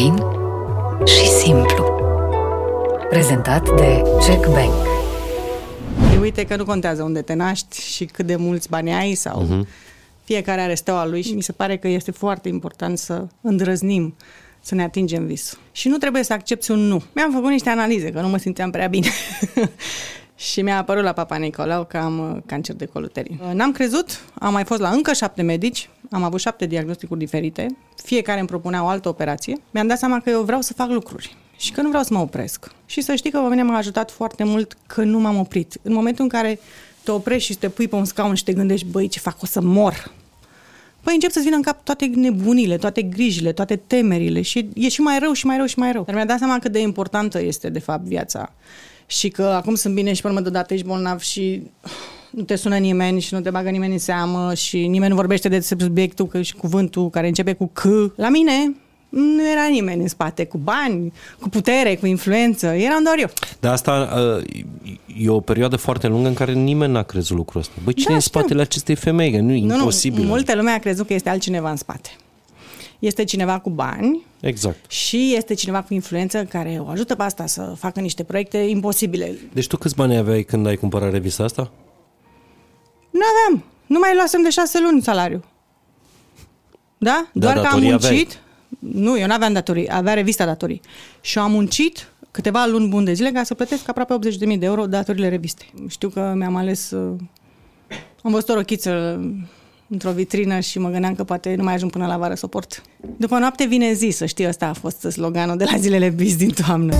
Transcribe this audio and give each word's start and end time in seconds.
Fain 0.00 0.16
și 1.06 1.26
simplu. 1.26 1.84
Prezentat 3.08 3.76
de 3.76 4.02
Jack 4.26 4.46
Bank. 4.46 4.72
Uite 6.20 6.46
că 6.46 6.56
nu 6.56 6.64
contează 6.64 7.02
unde 7.02 7.22
te 7.22 7.34
naști 7.34 7.80
și 7.80 8.04
cât 8.04 8.26
de 8.26 8.36
mulți 8.36 8.68
bani 8.68 8.92
ai 8.92 9.14
sau 9.14 9.44
uh-huh. 9.44 9.68
fiecare 10.24 10.60
are 10.60 10.74
steaua 10.74 11.06
lui 11.06 11.22
și 11.22 11.32
mi 11.32 11.42
se 11.42 11.52
pare 11.52 11.76
că 11.76 11.88
este 11.88 12.10
foarte 12.10 12.48
important 12.48 12.98
să 12.98 13.26
îndrăznim 13.40 14.14
să 14.60 14.74
ne 14.74 14.82
atingem 14.82 15.26
visul. 15.26 15.58
Și 15.72 15.88
nu 15.88 15.96
trebuie 15.96 16.22
să 16.22 16.32
accepti 16.32 16.70
un 16.70 16.78
nu. 16.78 17.02
Mi-am 17.14 17.32
făcut 17.32 17.50
niște 17.50 17.68
analize, 17.68 18.10
că 18.10 18.20
nu 18.20 18.28
mă 18.28 18.36
simțeam 18.36 18.70
prea 18.70 18.86
bine. 18.86 19.08
și 20.40 20.62
mi-a 20.62 20.76
apărut 20.76 21.02
la 21.02 21.12
Papa 21.12 21.36
Nicolau 21.36 21.84
că 21.84 21.96
am 21.96 22.18
uh, 22.18 22.42
cancer 22.46 22.74
de 22.74 22.84
coluterin. 22.84 23.40
Uh, 23.42 23.52
n-am 23.54 23.72
crezut, 23.72 24.24
am 24.34 24.52
mai 24.52 24.64
fost 24.64 24.80
la 24.80 24.88
încă 24.88 25.12
șapte 25.12 25.42
medici, 25.42 25.88
am 26.10 26.22
avut 26.22 26.40
șapte 26.40 26.66
diagnosticuri 26.66 27.18
diferite, 27.18 27.66
fiecare 28.02 28.38
îmi 28.38 28.48
propunea 28.48 28.84
o 28.84 28.86
altă 28.86 29.08
operație. 29.08 29.56
Mi-am 29.70 29.86
dat 29.86 29.98
seama 29.98 30.20
că 30.20 30.30
eu 30.30 30.42
vreau 30.42 30.60
să 30.60 30.72
fac 30.72 30.88
lucruri 30.88 31.36
și 31.56 31.72
că 31.72 31.80
nu 31.80 31.88
vreau 31.88 32.02
să 32.02 32.12
mă 32.12 32.20
opresc. 32.20 32.70
Și 32.86 33.00
să 33.00 33.14
știi 33.14 33.30
că 33.30 33.38
pe 33.38 33.48
mine 33.48 33.62
m-a 33.62 33.76
ajutat 33.76 34.10
foarte 34.10 34.44
mult 34.44 34.76
că 34.86 35.02
nu 35.02 35.18
m-am 35.18 35.38
oprit. 35.38 35.78
În 35.82 35.92
momentul 35.92 36.24
în 36.24 36.30
care 36.30 36.60
te 37.02 37.10
oprești 37.10 37.52
și 37.52 37.58
te 37.58 37.68
pui 37.68 37.88
pe 37.88 37.94
un 37.94 38.04
scaun 38.04 38.34
și 38.34 38.44
te 38.44 38.52
gândești, 38.52 38.86
băi, 38.86 39.08
ce 39.08 39.18
fac, 39.18 39.42
o 39.42 39.46
să 39.46 39.60
mor. 39.60 40.12
Păi 41.00 41.14
încep 41.14 41.30
să-ți 41.30 41.44
vină 41.44 41.56
în 41.56 41.62
cap 41.62 41.84
toate 41.84 42.06
nebunile, 42.06 42.76
toate 42.76 43.02
grijile, 43.02 43.52
toate 43.52 43.76
temerile 43.76 44.42
și 44.42 44.68
e 44.74 44.88
și 44.88 45.00
mai 45.00 45.18
rău 45.18 45.32
și 45.32 45.46
mai 45.46 45.56
rău 45.56 45.66
și 45.66 45.78
mai 45.78 45.92
rău. 45.92 46.02
Dar 46.02 46.14
mi-a 46.14 46.24
dat 46.24 46.38
seama 46.38 46.58
cât 46.58 46.72
de 46.72 46.80
importantă 46.80 47.42
este, 47.42 47.68
de 47.68 47.78
fapt, 47.78 48.04
viața 48.04 48.52
și 49.10 49.28
că 49.28 49.42
acum 49.42 49.74
sunt 49.74 49.94
bine 49.94 50.12
și 50.12 50.20
pe 50.20 50.28
urmă 50.28 50.40
deodată 50.40 50.74
ești 50.74 50.86
bolnav 50.86 51.20
și 51.20 51.62
nu 52.30 52.42
te 52.42 52.56
sună 52.56 52.76
nimeni 52.76 53.20
și 53.20 53.34
nu 53.34 53.40
te 53.40 53.50
bagă 53.50 53.70
nimeni 53.70 53.92
în 53.92 53.98
seamă 53.98 54.54
și 54.54 54.86
nimeni 54.86 55.10
nu 55.10 55.16
vorbește 55.16 55.48
de 55.48 55.60
subiectul 55.60 56.30
și 56.40 56.54
cuvântul 56.54 57.10
care 57.10 57.26
începe 57.26 57.52
cu 57.52 57.70
C. 57.72 57.82
La 58.16 58.28
mine 58.28 58.74
nu 59.08 59.50
era 59.50 59.66
nimeni 59.70 60.02
în 60.02 60.08
spate 60.08 60.44
cu 60.44 60.58
bani, 60.58 61.12
cu 61.40 61.48
putere, 61.48 61.96
cu 61.96 62.06
influență, 62.06 62.66
eram 62.66 63.02
doar 63.02 63.18
eu. 63.18 63.30
Dar 63.60 63.72
asta 63.72 64.08
uh, 64.38 64.44
e 65.16 65.28
o 65.28 65.40
perioadă 65.40 65.76
foarte 65.76 66.06
lungă 66.06 66.28
în 66.28 66.34
care 66.34 66.52
nimeni 66.52 66.92
n-a 66.92 67.02
crezut 67.02 67.36
lucrul 67.36 67.60
ăsta. 67.60 67.74
Băi, 67.84 67.92
cine 67.92 68.06
da, 68.06 68.12
e 68.12 68.14
în 68.14 68.20
spatele 68.20 68.60
acestei 68.60 68.94
femei? 68.94 69.30
Că 69.30 69.38
nu 69.38 69.52
e 69.52 69.60
nu, 69.60 69.74
imposibil. 69.74 70.22
Nu, 70.22 70.28
multă 70.28 70.54
lume 70.54 70.70
a 70.70 70.78
crezut 70.78 71.06
că 71.06 71.14
este 71.14 71.28
altcineva 71.28 71.70
în 71.70 71.76
spate 71.76 72.10
este 73.00 73.24
cineva 73.24 73.58
cu 73.58 73.70
bani 73.70 74.26
exact. 74.40 74.90
și 74.90 75.34
este 75.36 75.54
cineva 75.54 75.82
cu 75.82 75.94
influență 75.94 76.44
care 76.44 76.78
o 76.80 76.88
ajută 76.88 77.14
pe 77.14 77.22
asta 77.22 77.46
să 77.46 77.74
facă 77.78 78.00
niște 78.00 78.24
proiecte 78.24 78.58
imposibile. 78.58 79.38
Deci 79.52 79.66
tu 79.66 79.76
câți 79.76 79.94
bani 79.94 80.16
aveai 80.16 80.42
când 80.42 80.66
ai 80.66 80.76
cumpărat 80.76 81.12
revista 81.12 81.44
asta? 81.44 81.70
Nu 83.10 83.20
aveam. 83.20 83.64
Nu 83.86 83.98
mai 83.98 84.14
luasem 84.14 84.42
de 84.42 84.50
șase 84.50 84.80
luni 84.80 85.02
salariu. 85.02 85.44
Da? 86.98 87.28
da 87.32 87.52
Doar 87.52 87.66
că 87.66 87.66
am 87.66 87.80
muncit. 87.80 88.04
Aveai. 88.04 88.38
Nu, 88.78 89.18
eu 89.18 89.26
nu 89.26 89.32
aveam 89.32 89.52
datorii, 89.52 89.88
avea 89.92 90.14
revista 90.14 90.44
datorii. 90.44 90.80
Și 91.20 91.38
am 91.38 91.50
muncit 91.50 92.12
câteva 92.30 92.66
luni 92.66 92.88
bune 92.88 93.04
de 93.04 93.12
zile 93.12 93.30
ca 93.30 93.42
să 93.42 93.54
plătesc 93.54 93.88
aproape 93.88 94.18
80.000 94.30 94.58
de 94.58 94.66
euro 94.66 94.86
datorile 94.86 95.28
revistei. 95.28 95.72
Știu 95.88 96.08
că 96.08 96.32
mi-am 96.36 96.56
ales... 96.56 96.90
Uh, 96.90 97.16
am 98.22 98.30
văzut 98.30 98.48
o 98.48 98.54
rochiță 98.54 99.20
într-o 99.90 100.10
vitrină 100.10 100.60
și 100.60 100.78
mă 100.78 100.88
gândeam 100.88 101.14
că 101.14 101.24
poate 101.24 101.54
nu 101.54 101.62
mai 101.62 101.74
ajung 101.74 101.90
până 101.90 102.06
la 102.06 102.16
vară 102.16 102.34
să 102.34 102.44
o 102.44 102.48
port. 102.48 102.82
După 103.16 103.38
noapte 103.38 103.64
vine 103.64 103.92
zi, 103.92 104.10
să 104.10 104.26
știi, 104.26 104.48
ăsta 104.48 104.66
a 104.66 104.72
fost 104.72 105.00
sloganul 105.00 105.56
de 105.56 105.64
la 105.70 105.78
zilele 105.78 106.08
bis 106.08 106.36
din 106.36 106.50
toamnă. 106.50 106.94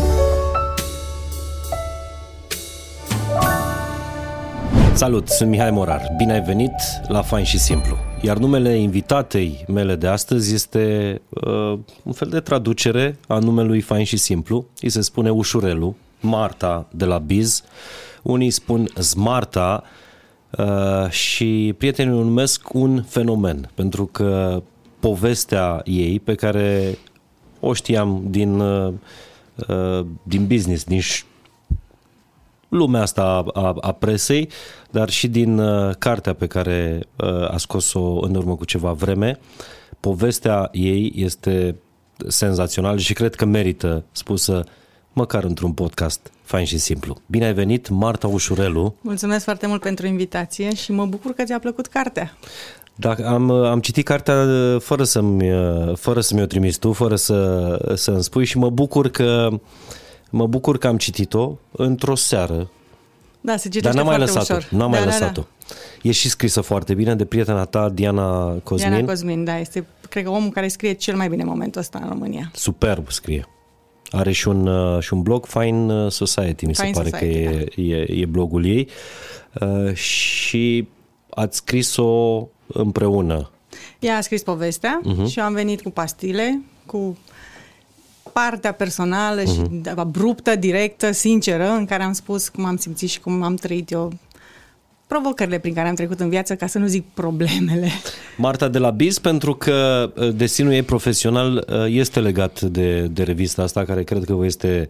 Salut, 4.94 5.28
sunt 5.28 5.50
Mihai 5.50 5.70
Morar. 5.70 6.02
Bine 6.16 6.32
ai 6.32 6.40
venit 6.40 6.72
la 7.08 7.22
Fain 7.22 7.44
și 7.44 7.58
Simplu. 7.58 7.96
Iar 8.22 8.36
numele 8.36 8.76
invitatei 8.76 9.64
mele 9.68 9.96
de 9.96 10.06
astăzi 10.06 10.54
este 10.54 11.20
uh, 11.28 11.78
un 12.02 12.12
fel 12.12 12.28
de 12.28 12.40
traducere 12.40 13.18
a 13.26 13.38
numelui 13.38 13.80
Fain 13.80 14.04
și 14.04 14.16
Simplu. 14.16 14.66
Îi 14.80 14.90
se 14.90 15.00
spune 15.00 15.30
Ușurelu, 15.30 15.96
Marta 16.20 16.86
de 16.90 17.04
la 17.04 17.18
Biz. 17.18 17.62
Unii 18.22 18.50
spun 18.50 18.88
Smarta, 18.98 19.82
Uh, 19.82 19.99
și 21.08 21.74
prietenii 21.78 22.18
o 22.18 22.22
numesc 22.22 22.74
un 22.74 23.02
fenomen, 23.02 23.70
pentru 23.74 24.06
că 24.06 24.62
povestea 25.00 25.80
ei, 25.84 26.20
pe 26.20 26.34
care 26.34 26.98
o 27.60 27.72
știam 27.72 28.22
din, 28.28 28.60
uh, 28.60 28.92
uh, 29.68 30.06
din 30.22 30.46
business, 30.46 30.84
din 30.84 31.00
lumea 32.68 33.00
asta 33.02 33.22
a, 33.22 33.60
a, 33.60 33.76
a 33.80 33.92
presei, 33.92 34.48
dar 34.90 35.10
și 35.10 35.28
din 35.28 35.58
uh, 35.58 35.94
cartea 35.98 36.34
pe 36.34 36.46
care 36.46 37.00
uh, 37.16 37.50
a 37.50 37.56
scos-o 37.56 38.20
în 38.20 38.34
urmă 38.34 38.56
cu 38.56 38.64
ceva 38.64 38.92
vreme. 38.92 39.38
Povestea 40.00 40.68
ei 40.72 41.12
este 41.16 41.76
senzațională 42.26 42.98
și 42.98 43.12
cred 43.12 43.34
că 43.34 43.44
merită 43.44 44.04
spusă 44.12 44.64
măcar 45.12 45.44
într-un 45.44 45.72
podcast 45.72 46.32
fain 46.50 46.64
și 46.64 46.78
simplu. 46.78 47.16
Bine 47.26 47.44
ai 47.44 47.52
venit, 47.52 47.88
Marta 47.88 48.26
Ușurelu. 48.26 48.94
Mulțumesc 49.00 49.44
foarte 49.44 49.66
mult 49.66 49.80
pentru 49.80 50.06
invitație 50.06 50.74
și 50.74 50.92
mă 50.92 51.06
bucur 51.06 51.32
că 51.32 51.42
ți-a 51.42 51.58
plăcut 51.58 51.86
cartea. 51.86 52.36
Da, 52.94 53.14
am, 53.24 53.50
am 53.50 53.80
citit 53.80 54.04
cartea 54.04 54.34
uh, 54.34 54.80
fără 54.80 55.04
să-mi, 55.04 55.52
uh, 55.52 55.96
fără 55.96 56.20
să 56.20 56.34
mi-o 56.34 56.44
trimis 56.44 56.76
tu, 56.76 56.92
fără 56.92 57.16
să, 57.16 57.78
să-mi 57.94 58.22
spui 58.22 58.44
și 58.44 58.58
mă 58.58 58.70
bucur 58.70 59.08
că 59.08 59.48
mă 60.30 60.46
bucur 60.46 60.78
că 60.78 60.86
am 60.86 60.96
citit-o 60.96 61.58
într-o 61.70 62.14
seară. 62.14 62.70
Da, 63.40 63.56
se 63.56 63.68
citește 63.68 63.86
Dar 63.86 63.96
n-am 63.96 64.06
mai 64.06 64.18
lăsat-o. 64.18 64.54
ușor. 64.54 64.68
N-am 64.70 64.78
da, 64.78 64.86
mai 64.86 64.98
da, 64.98 65.04
lăsat-o. 65.04 65.40
Da. 65.40 65.74
E 66.02 66.12
și 66.12 66.28
scrisă 66.28 66.60
foarte 66.60 66.94
bine 66.94 67.14
de 67.14 67.24
prietena 67.24 67.64
ta, 67.64 67.88
Diana 67.88 68.54
Cosmin. 68.64 68.90
Diana 68.90 69.06
Cosmin, 69.06 69.44
da, 69.44 69.58
este, 69.58 69.86
cred 70.08 70.24
că 70.24 70.30
omul 70.30 70.50
care 70.50 70.68
scrie 70.68 70.92
cel 70.92 71.16
mai 71.16 71.28
bine 71.28 71.42
în 71.42 71.48
momentul 71.48 71.80
ăsta 71.80 71.98
în 72.02 72.08
România. 72.08 72.50
Superb 72.54 73.10
scrie. 73.10 73.48
Are 74.10 74.32
și 74.32 74.48
un, 74.48 74.66
uh, 74.66 75.02
și 75.02 75.12
un 75.12 75.22
blog, 75.22 75.46
Fine 75.46 76.04
uh, 76.04 76.10
Society, 76.10 76.66
mi 76.66 76.74
Fine 76.74 76.86
se 76.86 76.92
pare 76.92 77.08
Society, 77.08 77.44
că 77.44 77.50
e, 77.50 77.66
da. 77.76 77.82
e, 77.82 78.20
e 78.20 78.24
blogul 78.24 78.66
ei. 78.66 78.88
Uh, 79.60 79.94
și 79.94 80.88
ați 81.30 81.56
scris-o 81.56 82.48
împreună. 82.66 83.50
Ea 83.98 84.16
a 84.16 84.20
scris 84.20 84.42
povestea 84.42 85.00
uh-huh. 85.00 85.30
și 85.30 85.38
eu 85.38 85.44
am 85.44 85.52
venit 85.52 85.82
cu 85.82 85.90
pastile, 85.90 86.62
cu 86.86 87.18
partea 88.32 88.72
personală 88.72 89.42
uh-huh. 89.42 89.46
și 89.46 89.60
mhm. 89.60 89.98
abruptă, 89.98 90.56
directă, 90.56 91.10
sinceră, 91.10 91.68
în 91.68 91.84
care 91.84 92.02
am 92.02 92.12
spus 92.12 92.48
cum 92.48 92.64
am 92.64 92.76
simțit 92.76 93.08
și 93.08 93.20
cum 93.20 93.42
am 93.42 93.54
trăit 93.54 93.90
eu 93.90 94.12
provocările 95.10 95.58
prin 95.58 95.74
care 95.74 95.88
am 95.88 95.94
trecut 95.94 96.20
în 96.20 96.28
viață, 96.28 96.54
ca 96.56 96.66
să 96.66 96.78
nu 96.78 96.86
zic 96.86 97.04
problemele. 97.14 97.88
Marta 98.36 98.68
de 98.68 98.78
la 98.78 98.90
Biz, 98.90 99.18
pentru 99.18 99.54
că 99.54 100.10
uh, 100.16 100.34
destinul 100.34 100.72
ei 100.72 100.82
profesional 100.82 101.54
uh, 101.68 101.84
este 101.88 102.20
legat 102.20 102.60
de, 102.60 103.02
de 103.02 103.22
revista 103.22 103.62
asta, 103.62 103.84
care 103.84 104.02
cred 104.02 104.24
că 104.24 104.34
vă 104.34 104.44
este 104.44 104.88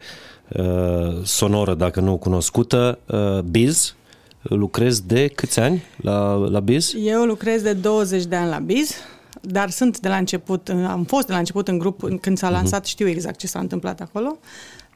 uh, 0.48 1.22
sonoră, 1.22 1.74
dacă 1.74 2.00
nu 2.00 2.16
cunoscută, 2.16 2.98
uh, 3.06 3.38
Biz. 3.38 3.94
Lucrez 4.42 5.00
de 5.00 5.28
câți 5.28 5.60
ani 5.60 5.82
la, 5.96 6.34
la 6.34 6.60
Biz? 6.60 6.94
Eu 7.04 7.24
lucrez 7.24 7.62
de 7.62 7.72
20 7.72 8.24
de 8.24 8.36
ani 8.36 8.50
la 8.50 8.58
Biz, 8.58 8.94
dar 9.40 9.70
sunt 9.70 10.00
de 10.00 10.08
la 10.08 10.16
început, 10.16 10.68
am 10.68 11.04
fost 11.04 11.26
de 11.26 11.32
la 11.32 11.38
început 11.38 11.68
în 11.68 11.78
grup, 11.78 12.20
când 12.20 12.38
s-a 12.38 12.46
mhm. 12.46 12.56
lansat, 12.56 12.82
uh-huh. 12.84 12.88
știu 12.90 13.08
exact 13.08 13.38
ce 13.38 13.46
s-a 13.46 13.58
întâmplat 13.58 14.00
acolo, 14.00 14.38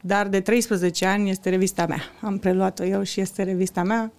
dar 0.01 0.27
de 0.27 0.39
13 0.39 1.05
ani 1.05 1.29
este 1.29 1.49
revista 1.49 1.85
mea. 1.85 2.01
Am 2.21 2.37
preluat-o 2.37 2.83
eu 2.83 3.03
și 3.03 3.21
este 3.21 3.43
revista 3.43 3.83
mea 3.83 4.11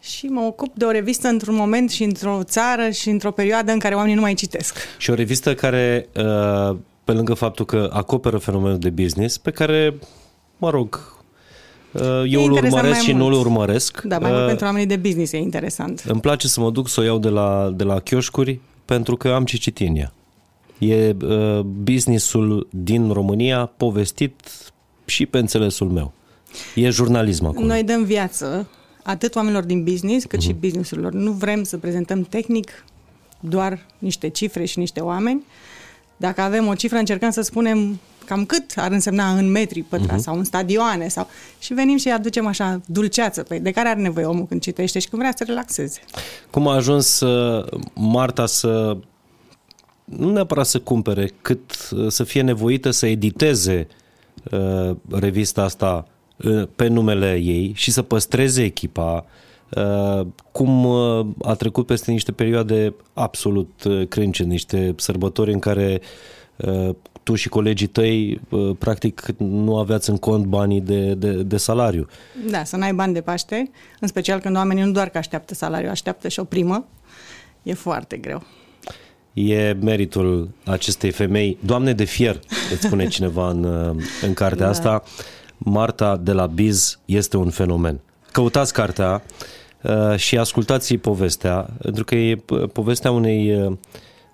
și 0.00 0.26
mă 0.26 0.40
ocup 0.40 0.76
de 0.76 0.84
o 0.84 0.90
revistă 0.90 1.28
într-un 1.28 1.54
moment 1.54 1.90
și 1.90 2.02
într-o 2.02 2.40
țară 2.42 2.90
și 2.90 3.10
într-o 3.10 3.30
perioadă 3.30 3.72
în 3.72 3.78
care 3.78 3.94
oamenii 3.94 4.14
nu 4.14 4.20
mai 4.20 4.34
citesc. 4.34 4.76
Și 4.98 5.10
o 5.10 5.14
revistă 5.14 5.54
care, 5.54 6.08
uh, 6.16 6.76
pe 7.04 7.12
lângă 7.12 7.34
faptul 7.34 7.64
că 7.64 7.90
acoperă 7.92 8.38
fenomenul 8.38 8.78
de 8.78 8.90
business, 8.90 9.38
pe 9.38 9.50
care, 9.50 9.94
mă 10.56 10.70
rog, 10.70 11.16
uh, 11.92 12.02
eu 12.26 12.44
îl 12.44 12.52
urmăresc 12.52 13.00
și 13.00 13.12
nu 13.12 13.26
îl 13.26 13.32
urmăresc. 13.32 14.00
Da, 14.02 14.18
mai 14.18 14.30
mult 14.30 14.42
uh, 14.42 14.48
pentru 14.48 14.66
oamenii 14.66 14.86
de 14.86 14.96
business 14.96 15.32
e 15.32 15.36
interesant. 15.36 16.02
Îmi 16.06 16.20
place 16.20 16.48
să 16.48 16.60
mă 16.60 16.70
duc 16.70 16.88
să 16.88 17.00
o 17.00 17.02
iau 17.02 17.18
de 17.18 17.28
la, 17.28 17.72
de 17.76 17.84
la 17.84 18.00
chioșcuri 18.00 18.60
pentru 18.84 19.16
că 19.16 19.28
am 19.28 19.44
ce 19.44 19.56
citi 19.56 19.84
în 19.84 19.96
ea. 19.96 20.12
E 20.78 21.16
uh, 21.24 21.60
businessul 21.60 22.68
din 22.70 23.12
România 23.12 23.72
povestit 23.76 24.40
și 25.04 25.26
pe 25.26 25.38
înțelesul 25.38 25.88
meu. 25.88 26.12
E 26.74 26.90
jurnalism 26.90 27.44
acolo. 27.44 27.66
Noi 27.66 27.82
dăm 27.82 28.04
viață 28.04 28.68
atât 29.02 29.34
oamenilor 29.34 29.64
din 29.64 29.84
business, 29.84 30.24
cât 30.24 30.38
uh-huh. 30.38 30.42
și 30.42 30.48
mhm. 30.48 30.60
businessurilor. 30.60 31.12
Nu 31.12 31.30
vrem 31.30 31.62
să 31.62 31.78
prezentăm 31.78 32.22
tehnic 32.22 32.84
doar 33.40 33.86
niște 33.98 34.28
cifre 34.28 34.64
și 34.64 34.78
niște 34.78 35.00
oameni. 35.00 35.44
Dacă 36.16 36.40
avem 36.40 36.66
o 36.66 36.74
cifră, 36.74 36.98
încercăm 36.98 37.30
să 37.30 37.40
spunem 37.40 38.00
cam 38.24 38.44
cât 38.44 38.72
ar 38.76 38.90
însemna 38.90 39.30
în 39.30 39.50
metri 39.50 39.82
pătrați 39.82 40.20
uh-huh. 40.20 40.24
sau 40.24 40.36
în 40.36 40.44
stadioane 40.44 41.08
sau 41.08 41.28
și 41.58 41.74
venim 41.74 41.96
și 41.96 42.10
aducem 42.10 42.46
așa 42.46 42.80
dulceață 42.86 43.42
pe 43.42 43.58
de 43.58 43.70
care 43.70 43.88
are 43.88 44.00
nevoie 44.00 44.24
omul 44.24 44.46
când 44.46 44.60
citește 44.60 44.98
și 44.98 45.08
când 45.08 45.22
vrea 45.22 45.34
să 45.36 45.44
relaxeze. 45.46 46.00
Cum 46.50 46.68
a 46.68 46.74
ajuns 46.74 47.20
uh, 47.20 47.66
Marta 47.94 48.46
să 48.46 48.96
nu 50.04 50.32
neapărat 50.32 50.66
să 50.66 50.78
cumpere, 50.78 51.30
cât 51.42 51.88
uh, 51.90 52.08
să 52.08 52.24
fie 52.24 52.42
nevoită 52.42 52.90
să 52.90 53.06
editeze 53.06 53.86
uh, 54.50 54.96
revista 55.10 55.62
asta 55.62 56.04
Uh, 56.04 56.09
pe 56.76 56.86
numele 56.86 57.34
ei 57.34 57.72
și 57.74 57.90
să 57.90 58.02
păstreze 58.02 58.62
echipa, 58.62 59.26
uh, 59.68 60.26
cum 60.52 60.84
uh, 60.84 61.26
a 61.42 61.54
trecut 61.54 61.86
peste 61.86 62.10
niște 62.10 62.32
perioade 62.32 62.94
absolut 63.12 63.82
crânce, 64.08 64.42
niște 64.42 64.94
sărbători 64.96 65.52
în 65.52 65.58
care 65.58 66.00
tu 67.22 67.34
și 67.34 67.48
colegii 67.48 67.86
tăi, 67.86 68.40
uh, 68.48 68.76
practic, 68.78 69.26
nu 69.36 69.78
aveați 69.78 70.10
în 70.10 70.16
cont 70.16 70.44
banii 70.44 70.80
de, 70.80 71.14
de, 71.14 71.30
de 71.30 71.56
salariu. 71.56 72.06
Da, 72.50 72.64
să 72.64 72.76
n-ai 72.76 72.92
bani 72.92 73.12
de 73.12 73.20
Paște, 73.20 73.70
în 74.00 74.08
special 74.08 74.40
când 74.40 74.56
oamenii 74.56 74.84
nu 74.84 74.90
doar 74.90 75.08
că 75.08 75.18
așteaptă 75.18 75.54
salariu, 75.54 75.90
așteaptă 75.90 76.28
și 76.28 76.40
o 76.40 76.44
primă, 76.44 76.86
e 77.62 77.74
foarte 77.74 78.16
greu. 78.16 78.42
E 79.32 79.76
meritul 79.80 80.50
acestei 80.64 81.10
femei, 81.10 81.58
doamne 81.60 81.92
de 81.92 82.04
fier, 82.04 82.40
îți 82.72 82.86
spune 82.86 83.08
cineva 83.16 83.48
în, 83.48 83.64
în 84.22 84.34
cartea 84.34 84.64
da. 84.64 84.70
asta. 84.70 85.02
Marta 85.64 86.16
de 86.16 86.32
la 86.32 86.46
Biz 86.46 86.98
este 87.04 87.36
un 87.36 87.50
fenomen. 87.50 88.00
Căutați 88.32 88.72
cartea 88.72 89.22
uh, 89.82 90.16
și 90.16 90.38
ascultați 90.38 90.94
povestea, 90.94 91.70
pentru 91.82 92.04
că 92.04 92.14
e 92.14 92.42
povestea 92.72 93.10
unei, 93.10 93.62
uh, 93.62 93.76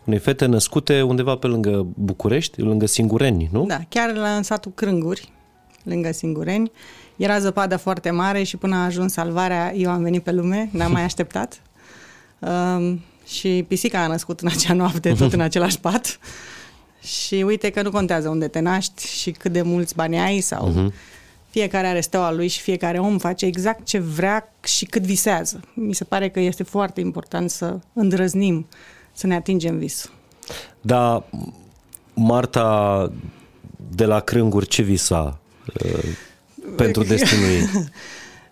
unei 0.05 0.19
fete 0.19 0.47
născute 0.47 1.03
undeva 1.03 1.37
pe 1.37 1.47
lângă 1.47 1.87
București, 1.95 2.61
lângă 2.61 2.87
Singureni, 2.87 3.49
nu? 3.53 3.65
Da, 3.67 3.81
chiar 3.89 4.15
la 4.15 4.37
în 4.37 4.43
satul 4.43 4.73
Crânguri, 4.75 5.33
lângă 5.83 6.13
Singureni. 6.13 6.71
Era 7.17 7.39
zăpadă 7.39 7.77
foarte 7.77 8.11
mare 8.11 8.43
și 8.43 8.57
până 8.57 8.75
a 8.75 8.85
ajuns 8.85 9.13
salvarea, 9.13 9.75
eu 9.75 9.91
am 9.91 10.03
venit 10.03 10.23
pe 10.23 10.33
lume, 10.33 10.69
n-am 10.73 10.93
mai 10.93 11.03
așteptat. 11.11 11.63
Um, 12.39 13.01
și 13.27 13.65
pisica 13.69 14.03
a 14.03 14.07
născut 14.07 14.41
în 14.41 14.49
acea 14.49 14.75
noapte, 14.75 15.13
tot 15.13 15.33
în 15.33 15.41
același 15.51 15.81
pat. 15.81 16.19
Și 17.01 17.35
uite 17.35 17.71
că 17.71 17.83
nu 17.83 17.91
contează 17.91 18.29
unde 18.29 18.49
te 18.49 18.61
naști 18.61 19.07
și 19.07 19.31
cât 19.31 19.53
de 19.53 19.63
mulți 19.63 19.95
bani 19.95 20.19
ai 20.19 20.41
sau 20.41 20.71
uh-huh. 20.71 20.93
Fiecare 21.57 21.87
are 21.87 22.01
steaua 22.01 22.33
lui 22.33 22.49
și 22.49 22.61
fiecare 22.61 22.99
om 22.99 23.19
face 23.19 23.47
exact 23.47 23.85
ce 23.85 23.99
vrea 23.99 24.53
și 24.65 24.85
cât 24.85 25.03
visează. 25.03 25.61
Mi 25.75 25.95
se 25.95 26.05
pare 26.05 26.29
că 26.29 26.41
este 26.41 26.63
foarte 26.63 27.01
important 27.01 27.51
să 27.51 27.79
îndrăznim, 27.93 28.67
să 29.13 29.27
ne 29.27 29.35
atingem 29.35 29.79
visul. 29.79 30.11
Da, 30.81 31.25
Marta 32.15 33.11
de 33.91 34.05
la 34.05 34.21
Crânguri 34.21 34.67
ce 34.67 34.83
visa 34.83 35.39
uh, 35.85 36.05
pentru 36.77 37.03
destinul 37.13 37.49
ei? 37.49 37.69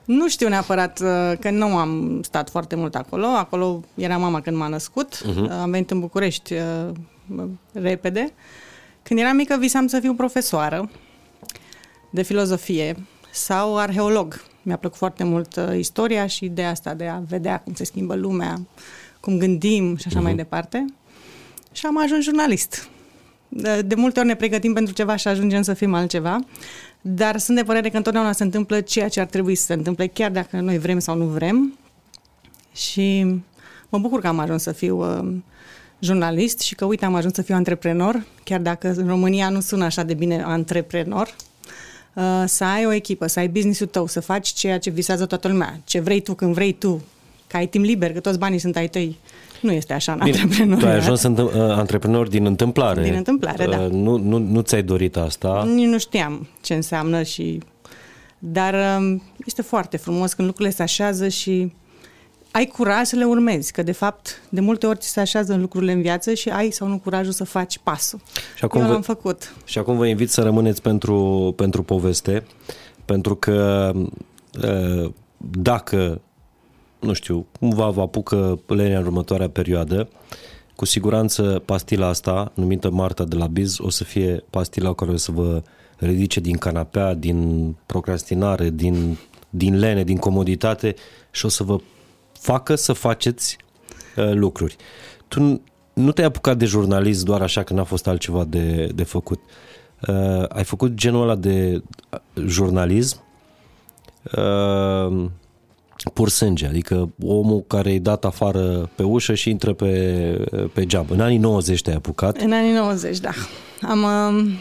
Nu 0.04 0.28
știu 0.28 0.48
neapărat 0.48 1.00
uh, 1.00 1.32
că 1.40 1.50
nu 1.50 1.76
am 1.76 2.22
stat 2.22 2.50
foarte 2.50 2.76
mult 2.76 2.94
acolo. 2.94 3.26
Acolo 3.26 3.84
era 3.94 4.16
mama 4.16 4.40
când 4.40 4.56
m-a 4.56 4.68
născut. 4.68 5.16
Uh-huh. 5.16 5.50
Am 5.50 5.70
venit 5.70 5.90
în 5.90 6.00
București 6.00 6.54
uh, 6.54 7.44
repede. 7.72 8.32
Când 9.02 9.20
eram 9.20 9.36
mică 9.36 9.56
visam 9.58 9.86
să 9.86 10.00
fiu 10.00 10.14
profesoară 10.14 10.90
de 12.14 12.22
filozofie 12.22 12.96
sau 13.31 13.76
arheolog. 13.76 14.43
Mi-a 14.62 14.76
plăcut 14.76 14.99
foarte 14.99 15.25
mult 15.25 15.56
uh, 15.56 15.78
istoria 15.78 16.26
și 16.26 16.44
ideea 16.44 16.70
asta 16.70 16.94
de 16.94 17.06
a 17.06 17.19
vedea 17.28 17.61
cum 17.61 17.75
se 17.75 17.84
schimbă 17.84 18.14
lumea, 18.14 18.61
cum 19.20 19.38
gândim 19.38 19.96
și 19.96 20.05
așa 20.06 20.19
uh-huh. 20.19 20.22
mai 20.22 20.34
departe. 20.34 20.84
Și 21.72 21.87
am 21.87 22.02
ajuns 22.02 22.25
jurnalist. 22.25 22.88
De, 23.49 23.82
de 23.82 23.94
multe 23.94 24.19
ori 24.19 24.28
ne 24.28 24.34
pregătim 24.37 24.72
pentru 24.72 24.94
ceva 24.94 25.16
și 25.16 25.28
ajungem 25.28 25.62
să 25.62 25.75
fim 25.75 25.94
altceva. 25.94 26.38
Dar 27.00 27.38
sunt 27.38 27.56
de 27.56 27.62
părere 27.62 27.90
că 27.90 27.96
întotdeauna 27.96 28.32
se 28.32 28.43
întâmplă 28.43 28.81
ceea 28.81 29.08
ce 29.08 29.20
ar 29.20 29.26
trebui 29.26 29.55
să 29.55 29.64
se 29.64 29.72
întâmple, 29.72 30.06
chiar 30.06 30.31
dacă 30.31 30.61
noi 30.61 30.78
vrem 30.78 30.99
sau 30.99 31.16
nu 31.16 31.25
vrem. 31.25 31.78
Și 32.75 33.25
mă 33.88 33.99
bucur 33.99 34.20
că 34.20 34.26
am 34.26 34.38
ajuns 34.38 34.62
să 34.62 34.72
fiu 34.72 34.99
uh, 34.99 35.34
jurnalist 35.99 36.61
și 36.61 36.75
că, 36.75 36.84
uite, 36.84 37.05
am 37.05 37.14
ajuns 37.14 37.34
să 37.34 37.43
fiu 37.43 37.55
antreprenor, 37.55 38.26
chiar 38.44 38.61
dacă 38.61 38.94
în 38.96 39.06
România 39.06 39.49
nu 39.49 39.61
sună 39.61 39.84
așa 39.84 40.02
de 40.02 40.14
bine 40.14 40.43
antreprenor. 40.43 41.34
Uh, 42.14 42.43
să 42.46 42.64
ai 42.64 42.87
o 42.87 42.93
echipă, 42.93 43.26
să 43.26 43.38
ai 43.38 43.49
business-ul 43.49 43.87
tău, 43.87 44.06
să 44.06 44.20
faci 44.20 44.49
ceea 44.49 44.78
ce 44.78 44.90
visează 44.90 45.26
toată 45.26 45.49
lumea, 45.49 45.81
ce 45.84 46.00
vrei 46.00 46.20
tu 46.20 46.34
când 46.34 46.55
vrei 46.55 46.72
tu, 46.72 47.02
că 47.46 47.56
ai 47.56 47.66
timp 47.66 47.84
liber, 47.84 48.12
că 48.12 48.20
toți 48.20 48.38
banii 48.38 48.58
sunt 48.58 48.76
ai 48.76 48.88
tăi. 48.88 49.19
Nu 49.61 49.72
este 49.72 49.93
așa 49.93 50.12
în 50.12 50.20
antreprenor. 50.20 50.78
Tu 50.78 50.87
ai 50.87 50.96
ajuns 50.96 51.22
în, 51.22 51.37
uh, 51.38 51.52
antreprenor 51.55 52.28
din 52.28 52.46
întâmplare. 52.46 53.02
Din 53.02 53.14
întâmplare, 53.14 53.66
da. 53.66 53.81
Uh, 53.81 53.90
nu, 53.90 54.16
nu, 54.16 54.38
nu 54.38 54.61
ți-ai 54.61 54.82
dorit 54.82 55.16
asta? 55.16 55.64
Nici 55.75 55.87
nu 55.87 55.99
știam 55.99 56.49
ce 56.62 56.75
înseamnă 56.75 57.22
și... 57.22 57.61
Dar 58.38 58.99
um, 58.99 59.22
este 59.46 59.62
foarte 59.62 59.96
frumos 59.96 60.32
când 60.32 60.49
lucrurile 60.49 60.75
se 60.75 60.82
așează 60.82 61.28
și 61.28 61.72
ai 62.56 62.66
curaj 62.66 63.06
să 63.06 63.16
le 63.16 63.24
urmezi, 63.24 63.72
că 63.72 63.82
de 63.82 63.92
fapt 63.92 64.42
de 64.48 64.60
multe 64.60 64.86
ori 64.86 64.98
ți 64.98 65.08
se 65.08 65.20
așează 65.20 65.52
în 65.52 65.60
lucrurile 65.60 65.92
în 65.92 66.02
viață 66.02 66.34
și 66.34 66.48
ai 66.48 66.70
sau 66.70 66.88
nu 66.88 66.98
curajul 66.98 67.32
să 67.32 67.44
faci 67.44 67.78
pasul. 67.78 68.20
Și 68.56 68.64
acum 68.64 68.80
Eu 68.80 68.88
l-am 68.88 69.02
făcut. 69.02 69.54
Și 69.64 69.78
acum 69.78 69.96
vă 69.96 70.06
invit 70.06 70.30
să 70.30 70.42
rămâneți 70.42 70.82
pentru, 70.82 71.52
pentru 71.56 71.82
poveste, 71.82 72.44
pentru 73.04 73.34
că 73.34 73.90
uh, 74.62 75.12
dacă 75.38 76.20
nu 77.00 77.12
știu, 77.12 77.46
cumva 77.58 77.88
vă 77.88 78.00
apucă 78.00 78.60
lenea 78.66 78.98
în 78.98 79.04
următoarea 79.04 79.48
perioadă, 79.48 80.08
cu 80.76 80.84
siguranță 80.84 81.62
pastila 81.64 82.08
asta, 82.08 82.52
numită 82.54 82.90
Marta 82.90 83.24
de 83.24 83.36
la 83.36 83.46
Biz, 83.46 83.78
o 83.78 83.90
să 83.90 84.04
fie 84.04 84.44
pastila 84.50 84.94
care 84.94 85.10
o 85.10 85.16
să 85.16 85.32
vă 85.32 85.62
ridice 85.96 86.40
din 86.40 86.56
canapea, 86.56 87.14
din 87.14 87.68
procrastinare, 87.86 88.70
din, 88.70 89.18
din 89.50 89.78
lene, 89.78 90.04
din 90.04 90.16
comoditate 90.16 90.94
și 91.30 91.44
o 91.44 91.48
să 91.48 91.62
vă 91.62 91.78
facă 92.44 92.75
să 92.75 92.93
faceți 92.93 93.56
uh, 94.17 94.32
lucruri. 94.32 94.76
Tu 95.29 95.62
nu 95.93 96.12
te-ai 96.12 96.26
apucat 96.26 96.56
de 96.56 96.64
jurnalist 96.64 97.25
doar 97.25 97.43
așa 97.43 97.62
că 97.62 97.73
n-a 97.73 97.85
fost 97.85 98.06
altceva 98.06 98.44
de, 98.44 98.88
de 98.94 99.02
făcut. 99.02 99.41
Uh, 100.08 100.44
ai 100.49 100.64
făcut 100.64 100.94
genul 100.94 101.23
ăla 101.23 101.35
de 101.35 101.82
uh, 102.11 102.44
jurnalism 102.46 103.23
uh, 104.37 105.25
pur 106.12 106.29
sânge, 106.29 106.67
adică 106.67 107.12
omul 107.23 107.64
care 107.67 107.93
e 107.93 107.99
dat 107.99 108.25
afară 108.25 108.90
pe 108.94 109.02
ușă 109.02 109.35
și 109.35 109.50
intră 109.50 109.73
pe, 109.73 109.90
pe 110.73 110.87
geam. 110.87 111.06
În 111.08 111.20
anii 111.20 111.38
90 111.38 111.82
te-ai 111.82 111.97
apucat? 111.97 112.37
În 112.37 112.52
anii 112.52 112.73
90, 112.73 113.19
da. 113.19 113.31
Am 113.82 114.02
uh, 114.02 114.52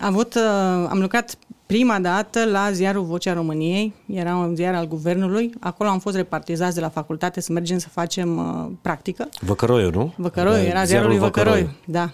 avut, 0.00 0.34
uh, 0.34 0.86
am 0.88 0.98
lucrat 1.00 1.38
prima 1.68 1.98
dată 1.98 2.44
la 2.44 2.70
ziarul 2.72 3.04
Vocea 3.04 3.32
României, 3.32 3.92
era 4.06 4.36
un 4.36 4.54
ziar 4.54 4.74
al 4.74 4.86
guvernului, 4.88 5.50
acolo 5.60 5.88
am 5.88 5.98
fost 5.98 6.16
repartizați 6.16 6.74
de 6.74 6.80
la 6.80 6.88
facultate 6.88 7.40
să 7.40 7.52
mergem 7.52 7.78
să 7.78 7.88
facem 7.88 8.36
uh, 8.36 8.70
practică. 8.82 9.28
Văcăroiu, 9.40 9.90
nu? 9.90 10.12
Văcăroiu, 10.16 10.56
era 10.56 10.64
ziarul, 10.66 10.86
ziarul 10.86 11.08
lui 11.08 11.18
Văcăroiu, 11.18 11.54
Văcăroiu. 11.54 11.76
da. 11.84 12.10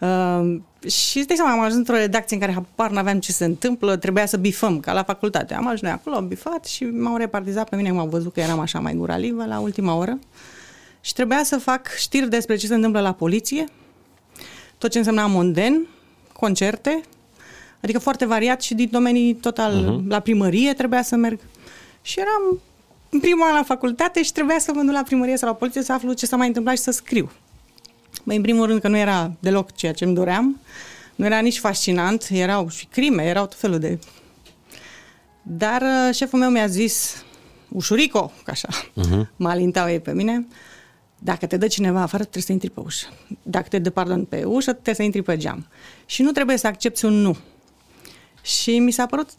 Uh, 0.00 0.60
și 0.90 1.18
îți 1.18 1.26
dai 1.26 1.36
seama, 1.36 1.52
am 1.52 1.60
ajuns 1.60 1.74
într-o 1.74 1.94
redacție 1.94 2.36
în 2.36 2.42
care 2.42 2.52
habar 2.52 2.90
n-aveam 2.90 3.20
ce 3.20 3.32
se 3.32 3.44
întâmplă, 3.44 3.96
trebuia 3.96 4.26
să 4.26 4.36
bifăm, 4.36 4.80
ca 4.80 4.92
la 4.92 5.02
facultate. 5.02 5.54
Am 5.54 5.66
ajuns 5.66 5.92
acolo, 5.92 6.16
am 6.16 6.28
bifat 6.28 6.64
și 6.64 6.84
m-au 6.84 7.16
repartizat 7.16 7.68
pe 7.68 7.76
mine, 7.76 7.90
m-au 7.90 8.06
văzut 8.06 8.32
că 8.32 8.40
eram 8.40 8.58
așa 8.58 8.80
mai 8.80 8.94
guralivă 8.94 9.44
la 9.46 9.58
ultima 9.58 9.94
oră. 9.94 10.18
Și 11.00 11.12
trebuia 11.12 11.40
să 11.44 11.56
fac 11.58 11.88
știri 11.96 12.28
despre 12.28 12.56
ce 12.56 12.66
se 12.66 12.74
întâmplă 12.74 13.00
la 13.00 13.12
poliție, 13.12 13.64
tot 14.78 14.90
ce 14.90 14.98
însemna 14.98 15.26
monden, 15.26 15.86
concerte, 16.32 17.00
adică 17.82 17.98
foarte 17.98 18.24
variat 18.26 18.62
și 18.62 18.74
din 18.74 18.88
domenii 18.90 19.34
total, 19.34 19.72
uh-huh. 19.72 20.08
la 20.08 20.20
primărie 20.20 20.72
trebuia 20.72 21.02
să 21.02 21.16
merg. 21.16 21.40
Și 22.02 22.20
eram 22.20 22.60
în 23.08 23.20
prima 23.20 23.46
an 23.46 23.54
la 23.54 23.62
facultate 23.62 24.22
și 24.22 24.32
trebuia 24.32 24.58
să 24.58 24.72
mă 24.74 24.82
duc 24.82 24.92
la 24.92 25.02
primărie 25.02 25.36
sau 25.36 25.48
la 25.48 25.54
poliție 25.54 25.82
să 25.82 25.92
aflu 25.92 26.12
ce 26.12 26.26
s-a 26.26 26.36
mai 26.36 26.46
întâmplat 26.46 26.76
și 26.76 26.82
să 26.82 26.90
scriu. 26.90 27.30
Băi, 28.24 28.36
în 28.36 28.42
primul 28.42 28.66
rând 28.66 28.80
că 28.80 28.88
nu 28.88 28.96
era 28.96 29.32
deloc 29.40 29.74
ceea 29.74 29.92
ce 29.92 30.04
îmi 30.04 30.14
doream, 30.14 30.60
nu 31.14 31.24
era 31.24 31.38
nici 31.38 31.58
fascinant, 31.58 32.28
erau 32.30 32.68
și 32.68 32.86
crime, 32.86 33.22
erau 33.22 33.46
tot 33.46 33.58
felul 33.58 33.78
de... 33.78 33.98
Dar 35.42 35.82
uh, 35.82 36.14
șeful 36.14 36.38
meu 36.38 36.50
mi-a 36.50 36.66
zis, 36.66 37.24
ușurico, 37.68 38.32
ca 38.44 38.52
așa, 38.52 38.68
uh-huh. 38.68 39.28
mă 39.36 39.48
alintau 39.48 39.88
ei 39.88 40.00
pe 40.00 40.12
mine, 40.12 40.46
dacă 41.18 41.46
te 41.46 41.56
dă 41.56 41.66
cineva 41.66 42.00
afară, 42.00 42.22
trebuie 42.22 42.42
să 42.42 42.52
intri 42.52 42.70
pe 42.70 42.80
ușă. 42.80 43.06
Dacă 43.42 43.68
te 43.68 43.78
dă 43.78 43.90
pardon 43.90 44.24
pe 44.24 44.44
ușă, 44.44 44.72
trebuie 44.72 44.94
să 44.94 45.02
intri 45.02 45.22
pe 45.22 45.36
geam. 45.36 45.66
Și 46.06 46.22
nu 46.22 46.30
trebuie 46.30 46.56
să 46.56 46.66
accepti 46.66 47.04
un 47.04 47.12
nu. 47.12 47.36
Și 48.42 48.78
mi 48.78 48.90
s-a 48.90 49.06
părut 49.06 49.30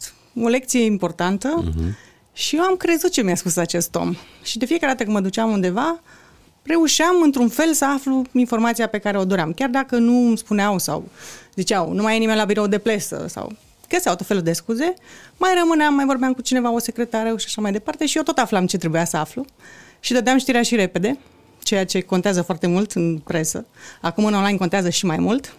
o 0.42 0.48
lecție 0.48 0.84
importantă 0.84 1.64
uh-huh. 1.64 1.94
și 2.32 2.56
eu 2.56 2.62
am 2.62 2.76
crezut 2.76 3.10
ce 3.12 3.22
mi-a 3.22 3.34
spus 3.34 3.56
acest 3.56 3.94
om. 3.94 4.14
Și 4.42 4.58
de 4.58 4.66
fiecare 4.66 4.92
dată 4.92 5.04
când 5.04 5.16
mă 5.16 5.22
duceam 5.22 5.50
undeva, 5.50 6.00
reușeam 6.62 7.14
într-un 7.22 7.48
fel 7.48 7.72
să 7.72 7.84
aflu 7.84 8.24
informația 8.32 8.86
pe 8.86 8.98
care 8.98 9.18
o 9.18 9.24
doream. 9.24 9.52
Chiar 9.52 9.68
dacă 9.68 9.96
nu 9.96 10.26
îmi 10.26 10.38
spuneau 10.38 10.78
sau 10.78 11.08
ziceau, 11.54 11.92
nu 11.92 12.02
mai 12.02 12.14
e 12.14 12.18
nimeni 12.18 12.38
la 12.38 12.44
birou 12.44 12.66
de 12.66 12.78
plesă 12.78 13.24
sau 13.28 13.52
găseau 13.88 14.14
tot 14.14 14.26
felul 14.26 14.42
de 14.42 14.52
scuze, 14.52 14.94
mai 15.36 15.50
rămâneam, 15.58 15.94
mai 15.94 16.04
vorbeam 16.04 16.32
cu 16.32 16.42
cineva, 16.42 16.72
o 16.72 16.78
secretară 16.78 17.36
și 17.36 17.44
așa 17.46 17.60
mai 17.60 17.72
departe 17.72 18.06
și 18.06 18.16
eu 18.16 18.22
tot 18.22 18.38
aflam 18.38 18.66
ce 18.66 18.78
trebuia 18.78 19.04
să 19.04 19.16
aflu 19.16 19.44
și 20.00 20.12
dădeam 20.12 20.38
știrea 20.38 20.62
și 20.62 20.74
repede, 20.76 21.18
ceea 21.62 21.84
ce 21.84 22.00
contează 22.00 22.42
foarte 22.42 22.66
mult 22.66 22.92
în 22.92 23.18
presă. 23.18 23.66
Acum 24.00 24.24
în 24.24 24.34
online 24.34 24.56
contează 24.56 24.88
și 24.88 25.06
mai 25.06 25.16
mult. 25.16 25.54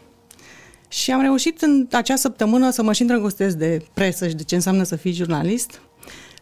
Și 0.96 1.12
am 1.12 1.22
reușit 1.22 1.62
în 1.62 1.88
acea 1.92 2.16
săptămână 2.16 2.70
să 2.70 2.84
mă 2.84 2.94
și 2.94 3.02
îndrăgostesc 3.02 3.56
de 3.56 3.86
presă 3.94 4.28
și 4.28 4.36
de 4.36 4.44
ce 4.44 4.56
înseamnă 4.56 4.84
să 4.84 4.96
fii 4.96 5.12
jurnalist, 5.12 5.82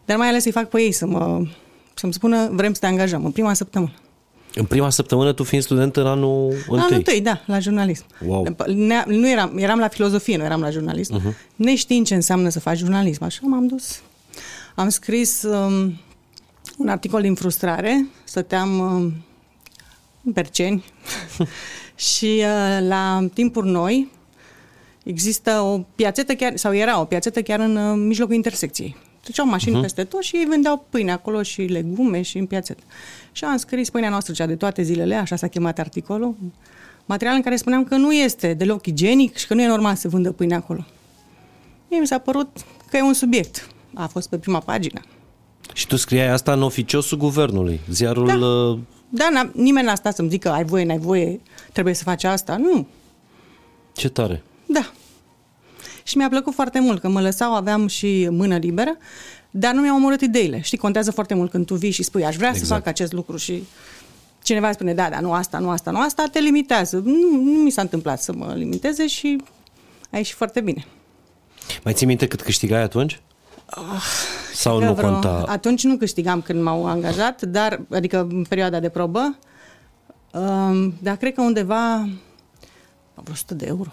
dar 0.04 0.16
mai 0.16 0.28
ales 0.28 0.42
să-i 0.42 0.52
fac 0.52 0.68
pe 0.68 0.80
ei 0.80 0.92
să 0.92 1.06
mă, 1.06 1.46
să-mi 1.94 2.12
spună 2.12 2.48
vrem 2.52 2.72
să 2.72 2.80
te 2.80 2.86
angajăm 2.86 3.24
în 3.24 3.30
prima 3.30 3.54
săptămână. 3.54 3.92
În 4.54 4.64
prima 4.64 4.90
săptămână 4.90 5.32
tu 5.32 5.42
fiind 5.42 5.64
student 5.64 5.96
în 5.96 6.06
anul 6.06 6.50
întâi? 6.50 6.78
Anul 6.78 6.92
întâi, 6.92 7.20
da, 7.20 7.40
la 7.46 7.58
jurnalism. 7.58 8.04
Wow. 8.26 8.46
Ne, 8.66 9.04
nu 9.06 9.30
eram, 9.30 9.58
eram 9.58 9.78
la 9.78 9.88
filozofie, 9.88 10.36
nu 10.36 10.44
eram 10.44 10.60
la 10.60 10.70
jurnalism. 10.70 11.20
Uh-huh. 11.20 11.36
Neștiind 11.56 12.06
ce 12.06 12.14
înseamnă 12.14 12.48
să 12.48 12.60
faci 12.60 12.78
jurnalism, 12.78 13.24
așa 13.24 13.40
m-am 13.42 13.66
dus. 13.66 14.02
Am 14.74 14.88
scris 14.88 15.42
um, 15.42 16.00
un 16.78 16.88
articol 16.88 17.20
din 17.20 17.34
frustrare, 17.34 18.06
stăteam 18.24 18.78
um, 18.78 19.12
în 20.24 20.32
Perceni 20.32 20.84
și 22.12 22.42
uh, 22.44 22.86
la 22.88 23.26
timpuri 23.32 23.68
noi 23.68 24.12
Există 25.04 25.50
o 25.50 25.80
piațetă 25.94 26.34
chiar, 26.34 26.56
sau 26.56 26.74
era 26.74 27.00
o 27.00 27.04
piațetă 27.04 27.42
chiar 27.42 27.60
în 27.60 27.76
uh, 27.76 27.94
mijlocul 27.96 28.34
intersecției. 28.34 28.96
Treceau 29.20 29.46
mașini 29.46 29.78
uh-huh. 29.78 29.80
peste 29.80 30.04
tot 30.04 30.22
și 30.22 30.36
ei 30.36 30.44
vendeau 30.44 30.86
pâine 30.90 31.12
acolo 31.12 31.42
și 31.42 31.62
legume 31.62 32.22
și 32.22 32.38
în 32.38 32.46
piațetă. 32.46 32.82
Și 33.32 33.44
am 33.44 33.56
scris 33.56 33.90
pâinea 33.90 34.10
noastră 34.10 34.32
cea 34.32 34.46
de 34.46 34.56
toate 34.56 34.82
zilele, 34.82 35.14
așa 35.14 35.36
s-a 35.36 35.48
chemat 35.48 35.78
articolul, 35.78 36.34
material 37.04 37.36
în 37.36 37.42
care 37.42 37.56
spuneam 37.56 37.84
că 37.84 37.96
nu 37.96 38.12
este 38.12 38.54
deloc 38.54 38.86
igienic 38.86 39.36
și 39.36 39.46
că 39.46 39.54
nu 39.54 39.62
e 39.62 39.66
normal 39.66 39.94
să 39.94 40.08
vândă 40.08 40.32
pâine 40.32 40.54
acolo. 40.54 40.84
Mie 41.90 42.00
mi 42.00 42.06
s-a 42.06 42.18
părut 42.18 42.48
că 42.90 42.96
e 42.96 43.02
un 43.02 43.12
subiect. 43.12 43.68
A 43.94 44.06
fost 44.06 44.28
pe 44.28 44.38
prima 44.38 44.58
pagină. 44.58 45.00
Și 45.72 45.86
tu 45.86 45.96
scriai 45.96 46.28
asta 46.28 46.52
în 46.52 46.62
oficiosul 46.62 47.18
guvernului, 47.18 47.80
ziarul... 47.90 48.26
Da, 48.26 48.34
uh, 48.34 48.78
da 49.08 49.28
n-a, 49.32 49.50
nimeni 49.54 49.86
n-a 49.86 49.94
stat 49.94 50.14
să-mi 50.14 50.28
zică 50.28 50.50
ai 50.50 50.64
voie, 50.64 50.84
n-ai 50.84 50.98
voie, 50.98 51.40
trebuie 51.72 51.94
să 51.94 52.02
faci 52.02 52.24
asta. 52.24 52.56
Nu. 52.56 52.86
Ce 53.92 54.08
tare. 54.08 54.42
Da. 54.66 54.92
Și 56.02 56.16
mi-a 56.16 56.28
plăcut 56.28 56.54
foarte 56.54 56.80
mult 56.80 57.00
că 57.00 57.08
mă 57.08 57.20
lăsau, 57.20 57.54
aveam 57.54 57.86
și 57.86 58.28
mână 58.30 58.56
liberă, 58.56 58.96
dar 59.50 59.74
nu 59.74 59.80
mi-au 59.80 59.96
omorât 59.96 60.20
ideile. 60.20 60.60
Știi, 60.60 60.78
contează 60.78 61.10
foarte 61.10 61.34
mult 61.34 61.50
când 61.50 61.66
tu 61.66 61.74
vii 61.74 61.90
și 61.90 62.02
spui 62.02 62.24
aș 62.24 62.36
vrea 62.36 62.48
exact. 62.48 62.66
să 62.66 62.74
fac 62.74 62.86
acest 62.86 63.12
lucru 63.12 63.36
și 63.36 63.62
cineva 64.42 64.72
spune 64.72 64.94
da, 64.94 65.08
da, 65.10 65.20
nu 65.20 65.32
asta, 65.32 65.58
nu 65.58 65.70
asta, 65.70 65.90
nu 65.90 66.00
asta, 66.00 66.24
te 66.32 66.38
limitează. 66.38 67.02
Nu, 67.04 67.42
nu 67.42 67.62
mi 67.62 67.70
s-a 67.70 67.80
întâmplat 67.80 68.22
să 68.22 68.32
mă 68.32 68.52
limiteze 68.56 69.06
și 69.06 69.42
a 70.10 70.16
ieșit 70.16 70.34
foarte 70.36 70.60
bine. 70.60 70.86
Mai 71.84 71.92
ții 71.92 72.06
minte 72.06 72.26
cât 72.26 72.42
câștigai 72.42 72.82
atunci? 72.82 73.20
Oh, 73.76 74.02
Sau 74.54 74.82
nu 74.82 74.94
vreo, 74.94 75.10
conta? 75.10 75.44
Atunci 75.46 75.84
nu 75.84 75.96
câștigam 75.96 76.40
când 76.40 76.62
m-au 76.62 76.86
angajat, 76.86 77.42
dar, 77.42 77.80
adică 77.90 78.26
în 78.30 78.44
perioada 78.48 78.80
de 78.80 78.88
probă, 78.88 79.36
um, 80.32 80.94
dar 81.02 81.16
cred 81.16 81.34
că 81.34 81.40
undeva 81.40 82.08
vreo 83.14 83.32
100 83.32 83.54
de 83.54 83.66
euro. 83.66 83.92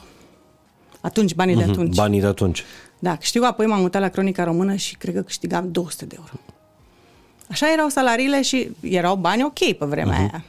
Atunci, 1.01 1.35
banii 1.35 1.55
de 1.55 1.61
Mhm, 1.61 1.71
atunci. 1.71 1.95
Banii 1.95 2.19
de 2.19 2.25
atunci. 2.25 2.63
Da, 2.99 3.15
câștigul 3.15 3.47
apoi 3.47 3.65
m-am 3.65 3.79
mutat 3.79 4.01
la 4.01 4.07
Cronica 4.07 4.43
Română 4.43 4.75
și 4.75 4.95
cred 4.95 5.13
că 5.13 5.21
câștigam 5.21 5.71
200 5.71 6.05
de 6.05 6.15
euro. 6.17 6.31
Așa 7.49 7.71
erau 7.71 7.89
salariile 7.89 8.41
și 8.41 8.69
erau 8.79 9.15
bani 9.15 9.43
ok 9.43 9.59
pe 9.77 9.85
vremea 9.85 10.15
uh-huh. 10.15 10.31
aia. 10.31 10.43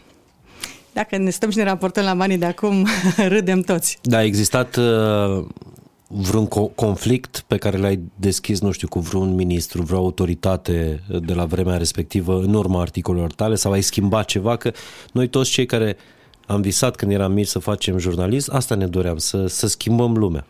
Dacă 0.92 1.16
ne 1.16 1.30
stăm 1.30 1.50
și 1.50 1.56
ne 1.56 1.64
raportăm 1.64 2.04
la 2.04 2.14
banii 2.14 2.38
de 2.38 2.44
acum, 2.44 2.86
râdem 3.28 3.60
toți. 3.60 3.98
Da, 4.02 4.16
a 4.16 4.24
existat 4.24 4.76
uh, 4.76 5.44
vreun 6.06 6.46
co- 6.46 6.74
conflict 6.74 7.44
pe 7.46 7.56
care 7.56 7.76
l-ai 7.76 8.00
deschis, 8.16 8.60
nu 8.60 8.70
știu, 8.70 8.88
cu 8.88 8.98
vreun 8.98 9.34
ministru, 9.34 9.82
vreo 9.82 9.98
autoritate 9.98 11.02
de 11.24 11.34
la 11.34 11.44
vremea 11.44 11.76
respectivă 11.76 12.38
în 12.38 12.54
urma 12.54 12.80
articolelor 12.80 13.32
tale 13.32 13.54
sau 13.54 13.72
ai 13.72 13.82
schimbat 13.82 14.24
ceva? 14.24 14.56
Că 14.56 14.72
noi 15.12 15.28
toți 15.28 15.50
cei 15.50 15.66
care 15.66 15.96
am 16.46 16.60
visat 16.60 16.96
când 16.96 17.12
eram 17.12 17.32
mici 17.32 17.46
să 17.46 17.58
facem 17.58 17.98
jurnalism, 17.98 18.54
asta 18.54 18.74
ne 18.74 18.86
doream, 18.86 19.16
să, 19.16 19.46
să 19.46 19.66
schimbăm 19.66 20.16
lumea. 20.16 20.44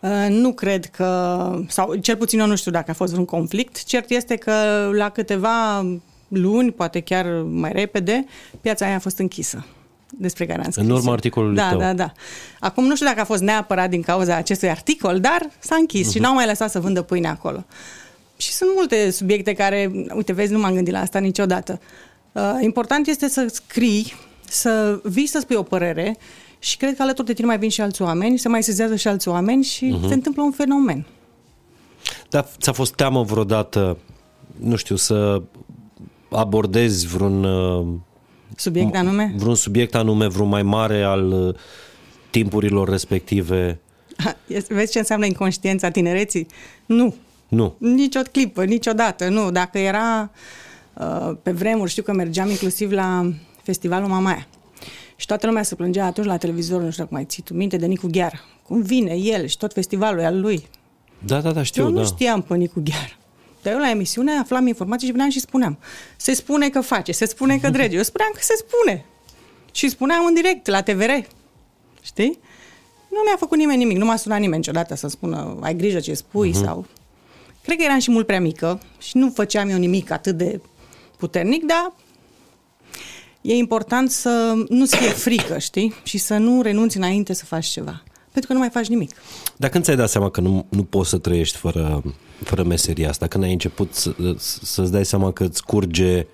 Uh, 0.00 0.26
nu 0.28 0.52
cred 0.52 0.84
că, 0.84 1.50
sau 1.68 1.94
cel 1.94 2.16
puțin 2.16 2.38
eu 2.38 2.46
nu 2.46 2.56
știu 2.56 2.70
dacă 2.70 2.90
a 2.90 2.94
fost 2.94 3.10
vreun 3.10 3.26
conflict. 3.26 3.84
Cert 3.84 4.10
este 4.10 4.36
că 4.36 4.52
la 4.92 5.08
câteva 5.08 5.86
luni, 6.28 6.72
poate 6.72 7.00
chiar 7.00 7.26
mai 7.50 7.72
repede, 7.72 8.24
piața 8.60 8.86
aia 8.86 8.94
a 8.94 8.98
fost 8.98 9.18
închisă 9.18 9.64
despre 10.18 10.46
care 10.46 10.64
am 10.64 10.70
scris. 10.70 10.86
În 10.86 10.90
urma 10.90 11.06
eu. 11.06 11.12
articolului 11.12 11.56
da, 11.56 11.68
tău. 11.68 11.78
Da, 11.78 11.92
da, 11.92 12.12
Acum 12.60 12.84
nu 12.84 12.94
știu 12.94 13.06
dacă 13.06 13.20
a 13.20 13.24
fost 13.24 13.42
neapărat 13.42 13.90
din 13.90 14.02
cauza 14.02 14.36
acestui 14.36 14.70
articol, 14.70 15.20
dar 15.20 15.50
s-a 15.58 15.76
închis 15.76 16.08
uh-huh. 16.08 16.12
și 16.12 16.18
n-au 16.18 16.34
mai 16.34 16.46
lăsat 16.46 16.70
să 16.70 16.80
vândă 16.80 17.02
pâine 17.02 17.28
acolo. 17.28 17.64
Și 18.36 18.52
sunt 18.52 18.70
multe 18.74 19.10
subiecte 19.10 19.52
care, 19.52 19.90
uite, 20.14 20.32
vezi, 20.32 20.52
nu 20.52 20.58
m-am 20.58 20.74
gândit 20.74 20.92
la 20.92 21.00
asta 21.00 21.18
niciodată. 21.18 21.80
Uh, 22.32 22.42
important 22.60 23.06
este 23.06 23.28
să 23.28 23.46
scrii, 23.52 24.14
să 24.54 25.00
vii 25.02 25.26
să 25.26 25.38
spui 25.40 25.56
o 25.56 25.62
părere 25.62 26.16
și 26.58 26.76
cred 26.76 26.96
că 26.96 27.02
alături 27.02 27.26
de 27.26 27.32
tine 27.32 27.46
mai 27.46 27.58
vin 27.58 27.68
și 27.68 27.80
alți 27.80 28.02
oameni, 28.02 28.38
se 28.38 28.48
mai 28.48 28.62
sezează 28.62 28.96
și 28.96 29.08
alți 29.08 29.28
oameni 29.28 29.64
și 29.64 29.94
uh-huh. 29.96 30.08
se 30.08 30.14
întâmplă 30.14 30.42
un 30.42 30.50
fenomen. 30.50 31.06
Dar 32.30 32.46
ți-a 32.60 32.72
fost 32.72 32.94
teamă 32.94 33.22
vreodată, 33.22 33.98
nu 34.60 34.76
știu, 34.76 34.96
să 34.96 35.42
abordezi 36.30 37.06
vreun, 37.06 37.44
uh, 37.44 37.86
Subiect 38.56 38.96
anume? 38.96 39.34
vreun 39.36 39.54
subiect 39.54 39.94
anume, 39.94 40.28
vreun 40.28 40.48
mai 40.48 40.62
mare 40.62 41.02
al 41.02 41.32
uh, 41.32 41.54
timpurilor 42.30 42.88
respective? 42.88 43.80
Vezi 44.68 44.92
ce 44.92 44.98
înseamnă 44.98 45.26
inconștiența 45.26 45.90
tinereții? 45.90 46.46
Nu. 46.86 47.14
Nu. 47.48 47.74
Nici 47.78 48.14
o 48.14 48.20
clipă, 48.32 48.64
niciodată, 48.64 49.28
nu. 49.28 49.50
Dacă 49.50 49.78
era 49.78 50.30
uh, 50.94 51.36
pe 51.42 51.50
vremuri, 51.50 51.90
știu 51.90 52.02
că 52.02 52.12
mergeam 52.12 52.48
inclusiv 52.48 52.90
la 52.90 53.32
festivalul 53.64 54.08
Mamaia. 54.08 54.46
Și 55.16 55.26
toată 55.26 55.46
lumea 55.46 55.62
se 55.62 55.74
plângea 55.74 56.06
atunci 56.06 56.26
la 56.26 56.36
televizor, 56.36 56.80
nu 56.82 56.90
știu 56.90 57.02
dacă 57.02 57.14
mai 57.14 57.24
ții 57.24 57.42
tu 57.42 57.54
minte, 57.54 57.76
de 57.76 57.86
Nicu 57.86 58.06
Ghear. 58.10 58.44
Cum 58.62 58.82
vine 58.82 59.14
el 59.16 59.46
și 59.46 59.56
tot 59.56 59.72
festivalul 59.72 60.20
e 60.20 60.24
al 60.24 60.40
lui. 60.40 60.68
Da, 61.18 61.40
da, 61.40 61.52
da, 61.52 61.62
știu, 61.62 61.84
eu 61.84 61.90
da. 61.90 62.00
nu 62.00 62.06
știam 62.06 62.42
pe 62.42 62.56
Nicu 62.56 62.80
Ghear. 62.84 63.18
Dar 63.62 63.72
eu 63.72 63.78
la 63.78 63.90
emisiune 63.90 64.32
aflam 64.32 64.66
informații 64.66 65.06
și 65.06 65.12
veneam 65.12 65.30
și 65.30 65.40
spuneam. 65.40 65.78
Se 66.16 66.34
spune 66.34 66.68
că 66.68 66.80
face, 66.80 67.12
se 67.12 67.26
spune 67.26 67.58
că 67.58 67.70
drege. 67.70 67.96
Eu 67.96 68.02
spuneam 68.02 68.30
că 68.34 68.40
se 68.42 68.54
spune. 68.56 69.04
Și 69.72 69.88
spuneam 69.88 70.24
în 70.26 70.34
direct, 70.34 70.66
la 70.66 70.82
TVR. 70.82 71.10
Știi? 72.02 72.38
Nu 73.10 73.18
mi-a 73.24 73.36
făcut 73.38 73.58
nimeni 73.58 73.78
nimic. 73.78 73.96
Nu 73.96 74.04
m-a 74.04 74.16
sunat 74.16 74.38
nimeni 74.38 74.56
niciodată 74.56 74.94
să 74.94 75.08
spună 75.08 75.58
ai 75.60 75.74
grijă 75.74 76.00
ce 76.00 76.14
spui 76.14 76.50
uh-huh. 76.50 76.64
sau... 76.64 76.86
Cred 77.62 77.76
că 77.76 77.82
eram 77.82 77.98
și 77.98 78.10
mult 78.10 78.26
prea 78.26 78.40
mică 78.40 78.80
și 78.98 79.16
nu 79.16 79.30
făceam 79.30 79.68
eu 79.68 79.78
nimic 79.78 80.10
atât 80.10 80.36
de 80.36 80.60
puternic, 81.16 81.64
dar 81.64 81.92
e 83.46 83.54
important 83.54 84.10
să 84.10 84.64
nu-ți 84.68 84.96
fie 84.96 85.08
frică, 85.08 85.58
știi? 85.58 85.94
Și 86.02 86.18
să 86.18 86.36
nu 86.36 86.62
renunți 86.62 86.96
înainte 86.96 87.32
să 87.32 87.44
faci 87.44 87.66
ceva. 87.66 88.02
Pentru 88.30 88.46
că 88.46 88.52
nu 88.52 88.58
mai 88.58 88.70
faci 88.70 88.86
nimic. 88.86 89.10
Dar 89.56 89.70
când 89.70 89.84
ți-ai 89.84 89.96
dat 89.96 90.08
seama 90.08 90.30
că 90.30 90.40
nu, 90.40 90.66
nu 90.68 90.84
poți 90.84 91.08
să 91.08 91.18
trăiești 91.18 91.56
fără, 91.56 92.02
fără 92.42 92.62
meseria 92.62 93.08
asta? 93.08 93.26
Când 93.26 93.44
ai 93.44 93.52
început 93.52 93.94
să, 93.94 94.14
să-ți 94.62 94.92
dai 94.92 95.04
seama 95.04 95.32
că 95.32 95.44
îți 95.44 95.64
curge 95.64 96.26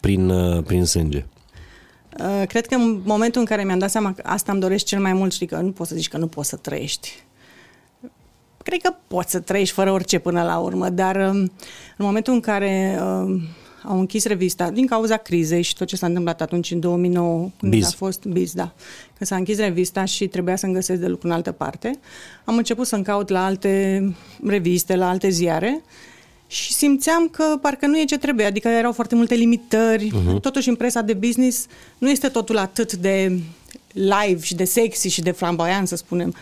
prin, 0.00 0.28
uh, 0.28 0.62
prin 0.64 0.84
sânge? 0.84 1.26
Uh, 2.20 2.46
Cred 2.46 2.66
că 2.66 2.74
în 2.74 3.00
momentul 3.04 3.40
în 3.40 3.46
care 3.46 3.64
mi-am 3.64 3.78
dat 3.78 3.90
seama 3.90 4.12
că 4.12 4.22
asta 4.24 4.52
îmi 4.52 4.60
doresc 4.60 4.84
cel 4.84 5.00
mai 5.00 5.12
mult, 5.12 5.32
știi 5.32 5.46
că 5.46 5.56
nu 5.56 5.70
poți 5.70 5.90
să 5.90 5.96
zici 5.96 6.08
că 6.08 6.18
nu 6.18 6.26
poți 6.26 6.48
să 6.48 6.56
trăiești. 6.56 7.22
Cred 8.62 8.80
că 8.80 8.94
poți 9.08 9.30
să 9.30 9.40
trăiești 9.40 9.74
fără 9.74 9.90
orice 9.90 10.18
până 10.18 10.42
la 10.42 10.58
urmă, 10.58 10.88
dar 10.88 11.16
um, 11.16 11.36
în 11.96 12.04
momentul 12.04 12.32
în 12.32 12.40
care 12.40 13.00
uh, 13.02 13.40
au 13.82 13.98
închis 13.98 14.24
revista, 14.24 14.70
din 14.70 14.86
cauza 14.86 15.16
crizei 15.16 15.62
și 15.62 15.74
tot 15.74 15.86
ce 15.86 15.96
s-a 15.96 16.06
întâmplat 16.06 16.40
atunci 16.40 16.70
în 16.70 16.80
2009, 16.80 17.50
când 17.58 17.72
Biz. 17.72 17.86
a 17.86 17.90
fost 17.96 18.24
Biz, 18.24 18.52
da, 18.52 18.72
când 19.16 19.30
s-a 19.30 19.36
închis 19.36 19.58
revista 19.58 20.04
și 20.04 20.26
trebuia 20.26 20.56
să-mi 20.56 20.72
găsesc 20.72 21.00
de 21.00 21.06
lucru 21.06 21.26
în 21.26 21.32
altă 21.32 21.52
parte, 21.52 21.98
am 22.44 22.56
început 22.56 22.86
să-mi 22.86 23.04
caut 23.04 23.28
la 23.28 23.44
alte 23.44 24.04
reviste, 24.46 24.96
la 24.96 25.08
alte 25.08 25.28
ziare 25.28 25.82
și 26.46 26.72
simțeam 26.72 27.28
că 27.28 27.44
parcă 27.60 27.86
nu 27.86 27.98
e 27.98 28.04
ce 28.04 28.18
trebuie, 28.18 28.46
adică 28.46 28.68
erau 28.68 28.92
foarte 28.92 29.14
multe 29.14 29.34
limitări, 29.34 30.06
uh-huh. 30.06 30.40
totuși 30.40 30.68
în 30.68 30.74
presa 30.74 31.00
de 31.00 31.12
business 31.12 31.66
nu 31.98 32.10
este 32.10 32.28
totul 32.28 32.58
atât 32.58 32.92
de 32.92 33.38
live 33.92 34.40
și 34.42 34.54
de 34.54 34.64
sexy 34.64 35.08
și 35.08 35.20
de 35.20 35.30
flamboyant, 35.30 35.88
să 35.88 35.96
spunem. 35.96 36.34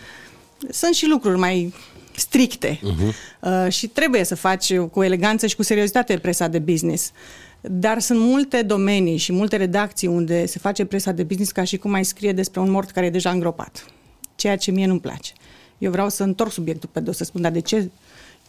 Sunt 0.70 0.94
și 0.94 1.06
lucruri 1.06 1.38
mai 1.38 1.72
stricte 2.18 2.78
uh-huh. 2.78 3.14
uh, 3.40 3.72
și 3.72 3.86
trebuie 3.86 4.24
să 4.24 4.34
faci 4.34 4.76
cu 4.76 5.02
eleganță 5.02 5.46
și 5.46 5.56
cu 5.56 5.62
seriozitate 5.62 6.18
presa 6.18 6.48
de 6.48 6.58
business. 6.58 7.12
Dar 7.60 8.00
sunt 8.00 8.18
multe 8.18 8.62
domenii 8.62 9.16
și 9.16 9.32
multe 9.32 9.56
redacții 9.56 10.08
unde 10.08 10.46
se 10.46 10.58
face 10.58 10.84
presa 10.84 11.12
de 11.12 11.22
business 11.22 11.50
ca 11.50 11.64
și 11.64 11.76
cum 11.76 11.90
mai 11.90 12.04
scrie 12.04 12.32
despre 12.32 12.60
un 12.60 12.70
mort 12.70 12.90
care 12.90 13.06
e 13.06 13.10
deja 13.10 13.30
îngropat. 13.30 13.86
Ceea 14.34 14.56
ce 14.56 14.70
mie 14.70 14.86
nu-mi 14.86 15.00
place. 15.00 15.32
Eu 15.78 15.90
vreau 15.90 16.08
să 16.08 16.22
întorc 16.22 16.52
subiectul 16.52 16.88
pe 16.92 17.00
dos, 17.00 17.16
să 17.16 17.24
spun, 17.24 17.42
dar 17.42 17.52
de 17.52 17.60
ce? 17.60 17.90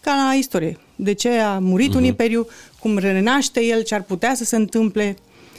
Ca 0.01 0.11
la 0.11 0.33
istorie. 0.33 0.77
De 0.95 1.13
ce 1.13 1.29
a 1.29 1.59
murit 1.59 1.91
uh-huh. 1.91 1.95
un 1.95 2.03
imperiu, 2.03 2.47
cum 2.79 2.97
renaște 2.97 3.63
el, 3.63 3.81
ce 3.81 3.95
ar 3.95 4.03
putea 4.03 4.35
să 4.35 4.43
se 4.43 4.55
întâmple, 4.55 5.17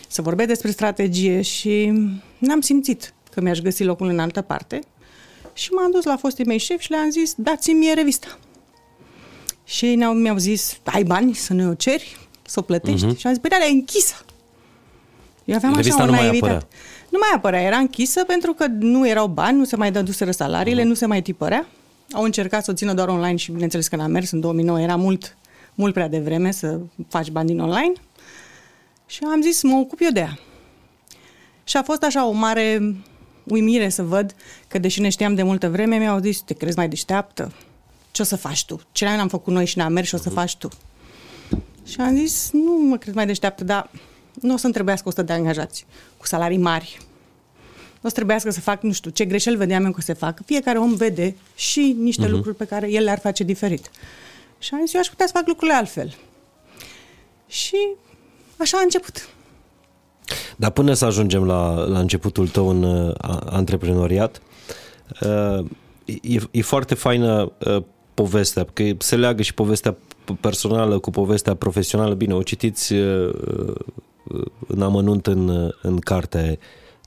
să 0.09 0.23
vorbesc 0.23 0.49
despre 0.49 0.71
strategie 0.71 1.43
și 1.43 1.93
n-am 2.39 2.61
simțit 2.61 3.15
că 3.31 3.41
mi-aș 3.41 3.59
găsi 3.59 3.85
locul 3.85 4.09
în 4.09 4.19
altă 4.19 4.41
parte. 4.41 4.81
Și 5.53 5.71
m-am 5.73 5.91
dus 5.91 6.05
la 6.05 6.17
fostii 6.17 6.45
mei 6.45 6.59
șefi 6.59 6.83
și 6.83 6.91
le-am 6.91 7.11
zis, 7.11 7.35
dați-mi 7.37 7.79
mie 7.79 7.93
revista. 7.93 8.39
Și 9.65 9.95
ne-au, 9.95 10.13
mi-au 10.13 10.37
zis, 10.37 10.79
ai 10.85 11.03
bani 11.03 11.35
să 11.35 11.53
ne 11.53 11.69
o 11.69 11.75
ceri, 11.75 12.19
să 12.43 12.59
o 12.59 12.63
plătești? 12.63 13.07
Uh-huh. 13.07 13.17
Și 13.17 13.27
am 13.27 13.33
zis, 13.33 13.43
păi 13.43 13.51
da, 13.51 13.67
e 13.67 13.71
închisă. 13.71 14.25
Eu 15.45 15.57
aveam 15.57 15.75
Revista 15.75 15.95
așa 15.95 16.05
nu 16.05 16.11
o 16.11 16.15
mai 16.15 16.23
naivitate. 16.23 16.53
apărea. 16.53 16.69
Nu 17.09 17.19
mai 17.21 17.29
apărea, 17.35 17.61
era 17.61 17.77
închisă 17.77 18.25
pentru 18.25 18.53
că 18.53 18.67
nu 18.79 19.09
erau 19.09 19.27
bani, 19.27 19.59
nu 19.59 19.65
se 19.65 19.77
mai 19.77 19.93
dăduseră 19.93 20.31
salariile, 20.31 20.83
uh-huh. 20.83 20.87
nu 20.87 20.95
se 20.95 21.07
mai 21.07 21.23
tipărea. 21.23 21.67
Au 22.13 22.23
încercat 22.23 22.65
să 22.65 22.71
o 22.71 22.75
țină 22.75 22.95
doar 22.95 23.09
online 23.09 23.37
și 23.37 23.53
bineînțeles 23.53 23.89
că 23.89 23.97
n-a 23.97 24.07
mers, 24.07 24.31
în 24.31 24.41
2009 24.41 24.81
era 24.81 24.97
mult, 24.97 25.37
mult 25.75 25.93
prea 25.93 26.09
devreme 26.09 26.51
să 26.51 26.79
faci 27.09 27.31
bani 27.31 27.47
din 27.47 27.61
online. 27.61 27.93
Și 29.07 29.21
am 29.33 29.41
zis, 29.43 29.63
mă 29.63 29.77
ocup 29.77 29.99
eu 30.01 30.11
de 30.11 30.21
ea. 30.21 30.39
Și 31.65 31.77
a 31.77 31.83
fost 31.83 32.03
așa 32.03 32.27
o 32.27 32.33
mare 32.33 32.95
uimire 33.45 33.89
să 33.89 34.03
văd 34.03 34.35
că, 34.69 34.79
deși 34.79 35.01
ne 35.01 35.09
știam 35.09 35.35
de 35.35 35.43
multă 35.43 35.69
vreme, 35.69 35.97
mi-au 35.97 36.19
zis, 36.19 36.41
te 36.41 36.55
crezi 36.55 36.77
mai 36.77 36.89
deșteaptă? 36.89 37.53
Ce 38.11 38.23
o 38.23 38.25
să 38.25 38.37
faci 38.37 38.65
tu? 38.65 38.81
Ce 38.93 39.05
n-am 39.05 39.29
făcut 39.29 39.53
noi 39.53 39.67
și 39.67 39.79
n-am 39.79 39.93
mers 39.93 40.09
și 40.09 40.15
o 40.15 40.19
să 40.19 40.31
faci 40.31 40.57
tu? 40.57 40.69
Și 41.87 42.01
am 42.01 42.17
zis, 42.17 42.51
nu 42.53 42.73
mă 42.89 42.97
cred 42.97 43.15
mai 43.15 43.27
deșteaptă, 43.27 43.65
dar 43.65 43.91
nu 44.41 44.55
o 44.55 44.57
să-mi 44.57 44.73
trebuiască 44.73 45.09
100 45.09 45.23
de 45.23 45.33
angajați 45.33 45.87
cu 46.17 46.27
salarii 46.27 46.59
mari. 46.59 46.99
o 48.03 48.09
să 48.09 48.15
trebuiască 48.15 48.51
să 48.51 48.61
fac, 48.61 48.83
nu 48.83 48.93
știu, 48.93 49.11
ce 49.11 49.25
greșeli 49.25 49.57
vedeam 49.57 49.85
eu 49.85 49.93
că 49.93 50.01
se 50.01 50.13
fac. 50.13 50.41
Fiecare 50.45 50.79
om 50.79 50.95
vede 50.95 51.37
și 51.55 51.97
niște 51.99 52.27
uh-huh. 52.27 52.31
lucruri 52.31 52.57
pe 52.57 52.65
care 52.65 52.91
el 52.91 53.05
le-ar 53.05 53.19
face 53.19 53.45
diferit. 53.45 53.91
Și 54.59 54.75
am 54.75 54.81
zis, 54.81 54.95
eu 54.95 55.01
aș 55.01 55.09
putea 55.09 55.27
să 55.27 55.33
fac 55.33 55.47
lucrurile 55.47 55.77
altfel. 55.77 56.17
Și 57.47 57.77
așa 58.57 58.79
a 58.79 58.83
început. 58.83 59.29
Dar 60.57 60.71
până 60.71 60.93
să 60.93 61.05
ajungem 61.05 61.45
la, 61.45 61.85
la 61.85 61.99
începutul 61.99 62.49
tău 62.49 62.69
în 62.69 62.83
uh, 62.83 63.15
antreprenoriat, 63.45 64.43
uh, 65.21 65.65
e, 66.05 66.39
e 66.51 66.63
foarte 66.63 66.95
faină 66.95 67.53
uh, 67.67 67.83
povestea, 68.15 68.67
că 68.73 68.85
se 68.99 69.17
leagă 69.17 69.43
și 69.43 69.55
povestea 69.55 69.97
personală 70.41 70.99
cu 70.99 71.11
povestea 71.11 71.55
profesională. 71.55 72.15
Bine, 72.15 72.35
o 72.35 72.43
citiți 72.43 72.93
uh, 72.93 73.33
uh, 74.25 74.47
în 74.67 74.83
amănunt 74.83 75.27
în, 75.27 75.73
în 75.83 75.99
carte. 75.99 76.59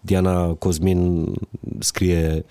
Diana 0.01 0.47
Cosmin 0.47 1.33
scrie 1.79 2.45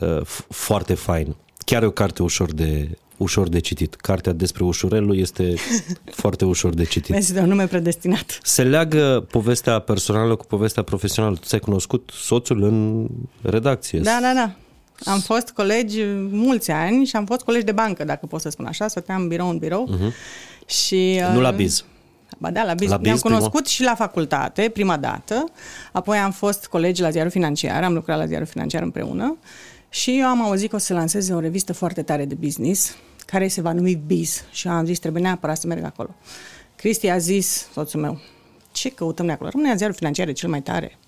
uh, 0.00 0.20
foarte 0.48 0.94
fain. 0.94 1.36
Chiar 1.64 1.82
e 1.82 1.86
o 1.86 1.90
carte 1.90 2.22
ușor 2.22 2.52
de, 2.52 2.98
ușor 3.16 3.48
de 3.48 3.58
citit. 3.58 3.94
Cartea 3.94 4.32
despre 4.32 4.64
ușurelul 4.64 5.18
este 5.18 5.54
foarte 6.22 6.44
ușor 6.44 6.74
de 6.74 6.84
citit. 6.84 7.14
Este 7.14 7.40
un 7.40 7.48
nume 7.48 7.66
predestinat. 7.66 8.38
Se 8.42 8.62
leagă 8.62 9.26
povestea 9.30 9.78
personală 9.78 10.36
cu 10.36 10.44
povestea 10.44 10.82
profesională. 10.82 11.34
Tu 11.34 11.46
ți-ai 11.46 11.60
cunoscut 11.60 12.10
soțul 12.14 12.62
în 12.62 13.06
redacție. 13.42 13.98
Da, 13.98 14.18
da, 14.20 14.32
da. 14.34 14.54
Am 15.12 15.20
fost 15.20 15.50
colegi 15.50 16.02
mulți 16.30 16.70
ani 16.70 17.04
și 17.04 17.16
am 17.16 17.24
fost 17.24 17.40
colegi 17.40 17.64
de 17.64 17.72
bancă, 17.72 18.04
dacă 18.04 18.26
pot 18.26 18.40
să 18.40 18.48
spun 18.48 18.66
așa. 18.66 18.88
Stăteam 18.88 19.28
birou 19.28 19.48
în 19.48 19.58
birou. 19.58 19.88
Uh-huh. 19.88 20.12
Și, 20.66 21.20
nu 21.32 21.40
la 21.40 21.48
uh, 21.48 21.54
biz. 21.54 21.84
Ba 22.38 22.50
da, 22.50 22.62
la 22.62 22.74
biz. 22.74 22.88
La 22.88 22.96
biz 22.96 23.06
Ne-am 23.06 23.18
cunoscut 23.18 23.50
prima... 23.50 23.66
și 23.66 23.82
la 23.82 23.94
facultate, 23.94 24.70
prima 24.72 24.96
dată. 24.96 25.44
Apoi 25.92 26.18
am 26.18 26.30
fost 26.30 26.66
colegi 26.66 27.00
la 27.00 27.10
ziarul 27.10 27.30
financiar, 27.30 27.82
am 27.82 27.94
lucrat 27.94 28.18
la 28.18 28.26
ziarul 28.26 28.46
financiar 28.46 28.82
împreună. 28.82 29.36
Și 29.94 30.18
eu 30.18 30.26
am 30.26 30.42
auzit 30.42 30.70
că 30.70 30.76
o 30.76 30.78
să 30.78 30.92
lanseze 30.92 31.34
o 31.34 31.40
revistă 31.40 31.72
foarte 31.72 32.02
tare 32.02 32.24
de 32.24 32.34
business, 32.34 32.96
care 33.26 33.48
se 33.48 33.60
va 33.60 33.72
numi 33.72 34.02
Biz. 34.06 34.44
Și 34.52 34.68
am 34.68 34.84
zis, 34.84 34.98
trebuie 34.98 35.22
neapărat 35.22 35.58
să 35.58 35.66
merg 35.66 35.84
acolo. 35.84 36.14
Cristi 36.76 37.08
a 37.08 37.18
zis, 37.18 37.68
soțul 37.72 38.00
meu, 38.00 38.20
ce 38.72 38.88
căutăm 38.88 39.24
noi 39.24 39.34
acolo? 39.34 39.50
Rămâne 39.50 39.76
ziarul 39.76 39.94
financiar 39.94 40.28
e 40.28 40.32
cel 40.32 40.48
mai 40.48 40.62
tare. 40.62 40.98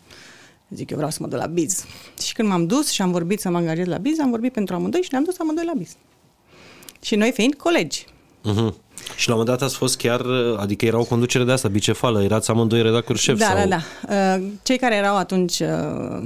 Zic, 0.68 0.90
eu 0.90 0.96
vreau 0.96 1.10
să 1.10 1.18
mă 1.20 1.28
duc 1.28 1.38
la 1.38 1.46
Biz. 1.46 1.84
Și 2.22 2.32
când 2.32 2.48
m-am 2.48 2.66
dus 2.66 2.90
și 2.90 3.02
am 3.02 3.10
vorbit 3.10 3.40
să 3.40 3.50
mă 3.50 3.56
angajez 3.56 3.86
la 3.86 3.98
Biz, 3.98 4.18
am 4.18 4.30
vorbit 4.30 4.52
pentru 4.52 4.74
amândoi 4.74 5.02
și 5.02 5.08
ne-am 5.10 5.24
dus 5.24 5.38
amândoi 5.38 5.64
la 5.64 5.72
Biz. 5.76 5.96
Și 7.00 7.16
noi 7.16 7.32
fiind 7.32 7.54
colegi. 7.54 8.06
Uh-huh. 8.44 8.74
Și 9.14 9.28
la 9.28 9.34
un 9.34 9.40
moment 9.40 9.58
dat 9.58 9.68
ați 9.68 9.76
fost 9.76 9.96
chiar, 9.96 10.20
adică 10.56 10.84
era 10.84 10.98
o 10.98 11.04
conducere 11.04 11.44
de 11.44 11.52
asta, 11.52 11.68
bicefală, 11.68 12.22
erați 12.22 12.50
amândoi 12.50 12.82
redactori 12.82 13.18
șef? 13.18 13.38
Da, 13.38 13.44
sau... 13.44 13.54
da, 13.54 13.66
da. 13.66 14.34
Uh, 14.36 14.42
cei 14.62 14.78
care 14.78 14.94
erau 14.94 15.16
atunci 15.16 15.58
uh, 15.58 15.68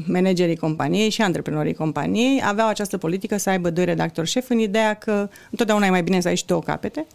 managerii 0.06 0.56
companiei 0.56 1.10
și 1.10 1.22
antreprenorii 1.22 1.74
companiei 1.74 2.42
aveau 2.44 2.68
această 2.68 2.96
politică 2.96 3.36
să 3.36 3.50
aibă 3.50 3.70
doi 3.70 3.84
redactori 3.84 4.28
șef 4.28 4.50
în 4.50 4.58
ideea 4.58 4.94
că 4.94 5.28
întotdeauna 5.50 5.86
e 5.86 5.90
mai 5.90 6.02
bine 6.02 6.20
să 6.20 6.28
ai 6.28 6.36
și 6.36 6.46
două 6.46 6.60
capete, 6.60 7.06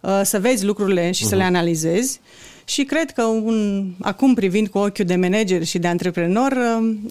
uh, 0.00 0.20
să 0.22 0.40
vezi 0.40 0.64
lucrurile 0.64 1.10
și 1.10 1.24
uh-huh. 1.24 1.28
să 1.28 1.34
le 1.34 1.44
mhm. 1.44 1.54
analizezi 1.54 2.20
și 2.64 2.84
cred 2.84 3.10
că 3.10 3.22
un, 3.22 3.86
acum 4.00 4.34
privind 4.34 4.68
cu 4.68 4.78
ochiul 4.78 5.04
de 5.04 5.16
manager 5.16 5.64
și 5.64 5.78
de 5.78 5.88
antreprenor, 5.88 6.56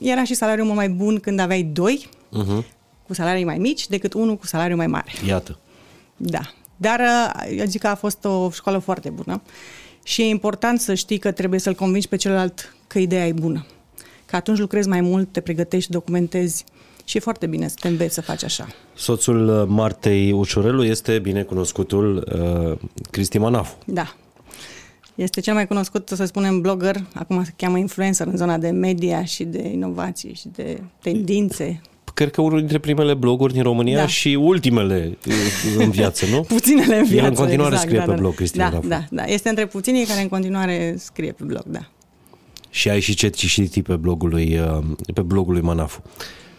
era 0.01 0.24
și 0.24 0.34
salariul 0.34 0.65
mult 0.65 0.77
mai 0.77 0.89
bun 0.89 1.20
când 1.20 1.39
aveai 1.39 1.63
doi, 1.63 2.10
uh-huh. 2.10 2.65
cu 3.08 3.13
salarii 3.13 3.43
mai 3.43 3.58
mici, 3.58 3.88
decât 3.88 4.13
unul 4.13 4.38
cu 4.38 4.46
salariu 4.46 4.75
mai 4.75 4.88
mare. 4.88 5.12
Iată. 5.27 5.58
Da. 6.17 6.41
Dar 6.81 7.00
uh, 7.00 7.57
eu 7.57 7.65
zic 7.65 7.81
că 7.81 7.88
a 7.88 7.95
fost 7.95 8.25
o 8.25 8.50
școală 8.50 8.77
foarte 8.77 9.09
bună 9.09 9.41
și 10.03 10.21
e 10.21 10.25
important 10.25 10.79
să 10.79 10.93
știi 10.93 11.17
că 11.17 11.31
trebuie 11.31 11.59
să-l 11.59 11.73
convingi 11.73 12.07
pe 12.07 12.15
celălalt 12.15 12.75
că 12.88 13.00
ideea 13.00 13.27
e 13.27 13.31
bună. 13.31 13.65
Că 14.25 14.35
atunci 14.35 14.57
lucrezi 14.57 14.88
mai 14.88 15.01
mult, 15.01 15.31
te 15.31 15.41
pregătești, 15.41 15.91
documentezi 15.91 16.63
și 17.05 17.17
e 17.17 17.19
foarte 17.19 17.45
bine 17.47 17.67
să 17.67 17.75
te 17.79 17.88
înveți 17.88 18.13
să 18.13 18.21
faci 18.21 18.43
așa. 18.43 18.67
Soțul 18.93 19.47
uh, 19.47 19.67
Martei 19.67 20.31
Ușurelu 20.31 20.83
este 20.83 21.19
binecunoscutul 21.19 22.27
uh, 22.71 22.89
Cristi 23.11 23.37
Manafu. 23.37 23.77
Da. 23.85 24.15
Este 25.15 25.39
cel 25.39 25.53
mai 25.53 25.67
cunoscut, 25.67 26.09
să 26.15 26.25
spunem, 26.25 26.61
blogger, 26.61 27.03
acum 27.13 27.44
se 27.44 27.53
cheamă 27.55 27.77
influencer 27.77 28.27
în 28.27 28.37
zona 28.37 28.57
de 28.57 28.70
media 28.70 29.24
și 29.24 29.44
de 29.44 29.67
inovații 29.67 30.33
și 30.33 30.48
de 30.48 30.81
tendințe 31.01 31.81
cred 32.13 32.31
că 32.31 32.41
unul 32.41 32.59
dintre 32.59 32.77
primele 32.77 33.13
bloguri 33.13 33.53
din 33.53 33.63
România 33.63 33.97
da. 33.97 34.07
și 34.07 34.37
ultimele 34.39 35.17
uh, 35.27 35.33
în 35.77 35.89
viață, 35.89 36.25
nu? 36.25 36.41
Puținele 36.57 36.97
în 36.97 37.03
viață. 37.03 37.25
El 37.25 37.29
în 37.29 37.33
continuare 37.35 37.74
exact, 37.74 37.81
scrie 37.81 38.00
da, 38.00 38.05
pe 38.05 38.11
da, 38.11 38.17
blog, 38.17 38.35
Cristina 38.35 38.69
Da, 38.69 38.79
da, 38.87 39.03
da. 39.09 39.24
Este 39.24 39.50
între 39.50 39.65
puținii 39.65 40.05
care 40.05 40.21
în 40.21 40.27
continuare 40.27 40.95
scrie 40.97 41.31
pe 41.31 41.43
blog, 41.43 41.63
da. 41.65 41.89
Și 42.69 42.89
ai 42.89 43.00
și 43.00 43.13
ce 43.13 43.29
citi 43.29 43.81
pe 43.81 43.95
blogul 43.95 44.29
lui, 44.29 44.59
uh, 44.59 44.83
pe 45.13 45.21
blogul 45.21 45.53
lui 45.53 45.61
Manafu. 45.61 46.01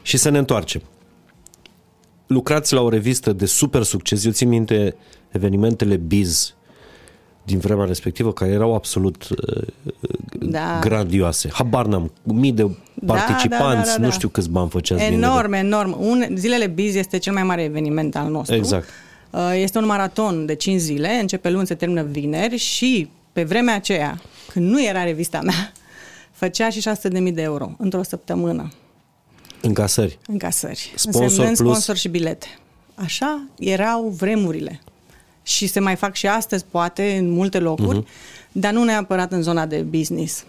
Și 0.03 0.17
să 0.17 0.29
ne 0.29 0.39
întoarcem. 0.39 0.83
Lucrați 2.27 2.75
la 2.75 2.81
o 2.81 2.89
revistă 2.89 3.33
de 3.33 3.47
super 3.47 3.83
succes. 3.83 4.25
Eu 4.25 4.33
țin 4.33 4.49
minte 4.49 4.95
evenimentele 5.29 5.97
Biz 5.97 6.55
din 7.43 7.59
vremea 7.59 7.85
respectivă, 7.85 8.33
care 8.33 8.51
erau 8.51 8.75
absolut 8.75 9.29
uh, 9.29 9.63
da. 10.41 10.79
grandioase. 10.81 11.51
Habar 11.53 11.87
n-am, 11.87 12.13
mii 12.23 12.53
de 12.53 12.71
participanți, 13.07 13.49
da, 13.49 13.67
da, 13.69 13.79
da, 13.79 13.93
da, 13.93 13.97
da. 13.97 14.05
nu 14.07 14.11
știu 14.11 14.29
câți 14.29 14.51
bani 14.51 14.69
făceați. 14.69 15.03
Enorm, 15.03 15.45
bine 15.45 15.59
enorm. 15.59 15.97
Un, 15.99 16.27
zilele 16.35 16.67
Biz 16.67 16.95
este 16.95 17.19
cel 17.19 17.33
mai 17.33 17.43
mare 17.43 17.63
eveniment 17.63 18.17
al 18.17 18.31
nostru. 18.31 18.55
Exact. 18.55 18.89
Uh, 19.31 19.53
este 19.55 19.79
un 19.79 19.87
maraton 19.87 20.47
de 20.47 20.55
5 20.55 20.81
zile, 20.81 21.09
începe 21.09 21.51
luni, 21.51 21.67
se 21.67 21.75
termină 21.75 22.03
vineri 22.03 22.57
și 22.57 23.09
pe 23.33 23.45
vremea 23.45 23.75
aceea, 23.75 24.21
când 24.53 24.71
nu 24.71 24.85
era 24.85 25.05
revista 25.05 25.41
mea, 25.41 25.73
făcea 26.41 26.71
și 26.71 26.83
600.000 26.89 27.33
de 27.33 27.43
euro 27.43 27.75
într-o 27.79 28.03
săptămână. 28.03 28.73
Încasări. 29.63 30.19
Încasări. 30.27 30.93
Sponsor 30.95 31.45
plus... 31.45 31.59
sponsor 31.59 31.97
și 31.97 32.09
bilete. 32.09 32.47
Așa 32.95 33.45
erau 33.59 34.09
vremurile 34.09 34.81
și 35.43 35.67
se 35.67 35.81
mai 35.81 35.97
fac 35.97 36.15
și 36.15 36.27
astăzi, 36.27 36.65
poate, 36.71 37.17
în 37.19 37.31
multe 37.31 37.59
locuri, 37.59 38.03
uh-huh. 38.03 38.53
dar 38.53 38.73
nu 38.73 38.85
neapărat 38.85 39.33
în 39.33 39.43
zona 39.43 39.67
de 39.67 39.77
business 39.77 40.45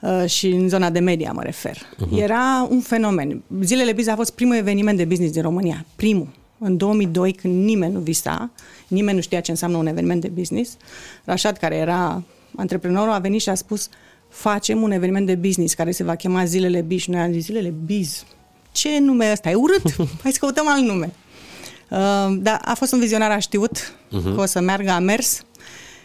uh, 0.00 0.24
și 0.26 0.46
în 0.46 0.68
zona 0.68 0.90
de 0.90 0.98
media, 0.98 1.32
mă 1.32 1.42
refer. 1.42 1.76
Uh-huh. 1.76 2.18
Era 2.18 2.66
un 2.70 2.80
fenomen. 2.80 3.42
Zilele 3.62 3.92
Business 3.92 4.12
a 4.12 4.16
fost 4.16 4.34
primul 4.34 4.56
eveniment 4.56 4.96
de 4.96 5.04
business 5.04 5.32
din 5.32 5.42
România. 5.42 5.84
Primul. 5.96 6.28
În 6.58 6.76
2002, 6.76 7.32
când 7.32 7.64
nimeni 7.64 7.92
nu 7.92 8.00
visa, 8.00 8.50
nimeni 8.88 9.16
nu 9.16 9.22
știa 9.22 9.40
ce 9.40 9.50
înseamnă 9.50 9.76
un 9.76 9.86
eveniment 9.86 10.20
de 10.20 10.28
business, 10.28 10.76
Rașad, 11.24 11.56
care 11.56 11.76
era 11.76 12.22
antreprenorul, 12.56 13.12
a 13.12 13.18
venit 13.18 13.40
și 13.40 13.48
a 13.48 13.54
spus 13.54 13.88
facem 14.28 14.82
un 14.82 14.90
eveniment 14.90 15.26
de 15.26 15.34
business 15.34 15.74
care 15.74 15.90
se 15.90 16.04
va 16.04 16.14
chema 16.14 16.44
Zilele 16.44 16.80
Biz 16.80 17.00
și 17.00 17.10
noi 17.10 17.20
am 17.20 17.32
zis 17.32 17.44
Zilele 17.44 17.74
Biz. 17.84 18.24
Ce 18.72 18.98
nume 18.98 19.30
ăsta? 19.32 19.50
E 19.50 19.54
urât? 19.54 19.82
Hai 20.22 20.32
să 20.32 20.38
căutăm 20.40 20.68
alt 20.68 20.84
nume. 20.84 21.12
Uh, 21.92 22.36
dar 22.38 22.60
a 22.64 22.74
fost 22.74 22.92
un 22.92 22.98
vizionar, 22.98 23.30
a 23.30 23.38
știut 23.38 23.78
uh-huh. 23.78 24.34
că 24.34 24.40
o 24.40 24.44
să 24.44 24.60
meargă, 24.60 24.90
a 24.90 24.98
mers 24.98 25.44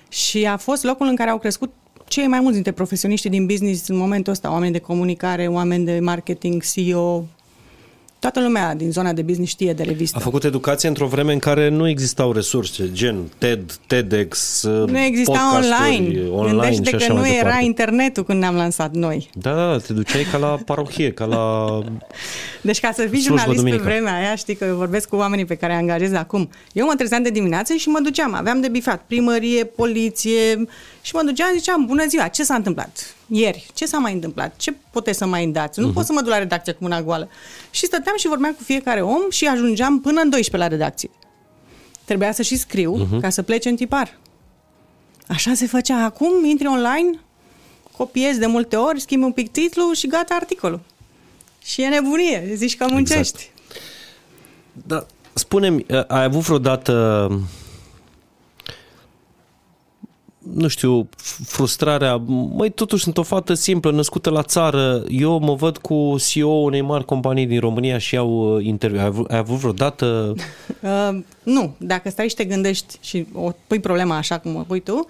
și 0.09 0.45
a 0.45 0.57
fost 0.57 0.83
locul 0.83 1.07
în 1.07 1.15
care 1.15 1.29
au 1.29 1.37
crescut 1.37 1.73
cei 2.07 2.27
mai 2.27 2.39
mulți 2.39 2.53
dintre 2.53 2.71
profesioniștii 2.71 3.29
din 3.29 3.45
business 3.45 3.87
în 3.87 3.97
momentul 3.97 4.33
ăsta, 4.33 4.51
oameni 4.51 4.71
de 4.71 4.79
comunicare, 4.79 5.47
oameni 5.47 5.85
de 5.85 5.99
marketing, 5.99 6.63
CEO, 6.63 7.23
Toată 8.19 8.41
lumea 8.41 8.75
din 8.75 8.91
zona 8.91 9.13
de 9.13 9.21
business 9.21 9.51
știe 9.51 9.73
de 9.73 9.83
revistă. 9.83 10.17
A 10.19 10.23
făcut 10.23 10.43
educație 10.43 10.87
într-o 10.87 11.05
vreme 11.07 11.33
în 11.33 11.39
care 11.39 11.69
nu 11.69 11.87
existau 11.89 12.31
resurse, 12.31 12.89
gen 12.91 13.31
TED, 13.37 13.73
TEDx, 13.87 14.63
Nu 14.63 14.99
exista 14.99 15.51
online. 15.55 16.27
online 16.29 16.69
Gândește 16.73 17.07
că 17.07 17.13
nu 17.13 17.27
era 17.27 17.35
departe. 17.43 17.63
internetul 17.65 18.23
când 18.23 18.39
ne-am 18.39 18.55
lansat 18.55 18.93
noi. 18.93 19.29
Da, 19.33 19.53
da, 19.53 19.71
da, 19.71 19.77
te 19.77 19.93
duceai 19.93 20.23
ca 20.31 20.37
la 20.37 20.57
parohie, 20.65 21.11
ca 21.11 21.25
la 21.25 21.65
Deci 22.61 22.79
ca 22.79 22.91
să 22.93 23.07
fii 23.11 23.21
jurnalist 23.21 23.55
duminică. 23.57 23.83
pe 23.83 23.89
vremea 23.89 24.15
aia, 24.15 24.35
știi 24.35 24.55
că 24.55 24.65
eu 24.65 24.75
vorbesc 24.75 25.09
cu 25.09 25.15
oamenii 25.15 25.45
pe 25.45 25.55
care 25.55 25.73
angajez 25.73 26.13
acum. 26.13 26.49
Eu 26.73 26.85
mă 26.85 26.93
trezeam 26.97 27.23
de 27.23 27.29
dimineață 27.29 27.73
și 27.73 27.87
mă 27.89 27.99
duceam, 28.03 28.33
aveam 28.33 28.61
de 28.61 28.67
bifat 28.67 29.01
primărie, 29.07 29.63
poliție 29.63 30.65
și 31.07 31.15
mă 31.15 31.21
duceam 31.23 31.49
și 31.51 31.57
ziceam, 31.57 31.85
bună 31.85 32.07
ziua, 32.07 32.27
ce 32.27 32.43
s-a 32.43 32.55
întâmplat? 32.55 33.15
ieri, 33.27 33.67
ce 33.73 33.85
s-a 33.85 33.97
mai 33.97 34.13
întâmplat? 34.13 34.55
Ce 34.57 34.75
puteți 34.91 35.17
să 35.17 35.25
mai 35.25 35.43
îndați? 35.43 35.79
Nu 35.79 35.89
uh-huh. 35.89 35.93
pot 35.93 36.05
să 36.05 36.13
mă 36.13 36.21
duc 36.21 36.29
la 36.29 36.37
redacție 36.37 36.73
cu 36.73 36.83
mâna 36.83 37.01
goală. 37.01 37.29
Și 37.69 37.85
stăteam 37.85 38.17
și 38.17 38.27
vorbeam 38.27 38.53
cu 38.53 38.63
fiecare 38.63 39.01
om 39.01 39.29
și 39.29 39.47
ajungeam 39.47 40.01
până 40.01 40.21
în 40.21 40.29
12 40.29 40.57
la 40.57 40.67
redacție. 40.67 41.09
Trebuia 42.05 42.31
să 42.31 42.41
și 42.41 42.55
scriu 42.55 43.05
uh-huh. 43.05 43.21
ca 43.21 43.29
să 43.29 43.41
plece 43.41 43.69
în 43.69 43.75
tipar. 43.75 44.17
Așa 45.27 45.53
se 45.53 45.65
făcea. 45.65 46.03
Acum 46.03 46.45
intri 46.45 46.67
online, 46.67 47.19
copiezi 47.97 48.39
de 48.39 48.45
multe 48.45 48.75
ori, 48.75 49.01
schimbi 49.01 49.25
un 49.25 49.31
pic 49.31 49.51
titlul 49.51 49.95
și 49.95 50.07
gata 50.07 50.33
articolul. 50.33 50.79
Și 51.63 51.81
e 51.81 51.87
nebunie, 51.87 52.51
zici 52.55 52.77
că 52.77 52.85
muncești. 52.89 53.19
Exact. 53.19 53.51
Da, 54.87 55.05
spune-mi, 55.33 55.85
ai 56.07 56.23
avut 56.23 56.41
vreodată 56.41 57.29
nu 60.53 60.67
știu, 60.67 61.09
frustrarea, 61.45 62.15
mai 62.55 62.69
totuși 62.69 63.03
sunt 63.03 63.17
o 63.17 63.23
fată 63.23 63.53
simplă, 63.53 63.91
născută 63.91 64.29
la 64.29 64.43
țară, 64.43 65.03
eu 65.09 65.39
mă 65.39 65.53
văd 65.53 65.77
cu 65.77 66.15
CEO 66.29 66.49
unei 66.49 66.81
mari 66.81 67.05
companii 67.05 67.45
din 67.45 67.59
România 67.59 67.97
și 67.97 68.13
iau 68.13 68.55
uh, 68.55 68.65
interviu. 68.65 68.99
Ai 68.99 69.05
avut, 69.05 69.31
ai 69.31 69.37
avut 69.37 69.57
vreodată? 69.57 70.05
Uh, 70.81 71.19
nu, 71.43 71.75
dacă 71.77 72.09
stai 72.09 72.29
și 72.29 72.35
te 72.35 72.45
gândești 72.45 72.97
și 73.01 73.27
o 73.33 73.51
pui 73.67 73.79
problema 73.79 74.17
așa 74.17 74.37
cum 74.37 74.55
o 74.55 74.61
pui 74.61 74.79
tu, 74.79 75.05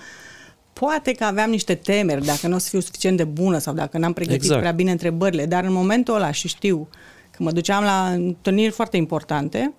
Poate 0.80 1.12
că 1.12 1.24
aveam 1.24 1.50
niște 1.50 1.76
temeri 1.76 2.26
dacă 2.26 2.48
nu 2.48 2.56
o 2.56 2.58
să 2.58 2.70
fiu 2.70 2.80
suficient 2.80 3.18
de 3.18 3.24
bună 3.24 3.58
sau 3.58 3.74
dacă 3.74 3.98
n-am 3.98 4.14
pregătit 4.14 4.42
Exact. 4.42 4.60
prea 4.60 4.72
bine 4.72 4.92
întrebările, 4.92 5.46
dar 5.46 5.64
în 5.64 5.74
momentul 5.74 6.16
ăla 6.16 6.32
și 6.32 6.48
știu 6.48 6.88
că 7.32 7.44
mă 7.44 7.52
duceam 7.52 7.84
la 7.84 8.10
întâlniri 8.10 8.72
foarte 8.72 8.98
importante, 8.98 9.74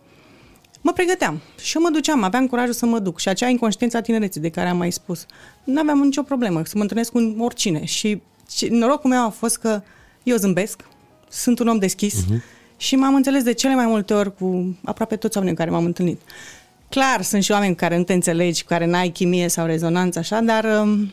mă 0.88 0.94
pregăteam 0.94 1.40
și 1.60 1.76
eu 1.76 1.82
mă 1.82 1.90
duceam, 1.90 2.22
aveam 2.22 2.46
curajul 2.46 2.72
să 2.72 2.86
mă 2.86 2.98
duc 2.98 3.18
și 3.18 3.28
acea 3.28 3.48
inconștiență 3.48 3.96
a 3.96 4.00
tinereții 4.00 4.40
de 4.40 4.48
care 4.48 4.68
am 4.68 4.76
mai 4.76 4.92
spus. 4.92 5.26
Nu 5.64 5.80
aveam 5.80 5.98
nicio 5.98 6.22
problemă 6.22 6.62
să 6.64 6.72
mă 6.74 6.82
întâlnesc 6.82 7.10
cu 7.12 7.34
oricine 7.38 7.84
și, 7.84 8.20
și 8.50 8.66
norocul 8.66 9.10
meu 9.10 9.24
a 9.24 9.28
fost 9.28 9.56
că 9.56 9.82
eu 10.22 10.36
zâmbesc, 10.36 10.84
sunt 11.28 11.58
un 11.58 11.68
om 11.68 11.78
deschis 11.78 12.14
uh-huh. 12.14 12.42
și 12.76 12.96
m-am 12.96 13.14
înțeles 13.14 13.42
de 13.42 13.52
cele 13.52 13.74
mai 13.74 13.86
multe 13.86 14.14
ori 14.14 14.34
cu 14.34 14.76
aproape 14.84 15.16
toți 15.16 15.36
oamenii 15.36 15.56
cu 15.56 15.64
care 15.64 15.74
m-am 15.74 15.84
întâlnit. 15.84 16.20
Clar, 16.88 17.22
sunt 17.22 17.42
și 17.42 17.50
oameni 17.50 17.70
cu 17.70 17.78
care 17.78 17.96
nu 17.96 18.02
te 18.02 18.12
înțelegi, 18.12 18.62
cu 18.62 18.68
care 18.68 18.86
n-ai 18.86 19.08
chimie 19.08 19.48
sau 19.48 19.66
rezonanță, 19.66 20.18
așa, 20.18 20.40
dar 20.40 20.64
um, 20.64 21.12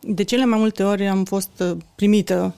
de 0.00 0.22
cele 0.22 0.44
mai 0.44 0.58
multe 0.58 0.82
ori 0.82 1.06
am 1.06 1.24
fost 1.24 1.50
uh, 1.58 1.76
primită. 1.94 2.54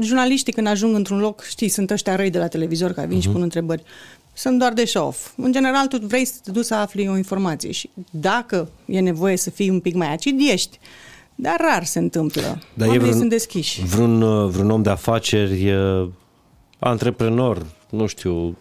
Jurnaliștii 0.00 0.52
când 0.52 0.66
ajung 0.66 0.94
într-un 0.94 1.18
loc, 1.18 1.42
știi, 1.42 1.68
sunt 1.68 1.90
ăștia 1.90 2.16
răi 2.16 2.30
de 2.30 2.38
la 2.38 2.46
televizor 2.46 2.92
care 2.92 3.06
vin 3.06 3.18
uh-huh. 3.18 3.22
și 3.22 3.28
pun 3.28 3.42
întrebări. 3.42 3.82
Sunt 4.32 4.58
doar 4.58 4.72
de 4.72 4.84
show-off. 4.84 5.32
În 5.36 5.52
general, 5.52 5.86
tu 5.86 5.98
vrei 6.06 6.24
să 6.24 6.34
te 6.44 6.50
duci 6.50 6.64
să 6.64 6.74
afli 6.74 7.08
o 7.08 7.16
informație 7.16 7.70
și 7.70 7.90
dacă 8.10 8.68
e 8.86 9.00
nevoie 9.00 9.36
să 9.36 9.50
fii 9.50 9.70
un 9.70 9.80
pic 9.80 9.94
mai 9.94 10.12
acid, 10.12 10.40
ești. 10.52 10.78
Dar 11.34 11.56
rar 11.58 11.84
se 11.84 11.98
întâmplă. 11.98 12.40
Dar 12.42 12.58
e 12.86 12.90
Oamenii 12.90 12.98
vreun, 12.98 13.16
sunt 13.16 13.30
deschiși. 13.30 13.84
Vreun, 13.84 14.22
uh, 14.22 14.50
vreun 14.50 14.70
om 14.70 14.82
de 14.82 14.90
afaceri, 14.90 15.72
uh, 15.72 16.08
antreprenor, 16.78 17.66
nu 17.90 18.06
știu, 18.06 18.56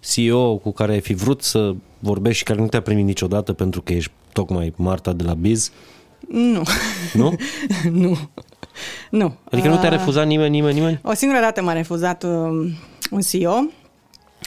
CEO 0.00 0.56
cu 0.56 0.70
care 0.72 0.92
ai 0.92 1.00
fi 1.00 1.14
vrut 1.14 1.42
să 1.42 1.74
vorbești 1.98 2.38
și 2.38 2.44
care 2.44 2.60
nu 2.60 2.66
te-a 2.68 2.82
primit 2.82 3.04
niciodată 3.04 3.52
pentru 3.52 3.82
că 3.82 3.92
ești 3.92 4.10
tocmai 4.32 4.72
Marta 4.76 5.12
de 5.12 5.22
la 5.22 5.34
Biz, 5.34 5.70
Nu. 6.28 6.62
nu? 7.12 7.34
nu. 8.02 8.18
Nu. 9.10 9.34
Adică 9.50 9.68
nu 9.68 9.76
te-a 9.76 9.90
Ah. 9.90 9.96
refuzat 9.96 10.26
nimeni, 10.26 10.50
nimeni, 10.50 10.74
nimeni? 10.78 11.00
O 11.02 11.12
singură 11.14 11.40
dată 11.40 11.62
m-a 11.62 11.72
refuzat 11.72 12.22
um, 12.22 12.70
un 13.10 13.20
CEO. 13.30 13.64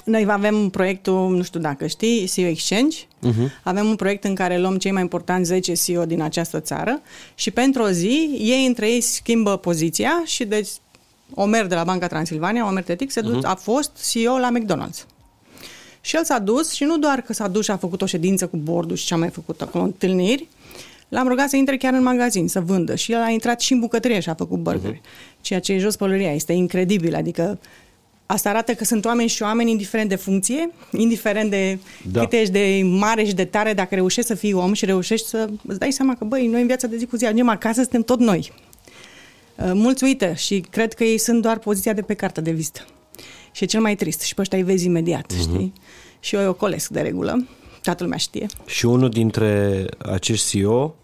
Noi 0.03 0.25
avem 0.27 0.69
proiectul, 0.69 1.35
nu 1.35 1.43
știu 1.43 1.59
dacă 1.59 1.87
știi, 1.87 2.27
CEO 2.33 2.47
Exchange. 2.47 2.97
Uh-huh. 2.99 3.61
Avem 3.63 3.87
un 3.87 3.95
proiect 3.95 4.23
în 4.23 4.35
care 4.35 4.59
luăm 4.59 4.77
cei 4.77 4.91
mai 4.91 5.01
importanți 5.01 5.47
10 5.47 5.73
CEO 5.73 6.05
din 6.05 6.21
această 6.21 6.59
țară 6.59 7.01
și 7.35 7.51
pentru 7.51 7.81
o 7.81 7.89
zi 7.89 8.37
ei 8.39 8.65
între 8.65 8.89
ei 8.89 9.01
schimbă 9.01 9.57
poziția 9.57 10.23
și 10.25 10.45
deci 10.45 10.69
Omer 11.33 11.65
de 11.65 11.75
la 11.75 11.83
Banca 11.83 12.07
Transilvania, 12.07 12.67
Omer 12.67 12.83
Tetic, 12.83 13.11
se 13.11 13.21
duce, 13.21 13.47
uh-huh. 13.47 13.49
a 13.49 13.55
fost 13.55 13.91
CEO 14.11 14.37
la 14.37 14.49
McDonald's. 14.51 15.07
Și 16.01 16.15
el 16.15 16.23
s-a 16.23 16.39
dus 16.39 16.71
și 16.71 16.83
nu 16.83 16.97
doar 16.97 17.21
că 17.21 17.33
s-a 17.33 17.47
dus 17.47 17.63
și 17.63 17.71
a 17.71 17.77
făcut 17.77 18.01
o 18.01 18.05
ședință 18.05 18.47
cu 18.47 18.57
bordul 18.57 18.95
și 18.95 19.05
ce-a 19.05 19.17
mai 19.17 19.29
făcut 19.29 19.61
acolo, 19.61 19.83
întâlniri, 19.83 20.47
L-am 21.13 21.27
rugat 21.27 21.49
să 21.49 21.55
intre 21.55 21.77
chiar 21.77 21.93
în 21.93 22.03
magazin, 22.03 22.47
să 22.47 22.59
vândă. 22.59 22.95
Și 22.95 23.11
el 23.11 23.21
a 23.21 23.29
intrat 23.29 23.61
și 23.61 23.73
în 23.73 23.79
bucătărie 23.79 24.19
și 24.19 24.29
a 24.29 24.33
făcut 24.33 24.57
burgeri. 24.57 24.97
Uh-huh. 24.97 25.41
Ceea 25.41 25.59
ce 25.59 25.73
e 25.73 25.77
jos 25.77 25.95
pălăria. 25.95 26.33
Este 26.33 26.53
incredibil. 26.53 27.15
Adică 27.15 27.59
asta 28.25 28.49
arată 28.49 28.73
că 28.73 28.83
sunt 28.83 29.05
oameni 29.05 29.29
și 29.29 29.41
oameni 29.41 29.71
indiferent 29.71 30.09
de 30.09 30.15
funcție, 30.15 30.69
indiferent 30.91 31.49
de 31.49 31.79
Da. 32.03 32.12
da. 32.12 32.19
cât 32.19 32.33
ești 32.33 32.51
de 32.51 32.81
mare 32.83 33.23
și 33.23 33.33
de 33.33 33.45
tare, 33.45 33.73
dacă 33.73 33.95
reușești 33.95 34.29
să 34.29 34.36
fii 34.36 34.53
om 34.53 34.73
și 34.73 34.86
reușești 34.86 35.27
să 35.27 35.49
îți 35.67 35.79
dai 35.79 35.91
seama 35.91 36.15
că, 36.15 36.25
băi, 36.25 36.47
noi 36.47 36.62
în 36.62 36.67
viața 36.67 36.88
de 36.88 36.97
zi 36.97 37.05
cu 37.05 37.15
zi 37.15 37.23
ajungem 37.25 37.49
acasă, 37.49 37.81
suntem 37.81 38.01
tot 38.01 38.19
noi. 38.19 38.51
Uh, 39.55 39.71
Mulți 39.73 40.03
uită 40.03 40.33
și 40.33 40.65
cred 40.69 40.93
că 40.93 41.03
ei 41.03 41.17
sunt 41.17 41.41
doar 41.41 41.59
poziția 41.59 41.93
de 41.93 42.01
pe 42.01 42.13
cartea 42.13 42.43
de 42.43 42.51
vizită. 42.51 42.86
Și 43.51 43.63
e 43.63 43.67
cel 43.67 43.81
mai 43.81 43.95
trist. 43.95 44.21
Și 44.21 44.33
pe 44.33 44.41
ăștia 44.41 44.57
îi 44.57 44.63
vezi 44.63 44.86
imediat, 44.86 45.33
uh-huh. 45.33 45.39
știi? 45.39 45.73
Și 46.19 46.36
eu 46.36 46.41
îi 46.41 46.47
ocolesc 46.47 46.89
de 46.89 47.01
regulă. 47.01 47.47
Toată 47.81 48.03
lumea 48.03 48.17
știe. 48.17 48.45
Și 48.65 48.86
unul 48.86 49.09
dintre 49.09 49.86
acești 49.97 50.49
CEO 50.49 50.95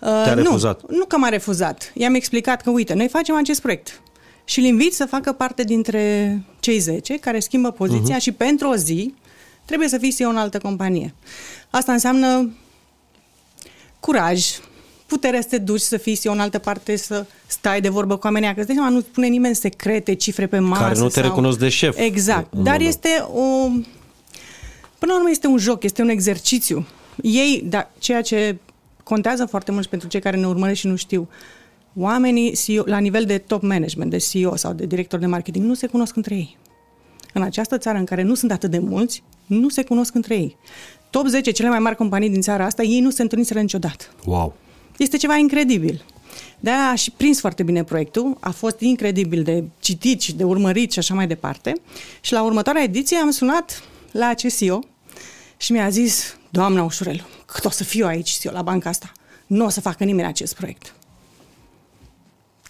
te-a 0.00 0.26
Uh, 0.28 0.34
refuzat. 0.34 0.80
Nu, 0.88 0.96
nu 0.96 1.04
că 1.04 1.16
m-a 1.16 1.28
refuzat. 1.28 1.92
I-am 1.94 2.14
explicat 2.14 2.62
că, 2.62 2.70
uite, 2.70 2.94
noi 2.94 3.08
facem 3.08 3.36
acest 3.36 3.60
proiect 3.60 4.02
și 4.44 4.58
îl 4.58 4.64
invit 4.64 4.94
să 4.94 5.06
facă 5.06 5.32
parte 5.32 5.62
dintre 5.62 6.40
cei 6.60 6.78
10 6.78 7.18
care 7.18 7.38
schimbă 7.38 7.70
poziția 7.70 8.16
uh-huh. 8.16 8.22
și 8.22 8.32
pentru 8.32 8.68
o 8.68 8.76
zi 8.76 9.14
trebuie 9.64 9.88
să 9.88 9.98
fii 9.98 10.12
CEO 10.12 10.28
în 10.28 10.36
altă 10.36 10.58
companie. 10.58 11.14
Asta 11.70 11.92
înseamnă 11.92 12.52
curaj, 14.00 14.46
puterea 15.06 15.40
să 15.40 15.48
te 15.50 15.58
duci 15.58 15.80
să 15.80 15.96
fii 15.96 16.16
CEO 16.16 16.32
în 16.32 16.40
altă 16.40 16.58
parte, 16.58 16.96
să 16.96 17.26
stai 17.46 17.80
de 17.80 17.88
vorbă 17.88 18.16
cu 18.16 18.26
oamenii, 18.26 18.54
că 18.54 18.58
îți 18.58 18.66
dai 18.66 18.76
seama, 18.76 18.90
nu 18.90 19.00
pune 19.00 19.26
nimeni 19.26 19.54
secrete, 19.54 20.14
cifre 20.14 20.46
pe 20.46 20.58
masă. 20.58 20.82
Care 20.82 20.98
nu 20.98 21.06
te 21.06 21.12
sau... 21.12 21.22
recunosc 21.22 21.58
de 21.58 21.68
șef. 21.68 21.98
Exact. 21.98 22.52
în 22.52 22.62
Dar 22.62 22.72
modul. 22.72 22.88
este 22.88 23.08
o... 23.34 23.68
Până 24.98 25.12
la 25.12 25.18
urmă 25.18 25.30
este 25.30 25.46
un 25.46 25.58
joc, 25.58 25.82
este 25.82 26.02
un 26.02 26.08
exercițiu. 26.08 26.86
Ei, 27.22 27.62
da, 27.66 27.90
ceea 27.98 28.22
ce 28.22 28.56
contează 29.02 29.46
foarte 29.46 29.70
mult 29.70 29.82
și 29.82 29.88
pentru 29.90 30.08
cei 30.08 30.20
care 30.20 30.36
ne 30.36 30.46
urmăresc 30.46 30.80
și 30.80 30.86
nu 30.86 30.96
știu, 30.96 31.28
oamenii 31.96 32.52
CEO, 32.64 32.82
la 32.86 32.98
nivel 32.98 33.24
de 33.24 33.38
top 33.38 33.62
management, 33.62 34.10
de 34.10 34.16
CEO 34.16 34.56
sau 34.56 34.72
de 34.72 34.86
director 34.86 35.18
de 35.18 35.26
marketing, 35.26 35.64
nu 35.64 35.74
se 35.74 35.86
cunosc 35.86 36.16
între 36.16 36.34
ei. 36.34 36.56
În 37.32 37.42
această 37.42 37.78
țară 37.78 37.98
în 37.98 38.04
care 38.04 38.22
nu 38.22 38.34
sunt 38.34 38.52
atât 38.52 38.70
de 38.70 38.78
mulți, 38.78 39.22
nu 39.46 39.68
se 39.68 39.84
cunosc 39.84 40.14
între 40.14 40.34
ei. 40.34 40.56
Top 41.10 41.26
10 41.26 41.50
cele 41.50 41.68
mai 41.68 41.78
mari 41.78 41.96
companii 41.96 42.30
din 42.30 42.40
țara 42.40 42.64
asta, 42.64 42.82
ei 42.82 43.00
nu 43.00 43.10
se 43.10 43.22
întâlniseră 43.22 43.60
niciodată. 43.60 44.04
Wow. 44.24 44.54
Este 44.96 45.16
ceva 45.16 45.36
incredibil. 45.36 46.04
De-aia 46.60 46.88
a 46.88 46.94
și 46.94 47.10
prins 47.10 47.40
foarte 47.40 47.62
bine 47.62 47.84
proiectul, 47.84 48.36
a 48.40 48.50
fost 48.50 48.80
incredibil 48.80 49.42
de 49.42 49.64
citit 49.80 50.20
și 50.20 50.34
de 50.34 50.44
urmărit 50.44 50.92
și 50.92 50.98
așa 50.98 51.14
mai 51.14 51.26
departe. 51.26 51.72
Și 52.20 52.32
la 52.32 52.42
următoarea 52.42 52.82
ediție 52.82 53.16
am 53.16 53.30
sunat 53.30 53.82
la 54.10 54.26
acest 54.26 54.58
CEO 54.58 54.78
și 55.56 55.72
mi-a 55.72 55.88
zis, 55.88 56.36
doamna 56.50 56.82
Ușurelu, 56.82 57.22
cât 57.46 57.64
o 57.64 57.70
să 57.70 57.84
fiu 57.84 58.06
aici 58.06 58.30
CEO 58.30 58.52
la 58.52 58.62
banca 58.62 58.88
asta, 58.88 59.12
nu 59.46 59.64
o 59.64 59.68
să 59.68 59.80
facă 59.80 60.04
nimeni 60.04 60.28
acest 60.28 60.54
proiect. 60.54 60.94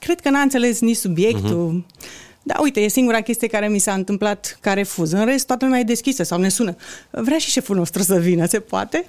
Cred 0.04 0.20
că 0.20 0.30
n-a 0.30 0.40
înțeles 0.40 0.80
nici 0.80 0.96
subiectul. 0.96 1.84
Uh-huh. 1.88 2.02
Da, 2.42 2.54
uite, 2.62 2.80
e 2.80 2.88
singura 2.88 3.20
chestie 3.20 3.48
care 3.48 3.68
mi 3.68 3.78
s-a 3.78 3.92
întâmplat 3.92 4.58
ca 4.60 4.72
refuz. 4.72 5.12
În 5.12 5.24
rest, 5.24 5.46
toată 5.46 5.64
lumea 5.64 5.80
e 5.80 5.84
deschisă 5.84 6.22
sau 6.22 6.40
ne 6.40 6.48
sună. 6.48 6.76
Vrea 7.10 7.38
și 7.38 7.50
șeful 7.50 7.76
nostru 7.76 8.02
să 8.02 8.18
vină, 8.18 8.46
se 8.46 8.60
poate? 8.60 9.06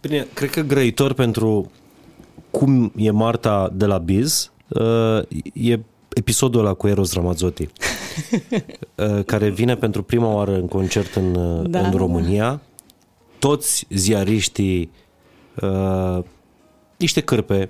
Bine, 0.00 0.26
cred 0.34 0.50
că 0.50 0.60
grăitor 0.60 1.12
pentru 1.12 1.70
cum 2.50 2.92
e 2.96 3.10
Marta 3.10 3.70
de 3.74 3.84
la 3.84 3.98
Biz 3.98 4.50
uh, 4.68 5.22
e 5.52 5.78
episodul 6.12 6.60
ăla 6.60 6.74
cu 6.74 6.88
Eros 6.88 7.12
Ramazzotti, 7.12 7.62
uh, 8.94 9.24
care 9.24 9.48
vine 9.48 9.76
pentru 9.76 10.02
prima 10.02 10.34
oară 10.34 10.54
în 10.54 10.68
concert 10.68 11.14
în, 11.14 11.34
uh, 11.34 11.70
Da. 11.70 11.80
în 11.80 11.92
România. 11.92 12.60
Toți 13.38 13.86
ziariștii, 13.90 14.90
uh, 15.60 16.18
niște 16.96 17.20
cârpe, 17.20 17.68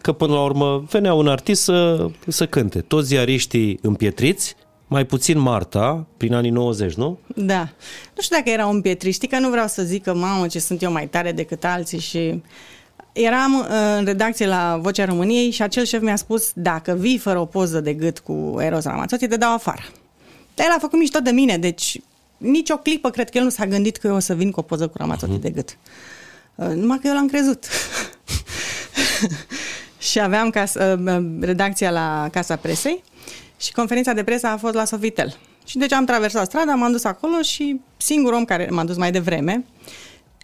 că 0.00 0.12
până 0.12 0.32
la 0.32 0.42
urmă 0.42 0.84
venea 0.90 1.14
un 1.14 1.28
artist 1.28 1.62
să, 1.62 2.08
să 2.26 2.46
cânte. 2.46 2.80
Toți 2.80 3.06
ziariștii 3.06 3.78
împietriți, 3.82 4.56
mai 4.86 5.04
puțin 5.04 5.38
Marta, 5.38 6.06
prin 6.16 6.34
anii 6.34 6.50
90, 6.50 6.94
nu? 6.94 7.18
Da. 7.34 7.68
Nu 8.14 8.22
știu 8.22 8.36
dacă 8.36 8.50
era 8.50 8.66
un 8.66 8.80
pietriști, 8.80 9.26
că 9.26 9.38
nu 9.38 9.50
vreau 9.50 9.66
să 9.66 9.82
zic 9.82 10.02
că, 10.02 10.14
mamă, 10.14 10.46
ce 10.46 10.58
sunt 10.58 10.82
eu 10.82 10.92
mai 10.92 11.08
tare 11.08 11.32
decât 11.32 11.64
alții 11.64 11.98
și... 11.98 12.42
Eram 13.12 13.58
uh, 13.58 13.66
în 13.98 14.04
redacție 14.04 14.46
la 14.46 14.78
Vocea 14.82 15.04
României 15.04 15.50
și 15.50 15.62
acel 15.62 15.84
șef 15.84 16.02
mi-a 16.02 16.16
spus 16.16 16.50
dacă 16.54 16.96
vii 16.98 17.18
fără 17.18 17.38
o 17.38 17.44
poză 17.44 17.80
de 17.80 17.92
gât 17.92 18.18
cu 18.18 18.56
Eros 18.60 18.84
Ramazzotti, 18.84 19.26
te 19.26 19.36
dau 19.36 19.52
afară. 19.52 19.82
Dar 20.54 20.66
el 20.66 20.72
a 20.76 20.78
făcut 20.80 20.98
mișto 20.98 21.18
de 21.18 21.30
mine, 21.30 21.58
deci 21.58 22.00
nici 22.36 22.70
o 22.70 22.76
clipă 22.76 23.10
cred 23.10 23.30
că 23.30 23.38
el 23.38 23.44
nu 23.44 23.50
s-a 23.50 23.66
gândit 23.66 23.96
că 23.96 24.06
eu 24.06 24.14
o 24.14 24.18
să 24.18 24.34
vin 24.34 24.50
cu 24.50 24.60
o 24.60 24.62
poză 24.62 24.88
cu 24.88 24.98
Ramazzotti 24.98 25.38
uh-huh. 25.38 25.42
de 25.42 25.50
gât. 25.50 25.76
Uh, 26.54 26.66
numai 26.66 26.98
că 26.98 27.06
eu 27.06 27.14
l-am 27.14 27.28
crezut. 27.28 27.64
și 30.10 30.20
aveam 30.20 30.50
cas- 30.50 30.74
uh, 30.74 31.24
redacția 31.40 31.90
la 31.90 32.28
Casa 32.32 32.56
Presei 32.56 33.02
și 33.56 33.72
conferința 33.72 34.12
de 34.12 34.24
presă 34.24 34.46
a 34.46 34.56
fost 34.56 34.74
la 34.74 34.84
Sofitel. 34.84 35.36
Și 35.64 35.78
deci 35.78 35.92
am 35.92 36.04
traversat 36.04 36.46
strada, 36.46 36.74
m-am 36.74 36.92
dus 36.92 37.04
acolo 37.04 37.42
și 37.42 37.80
singurul 37.96 38.38
om 38.38 38.44
care 38.44 38.68
m-a 38.70 38.84
dus 38.84 38.96
mai 38.96 39.10
devreme, 39.10 39.64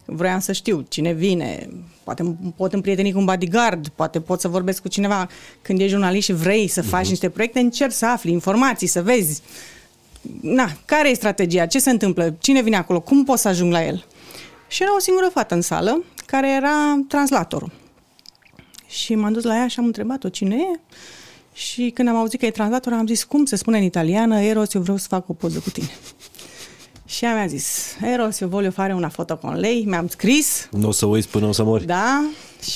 vroiam 0.05 0.41
să 0.41 0.53
știu 0.53 0.85
cine 0.89 1.13
vine, 1.13 1.69
poate 2.05 2.23
m- 2.23 2.57
pot 2.57 2.73
împrieteni 2.73 3.13
cu 3.13 3.19
un 3.19 3.25
bodyguard, 3.25 3.89
poate 3.89 4.21
pot 4.21 4.41
să 4.41 4.49
vorbesc 4.49 4.83
cu 4.83 4.89
cineva. 4.89 5.29
Când 5.63 5.79
ești 5.79 5.91
jurnalist 5.91 6.25
și 6.27 6.33
vrei 6.33 6.69
să 6.69 6.83
faci 6.83 7.07
uh-huh. 7.07 7.09
niște 7.09 7.29
proiecte, 7.29 7.59
încerci 7.61 7.93
să 7.93 8.07
afli 8.07 8.33
informații, 8.33 8.87
să 8.87 9.03
vezi. 9.03 9.43
Na, 10.41 10.71
care 10.85 11.11
e 11.11 11.15
strategia? 11.15 11.67
Ce 11.67 11.79
se 11.79 11.91
întâmplă? 11.91 12.35
Cine 12.39 12.63
vine 12.63 12.77
acolo? 12.77 13.01
Cum 13.01 13.25
pot 13.25 13.39
să 13.39 13.49
ajung 13.49 13.73
la 13.73 13.85
el? 13.85 14.05
Și 14.69 14.83
era 14.83 14.95
o 14.95 15.01
singură 15.01 15.29
fată 15.33 15.55
în 15.55 15.61
sală, 15.61 16.05
care 16.27 16.51
era 16.51 17.05
translatorul. 17.09 17.71
Și 19.03 19.15
m-am 19.15 19.33
dus 19.33 19.43
la 19.45 19.57
ea 19.57 19.69
și 19.69 19.79
am 19.79 19.85
întrebat-o 19.85 20.29
cine 20.29 20.57
e. 20.57 20.81
Și 21.53 21.91
când 21.95 22.09
am 22.09 22.17
auzit 22.17 22.39
că 22.41 22.47
e 22.47 22.51
translator, 22.51 22.93
am 22.93 23.07
zis, 23.07 23.25
cum 23.25 23.45
se 23.45 23.57
spune 23.57 23.79
în 23.79 23.83
italiană, 23.85 24.41
Eros, 24.41 24.75
eu 24.75 24.81
vreau 24.81 24.97
să 24.97 25.07
fac 25.09 25.29
o 25.29 25.33
poză 25.33 25.59
cu 25.59 25.71
tine. 25.71 25.91
Și 27.07 27.25
ea 27.25 27.35
mi-a 27.35 27.47
zis, 27.47 27.97
Eros, 28.03 28.41
eu 28.41 28.49
voglio 28.49 28.71
fare 28.71 28.95
una 28.95 29.09
foto 29.09 29.37
con 29.37 29.55
lei. 29.59 29.85
Mi-am 29.87 30.09
scris, 30.09 30.69
Nu 30.71 30.89
o 30.89 30.91
să 30.91 31.07
uiți 31.07 31.29
până 31.29 31.47
o 31.47 31.53
să 31.53 31.65
mori. 31.65 31.87
da, 31.87 32.25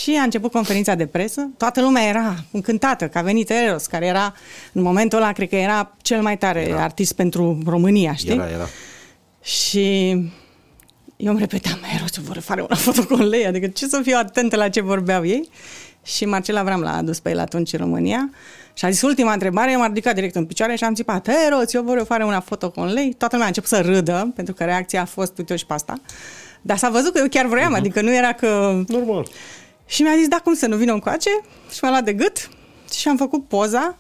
și 0.01 0.17
a 0.21 0.23
început 0.23 0.51
conferința 0.53 0.95
de 0.95 1.07
presă. 1.07 1.51
Toată 1.57 1.81
lumea 1.81 2.03
era 2.09 2.35
încântată 2.51 3.09
că 3.09 3.19
a 3.19 3.23
venit 3.23 3.51
Eros, 3.51 3.87
care 3.87 4.07
era, 4.07 4.35
în 4.73 4.83
momentul 4.83 5.19
ăla, 5.19 5.33
cred 5.33 5.49
că 5.49 5.57
era 5.57 5.97
cel 6.03 6.23
mai 6.23 6.39
tare 6.39 6.61
era. 6.69 6.83
artist 6.83 7.13
pentru 7.13 7.59
România, 7.67 8.15
știi? 8.15 8.33
Era, 8.33 8.49
era. 8.51 8.67
Și 9.43 10.09
eu 11.17 11.31
îmi 11.31 11.39
repetam 11.39 11.79
mereu 11.83 12.07
ce 12.13 12.21
vor 12.21 12.39
fare 12.39 12.61
una 12.61 12.75
foto 12.77 13.05
cu 13.07 13.15
lei, 13.15 13.47
adică 13.47 13.67
ce 13.67 13.87
să 13.87 14.01
fiu 14.03 14.17
atentă 14.17 14.57
la 14.57 14.69
ce 14.69 14.81
vorbeau 14.81 15.25
ei. 15.27 15.49
Și 16.15 16.25
Marcela 16.25 16.61
Avram 16.61 16.81
l-a 16.81 16.97
adus 16.97 17.21
pe 17.21 17.31
el 17.31 17.39
atunci 17.39 17.73
în 17.73 17.79
România 17.79 18.31
și 18.75 18.85
a 18.85 18.91
zis 18.91 19.03
ultima 19.03 19.33
întrebare, 19.33 19.77
m-a 19.77 19.87
ridicat 19.87 20.15
direct 20.15 20.35
în 20.35 20.47
picioare 20.47 20.77
și 20.77 20.85
am 20.85 20.95
țipat, 20.95 21.29
Hero, 21.31 21.65
ți-o 21.65 21.83
vor 21.83 22.05
fare 22.07 22.25
una 22.25 22.41
foto 22.41 22.71
cu 22.71 22.85
lei. 22.85 23.13
Toată 23.13 23.29
lumea 23.31 23.45
a 23.45 23.47
început 23.47 23.69
să 23.69 23.81
râdă, 23.81 24.33
pentru 24.35 24.55
că 24.55 24.65
reacția 24.65 25.01
a 25.01 25.05
fost, 25.05 25.39
uite 25.39 25.57
și 25.57 25.67
pe 25.67 25.73
asta. 25.73 26.01
Dar 26.63 26.77
s-a 26.77 26.89
văzut 26.89 27.13
că 27.13 27.19
eu 27.19 27.29
chiar 27.29 27.47
vroiam, 27.47 27.75
uh-huh. 27.75 27.79
adică 27.79 28.01
nu 28.01 28.15
era 28.15 28.33
că... 28.33 28.81
Normal. 28.87 29.29
Și 29.87 30.03
mi-a 30.03 30.15
zis, 30.17 30.29
da, 30.29 30.37
cum 30.37 30.55
să 30.55 30.67
nu 30.67 30.77
vină 30.77 30.93
încoace? 30.93 31.31
Și 31.71 31.79
m-a 31.83 31.89
luat 31.89 32.05
de 32.05 32.13
gât 32.13 32.49
și 32.93 33.09
am 33.09 33.17
făcut 33.17 33.49
poza. 33.49 33.97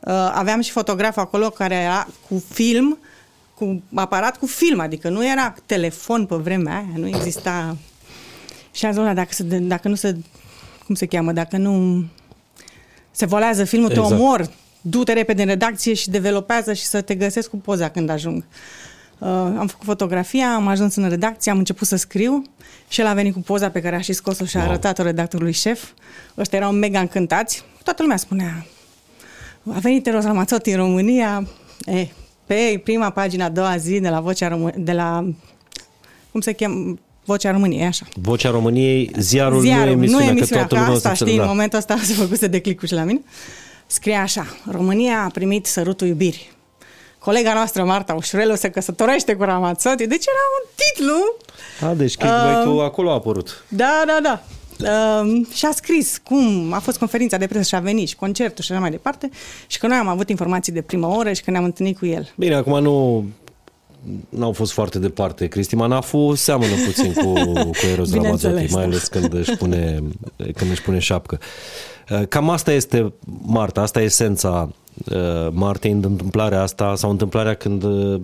Uh, 0.00 0.12
aveam 0.34 0.60
și 0.60 0.70
fotograf 0.70 1.16
acolo 1.16 1.50
care 1.50 1.74
era 1.74 2.06
cu 2.28 2.44
film, 2.48 2.98
cu 3.54 3.82
aparat 3.94 4.38
cu 4.38 4.46
film, 4.46 4.80
adică 4.80 5.08
nu 5.08 5.26
era 5.26 5.54
telefon 5.66 6.26
pe 6.26 6.34
vremea 6.34 6.72
aia, 6.72 6.92
nu 6.94 7.06
exista... 7.06 7.76
Și 8.72 8.86
am 8.86 8.92
zis, 8.92 9.02
dacă, 9.02 9.28
se, 9.30 9.42
dacă 9.42 9.88
nu 9.88 9.94
se... 9.94 10.16
Cum 10.90 10.98
se 10.98 11.06
cheamă? 11.06 11.32
Dacă 11.32 11.56
nu 11.56 12.04
se 13.10 13.26
volează 13.26 13.64
filmul, 13.64 13.90
exact. 13.90 14.08
te 14.08 14.14
omor, 14.14 14.50
du-te 14.80 15.12
repede 15.12 15.42
în 15.42 15.48
redacție 15.48 15.94
și 15.94 16.10
developează 16.10 16.72
și 16.72 16.82
să 16.82 17.00
te 17.00 17.14
găsesc 17.14 17.50
cu 17.50 17.56
poza 17.56 17.88
când 17.88 18.08
ajung. 18.08 18.44
Uh, 19.18 19.28
am 19.28 19.66
făcut 19.66 19.84
fotografia, 19.84 20.54
am 20.54 20.66
ajuns 20.66 20.94
în 20.94 21.08
redacție, 21.08 21.50
am 21.50 21.58
început 21.58 21.86
să 21.86 21.96
scriu 21.96 22.42
și 22.88 23.00
el 23.00 23.06
a 23.06 23.12
venit 23.14 23.32
cu 23.32 23.40
poza 23.40 23.70
pe 23.70 23.80
care 23.80 23.96
a 23.96 24.00
și 24.00 24.12
scos-o 24.12 24.44
și 24.44 24.56
a 24.56 24.60
wow. 24.60 24.68
arătat-o 24.68 25.02
redactorului 25.02 25.52
șef. 25.52 25.90
Ăștia 26.38 26.58
erau 26.58 26.72
mega 26.72 27.00
încântați. 27.00 27.64
Toată 27.82 28.02
lumea 28.02 28.16
spunea, 28.16 28.66
a 29.72 29.78
venit 29.78 30.06
Eros 30.06 30.24
Ramazzotti 30.24 30.70
în 30.70 30.76
România, 30.76 31.46
e, 31.86 32.06
pe 32.46 32.80
prima 32.84 33.10
pagina 33.10 33.44
a 33.44 33.48
doua 33.48 33.76
zi 33.76 34.00
de 34.00 34.08
la 34.08 34.20
Vocea 34.20 34.48
României, 34.48 34.84
de 34.84 34.92
la, 34.92 35.32
cum 36.30 36.40
se 36.40 36.52
cheamă, 36.52 36.98
Vocea 37.30 37.50
României, 37.50 37.84
așa. 37.84 38.06
Vocea 38.14 38.50
României, 38.50 39.10
ziarul, 39.18 39.60
ziarul 39.60 39.84
nu 39.84 39.90
emisiunea, 39.90 40.24
nu 40.24 40.30
emisiunea 40.30 40.66
că, 40.66 40.74
că 40.74 40.80
asta, 40.80 41.14
știi, 41.14 41.36
da. 41.36 41.42
în 41.42 41.48
momentul 41.48 41.78
ăsta 41.78 41.96
se 42.02 42.12
făcuse 42.12 42.46
de 42.46 42.60
clicul 42.60 42.88
și 42.88 42.94
la 42.94 43.02
mine. 43.02 43.20
Scrie 43.86 44.14
așa, 44.14 44.46
România 44.70 45.22
a 45.24 45.30
primit 45.30 45.66
sărutul 45.66 46.06
iubirii. 46.06 46.50
Colega 47.18 47.52
noastră, 47.54 47.84
Marta 47.84 48.14
Ușurelu, 48.14 48.54
se 48.54 48.70
căsătorește 48.70 49.34
cu 49.34 49.42
Ramazzotti. 49.42 50.06
Deci 50.06 50.24
era 50.26 50.44
un 50.58 50.68
titlu. 50.74 51.36
A, 51.88 51.94
deci 51.94 52.16
clickbait-ul 52.16 52.76
uh, 52.76 52.82
acolo 52.82 53.10
a 53.10 53.14
apărut. 53.14 53.64
Da, 53.68 54.02
da, 54.06 54.18
da. 54.22 54.42
Uh, 55.22 55.46
și 55.54 55.66
a 55.66 55.70
scris 55.72 56.20
cum 56.24 56.72
a 56.72 56.78
fost 56.78 56.98
conferința 56.98 57.36
de 57.36 57.46
presă 57.46 57.68
și 57.68 57.74
a 57.74 57.80
venit 57.80 58.08
și 58.08 58.16
concertul 58.16 58.64
și 58.64 58.72
așa 58.72 58.80
mai 58.80 58.90
departe 58.90 59.30
și 59.66 59.78
că 59.78 59.86
noi 59.86 59.96
am 59.96 60.08
avut 60.08 60.28
informații 60.28 60.72
de 60.72 60.82
primă 60.82 61.06
oră 61.06 61.32
și 61.32 61.42
că 61.42 61.50
ne-am 61.50 61.64
întâlnit 61.64 61.98
cu 61.98 62.06
el. 62.06 62.32
Bine, 62.36 62.54
acum 62.54 62.82
nu 62.82 63.24
n-au 64.28 64.52
fost 64.52 64.72
foarte 64.72 64.98
departe. 64.98 65.46
Cristi 65.46 65.74
Manafu 65.74 66.34
seamănă 66.34 66.74
puțin 66.86 67.12
cu, 67.12 67.32
cu 67.52 67.86
Eros 67.92 68.14
Ramazzotti, 68.14 68.72
mai 68.72 68.82
ales 68.82 69.06
când 69.06 69.34
își, 69.34 69.56
pune, 69.56 70.02
când 70.36 70.70
își 70.70 70.82
pune 70.82 70.98
șapcă. 70.98 71.38
Uh, 72.10 72.26
cam 72.28 72.50
asta 72.50 72.72
este 72.72 73.12
Marta, 73.42 73.80
asta 73.80 74.00
e 74.00 74.04
esența 74.04 74.68
uh, 75.12 75.48
Martei 75.52 75.90
în 75.90 76.02
întâmplarea 76.04 76.62
asta 76.62 76.94
sau 76.96 77.10
întâmplarea 77.10 77.54
când 77.54 77.82
uh, 77.82 78.20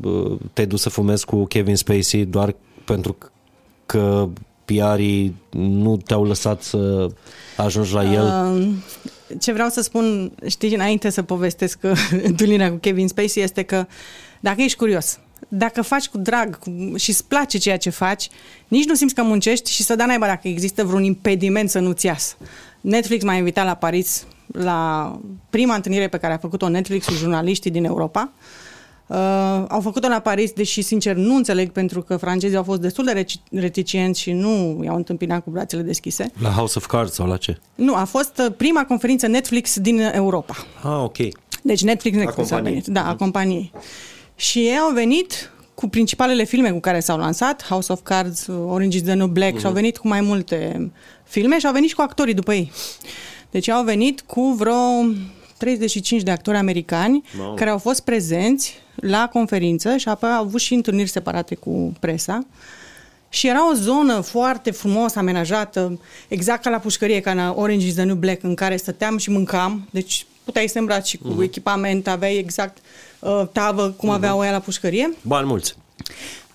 te-ai 0.53 0.67
dus 0.67 0.81
să 0.81 0.89
fumezi 0.89 1.25
cu 1.25 1.45
Kevin 1.45 1.77
Spacey 1.77 2.25
doar 2.25 2.55
pentru 2.85 3.17
că 3.87 4.29
piarii 4.65 5.37
nu 5.51 5.97
te-au 5.97 6.25
lăsat 6.25 6.63
să 6.63 7.07
ajungi 7.57 7.93
la 7.93 8.13
el? 8.13 8.55
ce 9.39 9.53
vreau 9.53 9.69
să 9.69 9.81
spun, 9.81 10.33
știi, 10.47 10.75
înainte 10.75 11.11
să 11.11 11.23
povestesc 11.23 11.79
întâlnirea 12.23 12.71
cu 12.71 12.77
Kevin 12.77 13.09
Spacey 13.09 13.43
este 13.43 13.63
că 13.63 13.87
dacă 14.41 14.63
ești 14.63 14.79
curios, 14.79 15.19
dacă 15.49 15.83
faci 15.83 16.09
cu 16.09 16.19
drag 16.19 16.59
și 16.97 17.11
îți 17.11 17.25
place 17.25 17.59
ceea 17.59 17.79
ce 17.79 17.91
faci, 17.91 18.29
nici 18.69 18.87
nu 18.87 18.95
simți 18.95 19.15
că 19.15 19.23
muncești 19.23 19.71
și 19.71 19.83
să 19.83 19.95
da 19.95 20.07
naiba 20.07 20.27
dacă 20.27 20.49
există 20.49 20.85
vreun 20.85 21.05
impediment 21.05 21.71
să 21.71 21.79
nu-ți 21.79 22.07
iasă. 22.07 22.37
Netflix 22.81 23.25
m-a 23.25 23.35
invitat 23.35 23.65
la 23.65 23.75
Paris 23.75 24.27
la 24.53 25.21
prima 25.51 25.75
întâlnire 25.75 26.09
pe 26.09 26.19
care 26.19 26.33
a 26.33 26.39
făcut-o 26.39 26.69
Netflix 26.69 27.07
cu 27.07 27.13
jurnaliștii 27.13 27.71
din 27.71 27.85
Europa. 27.85 28.33
Uh, 29.07 29.17
au 29.69 29.81
făcut-o 29.81 30.09
la 30.09 30.19
Paris, 30.19 30.53
deși 30.53 30.83
sincer 30.83 31.17
nu 31.17 31.35
înțeleg 31.35 31.71
pentru 31.71 32.03
că 32.03 32.17
francezii 32.17 32.57
au 32.57 32.63
fost 32.63 32.81
destul 32.81 33.05
de 33.05 33.27
reticienți 33.51 34.21
și 34.21 34.33
nu 34.33 34.81
i-au 34.85 34.97
întâmpinat 34.97 35.45
cu 35.45 35.51
brațele 35.51 35.83
deschise. 35.83 36.31
La 36.43 36.49
House 36.49 36.75
of 36.79 36.87
Cards 36.87 37.13
sau 37.13 37.27
la 37.27 37.37
ce? 37.37 37.59
Nu, 37.75 37.95
a 37.95 38.05
fost 38.05 38.43
uh, 38.47 38.55
prima 38.57 38.85
conferință 38.85 39.27
Netflix 39.27 39.79
din 39.79 40.01
Europa. 40.01 40.55
Ah, 40.83 41.03
ok. 41.03 41.17
Deci 41.63 41.83
Netflix, 41.83 42.17
Netflix 42.17 42.51
a, 42.51 42.57
a 42.57 42.61
venit. 42.61 42.87
Da, 42.87 43.01
a 43.01 43.09
mhm. 43.09 43.17
companiei. 43.17 43.73
Și 44.37 44.59
ei 44.59 44.79
au 44.79 44.93
venit 44.93 45.51
cu 45.75 45.89
principalele 45.89 46.45
filme 46.45 46.71
cu 46.71 46.81
care 46.81 47.01
s-au 47.01 47.19
lansat, 47.19 47.67
House 47.67 47.93
of 47.93 48.01
Cards, 48.03 48.47
Orange 48.47 48.97
is 48.97 49.03
the 49.03 49.13
New 49.13 49.27
Black, 49.27 49.57
uh-huh. 49.57 49.61
și 49.61 49.67
au 49.67 49.73
venit 49.73 49.97
cu 49.97 50.09
mai 50.09 50.21
multe 50.21 50.91
filme 51.25 51.59
și 51.59 51.67
au 51.67 51.73
venit 51.73 51.89
și 51.89 51.95
cu 51.95 52.03
actorii 52.03 52.35
după 52.35 52.55
ei. 52.55 52.73
Deci 53.51 53.69
au 53.69 53.85
venit 53.85 54.21
cu 54.21 54.43
vreo 54.59 55.05
35 55.57 56.23
de 56.23 56.31
actori 56.31 56.57
americani 56.57 57.23
wow. 57.39 57.55
care 57.55 57.71
au 57.71 57.79
fost 57.79 58.01
prezenți 58.01 58.75
la 58.95 59.29
conferință 59.33 59.97
și 59.97 60.09
apoi 60.09 60.31
au 60.31 60.43
avut 60.43 60.61
și 60.61 60.75
întâlniri 60.75 61.09
separate 61.09 61.55
cu 61.55 61.93
presa. 62.01 62.47
Și 63.29 63.49
era 63.49 63.71
o 63.71 63.75
zonă 63.75 64.21
foarte 64.21 64.71
frumos 64.71 65.15
amenajată, 65.15 66.01
exact 66.29 66.63
ca 66.63 66.71
la 66.71 66.79
pușcărie, 66.79 67.21
ca 67.21 67.35
la 67.35 67.55
Orange 67.57 67.87
is 67.87 67.95
the 67.95 68.03
New 68.03 68.15
Black, 68.15 68.43
în 68.43 68.55
care 68.55 68.77
stăteam 68.77 69.19
și 69.19 69.31
mâncam. 69.31 69.89
Deci 69.91 70.27
puteai 70.45 70.69
să 70.69 70.79
îmbraci 70.79 71.07
și 71.07 71.17
cu 71.17 71.37
uh-huh. 71.39 71.43
echipament, 71.43 72.09
aveai 72.09 72.37
exact 72.37 72.79
uh, 72.79 72.85
tavă 73.53 73.91
cum 73.91 74.11
uh-huh. 74.11 74.15
aveau 74.15 74.45
ea 74.45 74.51
la 74.51 74.61
pușcărie. 74.61 75.17
Bani 75.23 75.47
mulți. 75.47 75.75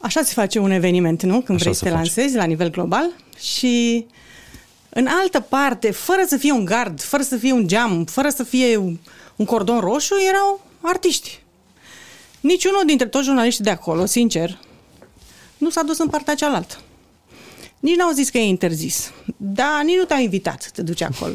Așa 0.02 0.22
se 0.22 0.34
face 0.34 0.60
un 0.60 0.72
eveniment, 0.72 1.24
nu? 1.24 1.42
Când 1.42 1.58
Așa 1.60 1.64
vrei 1.64 1.74
să 1.74 1.84
te 1.84 1.90
face. 1.90 2.02
lansezi 2.02 2.36
la 2.36 2.44
nivel 2.44 2.70
global. 2.70 3.10
Și 3.40 4.06
în 4.90 5.08
altă 5.08 5.40
parte, 5.40 5.92
fără 5.92 6.22
să 6.28 6.38
fie 6.38 6.52
un 6.52 6.66
gard, 6.66 7.02
fără 7.02 7.24
să 7.24 7.36
fie 7.36 7.52
un 7.52 7.68
geam, 7.68 8.06
fără 8.06 8.30
să 8.30 8.44
fie 8.44 8.78
un 9.36 9.46
cordon 9.46 9.80
roșu, 9.80 10.14
erau 10.30 10.66
artiști. 10.82 11.44
Niciunul 12.40 12.84
dintre 12.86 13.08
toți 13.08 13.26
jurnaliștii 13.26 13.64
de 13.64 13.70
acolo, 13.70 14.06
sincer, 14.06 14.60
nu 15.58 15.70
s-a 15.70 15.84
dus 15.84 15.98
în 15.98 16.08
partea 16.08 16.36
cealaltă. 16.36 16.76
Nici 17.80 17.96
n-au 17.96 18.12
zis 18.12 18.30
că 18.30 18.38
e 18.38 18.44
interzis. 18.44 19.12
Dar 19.38 19.82
nici 19.84 19.98
nu 19.98 20.04
te-au 20.04 20.20
invitat 20.22 20.62
să 20.62 20.70
te 20.74 20.82
duci 20.82 21.02
acolo. 21.02 21.34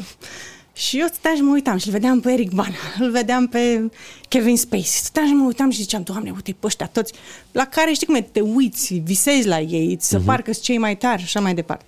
Și 0.77 0.99
eu 0.99 1.07
stăteam 1.07 1.35
și 1.35 1.41
mă 1.41 1.51
uitam 1.51 1.77
și 1.77 1.87
îl 1.87 1.93
vedeam 1.93 2.19
pe 2.19 2.31
Eric 2.31 2.51
Bana, 2.51 2.75
îl 2.99 3.11
vedeam 3.11 3.47
pe 3.47 3.91
Kevin 4.27 4.57
Spacey. 4.57 4.83
Stăteam 4.83 5.27
și 5.27 5.33
mă 5.33 5.45
uitam 5.45 5.69
și 5.69 5.81
ziceam, 5.81 6.03
Doamne, 6.03 6.31
uite 6.31 6.55
pe 6.59 6.65
ăștia 6.65 6.87
toți, 6.87 7.13
la 7.51 7.65
care 7.65 7.91
știi 7.91 8.05
cum 8.05 8.15
e, 8.15 8.21
te 8.21 8.41
uiți, 8.41 8.93
visezi 8.93 9.47
la 9.47 9.59
ei, 9.59 9.93
îți 9.93 10.17
uh-huh. 10.17 10.25
parcă 10.25 10.51
sunt 10.51 10.63
cei 10.63 10.77
mai 10.77 10.97
tari 10.97 11.19
și 11.19 11.25
așa 11.25 11.39
mai 11.39 11.53
departe. 11.53 11.85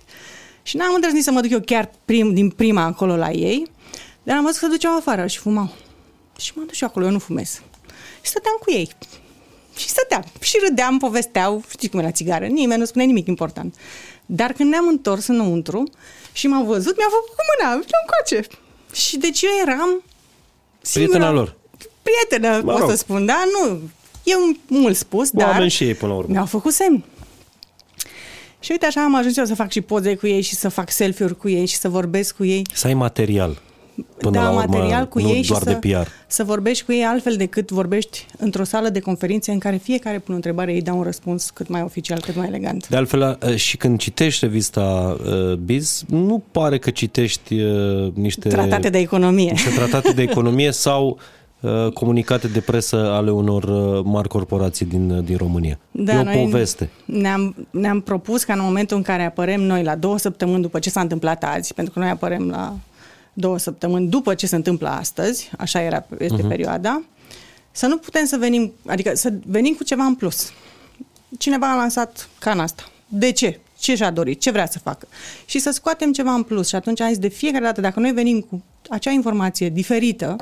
Și 0.62 0.76
n-am 0.76 0.94
îndrăznit 0.94 1.22
să 1.22 1.30
mă 1.30 1.40
duc 1.40 1.50
eu 1.50 1.60
chiar 1.60 1.90
prim, 2.04 2.34
din 2.34 2.50
prima 2.50 2.82
acolo 2.82 3.16
la 3.16 3.30
ei, 3.30 3.70
dar 4.22 4.36
am 4.36 4.42
văzut 4.42 4.58
că 4.58 4.66
se 4.66 4.70
duceau 4.70 4.96
afară 4.96 5.26
și 5.26 5.38
fumau. 5.38 5.72
Și 6.38 6.52
m-am 6.54 6.66
dus 6.66 6.76
și 6.76 6.84
acolo, 6.84 7.04
eu 7.04 7.10
nu 7.10 7.18
fumez. 7.18 7.62
Și 8.20 8.30
stăteam 8.30 8.56
cu 8.60 8.70
ei. 8.70 8.90
Și 9.76 9.88
stăteam. 9.88 10.24
Și 10.40 10.58
râdeam, 10.68 10.98
povesteau, 10.98 11.64
știi 11.70 11.88
cum 11.88 11.98
e 11.98 12.02
la 12.02 12.10
țigară, 12.10 12.46
nimeni 12.46 12.80
nu 12.80 12.86
spune 12.86 13.04
nimic 13.04 13.26
important. 13.26 13.74
Dar 14.26 14.52
când 14.52 14.70
ne-am 14.70 14.88
întors 14.88 15.26
înăuntru 15.26 15.90
și 16.32 16.46
m-au 16.46 16.64
văzut, 16.64 16.96
mi-a 16.96 17.08
făcut 17.10 17.28
cu 17.28 17.42
mâna, 17.50 17.80
și 17.80 17.90
încoace. 18.00 18.59
Și 18.92 19.16
deci 19.18 19.42
eu 19.42 19.50
eram 19.62 20.02
singura... 20.82 21.18
Prietena 21.18 21.40
lor. 21.40 21.56
Prietenă, 22.02 22.60
mă 22.64 22.70
rog. 22.70 22.80
pot 22.80 22.90
să 22.90 22.96
spun, 22.96 23.26
da? 23.26 23.42
Nu, 23.60 23.80
e 24.22 24.56
mult 24.66 24.96
spus, 24.96 25.30
dar... 25.30 25.48
Oameni 25.48 25.70
și 25.70 25.84
ei, 25.84 25.94
până 25.94 26.12
la 26.12 26.18
urmă. 26.18 26.32
Mi-au 26.32 26.46
făcut 26.46 26.72
semn. 26.72 27.04
Și 28.60 28.70
uite 28.70 28.86
așa 28.86 29.02
am 29.02 29.14
ajuns 29.14 29.36
eu 29.36 29.44
să 29.44 29.54
fac 29.54 29.70
și 29.70 29.80
poze 29.80 30.14
cu 30.14 30.26
ei 30.26 30.40
și 30.40 30.54
să 30.54 30.68
fac 30.68 30.90
selfie-uri 30.90 31.36
cu 31.36 31.48
ei 31.48 31.66
și 31.66 31.76
să 31.76 31.88
vorbesc 31.88 32.36
cu 32.36 32.44
ei. 32.44 32.66
Să 32.74 32.86
ai 32.86 32.94
material. 32.94 33.62
Până 34.18 34.38
da, 34.38 34.42
la 34.42 34.48
urmă, 34.48 34.64
material 34.66 35.08
cu 35.08 35.20
ei 35.20 35.42
și 35.42 35.54
să, 35.54 35.74
PR. 35.80 36.06
să 36.26 36.44
vorbești 36.44 36.84
cu 36.84 36.92
ei 36.92 37.02
altfel 37.02 37.36
decât 37.36 37.70
vorbești 37.70 38.26
într-o 38.38 38.64
sală 38.64 38.88
de 38.88 39.00
conferințe 39.00 39.52
în 39.52 39.58
care 39.58 39.76
fiecare 39.76 40.18
pune 40.18 40.32
o 40.32 40.34
întrebare, 40.34 40.72
ei 40.72 40.82
dau 40.82 40.96
un 40.96 41.02
răspuns 41.02 41.50
cât 41.50 41.68
mai 41.68 41.82
oficial, 41.82 42.20
cât 42.20 42.36
mai 42.36 42.46
elegant. 42.46 42.88
De 42.88 42.96
altfel, 42.96 43.38
și 43.56 43.76
când 43.76 43.98
citești 43.98 44.44
revista 44.44 45.16
uh, 45.24 45.52
Biz, 45.52 46.02
nu 46.08 46.42
pare 46.50 46.78
că 46.78 46.90
citești 46.90 47.54
uh, 47.54 48.12
niște... 48.14 48.48
Tratate 48.48 48.88
de 48.88 48.98
economie. 48.98 49.50
Niște 49.50 49.70
tratate 49.70 50.12
de 50.12 50.22
economie 50.22 50.70
sau 50.86 51.18
uh, 51.60 51.92
comunicate 51.92 52.48
de 52.48 52.60
presă 52.60 52.96
ale 52.96 53.30
unor 53.30 53.62
uh, 53.62 54.04
mari 54.04 54.28
corporații 54.28 54.86
din, 54.86 55.24
din 55.24 55.36
România. 55.36 55.78
Da, 55.90 56.12
e 56.12 56.40
o 56.40 56.44
poveste. 56.44 56.90
Ne-am, 57.04 57.54
ne-am 57.70 58.00
propus 58.00 58.44
ca 58.44 58.52
în 58.52 58.60
momentul 58.62 58.96
în 58.96 59.02
care 59.02 59.24
apărem 59.24 59.60
noi 59.60 59.82
la 59.82 59.96
două 59.96 60.18
săptămâni 60.18 60.62
după 60.62 60.78
ce 60.78 60.90
s-a 60.90 61.00
întâmplat 61.00 61.44
azi, 61.44 61.74
pentru 61.74 61.92
că 61.92 61.98
noi 61.98 62.08
apărem 62.08 62.48
la 62.48 62.76
două 63.32 63.58
săptămâni 63.58 64.08
după 64.08 64.34
ce 64.34 64.46
se 64.46 64.56
întâmplă 64.56 64.88
astăzi, 64.88 65.50
așa 65.58 65.80
era, 65.80 66.06
este 66.18 66.42
uh-huh. 66.42 66.48
perioada, 66.48 67.02
să 67.70 67.86
nu 67.86 67.98
putem 67.98 68.24
să 68.24 68.36
venim, 68.36 68.72
adică 68.86 69.14
să 69.14 69.32
venim 69.46 69.74
cu 69.74 69.84
ceva 69.84 70.04
în 70.04 70.14
plus. 70.14 70.52
Cineva 71.38 71.70
a 71.72 71.76
lansat 71.76 72.28
cana 72.38 72.62
asta. 72.62 72.88
De 73.08 73.30
ce? 73.32 73.60
Ce 73.78 73.94
și-a 73.94 74.10
dorit? 74.10 74.40
Ce 74.40 74.50
vrea 74.50 74.66
să 74.66 74.78
facă? 74.78 75.08
Și 75.44 75.58
să 75.58 75.70
scoatem 75.70 76.12
ceva 76.12 76.32
în 76.32 76.42
plus. 76.42 76.68
Și 76.68 76.74
atunci 76.74 77.00
am 77.00 77.08
zis, 77.08 77.18
de 77.18 77.28
fiecare 77.28 77.64
dată, 77.64 77.80
dacă 77.80 78.00
noi 78.00 78.12
venim 78.12 78.40
cu 78.40 78.62
acea 78.88 79.10
informație 79.10 79.68
diferită, 79.68 80.36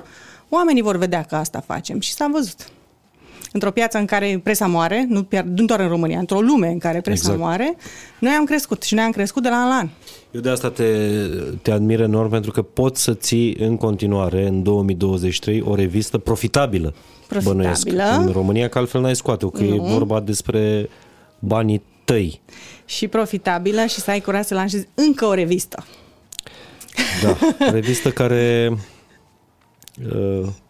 oamenii 0.48 0.83
vor 0.83 0.96
vedea 0.96 1.22
că 1.22 1.37
asta 1.37 1.61
facem. 1.61 2.01
Și 2.01 2.12
s-a 2.12 2.29
văzut. 2.33 2.70
Într-o 3.52 3.70
piață 3.70 3.98
în 3.98 4.04
care 4.04 4.40
presa 4.42 4.66
moare, 4.66 5.06
nu, 5.08 5.28
nu 5.44 5.64
doar 5.64 5.80
în 5.80 5.88
România, 5.88 6.18
într-o 6.18 6.40
lume 6.40 6.68
în 6.68 6.78
care 6.78 7.00
presa 7.00 7.20
exact. 7.20 7.38
moare, 7.38 7.76
noi 8.18 8.32
am 8.32 8.44
crescut 8.44 8.82
și 8.82 8.94
noi 8.94 9.04
am 9.04 9.11
crescut 9.11 9.42
de 9.42 9.48
la 9.48 9.56
an 9.56 9.68
la 9.68 9.74
an. 9.74 9.88
Eu 10.30 10.40
de 10.40 10.48
asta 10.48 10.70
te, 10.70 10.84
te 11.62 11.70
admir 11.70 12.00
enorm 12.00 12.30
pentru 12.30 12.50
că 12.50 12.62
poți 12.62 13.02
să 13.02 13.14
ții 13.14 13.54
în 13.54 13.76
continuare 13.76 14.46
în 14.46 14.62
2023 14.62 15.61
o 15.61 15.74
revistă 15.74 16.18
profitabilă. 16.18 16.94
Profitabilă. 17.28 17.54
Bănuiesc, 17.54 18.26
în 18.26 18.32
România, 18.32 18.68
că 18.68 18.78
altfel 18.78 19.00
n-ai 19.00 19.16
scoate-o, 19.16 19.50
că 19.50 19.62
nu. 19.62 19.74
e 19.74 19.92
vorba 19.92 20.20
despre 20.20 20.88
banii 21.38 21.82
tăi. 22.04 22.40
Și 22.84 23.08
profitabilă 23.08 23.87
și 23.87 24.00
să 24.00 24.11
ai 24.11 24.20
curaj 24.20 24.44
să 24.44 24.54
lansezi 24.54 24.88
încă 24.94 25.26
o 25.26 25.34
revistă. 25.34 25.84
Da, 27.22 27.37
revistă 27.70 28.11
care 28.11 28.72
uh, 30.14 30.48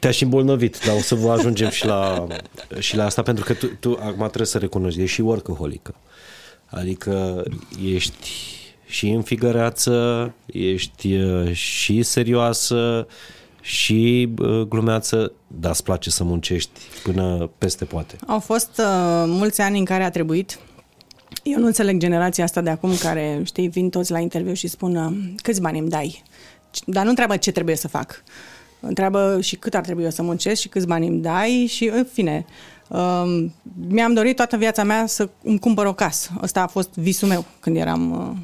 te-aș 0.00 0.16
și 0.16 0.22
îmbolnăvit, 0.22 0.84
dar 0.86 0.96
o 0.96 1.00
să 1.00 1.14
vă 1.14 1.30
ajungem 1.32 1.68
și 1.68 1.86
la, 1.86 2.26
și 2.78 2.96
la 2.96 3.04
asta, 3.04 3.22
pentru 3.22 3.44
că 3.44 3.54
tu, 3.54 3.66
tu 3.66 3.90
acum 4.00 4.26
trebuie 4.26 4.46
să 4.46 4.58
recunoști, 4.58 5.00
ești 5.00 5.14
și 5.14 5.20
workaholică. 5.20 5.94
Adică 6.66 7.42
ești 7.84 8.30
și 8.86 9.08
în 9.08 9.22
figăreață, 9.22 10.34
ești 10.46 11.14
uh, 11.14 11.52
și 11.52 12.02
serioasă, 12.02 13.06
și 13.60 14.28
uh, 14.38 14.60
glumeață, 14.60 15.32
dar 15.46 15.70
îți 15.70 15.82
place 15.82 16.10
să 16.10 16.24
muncești 16.24 16.80
până 17.02 17.50
peste 17.58 17.84
poate. 17.84 18.16
Au 18.26 18.40
fost 18.40 18.70
uh, 18.78 19.24
mulți 19.26 19.60
ani 19.60 19.78
în 19.78 19.84
care 19.84 20.04
a 20.04 20.10
trebuit. 20.10 20.58
Eu 21.42 21.58
nu 21.58 21.66
înțeleg 21.66 21.98
generația 21.98 22.44
asta 22.44 22.60
de 22.60 22.70
acum 22.70 22.96
care, 22.96 23.40
știi, 23.44 23.68
vin 23.68 23.90
toți 23.90 24.10
la 24.10 24.18
interviu 24.18 24.52
și 24.52 24.68
spun 24.68 24.96
uh, 24.96 25.12
câți 25.42 25.60
bani 25.60 25.78
îmi 25.78 25.88
dai. 25.88 26.22
Dar 26.86 27.02
nu 27.02 27.08
întreabă 27.08 27.36
ce 27.36 27.50
trebuie 27.50 27.76
să 27.76 27.88
fac. 27.88 28.22
Întreabă 28.80 29.38
și 29.40 29.56
cât 29.56 29.74
ar 29.74 29.82
trebui 29.82 30.12
să 30.12 30.22
muncesc 30.22 30.60
și 30.60 30.68
câți 30.68 30.86
bani 30.86 31.06
îmi 31.06 31.20
dai 31.20 31.66
și, 31.68 31.88
în 31.88 32.06
fine, 32.12 32.46
uh, 32.88 33.46
mi-am 33.88 34.14
dorit 34.14 34.36
toată 34.36 34.56
viața 34.56 34.84
mea 34.84 35.06
să 35.06 35.28
îmi 35.42 35.58
cumpăr 35.58 35.86
o 35.86 35.92
casă. 35.92 36.30
Ăsta 36.42 36.62
a 36.62 36.66
fost 36.66 36.94
visul 36.94 37.28
meu 37.28 37.44
când 37.60 37.76
eram 37.76 38.10
uh, 38.10 38.36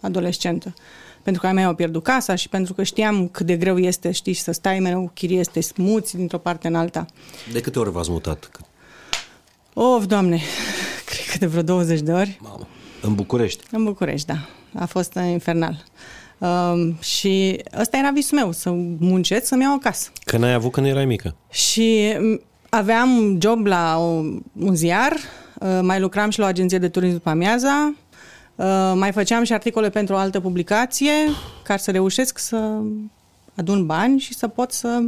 adolescentă. 0.00 0.74
Pentru 1.22 1.40
că 1.40 1.48
ai 1.48 1.54
mei 1.54 1.64
au 1.64 1.74
pierdut 1.74 2.02
casa 2.02 2.34
și 2.34 2.48
pentru 2.48 2.74
că 2.74 2.82
știam 2.82 3.28
cât 3.28 3.46
de 3.46 3.56
greu 3.56 3.78
este, 3.78 4.10
știi, 4.10 4.34
să 4.34 4.52
stai 4.52 4.78
mereu 4.78 5.10
chirie, 5.14 5.44
să 5.44 5.50
te 5.52 5.60
smuți 5.60 6.16
dintr-o 6.16 6.38
parte 6.38 6.68
în 6.68 6.74
alta. 6.74 7.06
De 7.52 7.60
câte 7.60 7.78
ori 7.78 7.90
v-ați 7.90 8.10
mutat? 8.10 8.50
Of, 9.74 10.04
doamne, 10.06 10.36
cred 11.06 11.26
că 11.30 11.38
de 11.38 11.46
vreo 11.46 11.62
20 11.62 12.00
de 12.00 12.12
ori. 12.12 12.38
Mamă. 12.42 12.66
În 13.02 13.14
București? 13.14 13.64
În 13.70 13.84
București, 13.84 14.26
da. 14.26 14.48
A 14.74 14.86
fost 14.86 15.18
infernal. 15.30 15.84
Um, 16.40 16.96
și 17.00 17.62
ăsta 17.80 17.96
era 17.96 18.10
visul 18.10 18.38
meu, 18.38 18.52
să 18.52 18.70
muncesc, 18.98 19.46
să-mi 19.46 19.62
iau 19.62 19.74
o 19.74 19.78
casă. 19.78 20.10
Că 20.24 20.36
n-ai 20.36 20.52
avut 20.52 20.72
când 20.72 20.86
erai 20.86 21.04
mică? 21.04 21.34
Și 21.50 22.16
aveam 22.68 23.38
job 23.40 23.66
la 23.66 23.96
un 24.58 24.74
ziar, 24.74 25.12
uh, 25.60 25.78
mai 25.82 26.00
lucram 26.00 26.30
și 26.30 26.38
la 26.38 26.44
o 26.44 26.48
agenție 26.48 26.78
de 26.78 26.88
turism 26.88 27.12
după 27.12 27.28
amiaza, 27.28 27.94
uh, 28.54 28.92
mai 28.94 29.12
făceam 29.12 29.44
și 29.44 29.52
articole 29.52 29.90
pentru 29.90 30.14
o 30.14 30.18
altă 30.18 30.40
publicație, 30.40 31.12
ca 31.64 31.76
să 31.76 31.90
reușesc 31.90 32.38
să 32.38 32.80
adun 33.54 33.86
bani 33.86 34.18
și 34.18 34.34
să 34.34 34.48
pot 34.48 34.72
să 34.72 35.02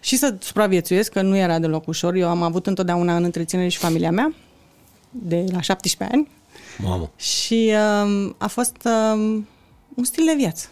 și 0.00 0.16
să 0.16 0.34
supraviețuiesc, 0.40 1.12
că 1.12 1.22
nu 1.22 1.36
era 1.36 1.58
deloc 1.58 1.86
ușor. 1.86 2.14
Eu 2.14 2.28
am 2.28 2.42
avut 2.42 2.66
întotdeauna 2.66 3.16
în 3.16 3.24
întreținere 3.24 3.68
și 3.68 3.78
familia 3.78 4.10
mea, 4.10 4.34
de 5.10 5.44
la 5.52 5.60
17 5.60 6.16
ani. 6.16 6.28
Mamă. 6.78 7.10
Și 7.16 7.72
um, 8.04 8.34
a 8.38 8.46
fost 8.46 8.76
um, 8.84 9.46
un 9.98 10.04
stil 10.04 10.24
de 10.24 10.34
viață. 10.36 10.68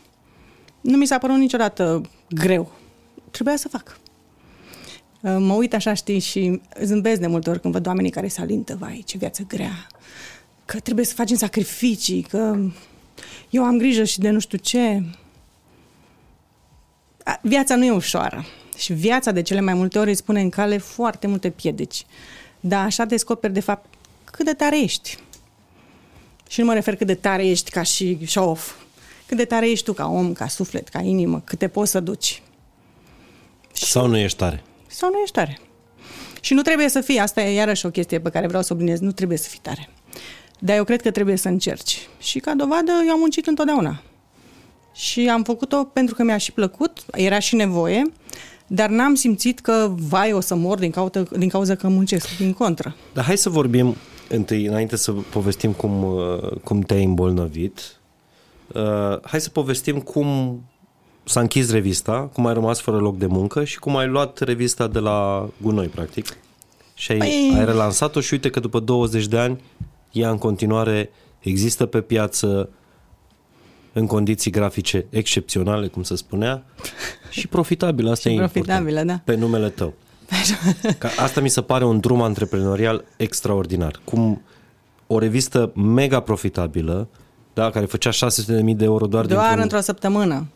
Nu 0.80 0.96
mi 0.96 1.06
s-a 1.06 1.18
părut 1.18 1.36
niciodată 1.36 2.10
greu. 2.28 2.72
Trebuia 3.30 3.56
să 3.56 3.68
fac. 3.68 3.98
Uh, 5.20 5.36
mă 5.38 5.54
uit 5.54 5.74
așa, 5.74 5.94
știi, 5.94 6.18
și 6.18 6.60
zâmbesc 6.82 7.20
de 7.20 7.26
multe 7.26 7.50
ori 7.50 7.60
când 7.60 7.74
văd 7.74 7.86
oamenii 7.86 8.10
care 8.10 8.28
se 8.28 8.40
alintă, 8.40 8.76
vai, 8.78 9.02
ce 9.06 9.18
viață 9.18 9.42
grea, 9.48 9.86
că 10.64 10.80
trebuie 10.80 11.04
să 11.04 11.14
facem 11.14 11.36
sacrificii, 11.36 12.22
că 12.22 12.58
eu 13.50 13.64
am 13.64 13.78
grijă 13.78 14.04
și 14.04 14.18
de 14.18 14.30
nu 14.30 14.38
știu 14.38 14.58
ce. 14.58 15.02
Viața 17.42 17.76
nu 17.76 17.84
e 17.84 17.90
ușoară 17.90 18.44
și 18.76 18.92
viața 18.92 19.30
de 19.30 19.42
cele 19.42 19.60
mai 19.60 19.74
multe 19.74 19.98
ori 19.98 20.10
îți 20.10 20.24
pune 20.24 20.40
în 20.40 20.50
cale 20.50 20.78
foarte 20.78 21.26
multe 21.26 21.50
piedici. 21.50 22.06
Dar 22.60 22.84
așa 22.84 23.04
descoperi, 23.04 23.52
de 23.52 23.60
fapt, 23.60 23.94
cât 24.24 24.44
de 24.44 24.52
tare 24.52 24.80
ești. 24.80 25.18
Și 26.48 26.60
nu 26.60 26.66
mă 26.66 26.74
refer 26.74 26.96
cât 26.96 27.06
de 27.06 27.14
tare 27.14 27.46
ești 27.46 27.70
ca 27.70 27.82
și 27.82 28.18
show-off, 28.26 28.85
cât 29.26 29.36
de 29.36 29.44
tare 29.44 29.70
ești 29.70 29.84
tu 29.84 29.92
ca 29.92 30.06
om, 30.06 30.32
ca 30.32 30.48
suflet, 30.48 30.88
ca 30.88 31.00
inimă, 31.00 31.42
cât 31.44 31.58
te 31.58 31.68
poți 31.68 31.90
să 31.90 32.00
duci. 32.00 32.42
Sau 33.72 34.06
nu 34.06 34.16
ești 34.16 34.38
tare. 34.38 34.62
Sau 34.86 35.10
nu 35.10 35.18
ești 35.18 35.34
tare. 35.34 35.58
Și 36.40 36.54
nu 36.54 36.62
trebuie 36.62 36.88
să 36.88 37.00
fii, 37.00 37.18
asta 37.18 37.42
e 37.42 37.54
iarăși 37.54 37.86
o 37.86 37.90
chestie 37.90 38.20
pe 38.20 38.30
care 38.30 38.46
vreau 38.46 38.62
să 38.62 38.72
obliniez, 38.72 39.00
nu 39.00 39.12
trebuie 39.12 39.38
să 39.38 39.48
fii 39.48 39.58
tare. 39.62 39.88
Dar 40.58 40.76
eu 40.76 40.84
cred 40.84 41.02
că 41.02 41.10
trebuie 41.10 41.36
să 41.36 41.48
încerci. 41.48 42.08
Și 42.18 42.38
ca 42.38 42.54
dovadă, 42.54 42.92
eu 43.06 43.12
am 43.12 43.18
muncit 43.18 43.46
întotdeauna. 43.46 44.02
Și 44.94 45.28
am 45.28 45.42
făcut-o 45.42 45.84
pentru 45.84 46.14
că 46.14 46.22
mi-a 46.22 46.36
și 46.36 46.52
plăcut, 46.52 47.04
era 47.12 47.38
și 47.38 47.54
nevoie, 47.54 48.12
dar 48.66 48.88
n-am 48.88 49.14
simțit 49.14 49.60
că, 49.60 49.94
vai, 49.96 50.32
o 50.32 50.40
să 50.40 50.54
mor 50.54 50.78
din 50.78 50.90
cauza, 50.90 51.22
din 51.22 51.48
cauza 51.48 51.74
că 51.74 51.88
muncesc, 51.88 52.36
din 52.36 52.52
contră. 52.52 52.96
Dar 53.12 53.24
hai 53.24 53.36
să 53.36 53.48
vorbim 53.48 53.96
întâi, 54.28 54.66
înainte 54.66 54.96
să 54.96 55.12
povestim 55.12 55.72
cum, 55.72 56.02
uh, 56.02 56.50
cum 56.64 56.80
te-ai 56.80 57.04
îmbolnăvit, 57.04 57.95
uh, 58.76 59.18
hai 59.22 59.40
să 59.40 59.50
povestim 59.50 60.00
cum 60.00 60.60
s-a 61.24 61.40
închis 61.40 61.70
revista, 61.70 62.30
cum 62.32 62.46
ai 62.46 62.54
rămas 62.54 62.80
fără 62.80 62.96
loc 62.96 63.18
de 63.18 63.26
muncă 63.26 63.64
și 63.64 63.78
cum 63.78 63.96
ai 63.96 64.06
luat 64.06 64.38
revista 64.38 64.86
de 64.86 64.98
la 64.98 65.48
gunoi, 65.62 65.86
practic. 65.86 66.36
Și 66.94 67.12
ai, 67.12 67.18
păi... 67.18 67.52
ai 67.56 67.64
relansat-o 67.64 68.20
și 68.20 68.32
uite 68.32 68.50
că 68.50 68.60
după 68.60 68.80
20 68.80 69.26
de 69.26 69.38
ani 69.38 69.60
ea 70.12 70.30
în 70.30 70.38
continuare 70.38 71.10
există 71.40 71.86
pe 71.86 72.00
piață 72.00 72.68
în 73.92 74.06
condiții 74.06 74.50
grafice 74.50 75.06
excepționale, 75.10 75.86
cum 75.86 76.02
se 76.02 76.16
spunea, 76.16 76.64
și 77.30 77.46
profitabilă, 77.46 78.10
asta 78.10 78.28
și 78.28 78.34
e 78.34 78.38
profitabilă, 78.38 78.98
important, 78.98 79.24
da. 79.26 79.32
pe 79.32 79.38
numele 79.38 79.68
tău. 79.68 79.94
Că 80.98 81.08
asta 81.16 81.40
mi 81.40 81.48
se 81.48 81.62
pare 81.62 81.84
un 81.84 82.00
drum 82.00 82.22
antreprenorial 82.22 83.04
extraordinar. 83.16 84.00
Cum 84.04 84.42
o 85.06 85.18
revistă 85.18 85.72
mega 85.74 86.20
profitabilă, 86.20 87.08
da, 87.56 87.70
care 87.70 87.86
făcea 87.86 88.10
600.000 88.10 88.76
de 88.76 88.84
euro 88.84 89.06
doar 89.06 89.26
Doar 89.26 89.58
într-o 89.58 89.80
săptămână. 89.80 90.46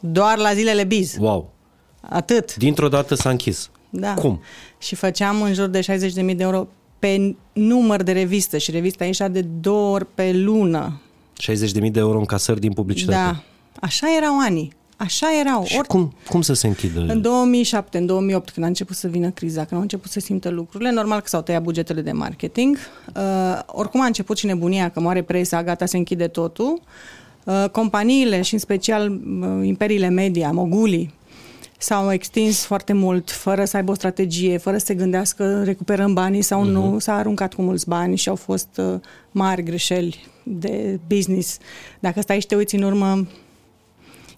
Doar 0.00 0.38
la 0.38 0.54
zilele 0.54 0.84
biz. 0.84 1.16
Wow. 1.18 1.52
Atât. 2.00 2.56
Dintr-o 2.56 2.88
dată 2.88 3.14
s-a 3.14 3.30
închis. 3.30 3.70
Da. 3.90 4.14
Cum? 4.14 4.40
Și 4.78 4.94
făceam 4.94 5.42
în 5.42 5.54
jur 5.54 5.66
de 5.66 5.80
60.000 5.80 6.36
de 6.36 6.42
euro 6.42 6.68
pe 6.98 7.36
număr 7.52 8.02
de 8.02 8.12
revistă 8.12 8.58
și 8.58 8.70
revista 8.70 9.04
ieșea 9.04 9.28
de 9.28 9.42
două 9.42 9.94
ori 9.94 10.06
pe 10.14 10.32
lună. 10.32 11.00
60.000 11.42 11.90
de 11.90 11.98
euro 11.98 12.18
în 12.18 12.24
casări 12.24 12.60
din 12.60 12.72
publicitate. 12.72 13.16
Da. 13.16 13.42
Așa 13.80 14.06
erau 14.16 14.40
anii. 14.40 14.72
Așa 15.04 15.26
erau. 15.40 15.64
Și 15.64 15.76
Or... 15.78 15.86
cum, 15.86 16.14
cum 16.28 16.42
să 16.42 16.52
se 16.52 16.66
închidă? 16.66 17.04
În 17.08 17.20
2007, 17.20 17.98
în 17.98 18.06
2008, 18.06 18.50
când 18.50 18.64
a 18.64 18.68
început 18.68 18.96
să 18.96 19.08
vină 19.08 19.30
criza, 19.30 19.60
când 19.60 19.72
au 19.72 19.80
început 19.80 20.10
să 20.10 20.20
simtă 20.20 20.48
lucrurile, 20.48 20.90
normal 20.90 21.20
că 21.20 21.28
s-au 21.28 21.42
tăiat 21.42 21.62
bugetele 21.62 22.00
de 22.00 22.12
marketing. 22.12 22.76
Uh, 23.16 23.58
oricum 23.66 24.00
a 24.00 24.06
început 24.06 24.38
și 24.38 24.46
nebunia, 24.46 24.88
că 24.88 25.00
moare 25.00 25.22
presa, 25.22 25.62
gata, 25.62 25.86
se 25.86 25.96
închide 25.96 26.26
totul. 26.26 26.80
Uh, 27.44 27.64
companiile 27.72 28.42
și 28.42 28.52
în 28.54 28.60
special 28.60 29.10
uh, 29.10 29.66
imperiile 29.66 30.08
media, 30.08 30.50
mogulii, 30.50 31.14
s-au 31.78 32.12
extins 32.12 32.64
foarte 32.64 32.92
mult, 32.92 33.30
fără 33.30 33.64
să 33.64 33.76
aibă 33.76 33.90
o 33.90 33.94
strategie, 33.94 34.56
fără 34.56 34.78
să 34.78 34.84
se 34.84 34.94
gândească 34.94 35.62
recuperăm 35.64 36.12
banii 36.12 36.42
sau 36.42 36.62
uh-huh. 36.62 36.70
nu, 36.70 36.86
mhm. 36.86 36.98
s-a 36.98 37.14
aruncat 37.14 37.54
cu 37.54 37.62
mulți 37.62 37.88
bani 37.88 38.16
și 38.16 38.28
au 38.28 38.36
fost 38.36 38.68
uh, 38.76 39.00
mari 39.30 39.62
greșeli 39.62 40.26
de 40.42 40.98
business. 41.06 41.58
Dacă 42.00 42.20
stai 42.20 42.40
și 42.40 42.46
te 42.46 42.54
uiți 42.54 42.74
în 42.74 42.82
urmă, 42.82 43.26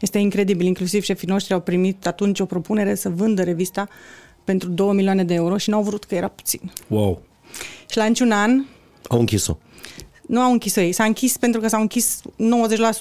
este 0.02 0.18
incredibil. 0.18 0.66
Inclusiv 0.66 1.02
șefii 1.02 1.28
noștri 1.28 1.52
au 1.52 1.60
primit 1.60 2.06
atunci 2.06 2.40
o 2.40 2.44
propunere 2.44 2.94
să 2.94 3.08
vândă 3.08 3.42
revista 3.42 3.88
pentru 4.44 4.68
2 4.68 4.94
milioane 4.94 5.24
de 5.24 5.34
euro 5.34 5.56
și 5.56 5.70
n-au 5.70 5.82
vrut 5.82 6.04
că 6.04 6.14
era 6.14 6.28
puțin. 6.28 6.72
Wow! 6.86 7.22
Și 7.90 7.96
la 7.96 8.04
niciun 8.04 8.30
an... 8.30 8.64
Au 9.08 9.18
închis-o. 9.18 9.58
Nu 10.26 10.40
au 10.40 10.52
închis-o 10.52 10.80
ei. 10.80 10.92
S-a 10.92 11.04
închis 11.04 11.36
pentru 11.36 11.60
că 11.60 11.68
s-au 11.68 11.80
închis 11.80 12.20
90% 12.22 12.24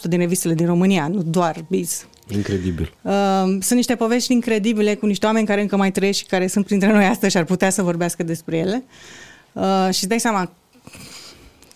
din 0.04 0.20
revistele 0.20 0.54
din 0.54 0.66
România, 0.66 1.08
nu 1.08 1.22
doar 1.22 1.66
Biz. 1.70 2.06
Incredibil. 2.30 2.94
Uh, 3.02 3.12
sunt 3.44 3.72
niște 3.72 3.96
povești 3.96 4.34
incredibile 4.34 4.96
cu 4.96 5.06
niște 5.06 5.26
oameni 5.26 5.46
care 5.46 5.62
încă 5.62 5.76
mai 5.76 5.92
trăiesc 5.92 6.18
și 6.18 6.26
care 6.26 6.48
sunt 6.48 6.66
printre 6.66 6.92
noi 6.92 7.06
astăzi 7.06 7.32
și 7.32 7.38
ar 7.38 7.44
putea 7.44 7.70
să 7.70 7.84
vorbească 7.84 8.24
despre 8.24 8.58
ele. 8.58 8.84
Uh, 9.54 9.64
și 9.84 10.00
îți 10.00 10.08
dai 10.08 10.20
seama 10.20 10.52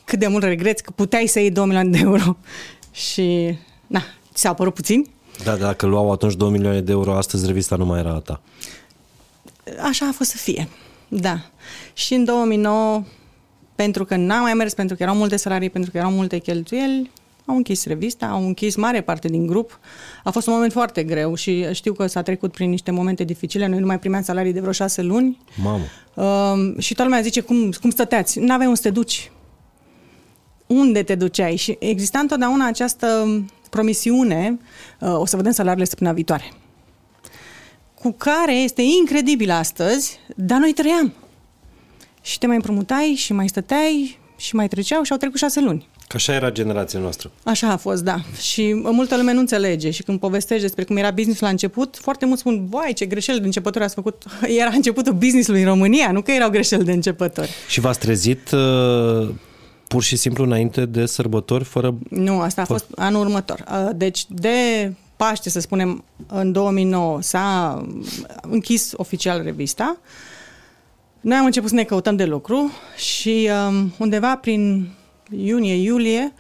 cât 0.05 0.19
de 0.19 0.28
mult 0.28 0.43
regreți 0.43 0.84
că 0.84 0.91
puteai 0.95 1.28
să 1.28 1.39
iei 1.39 1.51
2 1.51 1.65
milioane 1.65 1.89
de 1.89 1.99
euro 2.01 2.38
și, 3.11 3.57
na, 3.88 4.01
ți 4.34 4.41
s-a 4.41 4.53
părut 4.53 4.73
puțin? 4.73 5.05
Da, 5.43 5.55
dacă 5.55 5.86
luau 5.86 6.11
atunci 6.11 6.33
2 6.33 6.49
milioane 6.49 6.81
de 6.81 6.91
euro, 6.91 7.15
astăzi 7.15 7.45
revista 7.45 7.75
nu 7.75 7.86
mai 7.86 7.99
era 7.99 8.13
a 8.13 8.19
ta. 8.19 8.41
Așa 9.81 10.07
a 10.07 10.11
fost 10.11 10.29
să 10.29 10.38
fie, 10.38 10.67
da. 11.07 11.38
Și 11.93 12.13
în 12.13 12.23
2009, 12.23 13.03
pentru 13.75 14.05
că 14.05 14.15
n-am 14.15 14.41
mai 14.41 14.53
mers, 14.53 14.73
pentru 14.73 14.95
că 14.95 15.03
erau 15.03 15.15
multe 15.15 15.36
salarii, 15.36 15.69
pentru 15.69 15.91
că 15.91 15.97
erau 15.97 16.11
multe 16.11 16.38
cheltuieli, 16.38 17.11
au 17.45 17.55
închis 17.55 17.86
revista, 17.86 18.25
au 18.25 18.45
închis 18.45 18.75
mare 18.75 19.01
parte 19.01 19.27
din 19.27 19.47
grup. 19.47 19.79
A 20.23 20.31
fost 20.31 20.47
un 20.47 20.53
moment 20.53 20.71
foarte 20.71 21.03
greu 21.03 21.36
și 21.36 21.65
știu 21.71 21.93
că 21.93 22.07
s-a 22.07 22.21
trecut 22.21 22.51
prin 22.51 22.69
niște 22.69 22.91
momente 22.91 23.23
dificile. 23.23 23.67
Noi 23.67 23.79
nu 23.79 23.86
mai 23.86 23.99
primeam 23.99 24.23
salarii 24.23 24.53
de 24.53 24.59
vreo 24.59 24.71
șase 24.71 25.01
luni. 25.01 25.38
Mamă. 25.63 25.83
Uh, 26.13 26.79
și 26.79 26.93
toată 26.93 27.09
lumea 27.09 27.23
zice, 27.23 27.41
cum, 27.41 27.71
cum 27.81 27.89
stăteați? 27.89 28.39
Nu 28.39 28.53
aveai 28.53 28.67
unde 28.67 28.79
să 28.81 28.88
te 28.88 28.93
duci. 28.93 29.31
Unde 30.67 31.03
te 31.03 31.15
duceai? 31.15 31.55
Și 31.55 31.75
exista 31.79 32.19
întotdeauna 32.19 32.67
această 32.67 33.27
promisiune, 33.69 34.59
uh, 34.59 34.65
o 34.99 35.25
să 35.25 35.35
vedem 35.35 35.51
salariile 35.51 35.85
săptămâna 35.85 36.15
viitoare, 36.15 36.51
cu 37.93 38.11
care 38.11 38.53
este 38.55 38.81
incredibil 38.81 39.51
astăzi, 39.51 40.19
dar 40.35 40.59
noi 40.59 40.73
trăiam. 40.73 41.13
Și 42.21 42.37
te 42.37 42.47
mai 42.47 42.55
împrumutai 42.55 43.13
și 43.17 43.33
mai 43.33 43.47
stăteai 43.47 44.19
și 44.37 44.55
mai 44.55 44.67
treceau 44.67 45.03
și 45.03 45.11
au 45.11 45.17
trecut 45.17 45.37
șase 45.37 45.59
luni. 45.61 45.87
Că 46.07 46.15
așa 46.15 46.33
era 46.33 46.51
generația 46.51 46.99
noastră. 46.99 47.31
Așa 47.43 47.71
a 47.71 47.77
fost, 47.77 48.03
da. 48.03 48.15
Și 48.41 48.73
multă 48.83 49.15
lume 49.15 49.33
nu 49.33 49.39
înțelege 49.39 49.91
și 49.91 50.03
când 50.03 50.19
povestești 50.19 50.61
despre 50.61 50.83
cum 50.83 50.97
era 50.97 51.11
business 51.11 51.39
la 51.39 51.49
început, 51.49 51.97
foarte 52.01 52.25
mulți 52.25 52.41
spun, 52.41 52.65
vai, 52.69 52.93
ce 52.93 53.05
greșeli 53.05 53.39
de 53.39 53.45
începători 53.45 53.83
ați 53.83 53.93
făcut. 53.95 54.23
Era 54.61 54.69
începutul 54.73 55.13
businessului 55.13 55.61
în 55.61 55.67
România, 55.67 56.11
nu 56.11 56.21
că 56.21 56.31
erau 56.31 56.49
greșeli 56.49 56.83
de 56.83 56.91
începători. 56.91 57.49
Și 57.67 57.79
v-ați 57.79 57.99
trezit 57.99 58.51
uh, 58.51 59.29
pur 59.88 60.03
și 60.03 60.15
simplu 60.15 60.43
înainte 60.43 60.86
de 60.86 61.05
sărbători, 61.05 61.63
fără... 61.63 61.95
Nu, 62.09 62.39
asta 62.39 62.61
a 62.61 62.65
fost 62.65 62.86
anul 62.95 63.21
următor. 63.21 63.63
Uh, 63.71 63.89
deci 63.95 64.25
de 64.29 64.93
Paște, 65.15 65.49
să 65.49 65.59
spunem, 65.59 66.03
în 66.27 66.51
2009 66.51 67.21
s-a 67.21 67.81
închis 68.41 68.91
oficial 68.95 69.43
revista. 69.43 69.97
Noi 71.21 71.38
am 71.38 71.45
început 71.45 71.69
să 71.69 71.75
ne 71.75 71.83
căutăm 71.83 72.15
de 72.15 72.25
lucru 72.25 72.71
și 72.95 73.49
um, 73.67 73.93
undeva 73.97 74.36
prin 74.36 74.89
iunie-iulie, 75.29 76.33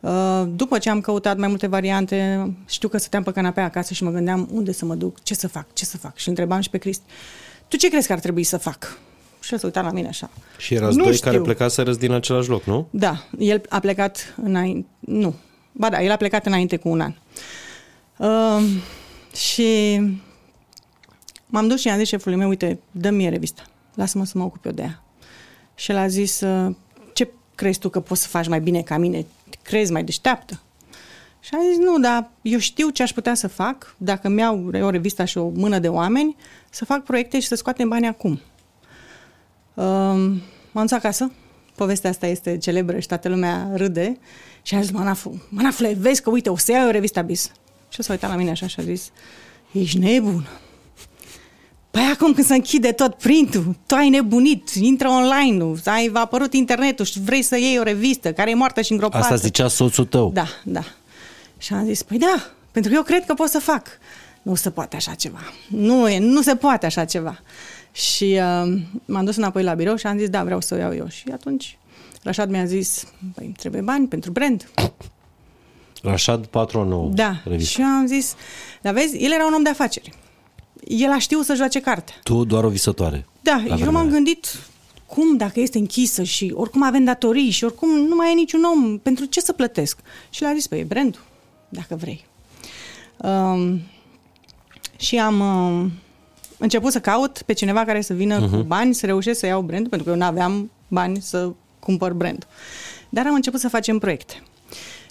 uh, 0.00 0.42
după 0.54 0.78
ce 0.78 0.90
am 0.90 1.00
căutat 1.00 1.36
mai 1.36 1.48
multe 1.48 1.66
variante, 1.66 2.50
știu 2.66 2.88
că 2.88 2.98
stăteam 2.98 3.22
pe 3.22 3.30
canapea 3.32 3.64
acasă 3.64 3.94
și 3.94 4.04
mă 4.04 4.10
gândeam 4.10 4.48
unde 4.52 4.72
să 4.72 4.84
mă 4.84 4.94
duc, 4.94 5.22
ce 5.22 5.34
să 5.34 5.48
fac, 5.48 5.72
ce 5.72 5.84
să 5.84 5.96
fac. 5.96 6.16
Și 6.16 6.28
întrebam 6.28 6.60
și 6.60 6.70
pe 6.70 6.78
Cristi, 6.78 7.04
tu 7.68 7.76
ce 7.76 7.88
crezi 7.88 8.06
că 8.06 8.12
ar 8.12 8.20
trebui 8.20 8.42
să 8.42 8.56
fac? 8.56 8.98
Și 9.42 9.52
el 9.52 9.58
se 9.58 9.66
uita 9.66 9.80
la 9.80 9.90
mine 9.90 10.08
așa. 10.08 10.30
Și 10.58 10.74
erați 10.74 10.96
Nu 10.96 11.04
doi 11.04 11.14
știu. 11.14 11.30
care 11.30 11.42
plecaserăți 11.42 11.98
din 11.98 12.12
același 12.12 12.48
loc, 12.48 12.64
nu? 12.64 12.88
Da, 12.90 13.24
el 13.38 13.62
a 13.68 13.78
plecat 13.78 14.34
înainte, 14.42 14.88
nu, 14.98 15.34
ba 15.72 15.88
da, 15.88 16.02
el 16.02 16.10
a 16.10 16.16
plecat 16.16 16.46
înainte 16.46 16.76
cu 16.76 16.88
un 16.88 17.00
an. 17.00 17.12
Uh, 18.16 18.68
și 19.34 20.00
m-am 21.46 21.68
dus 21.68 21.80
și 21.80 21.86
i-am 21.86 21.98
zis 21.98 22.08
șefului 22.08 22.38
meu, 22.38 22.48
uite, 22.48 22.78
dă-mi 22.90 23.16
mie 23.16 23.28
revista, 23.28 23.62
lasă-mă 23.94 24.24
să 24.24 24.38
mă 24.38 24.44
ocup 24.44 24.64
eu 24.64 24.72
de 24.72 24.82
ea. 24.82 25.02
Și 25.74 25.90
el 25.90 25.96
a 25.96 26.06
zis, 26.06 26.40
uh, 26.40 26.74
ce 27.14 27.30
crezi 27.54 27.78
tu 27.78 27.88
că 27.88 28.00
poți 28.00 28.22
să 28.22 28.28
faci 28.28 28.48
mai 28.48 28.60
bine 28.60 28.82
ca 28.82 28.98
mine? 28.98 29.26
Crezi 29.62 29.92
mai 29.92 30.04
deșteaptă? 30.04 30.60
Și 31.40 31.50
am 31.54 31.60
zis, 31.68 31.78
nu, 31.84 31.98
dar 31.98 32.30
eu 32.42 32.58
știu 32.58 32.88
ce 32.88 33.02
aș 33.02 33.12
putea 33.12 33.34
să 33.34 33.48
fac 33.48 33.94
dacă 33.96 34.28
mi-au 34.28 34.70
o 34.82 34.90
revista 34.90 35.24
și 35.24 35.38
o 35.38 35.48
mână 35.48 35.78
de 35.78 35.88
oameni, 35.88 36.36
să 36.70 36.84
fac 36.84 37.02
proiecte 37.02 37.40
și 37.40 37.46
să 37.46 37.54
scoatem 37.54 37.88
bani 37.88 38.06
acum. 38.06 38.40
Um, 39.74 40.42
m-am 40.72 40.86
dus 40.86 40.90
acasă, 40.90 41.32
povestea 41.74 42.10
asta 42.10 42.26
este 42.26 42.58
celebră 42.58 42.98
și 42.98 43.06
toată 43.06 43.28
lumea 43.28 43.70
râde 43.74 44.18
și 44.62 44.74
a 44.74 44.80
zis, 44.80 44.90
Manafu, 44.90 45.42
Manafule, 45.48 45.96
vezi 45.98 46.22
că 46.22 46.30
uite, 46.30 46.50
o 46.50 46.56
să 46.56 46.72
iau 46.72 46.88
o 46.88 46.90
revista 46.90 47.22
BIS. 47.22 47.50
Și 47.88 48.00
o 48.00 48.02
să 48.02 48.12
uita 48.12 48.28
la 48.28 48.36
mine 48.36 48.50
așa 48.50 48.66
și 48.66 48.80
a 48.80 48.82
zis, 48.82 49.10
ești 49.72 49.98
nebun. 49.98 50.48
Păi 51.90 52.10
acum 52.12 52.32
când 52.32 52.46
se 52.46 52.54
închide 52.54 52.92
tot 52.92 53.14
printul, 53.14 53.76
tu 53.86 53.94
ai 53.94 54.08
nebunit, 54.08 54.68
intră 54.68 55.08
online-ul, 55.08 55.80
ai 55.84 56.10
a 56.12 56.20
apărut 56.20 56.54
internetul 56.54 57.04
și 57.04 57.20
vrei 57.20 57.42
să 57.42 57.58
iei 57.58 57.78
o 57.78 57.82
revistă 57.82 58.32
care 58.32 58.50
e 58.50 58.54
moartă 58.54 58.80
și 58.80 58.92
îngropată. 58.92 59.24
Asta 59.24 59.36
zicea 59.36 59.68
soțul 59.68 60.04
tău. 60.04 60.30
Da, 60.34 60.46
da. 60.64 60.84
Și 61.58 61.72
am 61.72 61.84
zis, 61.84 62.02
păi 62.02 62.18
da, 62.18 62.50
pentru 62.70 62.90
că 62.90 62.96
eu 62.96 63.02
cred 63.02 63.24
că 63.24 63.34
pot 63.34 63.48
să 63.48 63.58
fac. 63.58 63.86
Nu 64.42 64.54
se 64.54 64.70
poate 64.70 64.96
așa 64.96 65.14
ceva. 65.14 65.40
Nu, 65.68 66.08
e, 66.08 66.18
nu 66.18 66.42
se 66.42 66.56
poate 66.56 66.86
așa 66.86 67.04
ceva. 67.04 67.40
Și 67.92 68.38
uh, 68.64 68.80
m-am 69.04 69.24
dus 69.24 69.36
înapoi 69.36 69.62
la 69.62 69.74
birou 69.74 69.96
și 69.96 70.06
am 70.06 70.18
zis, 70.18 70.28
da, 70.28 70.44
vreau 70.44 70.60
să 70.60 70.74
o 70.74 70.78
iau 70.78 70.94
eu. 70.94 71.08
Și 71.08 71.24
atunci 71.32 71.78
Rașad 72.22 72.50
mi-a 72.50 72.64
zis, 72.64 73.06
păi 73.34 73.44
îmi 73.44 73.54
trebuie 73.54 73.80
bani 73.80 74.06
pentru 74.06 74.30
brand. 74.30 74.70
Rashad 76.02 76.46
Patronou. 76.46 77.10
Da. 77.14 77.40
Revista. 77.44 77.72
Și 77.72 77.80
eu 77.80 77.86
am 77.86 78.06
zis, 78.06 78.34
dar 78.80 78.92
vezi, 78.92 79.24
el 79.24 79.32
era 79.32 79.46
un 79.46 79.52
om 79.52 79.62
de 79.62 79.68
afaceri. 79.68 80.12
El 80.84 81.10
a 81.10 81.18
știut 81.18 81.44
să 81.44 81.54
joace 81.54 81.80
carte. 81.80 82.12
Tu 82.22 82.44
doar 82.44 82.64
o 82.64 82.68
visătoare. 82.68 83.26
Da, 83.40 83.54
la 83.54 83.62
eu 83.62 83.74
vremea 83.74 83.90
m-am 83.90 84.02
aia. 84.02 84.12
gândit 84.12 84.46
cum 85.06 85.36
dacă 85.36 85.60
este 85.60 85.78
închisă 85.78 86.22
și 86.22 86.52
oricum 86.54 86.82
avem 86.82 87.04
datorii 87.04 87.50
și 87.50 87.64
oricum 87.64 87.88
nu 87.90 88.14
mai 88.14 88.30
e 88.30 88.34
niciun 88.34 88.62
om, 88.64 88.98
pentru 88.98 89.24
ce 89.24 89.40
să 89.40 89.52
plătesc? 89.52 89.98
Și 90.30 90.42
le-a 90.42 90.54
zis, 90.54 90.66
păi 90.66 90.78
e 90.78 90.84
brandul, 90.84 91.20
dacă 91.68 91.96
vrei. 91.96 92.24
Um, 93.16 93.80
și 94.96 95.18
am 95.18 95.40
um, 95.40 95.92
început 96.62 96.92
să 96.92 97.00
caut 97.00 97.42
pe 97.46 97.52
cineva 97.52 97.84
care 97.84 98.00
să 98.00 98.14
vină 98.14 98.46
uh-huh. 98.46 98.50
cu 98.50 98.56
bani, 98.56 98.94
să 98.94 99.06
reușesc 99.06 99.38
să 99.38 99.46
iau 99.46 99.60
brandul, 99.60 99.88
pentru 99.88 100.06
că 100.06 100.12
eu 100.12 100.20
nu 100.20 100.24
aveam 100.28 100.70
bani 100.88 101.20
să 101.20 101.50
cumpăr 101.78 102.12
brandul. 102.12 102.48
Dar 103.08 103.26
am 103.26 103.34
început 103.34 103.60
să 103.60 103.68
facem 103.68 103.98
proiecte. 103.98 104.42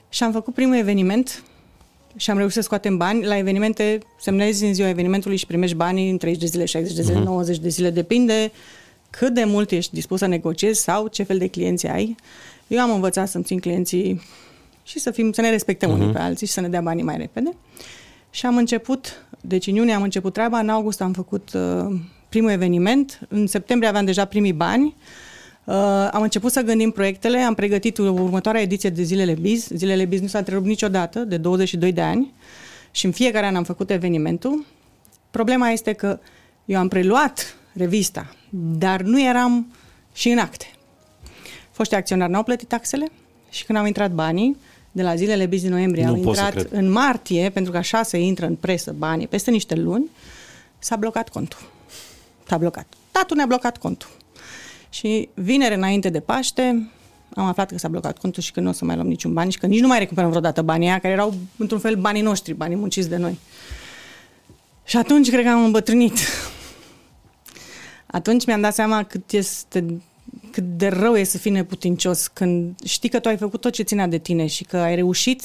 Și 0.10 0.24
am 0.24 0.32
făcut 0.32 0.54
primul 0.54 0.76
eveniment 0.76 1.43
și 2.16 2.32
am 2.32 2.38
reușit 2.38 2.56
să 2.56 2.62
scoatem 2.62 2.97
bani. 2.97 3.26
La 3.26 3.38
evenimente 3.38 3.99
semnezi 4.20 4.66
în 4.66 4.74
ziua 4.74 4.89
evenimentului 4.89 5.38
și 5.38 5.45
primești 5.45 5.76
banii 5.76 6.10
în 6.10 6.18
30 6.18 6.41
de 6.41 6.47
zile, 6.47 6.66
60 6.66 6.95
de 6.95 7.02
zile, 7.02 7.20
uh-huh. 7.20 7.24
90 7.24 7.58
de 7.58 7.70
zile, 7.70 7.89
depinde 7.89 8.52
cât 9.10 9.34
de 9.34 9.43
mult 9.43 9.72
ești 9.72 9.93
dispus 9.93 10.20
să 10.20 10.26
negociezi 10.26 10.82
sau 10.82 11.08
ce 11.08 11.24
fel 11.24 11.38
de 11.38 11.47
clienți 11.47 11.88
ai. 11.88 12.16
Eu 12.68 12.80
am 12.80 12.91
învățat 12.91 13.30
să-mi 13.30 13.43
țin 13.43 13.60
clienții 13.60 14.22
și 14.84 14.99
să, 14.99 15.12
fim, 15.12 15.32
să 15.32 15.41
ne 15.41 15.49
respectăm 15.49 15.89
uh-huh. 15.89 15.99
unii 15.99 16.12
pe 16.12 16.20
alții 16.20 16.47
și 16.47 16.54
să 16.54 16.62
ne 16.62 16.68
dea 16.68 16.82
banii 16.82 17.04
mai 17.04 17.18
repede. 17.18 17.56
Și 18.30 18.45
am 18.45 18.58
început, 18.58 19.26
deci 19.41 19.67
în 19.67 19.75
iunie 19.75 19.93
am 19.93 20.01
început 20.01 20.33
treaba, 20.33 20.59
în 20.59 20.69
august 20.69 21.01
am 21.01 21.13
făcut 21.13 21.53
uh, 21.53 21.99
primul 22.29 22.49
eveniment, 22.49 23.19
în 23.29 23.47
septembrie 23.47 23.89
aveam 23.89 24.05
deja 24.05 24.25
primii 24.25 24.53
bani, 24.53 24.95
Uh, 25.63 26.07
am 26.11 26.21
început 26.21 26.51
să 26.51 26.61
gândim 26.61 26.91
proiectele, 26.91 27.37
am 27.37 27.53
pregătit 27.53 27.97
următoarea 27.97 28.61
ediție 28.61 28.89
de 28.89 29.03
Zilele 29.03 29.33
Biz. 29.33 29.67
Zilele 29.67 30.05
Biz 30.05 30.21
nu 30.21 30.27
s-a 30.27 30.37
întrerupt 30.37 30.65
niciodată, 30.65 31.19
de 31.19 31.37
22 31.37 31.91
de 31.91 32.01
ani, 32.01 32.33
și 32.91 33.05
în 33.05 33.11
fiecare 33.11 33.45
an 33.45 33.55
am 33.55 33.63
făcut 33.63 33.89
evenimentul. 33.89 34.65
Problema 35.31 35.69
este 35.69 35.93
că 35.93 36.19
eu 36.65 36.79
am 36.79 36.87
preluat 36.87 37.55
revista, 37.73 38.35
dar 38.77 39.01
nu 39.01 39.21
eram 39.21 39.73
și 40.13 40.29
în 40.29 40.37
acte. 40.37 40.65
Foștii 41.71 41.97
acționari 41.97 42.31
n-au 42.31 42.43
plătit 42.43 42.67
taxele 42.67 43.07
și 43.49 43.65
când 43.65 43.77
au 43.77 43.85
intrat 43.85 44.11
banii, 44.11 44.57
de 44.91 45.01
la 45.01 45.15
zilele 45.15 45.45
Biz 45.45 45.61
din 45.61 45.71
noiembrie, 45.71 46.05
Nu 46.05 46.13
au 46.13 46.19
pot 46.19 46.35
să 46.35 46.43
intrat 46.43 46.65
cred. 46.65 46.79
în 46.79 46.91
martie, 46.91 47.49
pentru 47.49 47.71
că 47.71 47.77
așa 47.77 48.03
se 48.03 48.17
intră 48.17 48.45
în 48.45 48.55
presă 48.55 48.91
banii, 48.97 49.27
peste 49.27 49.51
niște 49.51 49.75
luni, 49.75 50.09
s-a 50.79 50.95
blocat 50.95 51.29
contul. 51.29 51.59
S-a 52.47 52.57
blocat. 52.57 52.85
Tatul 53.11 53.35
ne-a 53.35 53.45
blocat 53.45 53.77
contul. 53.77 54.09
Și 54.89 55.29
vineri 55.33 55.75
înainte 55.75 56.09
de 56.09 56.19
Paște 56.19 56.91
am 57.35 57.45
aflat 57.45 57.71
că 57.71 57.77
s-a 57.77 57.87
blocat 57.87 58.17
contul 58.17 58.43
și 58.43 58.51
că 58.51 58.59
nu 58.59 58.69
o 58.69 58.71
să 58.71 58.85
mai 58.85 58.95
luăm 58.95 59.07
niciun 59.07 59.33
bani 59.33 59.51
și 59.51 59.57
că 59.57 59.65
nici 59.65 59.79
nu 59.79 59.87
mai 59.87 59.99
recuperăm 59.99 60.29
vreodată 60.29 60.61
banii 60.61 60.87
aia, 60.87 60.99
care 60.99 61.13
erau 61.13 61.33
într-un 61.57 61.79
fel 61.79 61.95
banii 61.95 62.21
noștri, 62.21 62.53
banii 62.53 62.75
munciți 62.75 63.09
de 63.09 63.17
noi. 63.17 63.39
Și 64.83 64.97
atunci 64.97 65.29
cred 65.29 65.43
că 65.43 65.49
am 65.49 65.63
îmbătrânit. 65.63 66.17
Atunci 68.05 68.45
mi-am 68.45 68.61
dat 68.61 68.73
seama 68.73 69.03
cât 69.03 69.31
este 69.31 70.01
cât 70.51 70.63
de 70.63 70.88
rău 70.88 71.15
e 71.15 71.23
să 71.23 71.38
fii 71.38 71.51
neputincios 71.51 72.27
când 72.27 72.75
știi 72.86 73.09
că 73.09 73.19
tu 73.19 73.27
ai 73.27 73.38
făcut 73.38 73.61
tot 73.61 73.71
ce 73.71 73.84
ținea 73.84 74.07
de 74.07 74.17
tine 74.17 74.45
și 74.45 74.63
că 74.63 74.77
ai 74.77 74.95
reușit 74.95 75.41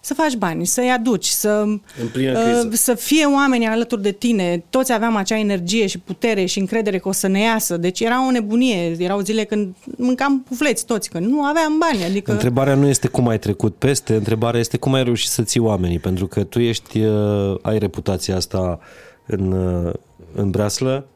să 0.00 0.14
faci 0.14 0.34
bani, 0.34 0.66
să-i 0.66 0.90
aduci, 0.90 1.26
să, 1.26 1.48
În 1.48 2.08
plină 2.12 2.42
criză. 2.42 2.68
uh, 2.70 2.72
să 2.72 2.94
fie 2.94 3.24
oameni 3.24 3.66
alături 3.66 4.02
de 4.02 4.12
tine. 4.12 4.64
Toți 4.70 4.92
aveam 4.92 5.16
acea 5.16 5.38
energie 5.38 5.86
și 5.86 5.98
putere 5.98 6.44
și 6.44 6.58
încredere 6.58 6.98
că 6.98 7.08
o 7.08 7.12
să 7.12 7.26
ne 7.26 7.40
iasă. 7.40 7.76
Deci 7.76 8.00
era 8.00 8.26
o 8.26 8.30
nebunie. 8.30 8.96
Erau 8.98 9.20
zile 9.20 9.44
când 9.44 9.74
mâncam 9.96 10.42
pufleți 10.42 10.86
toți, 10.86 11.10
că 11.10 11.18
nu 11.18 11.44
aveam 11.44 11.78
bani. 11.78 12.04
Adică... 12.04 12.32
Întrebarea 12.32 12.74
nu 12.74 12.86
este 12.86 13.08
cum 13.08 13.28
ai 13.28 13.38
trecut 13.38 13.74
peste, 13.74 14.14
întrebarea 14.14 14.60
este 14.60 14.76
cum 14.76 14.92
ai 14.94 15.04
reușit 15.04 15.30
să 15.30 15.42
ții 15.42 15.60
oamenii, 15.60 15.98
pentru 15.98 16.26
că 16.26 16.44
tu 16.44 16.60
ești, 16.60 17.00
uh, 17.00 17.56
ai 17.62 17.78
reputația 17.78 18.36
asta 18.36 18.80
în, 19.26 19.52
uh, 19.52 19.92
în 20.34 20.50
breaslă, 20.50 21.06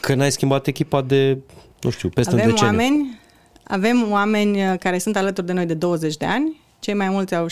că 0.00 0.14
n-ai 0.14 0.32
schimbat 0.32 0.66
echipa 0.66 1.02
de, 1.02 1.38
nu 1.84 1.90
știu, 1.90 2.08
peste 2.08 2.34
un 2.34 2.40
avem 2.40 2.50
deceniu. 2.50 2.76
oameni, 2.76 3.20
avem 3.62 4.10
oameni 4.10 4.70
uh, 4.70 4.78
care 4.78 4.98
sunt 4.98 5.16
alături 5.16 5.46
de 5.46 5.52
noi 5.52 5.66
de 5.66 5.74
20 5.74 6.16
de 6.16 6.24
ani, 6.24 6.60
cei 6.78 6.94
mai 6.94 7.08
mulți 7.08 7.34
au 7.34 7.46
16-17 7.46 7.50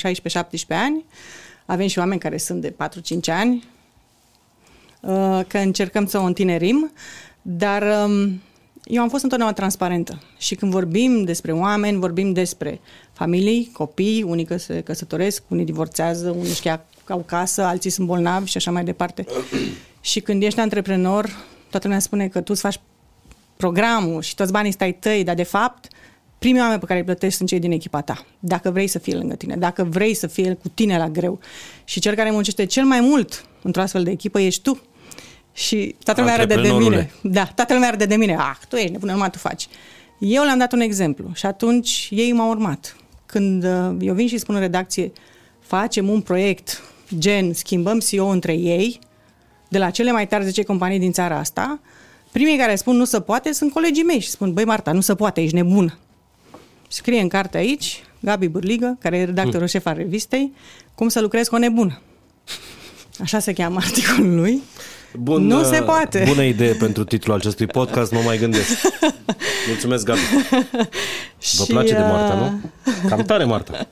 ani, 0.68 1.04
avem 1.66 1.86
și 1.86 1.98
oameni 1.98 2.20
care 2.20 2.36
sunt 2.36 2.60
de 2.60 2.70
4-5 2.70 2.74
ani, 3.26 3.64
uh, 5.00 5.40
că 5.46 5.58
încercăm 5.58 6.06
să 6.06 6.18
o 6.18 6.22
întinerim, 6.22 6.92
dar 7.42 7.82
um, 7.82 8.40
eu 8.84 9.02
am 9.02 9.08
fost 9.08 9.22
întotdeauna 9.22 9.56
transparentă 9.56 10.22
și 10.38 10.54
când 10.54 10.72
vorbim 10.72 11.24
despre 11.24 11.52
oameni, 11.52 11.98
vorbim 11.98 12.32
despre 12.32 12.80
familii, 13.12 13.70
copii, 13.72 14.22
unii 14.22 14.44
că 14.44 14.56
se 14.56 14.80
căsătoresc, 14.80 15.42
unii 15.48 15.64
divorțează, 15.64 16.30
unii 16.30 16.50
își 16.50 16.68
ia- 16.68 16.86
au 17.08 17.24
casă, 17.26 17.62
alții 17.62 17.90
sunt 17.90 18.06
bolnavi 18.06 18.50
și 18.50 18.56
așa 18.56 18.70
mai 18.70 18.84
departe. 18.84 19.26
și 20.00 20.20
când 20.20 20.42
ești 20.42 20.60
antreprenor, 20.60 21.30
toată 21.70 21.86
lumea 21.86 22.00
spune 22.00 22.28
că 22.28 22.40
tu 22.40 22.52
îți 22.52 22.60
faci 22.60 22.80
programul 23.62 24.22
și 24.22 24.34
toți 24.34 24.52
banii 24.52 24.72
stai 24.72 24.92
tăi, 24.92 25.24
dar 25.24 25.34
de 25.34 25.42
fapt 25.42 25.88
primii 26.38 26.60
oameni 26.60 26.80
pe 26.80 26.86
care 26.86 26.98
îi 26.98 27.04
plătești 27.04 27.36
sunt 27.36 27.48
cei 27.48 27.58
din 27.58 27.70
echipa 27.72 28.00
ta. 28.00 28.24
Dacă 28.38 28.70
vrei 28.70 28.86
să 28.86 28.98
fie 28.98 29.14
lângă 29.14 29.34
tine, 29.34 29.56
dacă 29.56 29.84
vrei 29.84 30.14
să 30.14 30.26
fie 30.26 30.54
cu 30.54 30.68
tine 30.68 30.98
la 30.98 31.08
greu. 31.08 31.38
Și 31.84 32.00
cel 32.00 32.14
care 32.14 32.30
muncește 32.30 32.64
cel 32.64 32.84
mai 32.84 33.00
mult 33.00 33.44
într-o 33.62 33.80
astfel 33.82 34.02
de 34.02 34.10
echipă 34.10 34.40
ești 34.40 34.62
tu. 34.62 34.82
Și 35.52 35.94
toată 36.04 36.20
lumea 36.20 36.36
râde 36.36 36.54
de 36.54 36.68
mine. 36.68 37.10
Da, 37.22 37.44
toată 37.44 37.74
lumea 37.74 37.90
râde 37.90 38.06
de 38.06 38.16
mine. 38.16 38.36
Ah, 38.38 38.56
tu 38.68 38.76
ești 38.76 38.90
nebună, 38.90 39.12
numai 39.12 39.30
tu 39.30 39.38
faci. 39.38 39.68
Eu 40.18 40.42
le-am 40.42 40.58
dat 40.58 40.72
un 40.72 40.80
exemplu 40.80 41.30
și 41.34 41.46
atunci 41.46 42.08
ei 42.10 42.32
m-au 42.32 42.50
urmat. 42.50 42.96
Când 43.26 43.64
uh, 43.64 43.96
eu 44.00 44.14
vin 44.14 44.28
și 44.28 44.38
spun 44.38 44.54
în 44.54 44.60
redacție, 44.60 45.12
facem 45.60 46.08
un 46.08 46.20
proiect 46.20 46.82
gen 47.18 47.52
schimbăm 47.52 47.98
CEO 47.98 48.26
între 48.26 48.52
ei, 48.52 48.98
de 49.68 49.78
la 49.78 49.90
cele 49.90 50.12
mai 50.12 50.26
tari 50.26 50.44
10 50.44 50.62
companii 50.62 50.98
din 50.98 51.12
țara 51.12 51.38
asta, 51.38 51.80
primii 52.32 52.56
care 52.56 52.74
spun 52.74 52.96
nu 52.96 53.04
se 53.04 53.20
poate 53.20 53.52
sunt 53.52 53.72
colegii 53.72 54.02
mei 54.02 54.20
și 54.20 54.30
spun, 54.30 54.52
băi 54.52 54.64
Marta, 54.64 54.92
nu 54.92 55.00
se 55.00 55.14
poate, 55.14 55.40
ești 55.40 55.54
nebun. 55.54 55.98
Scrie 56.88 57.20
în 57.20 57.28
carte 57.28 57.56
aici, 57.56 58.04
Gabi 58.20 58.48
Burligă, 58.48 58.96
care 59.00 59.16
e 59.16 59.24
redactorul 59.24 59.60
mm. 59.60 59.66
șef 59.66 59.86
al 59.86 59.94
revistei, 59.96 60.52
cum 60.94 61.08
să 61.08 61.20
lucrezi 61.20 61.48
cu 61.48 61.54
o 61.54 61.58
nebună. 61.58 62.00
Așa 63.20 63.38
se 63.38 63.52
cheamă 63.52 63.78
articolul 63.82 64.34
lui. 64.34 64.62
Bun, 65.14 65.46
nu 65.46 65.62
se 65.62 65.82
poate. 65.82 66.24
Bună 66.26 66.42
idee 66.42 66.72
pentru 66.72 67.04
titlul 67.04 67.36
acestui 67.36 67.66
podcast, 67.66 68.12
mă 68.12 68.20
mai 68.24 68.38
gândesc. 68.38 68.80
Mulțumesc, 69.68 70.04
Gabi. 70.04 70.20
Vă 71.56 71.64
și, 71.64 71.66
place 71.66 71.92
de 71.92 71.98
Marta, 71.98 72.34
nu? 72.34 72.60
Uh, 72.86 73.08
Cam 73.08 73.22
tare, 73.22 73.44
Marta, 73.44 73.86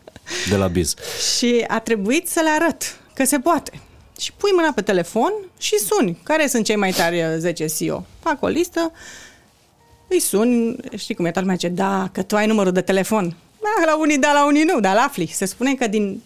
de 0.49 0.57
la 0.57 0.66
Biz. 0.66 0.95
Și 1.36 1.64
a 1.68 1.78
trebuit 1.78 2.28
să 2.28 2.41
le 2.43 2.51
arăt 2.61 3.01
că 3.14 3.24
se 3.24 3.38
poate. 3.38 3.72
Și 4.20 4.32
pui 4.32 4.50
mâna 4.54 4.72
pe 4.74 4.82
telefon 4.82 5.32
și 5.58 5.78
suni. 5.78 6.18
Care 6.22 6.46
sunt 6.46 6.64
cei 6.64 6.76
mai 6.76 6.90
tari 6.90 7.24
10 7.38 7.64
uh, 7.64 7.70
CEO? 7.78 8.04
Fac 8.18 8.42
o 8.42 8.46
listă, 8.46 8.92
îi 10.08 10.20
sun, 10.20 10.76
știi 10.96 11.14
cum 11.14 11.24
e, 11.24 11.30
toată 11.30 11.40
lumea 11.40 11.54
zice, 11.54 11.68
da, 11.68 12.08
că 12.12 12.22
tu 12.22 12.36
ai 12.36 12.46
numărul 12.46 12.72
de 12.72 12.80
telefon. 12.80 13.36
Da, 13.60 13.84
la 13.84 13.98
unii 13.98 14.18
da, 14.18 14.32
la 14.32 14.46
unii 14.46 14.62
nu, 14.62 14.80
dar 14.80 14.94
la 14.94 15.00
afli. 15.00 15.26
Se 15.26 15.44
spune 15.44 15.74
că 15.74 15.86
din 15.86 16.22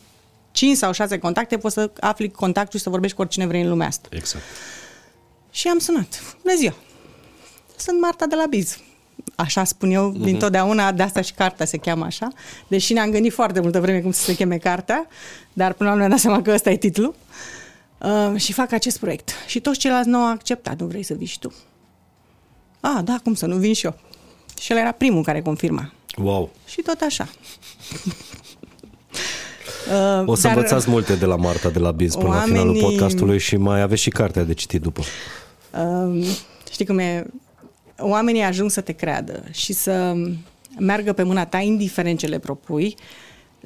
5 0.53 0.76
sau 0.76 0.92
6 0.92 1.18
contacte 1.18 1.59
poți 1.59 1.74
să 1.74 1.90
afli 2.01 2.30
contactul 2.30 2.78
și 2.78 2.84
să 2.84 2.90
vorbești 2.90 3.16
cu 3.16 3.22
oricine 3.22 3.47
vrei 3.47 3.62
în 3.62 3.68
lumea 3.68 3.86
asta. 3.86 4.09
Exact. 4.11 4.45
Și 5.51 5.68
am 5.68 5.78
sunat. 5.78 6.36
Bună 6.42 6.57
ziua! 6.57 6.74
Sunt 7.76 8.01
Marta 8.01 8.26
de 8.26 8.34
la 8.34 8.47
Biz. 8.49 8.78
Așa 9.34 9.64
spun 9.64 9.90
eu 9.90 10.12
uh-huh. 10.12 10.24
dintotdeauna, 10.24 10.92
de 10.92 11.03
asta 11.03 11.20
și 11.20 11.32
cartea 11.32 11.66
se 11.66 11.76
cheamă 11.76 12.05
așa, 12.05 12.32
deși 12.68 12.92
ne-am 12.92 13.11
gândit 13.11 13.32
foarte 13.32 13.61
multă 13.61 13.80
vreme 13.80 14.01
cum 14.01 14.12
să 14.12 14.22
se 14.22 14.34
cheme 14.34 14.57
cartea, 14.57 15.07
dar 15.53 15.72
până 15.72 15.88
la 15.88 15.95
urmă 15.95 16.07
ne-am 16.07 16.11
dat 16.11 16.18
seama 16.18 16.42
că 16.42 16.53
ăsta 16.53 16.70
e 16.70 16.76
titlul. 16.76 17.09
Uh, 17.09 17.64
și 18.37 18.53
fac 18.53 18.73
acest 18.73 18.99
proiect. 18.99 19.31
Și 19.47 19.61
toți 19.61 19.79
ceilalți 19.79 20.09
nu 20.09 20.19
au 20.19 20.31
acceptat, 20.31 20.81
nu 20.81 20.87
vrei 20.87 21.03
să 21.03 21.15
vii 21.15 21.27
și 21.27 21.39
tu. 21.39 21.53
A, 22.81 23.03
da, 23.05 23.21
cum 23.23 23.35
să 23.35 23.47
nu 23.47 23.57
vin 23.57 23.75
și 23.75 23.85
eu. 23.85 23.99
Și 24.61 24.73
el 24.73 24.79
era 24.79 24.93
primul 24.93 25.23
care 25.23 25.43
confirma. 25.43 25.93
Wow. 26.17 26.51
Și 26.67 26.81
tot 26.83 27.01
așa. 27.01 27.29
Uh, 29.89 30.23
o 30.33 30.35
să 30.35 30.43
Dar 30.43 30.57
învățați 30.57 30.91
multe 30.91 31.15
de 31.15 31.25
la 31.25 31.37
Marta 31.37 31.69
de 31.69 31.79
la 31.79 31.91
Biz 31.91 32.15
până 32.15 32.29
oamenii... 32.29 32.55
la 32.55 32.61
finalul 32.61 32.81
podcastului 32.81 33.39
și 33.39 33.57
mai 33.57 33.81
aveți 33.81 34.03
și 34.03 34.11
cartea 34.11 34.45
de 34.45 34.55
citit 34.55 34.81
după. 34.81 35.03
Uh, 35.71 36.27
știi 36.73 36.87
cum 36.87 36.99
e? 36.99 37.27
Oamenii 37.99 38.43
ajung 38.43 38.71
să 38.71 38.81
te 38.81 38.93
creadă 38.93 39.45
și 39.51 39.73
să 39.73 40.15
meargă 40.79 41.13
pe 41.13 41.23
mâna 41.23 41.47
ta, 41.47 41.59
indiferent 41.59 42.19
ce 42.19 42.27
le 42.27 42.39
propui, 42.39 42.97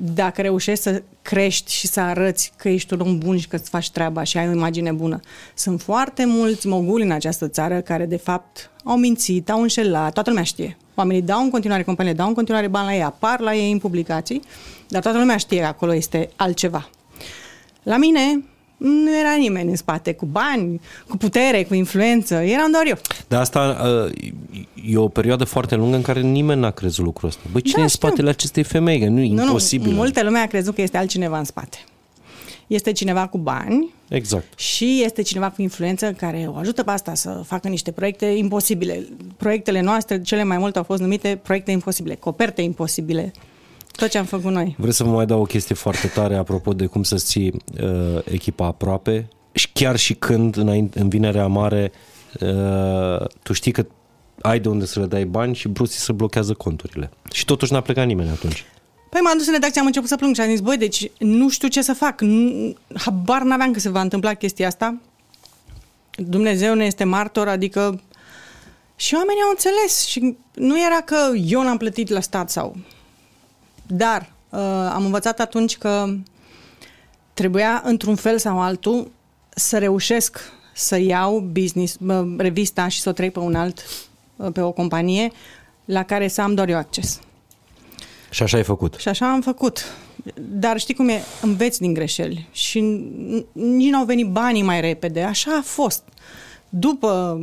dacă 0.01 0.43
reușești 0.43 0.83
să 0.83 1.03
crești 1.23 1.73
și 1.73 1.87
să 1.87 2.01
arăți 2.01 2.53
că 2.57 2.69
ești 2.69 2.93
un 2.93 3.01
om 3.01 3.19
bun 3.19 3.39
și 3.39 3.49
că 3.49 3.57
îți 3.57 3.71
faci 3.71 3.91
treaba 3.91 4.23
și 4.23 4.39
ai 4.39 4.49
o 4.49 4.53
imagine 4.53 4.93
bună. 4.93 5.21
Sunt 5.55 5.81
foarte 5.81 6.25
mulți 6.27 6.67
moguli 6.67 7.05
în 7.05 7.11
această 7.11 7.49
țară 7.49 7.81
care, 7.81 8.07
de 8.07 8.17
fapt, 8.17 8.71
au 8.85 8.97
mințit, 8.97 9.51
au 9.51 9.61
înșelat, 9.61 10.13
toată 10.13 10.29
lumea 10.29 10.45
știe. 10.45 10.77
Oamenii 10.95 11.23
dau 11.23 11.43
în 11.43 11.51
continuare, 11.51 11.83
companiile 11.83 12.19
dau 12.19 12.29
în 12.29 12.35
continuare 12.35 12.69
bani 12.69 12.87
la 12.87 12.95
ei, 12.95 13.03
apar 13.03 13.41
la 13.41 13.55
ei 13.55 13.73
în 13.73 13.79
publicații, 13.79 14.43
dar 14.89 15.03
toată 15.03 15.19
lumea 15.19 15.37
știe 15.37 15.61
că 15.61 15.67
acolo 15.67 15.95
este 15.95 16.31
altceva. 16.37 16.91
La 17.83 17.97
mine 17.97 18.45
nu 18.79 19.19
era 19.19 19.35
nimeni 19.39 19.71
în 19.71 19.77
spate 19.77 20.13
cu 20.13 20.27
bani, 20.27 20.81
cu 21.09 21.17
putere, 21.17 21.65
cu 21.65 21.75
influență, 21.75 22.35
eram 22.35 22.71
doar 22.71 22.87
eu. 22.87 22.99
Dar 23.29 23.41
asta 23.41 23.77
uh, 24.07 24.31
e 24.91 24.97
o 24.97 25.09
perioadă 25.09 25.45
foarte 25.45 25.75
lungă 25.75 25.97
în 25.97 26.03
care 26.03 26.21
nimeni 26.21 26.61
n-a 26.61 26.71
crezut 26.71 27.05
lucrul 27.05 27.29
ăsta. 27.29 27.43
Băi, 27.53 27.61
cine 27.61 27.75
da, 27.75 27.81
e 27.81 27.83
în 27.83 27.89
spatele 27.89 28.29
acestei 28.29 28.63
femei? 28.63 28.99
Că 28.99 29.07
nu 29.07 29.21
e 29.21 29.29
nu, 29.29 29.43
imposibil. 29.43 29.91
Nu, 29.91 29.97
multă 29.97 30.23
lume 30.23 30.39
a 30.39 30.47
crezut 30.47 30.75
că 30.75 30.83
este 30.83 30.97
altcineva 30.97 31.39
în 31.39 31.45
spate. 31.45 31.79
Este 32.67 32.93
cineva 32.93 33.27
cu 33.27 33.39
bani 33.39 33.95
exact. 34.09 34.59
și 34.59 35.03
este 35.05 35.23
cineva 35.23 35.51
cu 35.51 35.63
influență 35.63 36.13
care 36.13 36.47
o 36.49 36.57
ajută 36.57 36.83
pe 36.83 36.91
asta 36.91 37.15
să 37.15 37.43
facă 37.47 37.69
niște 37.69 37.91
proiecte 37.91 38.27
imposibile. 38.27 39.09
Proiectele 39.37 39.81
noastre, 39.81 40.23
cele 40.23 40.45
mai 40.45 40.59
multe 40.59 40.79
au 40.79 40.85
fost 40.85 41.01
numite 41.01 41.41
proiecte 41.43 41.71
imposibile, 41.71 42.15
coperte 42.15 42.63
imposibile. 42.63 43.33
Tot 43.99 44.09
ce 44.09 44.19
am 44.19 44.25
făcut 44.25 44.53
noi. 44.53 44.75
Vreau 44.77 44.93
să 44.93 45.05
vă 45.05 45.11
mai 45.11 45.27
dau 45.27 45.41
o 45.41 45.45
chestie 45.45 45.75
foarte 45.75 46.07
tare 46.07 46.37
apropo 46.37 46.73
de 46.73 46.87
cum 46.87 47.03
să-ți 47.03 47.25
ții 47.25 47.53
uh, 47.83 48.19
echipa 48.25 48.67
aproape 48.67 49.29
și 49.53 49.69
chiar 49.73 49.97
și 49.97 50.15
când 50.15 50.57
înainte, 50.57 51.01
în 51.01 51.09
vinerea 51.09 51.47
mare 51.47 51.93
uh, 52.41 53.27
tu 53.43 53.53
știi 53.53 53.73
că 53.73 53.87
ai 54.43 54.61
de 54.61 54.69
unde 54.69 54.87
să 54.87 55.01
le 55.01 55.07
dai 55.07 55.25
bani 55.25 55.55
și 55.55 55.69
Bruce 55.69 55.93
să 55.93 56.13
blochează 56.13 56.55
conturile. 56.55 57.11
Și 57.33 57.45
totuși 57.45 57.73
n-a 57.73 57.81
plecat 57.81 58.07
nimeni 58.07 58.31
atunci. 58.31 58.65
Păi 59.11 59.21
m-am 59.21 59.37
dus 59.37 59.47
în 59.47 59.53
redacție, 59.53 59.81
am 59.81 59.87
început 59.87 60.09
să 60.09 60.17
plâng 60.17 60.35
și 60.35 60.41
am 60.41 60.49
zis, 60.49 60.61
băi, 60.61 60.77
deci 60.77 61.11
nu 61.19 61.49
știu 61.49 61.69
ce 61.69 61.83
să 61.83 61.93
fac. 61.93 62.21
Nu, 62.21 62.75
habar 62.95 63.43
n-aveam 63.43 63.73
că 63.73 63.79
se 63.79 63.89
va 63.89 64.01
întâmpla 64.01 64.35
chestia 64.35 64.67
asta. 64.67 65.01
Dumnezeu 66.17 66.75
ne 66.75 66.85
este 66.85 67.05
martor, 67.05 67.49
adică... 67.49 68.01
Și 68.97 69.15
oamenii 69.15 69.43
au 69.43 69.51
înțeles 69.51 70.07
și 70.07 70.37
nu 70.55 70.85
era 70.85 71.01
că 71.01 71.17
eu 71.47 71.63
n-am 71.63 71.77
plătit 71.77 72.09
la 72.09 72.21
stat 72.21 72.51
sau... 72.51 72.77
Dar 73.89 74.33
uh, 74.51 74.59
am 74.93 75.05
învățat 75.05 75.41
atunci 75.41 75.79
că 75.79 76.15
trebuia 77.35 77.83
într-un 77.85 78.15
fel 78.15 78.39
sau 78.39 78.61
altul 78.61 79.11
să 79.49 79.79
reușesc 79.79 80.41
să 80.75 80.99
iau 80.99 81.39
business, 81.39 81.97
uh, 82.07 82.35
revista 82.37 82.89
și 82.89 83.01
să 83.01 83.09
o 83.09 83.13
trec 83.13 83.33
pe 83.33 83.39
un 83.39 83.55
alt, 83.55 83.85
uh, 84.37 84.53
pe 84.53 84.61
o 84.61 84.73
companie 84.73 85.33
la 85.85 86.03
care 86.03 86.29
să 86.29 86.41
am 86.41 86.55
doar 86.55 86.69
eu 86.69 86.77
acces. 86.77 87.21
Și 88.31 88.43
așa 88.43 88.57
ai 88.57 88.63
făcut. 88.63 88.95
Și 88.95 89.09
așa 89.09 89.31
am 89.31 89.41
făcut. 89.41 89.85
Dar 90.35 90.79
știi 90.79 90.95
cum 90.95 91.09
e? 91.09 91.23
Înveți 91.43 91.81
din 91.81 91.95
greșeli. 91.95 92.49
Și 92.53 92.81
nici 93.53 93.91
nu 93.91 93.99
au 93.99 94.05
venit 94.05 94.27
banii 94.27 94.63
mai 94.63 94.81
repede. 94.81 95.23
Așa 95.23 95.57
a 95.57 95.63
fost. 95.63 96.03
După 96.69 97.41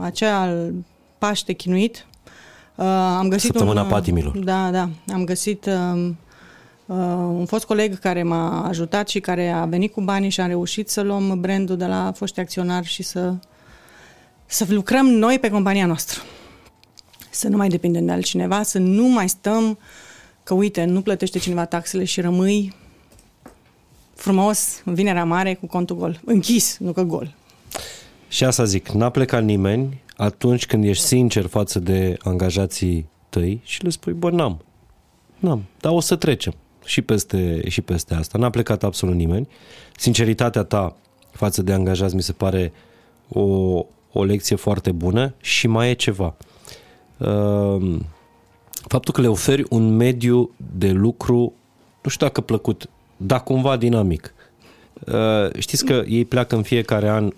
acea 0.00 0.62
Paște 1.18 1.52
chinuit, 1.52 2.06
uh, 2.76 2.86
am 3.18 3.28
găsit 3.28 3.50
Săptămâna 3.50 3.82
un... 3.82 3.88
patimilor. 3.88 4.38
Da, 4.38 4.70
da. 4.70 4.88
Am 5.12 5.24
găsit 5.24 5.66
uh, 5.66 6.10
uh, 6.86 6.96
un 7.28 7.46
fost 7.46 7.64
coleg 7.64 7.98
care 7.98 8.22
m-a 8.22 8.66
ajutat 8.68 9.08
și 9.08 9.20
care 9.20 9.48
a 9.48 9.64
venit 9.64 9.92
cu 9.92 10.00
banii 10.00 10.30
și 10.30 10.40
a 10.40 10.46
reușit 10.46 10.88
să 10.88 11.00
luăm 11.00 11.40
brandul 11.40 11.76
de 11.76 11.86
la 11.86 12.12
foști 12.16 12.40
acționari 12.40 12.86
și 12.86 13.02
să, 13.02 13.34
să 14.46 14.66
lucrăm 14.68 15.06
noi 15.06 15.38
pe 15.38 15.50
compania 15.50 15.86
noastră. 15.86 16.20
Să 17.30 17.48
nu 17.48 17.56
mai 17.56 17.68
depindem 17.68 18.04
de 18.04 18.12
altcineva, 18.12 18.62
să 18.62 18.78
nu 18.78 19.08
mai 19.08 19.28
stăm 19.28 19.78
că 20.42 20.54
uite, 20.54 20.84
nu 20.84 21.02
plătește 21.02 21.38
cineva 21.38 21.64
taxele 21.64 22.04
și 22.04 22.20
rămâi 22.20 22.74
frumos 24.14 24.82
în 24.84 24.94
vinerea 24.94 25.24
mare 25.24 25.54
cu 25.54 25.66
contul 25.66 25.96
gol. 25.96 26.20
Închis, 26.24 26.76
nu 26.78 26.92
că 26.92 27.02
gol. 27.02 27.34
Și 28.28 28.44
asta 28.44 28.64
zic, 28.64 28.88
n-a 28.88 29.10
plecat 29.10 29.44
nimeni 29.44 30.02
atunci 30.16 30.66
când 30.66 30.84
ești 30.84 31.04
sincer 31.04 31.46
față 31.46 31.78
de 31.78 32.16
angajații 32.22 33.08
tăi 33.28 33.60
și 33.64 33.82
le 33.82 33.90
spui, 33.90 34.12
bă, 34.12 34.30
n-am. 34.30 34.60
N-am, 35.38 35.64
dar 35.80 35.92
o 35.92 36.00
să 36.00 36.16
trecem 36.16 36.54
și 36.84 37.02
peste, 37.02 37.68
și 37.68 37.80
peste 37.80 38.14
asta. 38.14 38.38
N-a 38.38 38.50
plecat 38.50 38.82
absolut 38.82 39.14
nimeni. 39.14 39.48
Sinceritatea 39.96 40.62
ta 40.62 40.96
față 41.30 41.62
de 41.62 41.72
angajați 41.72 42.14
mi 42.14 42.22
se 42.22 42.32
pare 42.32 42.72
o, 43.28 43.42
o 44.12 44.24
lecție 44.24 44.56
foarte 44.56 44.92
bună 44.92 45.34
și 45.40 45.66
mai 45.66 45.90
e 45.90 45.92
ceva. 45.92 46.34
Uh, 47.18 47.98
faptul 48.70 49.12
că 49.14 49.20
le 49.20 49.28
oferi 49.28 49.64
un 49.68 49.96
mediu 49.96 50.50
de 50.78 50.90
lucru, 50.90 51.52
nu 52.02 52.10
știu 52.10 52.26
dacă 52.26 52.40
plăcut, 52.40 52.88
dar 53.16 53.42
cumva 53.42 53.76
dinamic. 53.76 54.34
Uh, 55.06 55.58
știți 55.58 55.84
că 55.84 56.04
ei 56.06 56.24
pleacă 56.24 56.56
în 56.56 56.62
fiecare 56.62 57.08
an 57.08 57.32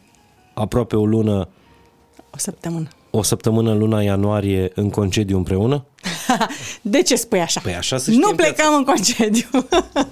aproape 0.55 0.97
o 0.97 1.07
lună. 1.07 1.49
O 2.39 2.41
săptămână. 2.41 2.89
O 3.11 3.23
săptămână 3.23 3.71
în 3.71 3.79
luna 3.79 4.03
ianuarie 4.03 4.71
în 4.75 4.91
concediu 4.91 5.37
împreună? 5.37 5.85
De 6.83 7.03
ce 7.03 7.17
spui 7.17 7.41
așa? 7.41 7.61
Păi 7.61 7.75
așa 7.75 7.99
să 7.99 8.11
Nu 8.11 8.35
plecăm 8.35 8.75
în 8.77 8.85
concediu. 8.85 9.49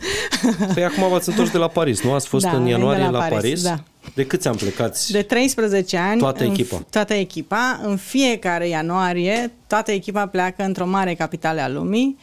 păi 0.75 0.85
acum 0.85 1.09
v-ați 1.09 1.29
întors 1.29 1.51
de 1.51 1.59
la 1.59 1.69
Paris, 1.69 2.03
nu? 2.03 2.13
Ați 2.13 2.29
fost 2.29 2.45
da, 2.45 2.57
în 2.57 2.67
ianuarie 2.67 3.05
la, 3.05 3.11
la 3.11 3.19
Paris. 3.19 3.35
Paris. 3.35 3.63
Da. 3.63 3.81
De 4.15 4.27
câți 4.27 4.49
am 4.49 4.57
plecat? 4.57 5.07
De 5.07 5.23
13 5.23 5.97
ani. 5.97 6.19
Toată 6.21 6.45
echipa. 6.45 6.77
În, 6.77 6.85
toată 6.91 7.15
echipa. 7.15 7.81
În 7.83 7.97
fiecare 7.97 8.69
ianuarie, 8.69 9.53
toată 9.67 9.91
echipa 9.91 10.27
pleacă 10.27 10.63
într-o 10.63 10.87
mare 10.87 11.15
capitală 11.15 11.61
a 11.61 11.69
lumii 11.69 12.19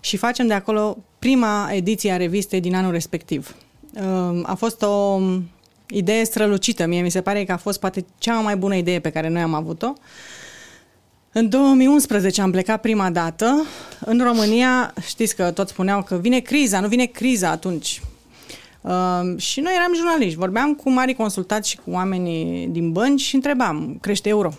și 0.00 0.16
facem 0.16 0.46
de 0.46 0.54
acolo 0.54 0.96
prima 1.18 1.68
ediție 1.72 2.12
a 2.12 2.16
revistei 2.16 2.60
din 2.60 2.74
anul 2.74 2.92
respectiv. 2.92 3.56
A 4.42 4.54
fost 4.54 4.82
o 4.82 5.20
idee 5.90 6.24
strălucită. 6.24 6.86
Mie 6.86 7.02
mi 7.02 7.10
se 7.10 7.20
pare 7.20 7.44
că 7.44 7.52
a 7.52 7.56
fost 7.56 7.80
poate 7.80 8.04
cea 8.18 8.34
mai 8.34 8.56
bună 8.56 8.74
idee 8.74 9.00
pe 9.00 9.10
care 9.10 9.28
noi 9.28 9.42
am 9.42 9.54
avut-o. 9.54 9.92
În 11.32 11.48
2011 11.48 12.40
am 12.40 12.50
plecat 12.50 12.80
prima 12.80 13.10
dată. 13.10 13.66
În 14.00 14.22
România, 14.22 14.94
știți 15.06 15.36
că 15.36 15.50
toți 15.50 15.72
spuneau 15.72 16.02
că 16.02 16.16
vine 16.16 16.40
criza, 16.40 16.80
nu 16.80 16.88
vine 16.88 17.04
criza 17.04 17.50
atunci. 17.50 18.02
Uh, 18.80 19.36
și 19.36 19.60
noi 19.60 19.72
eram 19.76 19.94
jurnaliști, 19.94 20.38
vorbeam 20.38 20.74
cu 20.74 20.90
mari 20.90 21.14
consultați 21.14 21.68
și 21.68 21.76
cu 21.76 21.90
oamenii 21.90 22.66
din 22.66 22.92
bănci 22.92 23.20
și 23.20 23.34
întrebam, 23.34 23.98
crește 24.00 24.28
euro? 24.28 24.50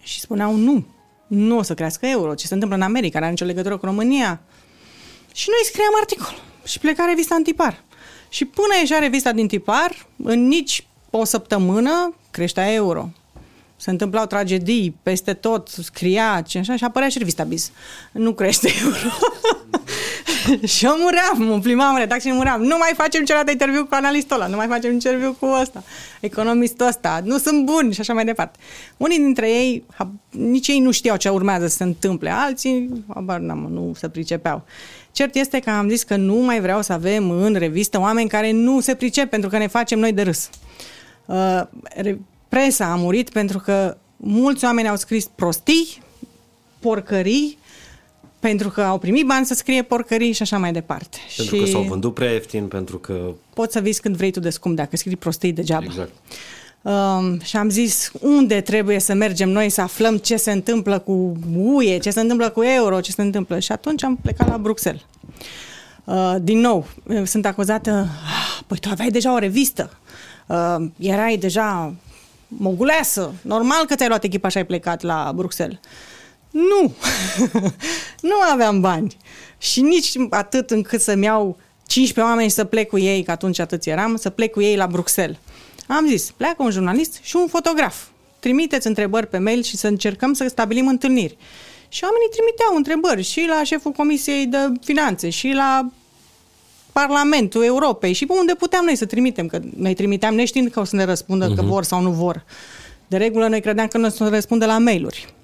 Și 0.00 0.20
spuneau 0.20 0.54
nu, 0.54 0.86
nu 1.26 1.56
o 1.56 1.62
să 1.62 1.74
crească 1.74 2.06
euro. 2.06 2.34
Ce 2.34 2.46
se 2.46 2.54
întâmplă 2.54 2.78
în 2.78 2.84
America, 2.84 3.18
nu 3.18 3.24
are 3.24 3.32
nicio 3.32 3.44
legătură 3.44 3.76
cu 3.76 3.84
România. 3.84 4.40
Și 5.34 5.48
noi 5.48 5.64
scriam 5.64 5.92
articol 6.00 6.42
și 6.64 6.78
pleca 6.78 7.04
revista 7.04 7.34
Antipar. 7.34 7.84
Și 8.28 8.44
până 8.44 8.74
ieșea 8.80 8.98
revista 8.98 9.32
din 9.32 9.46
Tipar, 9.46 10.06
în 10.16 10.46
nici 10.46 10.86
o 11.10 11.24
săptămână 11.24 12.14
creștea 12.30 12.72
euro. 12.72 13.08
Se 13.76 13.90
întâmplau 13.90 14.26
tragedii 14.26 14.96
peste 15.02 15.34
tot, 15.34 15.68
scria 15.68 16.44
și 16.46 16.56
așa, 16.56 16.76
și 16.76 16.84
apărea 16.84 17.08
și 17.08 17.18
revista 17.18 17.44
Biz. 17.44 17.70
Nu 18.12 18.32
crește 18.32 18.68
euro. 18.84 19.14
și 20.72 20.84
eu 20.84 20.96
muream, 20.98 21.52
mă 21.52 21.58
plimbam 21.60 21.92
în 21.92 21.98
redacție 21.98 22.30
și 22.30 22.36
muream. 22.36 22.62
Nu 22.62 22.76
mai 22.78 22.92
facem 22.96 23.24
celălalt 23.24 23.50
interviu 23.50 23.84
cu 23.84 23.94
analistul 23.94 24.36
ăla, 24.36 24.46
nu 24.46 24.56
mai 24.56 24.66
facem 24.66 24.92
interviu 24.92 25.36
cu 25.38 25.46
ăsta, 25.60 25.82
economistul 26.20 26.86
ăsta, 26.86 27.20
nu 27.24 27.38
sunt 27.38 27.64
buni 27.64 27.92
și 27.92 28.00
așa 28.00 28.12
mai 28.12 28.24
departe. 28.24 28.58
Unii 28.96 29.18
dintre 29.18 29.48
ei, 29.50 29.84
nici 30.30 30.68
ei 30.68 30.80
nu 30.80 30.90
știau 30.90 31.16
ce 31.16 31.28
urmează 31.28 31.66
să 31.66 31.76
se 31.76 31.84
întâmple, 31.84 32.30
alții, 32.30 33.04
abar 33.06 33.38
n-am, 33.38 33.68
nu 33.70 33.92
se 33.96 34.08
pricepeau. 34.08 34.64
Cert 35.12 35.34
este 35.34 35.58
că 35.58 35.70
am 35.70 35.88
zis 35.88 36.02
că 36.02 36.16
nu 36.16 36.34
mai 36.34 36.60
vreau 36.60 36.82
să 36.82 36.92
avem 36.92 37.30
în 37.30 37.54
revistă 37.54 38.00
oameni 38.00 38.28
care 38.28 38.50
nu 38.50 38.80
se 38.80 38.94
pricep 38.94 39.30
pentru 39.30 39.48
că 39.48 39.58
ne 39.58 39.66
facem 39.66 39.98
noi 39.98 40.12
de 40.12 40.22
râs. 40.22 40.50
Uh, 41.26 41.60
presa 42.48 42.84
a 42.84 42.94
murit 42.94 43.30
pentru 43.30 43.58
că 43.58 43.96
mulți 44.16 44.64
oameni 44.64 44.88
au 44.88 44.96
scris 44.96 45.26
prostii, 45.34 46.02
porcării, 46.78 47.58
pentru 48.40 48.68
că 48.68 48.82
au 48.82 48.98
primit 48.98 49.26
bani 49.26 49.46
să 49.46 49.54
scrie 49.54 49.82
porcării 49.82 50.32
și 50.32 50.42
așa 50.42 50.58
mai 50.58 50.72
departe. 50.72 51.18
Pentru 51.36 51.56
și 51.56 51.62
că 51.62 51.68
s-au 51.68 51.82
vândut 51.82 52.14
prea 52.14 52.30
ieftin, 52.32 52.66
pentru 52.66 52.98
că... 52.98 53.34
Poți 53.54 53.72
să 53.72 53.80
vii 53.80 53.94
când 53.94 54.16
vrei 54.16 54.30
tu 54.30 54.40
de 54.40 54.50
scump, 54.50 54.76
dacă 54.76 54.96
scrii 54.96 55.16
prostii 55.16 55.52
degeaba. 55.52 55.84
Exact. 55.84 56.12
Um, 56.82 57.40
și 57.40 57.56
am 57.56 57.70
zis 57.70 58.10
unde 58.20 58.60
trebuie 58.60 58.98
să 58.98 59.14
mergem 59.14 59.48
noi 59.48 59.70
să 59.70 59.80
aflăm 59.80 60.16
ce 60.16 60.36
se 60.36 60.52
întâmplă 60.52 60.98
cu 60.98 61.36
UE, 61.56 61.98
ce 61.98 62.10
se 62.10 62.20
întâmplă 62.20 62.50
cu 62.50 62.62
euro, 62.62 63.00
ce 63.00 63.12
se 63.12 63.22
întâmplă. 63.22 63.58
Și 63.58 63.72
atunci 63.72 64.02
am 64.02 64.16
plecat 64.16 64.48
la 64.48 64.58
Bruxelles. 64.58 65.02
Uh, 66.04 66.34
din 66.40 66.58
nou, 66.58 66.86
sunt 67.24 67.46
acuzată, 67.46 68.08
ah, 68.26 68.60
păi 68.66 68.78
tu 68.78 68.88
aveai 68.90 69.08
deja 69.08 69.34
o 69.34 69.38
revistă, 69.38 69.98
uh, 70.46 70.76
erai 70.98 71.36
deja 71.36 71.94
moguleasă, 72.48 73.32
normal 73.42 73.84
că 73.86 73.94
ți-ai 73.94 74.08
luat 74.08 74.24
echipa 74.24 74.48
și 74.48 74.56
ai 74.56 74.66
plecat 74.66 75.02
la 75.02 75.32
Bruxelles. 75.34 75.78
Nu, 76.50 76.94
nu 78.30 78.34
aveam 78.52 78.80
bani 78.80 79.16
și 79.58 79.80
nici 79.80 80.12
atât 80.30 80.70
încât 80.70 81.00
să-mi 81.00 81.24
iau 81.24 81.56
15 81.86 82.32
oameni 82.32 82.50
să 82.50 82.64
plec 82.64 82.88
cu 82.88 82.98
ei, 82.98 83.22
că 83.22 83.30
atunci 83.30 83.58
atât 83.58 83.84
eram, 83.84 84.16
să 84.16 84.30
plec 84.30 84.52
cu 84.52 84.60
ei 84.60 84.76
la 84.76 84.86
Bruxelles. 84.86 85.38
Am 85.88 86.06
zis, 86.06 86.30
pleacă 86.30 86.62
un 86.62 86.70
jurnalist 86.70 87.18
și 87.22 87.36
un 87.36 87.46
fotograf. 87.46 88.06
Trimiteți 88.38 88.86
întrebări 88.86 89.26
pe 89.26 89.38
mail 89.38 89.62
și 89.62 89.76
să 89.76 89.86
încercăm 89.86 90.32
să 90.32 90.46
stabilim 90.48 90.88
întâlniri. 90.88 91.36
Și 91.88 92.04
oamenii 92.04 92.28
trimiteau 92.30 92.76
întrebări 92.76 93.22
și 93.22 93.46
la 93.48 93.62
șeful 93.64 93.92
Comisiei 93.92 94.46
de 94.46 94.58
Finanțe 94.84 95.28
și 95.30 95.48
la 95.48 95.88
Parlamentul 96.92 97.64
Europei 97.64 98.12
și 98.12 98.26
pe 98.26 98.32
unde 98.32 98.54
puteam 98.54 98.84
noi 98.84 98.96
să 98.96 99.06
trimitem, 99.06 99.46
că 99.46 99.60
noi 99.76 99.94
trimiteam 99.94 100.34
neștiind 100.34 100.70
că 100.70 100.80
o 100.80 100.84
să 100.84 100.96
ne 100.96 101.04
răspundă 101.04 101.44
uh-huh. 101.44 101.54
că 101.54 101.60
mhm. 101.60 101.70
vor 101.70 101.84
sau 101.84 102.00
nu 102.00 102.10
vor. 102.10 102.44
De 103.06 103.16
regulă 103.16 103.48
noi 103.48 103.60
credeam 103.60 103.86
că 103.86 103.98
nu 103.98 104.06
o 104.06 104.08
să 104.08 104.22
ne 104.22 104.28
răspundă 104.28 104.66
la 104.66 104.78
mail-uri. 104.78 105.34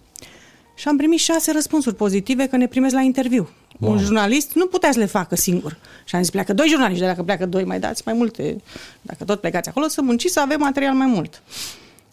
Și 0.74 0.88
am 0.88 0.96
primit 0.96 1.18
șase 1.18 1.52
răspunsuri 1.52 1.94
pozitive 1.94 2.46
că 2.46 2.56
ne 2.56 2.66
primesc 2.66 2.94
la 2.94 3.00
interviu. 3.00 3.48
Wow. 3.80 3.92
Un 3.92 3.98
jurnalist 3.98 4.52
nu 4.54 4.66
putea 4.66 4.92
să 4.92 4.98
le 4.98 5.06
facă 5.06 5.36
singur. 5.36 5.76
Și 6.04 6.14
am 6.14 6.22
zis, 6.22 6.30
pleacă 6.30 6.52
doi 6.52 6.68
jurnaliști, 6.68 7.00
de 7.00 7.06
dacă 7.06 7.22
pleacă 7.22 7.46
doi, 7.46 7.64
mai 7.64 7.80
dați 7.80 8.02
mai 8.04 8.14
multe. 8.14 8.60
Dacă 9.02 9.24
tot 9.24 9.40
plecați 9.40 9.68
acolo, 9.68 9.88
să 9.88 10.02
munciți 10.02 10.32
să 10.32 10.40
avem 10.40 10.60
material 10.60 10.94
mai 10.94 11.06
mult. 11.06 11.42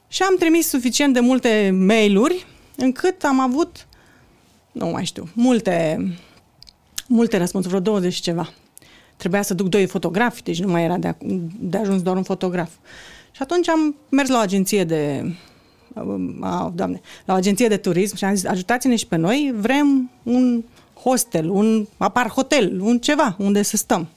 Și 0.07 0.23
am 0.23 0.35
trimis 0.39 0.67
suficient 0.67 1.13
de 1.13 1.19
multe 1.19 1.77
mail-uri, 1.85 2.45
încât 2.75 3.23
am 3.23 3.39
avut, 3.39 3.87
nu 4.71 4.87
mai 4.87 5.05
știu, 5.05 5.29
multe, 5.33 6.07
multe 7.07 7.37
răspunsuri, 7.37 7.73
vreo 7.73 7.93
20 7.93 8.13
și 8.13 8.21
ceva. 8.21 8.53
Trebuia 9.17 9.41
să 9.41 9.53
duc 9.53 9.67
doi 9.67 9.85
fotografi, 9.85 10.43
deci 10.43 10.61
nu 10.61 10.71
mai 10.71 10.83
era 10.83 10.97
de, 10.97 11.15
de 11.59 11.77
ajuns 11.77 12.01
doar 12.01 12.15
un 12.15 12.23
fotograf. 12.23 12.69
Și 13.31 13.41
atunci 13.41 13.69
am 13.69 13.95
mers 14.09 14.29
la 14.29 14.37
o 14.37 14.41
agenție 14.41 14.83
de 14.83 15.33
oh, 15.95 16.71
doamne, 16.73 17.01
la 17.25 17.33
o 17.33 17.37
agenție 17.37 17.67
de 17.67 17.77
turism 17.77 18.15
și 18.15 18.23
am 18.23 18.35
zis, 18.35 18.45
ajutați-ne 18.45 18.95
și 18.95 19.07
pe 19.07 19.15
noi, 19.15 19.53
vrem 19.57 20.11
un 20.23 20.63
hostel, 21.03 21.49
un 21.49 21.87
apar 21.97 22.29
hotel, 22.29 22.79
un 22.79 22.99
ceva 22.99 23.35
unde 23.39 23.61
să 23.61 23.77
stăm. 23.77 24.07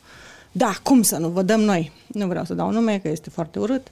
Da, 0.52 0.72
cum 0.82 1.02
să 1.02 1.16
nu, 1.16 1.28
vă 1.28 1.42
dăm 1.42 1.60
noi. 1.60 1.92
Nu 2.06 2.26
vreau 2.26 2.44
să 2.44 2.54
dau 2.54 2.70
nume, 2.70 2.98
că 2.98 3.08
este 3.08 3.30
foarte 3.30 3.58
urât. 3.58 3.86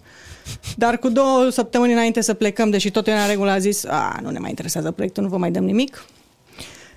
Dar 0.76 0.98
cu 0.98 1.08
două 1.08 1.48
săptămâni 1.50 1.92
înainte 1.92 2.20
să 2.20 2.34
plecăm, 2.34 2.70
deși 2.70 2.90
tot 2.90 3.06
era 3.06 3.22
în 3.22 3.28
regulă, 3.28 3.50
a 3.50 3.58
zis, 3.58 3.84
a, 3.84 4.18
nu 4.22 4.30
ne 4.30 4.38
mai 4.38 4.48
interesează 4.48 4.90
proiectul, 4.90 5.22
nu 5.22 5.28
vă 5.28 5.36
mai 5.36 5.50
dăm 5.50 5.64
nimic. 5.64 6.04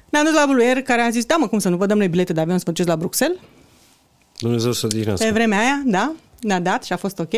Ne-am 0.09 0.25
dus 0.25 0.33
la 0.33 0.45
Blue 0.45 0.65
Air, 0.65 0.81
care 0.81 1.01
a 1.01 1.09
zis, 1.09 1.25
da 1.25 1.35
mă, 1.35 1.47
cum 1.47 1.59
să 1.59 1.69
nu, 1.69 1.77
vă 1.77 1.85
dăm 1.85 1.97
noi 1.97 2.07
bilete 2.07 2.33
de 2.33 2.41
avion 2.41 2.57
să 2.57 2.71
la 2.85 2.95
Bruxelles. 2.95 3.37
Dumnezeu 4.39 4.71
să 4.71 4.87
Pe 5.17 5.29
vremea 5.33 5.59
aia, 5.59 5.81
da, 5.85 6.13
ne-a 6.41 6.59
dat 6.59 6.83
și 6.83 6.93
a 6.93 6.97
fost 6.97 7.19
ok. 7.19 7.33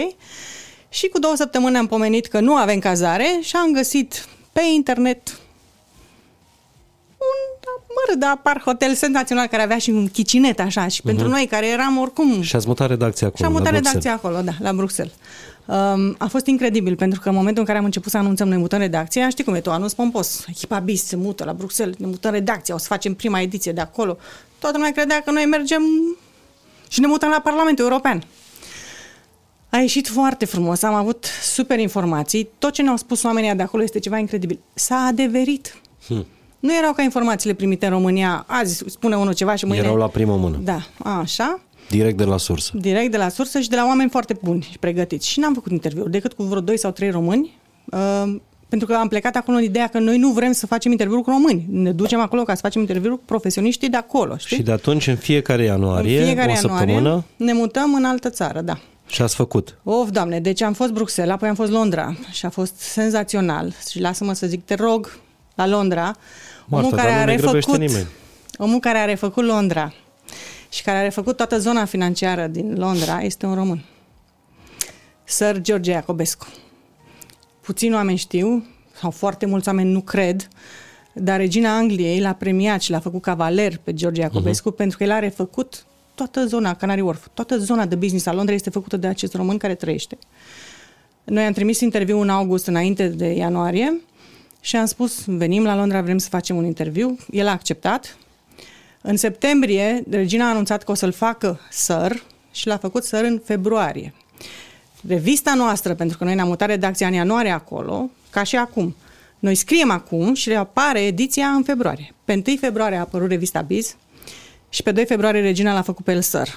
Și 0.89 1.07
cu 1.07 1.19
două 1.19 1.35
săptămâni 1.35 1.77
am 1.77 1.87
pomenit 1.87 2.27
că 2.27 2.39
nu 2.39 2.55
avem 2.55 2.79
cazare 2.79 3.39
și 3.41 3.55
am 3.55 3.71
găsit 3.71 4.25
pe 4.51 4.61
internet 4.73 5.39
un 7.17 7.83
mără 8.05 8.19
de 8.19 8.25
apar 8.25 8.61
hotel 8.65 8.93
senzațional 8.93 9.47
care 9.47 9.63
avea 9.63 9.77
și 9.77 9.89
un 9.89 10.07
chicinet 10.07 10.59
așa 10.59 10.87
și 10.87 11.01
uh-huh. 11.01 11.05
pentru 11.05 11.27
noi 11.27 11.47
care 11.49 11.67
eram 11.67 11.97
oricum... 11.97 12.41
Și 12.41 12.55
ați 12.55 12.67
mutat 12.67 12.87
redacția 12.87 13.27
acolo, 13.27 13.43
Și 13.43 13.45
am 13.45 13.57
mutat 13.57 13.73
redacția 13.73 14.13
acolo, 14.13 14.41
da, 14.41 14.51
la 14.59 14.73
Bruxelles. 14.73 15.13
Um, 15.65 16.15
a 16.17 16.27
fost 16.27 16.45
incredibil 16.45 16.95
pentru 16.95 17.19
că 17.19 17.29
în 17.29 17.35
momentul 17.35 17.59
în 17.59 17.65
care 17.65 17.77
am 17.77 17.85
început 17.85 18.11
să 18.11 18.17
anunțăm 18.17 18.47
noi 18.47 18.57
mutăm 18.57 18.79
redacția, 18.79 19.29
știi 19.29 19.43
cum 19.43 19.53
e, 19.53 19.59
tu 19.59 19.71
anunț 19.71 19.93
pompos, 19.93 20.45
echipa 20.47 20.79
BIS 20.79 21.05
se 21.05 21.15
mută 21.15 21.43
la 21.43 21.53
Bruxelles, 21.53 21.97
ne 21.97 22.05
mutăm 22.05 22.31
redacția, 22.31 22.75
o 22.75 22.77
să 22.77 22.85
facem 22.87 23.13
prima 23.13 23.41
ediție 23.41 23.71
de 23.71 23.81
acolo. 23.81 24.17
Toată 24.59 24.77
lumea 24.77 24.91
credea 24.91 25.21
că 25.21 25.31
noi 25.31 25.45
mergem 25.45 25.81
și 26.87 26.99
ne 26.99 27.07
mutăm 27.07 27.29
la 27.29 27.39
Parlamentul 27.39 27.85
European. 27.85 28.23
A 29.69 29.77
ieșit 29.77 30.07
foarte 30.07 30.45
frumos, 30.45 30.83
am 30.83 30.93
avut 30.93 31.25
super 31.41 31.79
informații, 31.79 32.49
tot 32.57 32.71
ce 32.71 32.81
ne-au 32.81 32.97
spus 32.97 33.23
oamenii 33.23 33.55
de 33.55 33.63
acolo 33.63 33.83
este 33.83 33.99
ceva 33.99 34.17
incredibil. 34.17 34.59
S-a 34.73 34.95
adeverit. 34.95 35.81
Hmm. 36.07 36.25
Nu 36.59 36.75
erau 36.75 36.93
ca 36.93 37.01
informațiile 37.01 37.55
primite 37.55 37.85
în 37.85 37.91
România, 37.91 38.45
azi 38.47 38.83
spune 38.87 39.15
unul 39.15 39.33
ceva 39.33 39.55
și 39.55 39.65
mâine... 39.65 39.83
Erau 39.83 39.95
la 39.95 40.07
primă 40.07 40.35
mână. 40.35 40.59
Da, 40.63 40.79
așa. 41.03 41.61
Direct 41.89 42.17
de 42.17 42.23
la 42.23 42.37
sursă. 42.37 42.71
Direct 42.75 43.11
de 43.11 43.17
la 43.17 43.29
sursă 43.29 43.59
și 43.59 43.69
de 43.69 43.75
la 43.75 43.85
oameni 43.85 44.09
foarte 44.09 44.37
buni 44.43 44.67
și 44.71 44.77
pregătiți. 44.79 45.27
Și 45.27 45.39
n-am 45.39 45.53
făcut 45.53 45.71
interviuri 45.71 46.11
decât 46.11 46.33
cu 46.33 46.43
vreo 46.43 46.61
doi 46.61 46.77
sau 46.77 46.91
trei 46.91 47.09
români, 47.09 47.57
uh, 47.85 48.35
pentru 48.69 48.87
că 48.87 48.93
am 48.93 49.07
plecat 49.07 49.35
acolo 49.35 49.57
în 49.57 49.63
ideea 49.63 49.87
că 49.87 49.99
noi 49.99 50.17
nu 50.17 50.29
vrem 50.29 50.51
să 50.51 50.67
facem 50.67 50.91
interviuri 50.91 51.23
cu 51.23 51.29
români. 51.29 51.65
Ne 51.69 51.91
ducem 51.91 52.19
acolo 52.19 52.43
ca 52.43 52.53
să 52.53 52.61
facem 52.61 52.81
interviuri 52.81 53.15
cu 53.15 53.23
profesioniștii 53.25 53.89
de 53.89 53.97
acolo. 53.97 54.37
Știi? 54.37 54.57
Și 54.57 54.63
de 54.63 54.71
atunci, 54.71 55.07
în 55.07 55.15
fiecare 55.15 55.63
ianuarie, 55.63 56.19
în 56.19 56.25
fiecare 56.25 56.51
o 56.51 56.55
săptămână... 56.55 56.91
Ianuarie, 56.91 57.23
ne 57.35 57.53
mutăm 57.53 57.93
în 57.93 58.03
altă 58.05 58.29
țară, 58.29 58.61
da. 58.61 58.79
Și 59.07 59.21
ați 59.21 59.35
făcut? 59.35 59.77
Of, 59.83 60.09
doamne, 60.09 60.39
deci 60.39 60.61
am 60.61 60.73
fost 60.73 60.91
Bruxelles, 60.91 61.33
apoi 61.33 61.49
am 61.49 61.55
fost 61.55 61.71
Londra 61.71 62.15
și 62.31 62.45
a 62.45 62.49
fost 62.49 62.79
senzațional. 62.79 63.73
Și 63.89 63.99
lasă-mă 63.99 64.33
să 64.33 64.47
zic, 64.47 64.65
te 64.65 64.73
rog, 64.73 65.19
la 65.55 65.67
Londra, 65.67 66.15
Marta, 66.65 66.85
omul 66.87 66.97
care 66.97 67.11
a 67.11 67.23
refăcut, 67.23 67.77
nimeni. 67.77 68.07
omul 68.57 68.79
care 68.79 68.97
a 68.97 69.05
refăcut 69.05 69.45
Londra 69.45 69.93
și 70.69 70.83
care 70.83 70.97
a 70.97 71.01
refăcut 71.01 71.35
toată 71.37 71.59
zona 71.59 71.85
financiară 71.85 72.47
din 72.47 72.75
Londra 72.77 73.19
este 73.19 73.45
un 73.45 73.55
român. 73.55 73.85
Sir 75.23 75.61
George 75.61 75.91
Iacobescu. 75.91 76.47
Puțin 77.61 77.93
oameni 77.93 78.17
știu, 78.17 78.65
sau 78.99 79.11
foarte 79.11 79.45
mulți 79.45 79.67
oameni 79.67 79.91
nu 79.91 80.01
cred, 80.01 80.47
dar 81.13 81.37
regina 81.37 81.75
Angliei 81.75 82.19
l-a 82.19 82.33
premiat 82.33 82.81
și 82.81 82.91
l-a 82.91 82.99
făcut 82.99 83.21
cavaler 83.21 83.77
pe 83.77 83.93
George 83.93 84.21
Iacobescu 84.21 84.71
uh-huh. 84.71 84.75
pentru 84.75 84.97
că 84.97 85.03
el 85.03 85.11
a 85.11 85.19
refăcut 85.19 85.85
toată 86.17 86.45
zona 86.45 86.75
Canary 86.75 87.01
Wharf, 87.01 87.27
toată 87.33 87.57
zona 87.57 87.85
de 87.85 87.95
business 87.95 88.25
a 88.25 88.33
Londrei 88.33 88.55
este 88.55 88.69
făcută 88.69 88.97
de 88.97 89.07
acest 89.07 89.33
român 89.33 89.57
care 89.57 89.75
trăiește. 89.75 90.17
Noi 91.23 91.45
am 91.45 91.53
trimis 91.53 91.79
interviu 91.79 92.19
în 92.19 92.29
august, 92.29 92.67
înainte 92.67 93.07
de 93.07 93.25
ianuarie, 93.25 94.01
și 94.59 94.75
am 94.75 94.85
spus, 94.85 95.23
venim 95.25 95.63
la 95.63 95.75
Londra, 95.75 96.01
vrem 96.01 96.17
să 96.17 96.29
facem 96.29 96.55
un 96.55 96.65
interviu. 96.65 97.17
El 97.31 97.47
a 97.47 97.51
acceptat. 97.51 98.17
În 99.01 99.17
septembrie, 99.17 100.03
regina 100.09 100.45
a 100.45 100.49
anunțat 100.49 100.83
că 100.83 100.91
o 100.91 100.93
să-l 100.93 101.11
facă 101.11 101.59
săr 101.69 102.23
și 102.51 102.67
l-a 102.67 102.77
făcut 102.77 103.03
săr 103.03 103.23
în 103.23 103.41
februarie. 103.45 104.13
Revista 105.07 105.53
noastră, 105.53 105.95
pentru 105.95 106.17
că 106.17 106.23
noi 106.23 106.35
ne-am 106.35 106.47
mutat 106.47 106.67
redacția 106.67 107.07
în 107.07 107.13
ianuarie 107.13 107.51
acolo, 107.51 108.09
ca 108.29 108.43
și 108.43 108.55
acum. 108.55 108.95
Noi 109.39 109.55
scriem 109.55 109.91
acum 109.91 110.33
și 110.33 110.51
apare 110.51 110.99
ediția 110.99 111.47
în 111.47 111.63
februarie. 111.63 112.13
Pe 112.25 112.43
1 112.47 112.57
februarie 112.57 112.97
a 112.97 113.01
apărut 113.01 113.29
revista 113.29 113.61
Biz 113.61 113.95
și 114.69 114.83
pe 114.83 114.91
2 114.91 115.05
februarie 115.05 115.41
regina 115.41 115.73
l-a 115.73 115.81
făcut 115.81 116.05
pe 116.05 116.11
el 116.11 116.21
săr. 116.21 116.47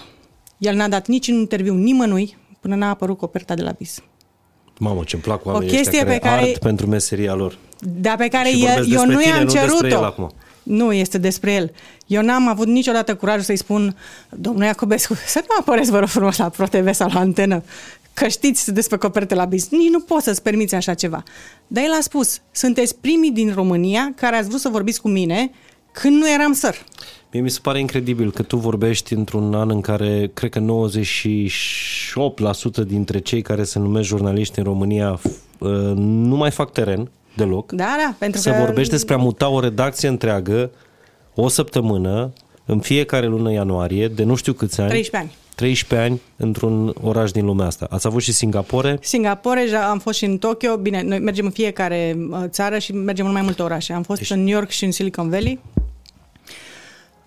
El 0.59 0.77
n-a 0.77 0.89
dat 0.89 1.07
nici 1.07 1.29
în 1.29 1.35
interviu 1.35 1.75
nimănui 1.75 2.37
până 2.61 2.75
n-a 2.75 2.89
apărut 2.89 3.19
coperta 3.19 3.55
de 3.55 3.63
la 3.63 3.71
Biz. 3.79 3.99
Mamă, 4.79 5.03
ce-mi 5.05 5.23
plac 5.23 5.45
oamenii 5.47 5.69
O 5.69 5.71
chestie 5.77 5.99
ăștia 5.99 6.05
care, 6.05 6.19
pe 6.19 6.29
care- 6.29 6.41
ard 6.51 6.59
pentru 6.59 6.87
meseria 6.87 7.35
lor. 7.35 7.59
Dar 7.79 8.17
pe 8.17 8.29
care 8.29 8.49
Și 8.49 8.65
eu, 8.65 8.67
vorbesc 8.67 8.89
eu 8.89 8.97
despre 8.97 9.15
nu 9.15 9.21
tine, 9.21 9.31
i-am 9.31 9.39
nu 9.45 9.45
despre 9.53 9.67
cerut-o. 9.67 9.87
el 9.87 10.05
acum. 10.05 10.31
Nu, 10.63 10.93
este 10.93 11.19
despre 11.19 11.53
el. 11.53 11.73
Eu 12.07 12.23
n-am 12.23 12.49
avut 12.49 12.67
niciodată 12.67 13.15
curajul 13.15 13.43
să-i 13.43 13.57
spun, 13.57 13.97
domnul 14.31 14.63
Iacobescu, 14.65 15.15
să 15.27 15.45
nu 15.49 15.55
apăreți, 15.61 15.91
vă 15.91 15.99
rog 15.99 16.09
frumos, 16.09 16.37
la 16.37 16.49
ProTV 16.49 16.93
sau 16.93 17.11
la 17.13 17.21
antenă, 17.21 17.63
că 18.15 18.29
știți 18.29 18.73
despre 18.73 18.97
coperte 18.97 19.35
la 19.35 19.45
bis. 19.45 19.69
Nici 19.69 19.91
nu 19.91 20.01
poți 20.01 20.25
să-ți 20.25 20.43
permiți 20.43 20.75
așa 20.75 20.95
ceva. 20.95 21.23
Dar 21.67 21.85
el 21.85 21.93
a 21.93 22.01
spus, 22.01 22.41
sunteți 22.51 22.97
primii 22.97 23.31
din 23.31 23.53
România 23.55 24.13
care 24.17 24.37
ați 24.37 24.49
vrut 24.49 24.61
să 24.61 24.69
vorbiți 24.69 25.01
cu 25.01 25.09
mine 25.09 25.51
când 25.93 26.17
nu 26.17 26.31
eram 26.31 26.53
săr. 26.53 26.85
Mie 27.33 27.43
mi 27.43 27.51
se 27.51 27.59
pare 27.63 27.79
incredibil 27.79 28.33
că 28.33 28.43
tu 28.43 28.57
vorbești 28.57 29.15
într-un 29.15 29.55
an 29.55 29.71
în 29.71 29.81
care 29.81 30.31
cred 30.35 30.51
că 30.51 30.61
98% 30.61 30.63
dintre 32.87 33.19
cei 33.19 33.43
care 33.43 33.65
se 33.65 33.79
numesc 33.79 34.09
jurnaliști 34.09 34.59
în 34.59 34.65
România 34.65 35.19
f- 35.19 35.23
uh, 35.59 35.71
nu 35.97 36.37
mai 36.37 36.51
fac 36.51 36.73
teren 36.73 37.11
deloc. 37.37 37.73
Da, 37.73 37.97
da, 38.05 38.15
pentru 38.19 38.41
Să 38.41 38.51
că... 38.51 38.57
vorbești 38.65 38.91
despre 38.91 39.15
a 39.15 39.17
muta 39.17 39.49
o 39.49 39.61
redacție 39.61 40.09
întreagă 40.09 40.71
o 41.35 41.49
săptămână 41.49 42.33
în 42.65 42.81
fiecare 42.81 43.27
lună 43.27 43.53
ianuarie 43.53 44.09
de 44.09 44.23
nu 44.25 44.35
știu 44.35 44.53
câți 44.53 44.81
ani. 44.81 44.89
13 44.91 45.31
ani. 45.31 45.39
13 45.55 46.09
ani 46.09 46.21
într-un 46.37 46.95
oraș 47.03 47.31
din 47.31 47.45
lumea 47.45 47.67
asta. 47.67 47.87
Ați 47.91 48.07
avut 48.07 48.23
și 48.23 48.33
Singapore? 48.33 48.99
Singapore, 49.03 49.67
ja- 49.69 49.89
am 49.91 49.99
fost 49.99 50.19
și 50.19 50.25
în 50.25 50.39
Tokyo. 50.39 50.77
Bine, 50.77 51.03
noi 51.03 51.19
mergem 51.19 51.45
în 51.45 51.51
fiecare 51.51 52.17
uh, 52.31 52.39
țară 52.49 52.79
și 52.79 52.93
mergem 52.93 53.27
în 53.27 53.33
mai 53.33 53.43
multe 53.43 53.63
orașe. 53.63 53.93
Am 53.93 54.03
fost 54.03 54.19
Deci- 54.21 54.31
în 54.31 54.39
New 54.45 54.55
York 54.55 54.69
și 54.71 54.85
în 54.85 54.93
Silicon 54.93 55.29
Valley. 55.29 55.59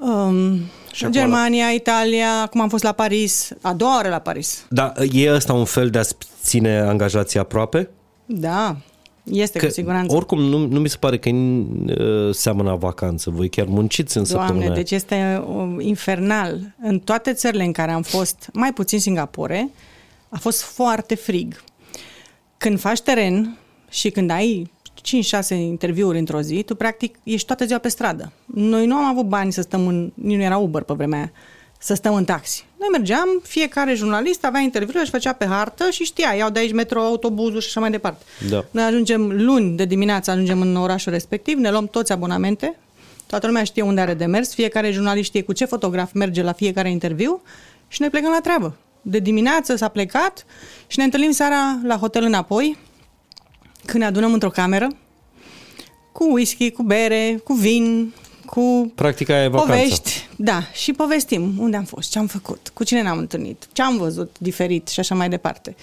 Um, 0.06 0.56
Și 0.92 1.04
în 1.04 1.10
acolo- 1.10 1.12
Germania, 1.12 1.66
Italia, 1.70 2.42
acum 2.42 2.62
am 2.62 2.70
fost 2.70 2.84
la 2.84 2.92
Paris, 2.92 3.52
a 3.62 3.74
doua 3.74 3.96
oară 3.96 4.10
la 4.10 4.20
Paris. 4.20 4.66
Da, 4.70 4.94
e 5.12 5.34
ăsta 5.34 5.54
un 5.54 5.66
fel 5.66 5.90
de 5.90 6.00
a 6.00 6.02
ține 6.44 6.80
angajații 6.80 7.40
aproape? 7.40 7.90
Da, 8.26 8.76
este 9.24 9.60
Că, 9.60 9.66
cu 9.66 9.72
siguranță. 9.72 10.16
Oricum, 10.16 10.40
nu, 10.42 10.58
nu 10.68 10.80
mi 10.80 10.90
se 10.90 10.98
pare 11.00 11.18
că 11.20 11.30
uh, 11.30 12.34
seamănă 12.34 12.70
a 12.72 12.76
vacanță. 12.76 13.30
Voi 13.30 13.50
chiar 13.50 13.66
munciți 13.66 14.18
în 14.18 14.24
Doamne, 14.24 14.48
săptămâna 14.48 14.76
deci 14.76 14.92
este 14.92 15.44
uh, 15.48 15.76
infernal. 15.86 16.76
În 16.82 17.00
toate 17.00 17.34
țările 17.34 17.64
în 17.64 17.72
care 17.72 17.92
am 17.92 18.02
fost, 18.02 18.50
mai 18.54 18.74
puțin 18.74 19.00
Singapore, 19.00 19.70
a 20.30 20.38
fost 20.40 20.62
foarte 20.62 21.16
frig. 21.16 21.64
Când 22.58 22.80
faci 22.80 23.02
teren 23.02 23.58
și 23.90 24.10
când 24.10 24.30
ai 24.30 24.72
5-6 25.02 25.50
interviuri 25.50 26.18
într-o 26.18 26.42
zi, 26.42 26.64
tu 26.64 26.76
practic 26.76 27.16
ești 27.24 27.48
toată 27.48 27.66
ziua 27.66 27.80
pe 27.80 27.88
stradă. 27.88 28.32
Noi 28.46 28.86
nu 28.86 28.96
am 28.96 29.06
avut 29.06 29.26
bani 29.26 29.54
să 29.54 29.62
stăm 29.62 29.88
în... 29.88 30.12
Nici 30.14 30.38
nu 30.38 30.44
era 30.44 30.58
Uber 30.58 30.82
pe 30.82 30.94
vremea 30.94 31.20
aia, 31.20 31.32
să 31.78 31.94
stăm 31.94 32.14
în 32.14 32.26
taxi. 32.26 32.66
Noi 32.80 32.88
mergeam, 32.92 33.28
fiecare 33.44 33.94
jurnalist 33.94 34.46
avea 34.46 34.60
interviuri, 34.60 35.00
își 35.02 35.12
făcea 35.12 35.34
pe 35.34 35.46
hartă 35.46 35.90
și 35.90 36.04
știa, 36.04 36.34
iau 36.38 36.50
de 36.50 36.60
aici 36.60 36.74
metro, 36.74 37.00
autobuzul 37.00 37.60
și 37.60 37.68
așa 37.68 37.80
mai 37.80 37.92
departe. 37.92 38.24
Da. 38.50 38.66
Noi 38.72 38.84
ajungem 38.84 39.44
luni 39.44 39.76
de 39.76 39.86
dimineață, 39.86 40.32
ajungem 40.32 40.62
în 40.62 40.76
orașul 40.76 41.12
respectiv, 41.12 41.58
ne 41.58 41.72
luăm 41.72 41.88
toți 41.88 42.12
abonamente, 42.12 42.78
toată 43.28 43.48
lumea 43.48 43.64
știe 43.64 43.82
unde 43.82 44.02
are 44.02 44.14
de 44.14 44.26
mers, 44.26 44.54
fiecare 44.54 44.92
jurnalist 44.92 45.28
știe 45.28 45.44
cu 45.44 45.54
ce 45.54 45.66
fotograf 45.66 46.12
merge 46.12 46.42
la 46.42 46.52
fiecare 46.52 46.90
interviu 46.90 47.42
și 47.88 48.02
noi 48.02 48.10
plecăm 48.10 48.32
la 48.32 48.40
treabă. 48.40 48.76
De 49.02 49.20
dimineață 49.20 49.76
s-a 49.76 49.88
plecat 49.88 50.46
și 50.88 50.98
ne 50.98 51.04
întâlnim 51.04 51.32
seara 51.32 51.80
la 51.84 51.96
hotel 51.96 52.24
înapoi, 52.24 52.78
când 53.86 54.04
ne 54.04 54.10
adunăm 54.10 54.34
într-o 54.34 54.50
cameră, 54.50 54.88
cu 56.12 56.32
whisky, 56.32 56.72
cu 56.72 56.84
bere, 56.84 57.40
cu 57.44 57.54
vin, 57.54 58.14
cu 58.46 58.92
Practic 58.96 59.30
aia 59.30 59.44
e 59.44 59.48
vacanța. 59.48 59.74
povești. 59.74 60.28
Da, 60.36 60.62
și 60.74 60.92
povestim 60.94 61.56
unde 61.60 61.78
am 61.78 61.84
fost, 61.84 62.12
ce 62.12 62.20
am 62.20 62.28
făcut, 62.28 62.72
cu 62.74 62.84
cine 62.84 63.02
ne-am 63.02 63.18
întâlnit, 63.18 63.68
ce 63.72 63.82
am 63.82 63.98
văzut 63.98 64.36
diferit 64.40 64.88
și 64.88 65.00
așa 65.00 65.16
mai 65.16 65.30
departe. 65.30 65.76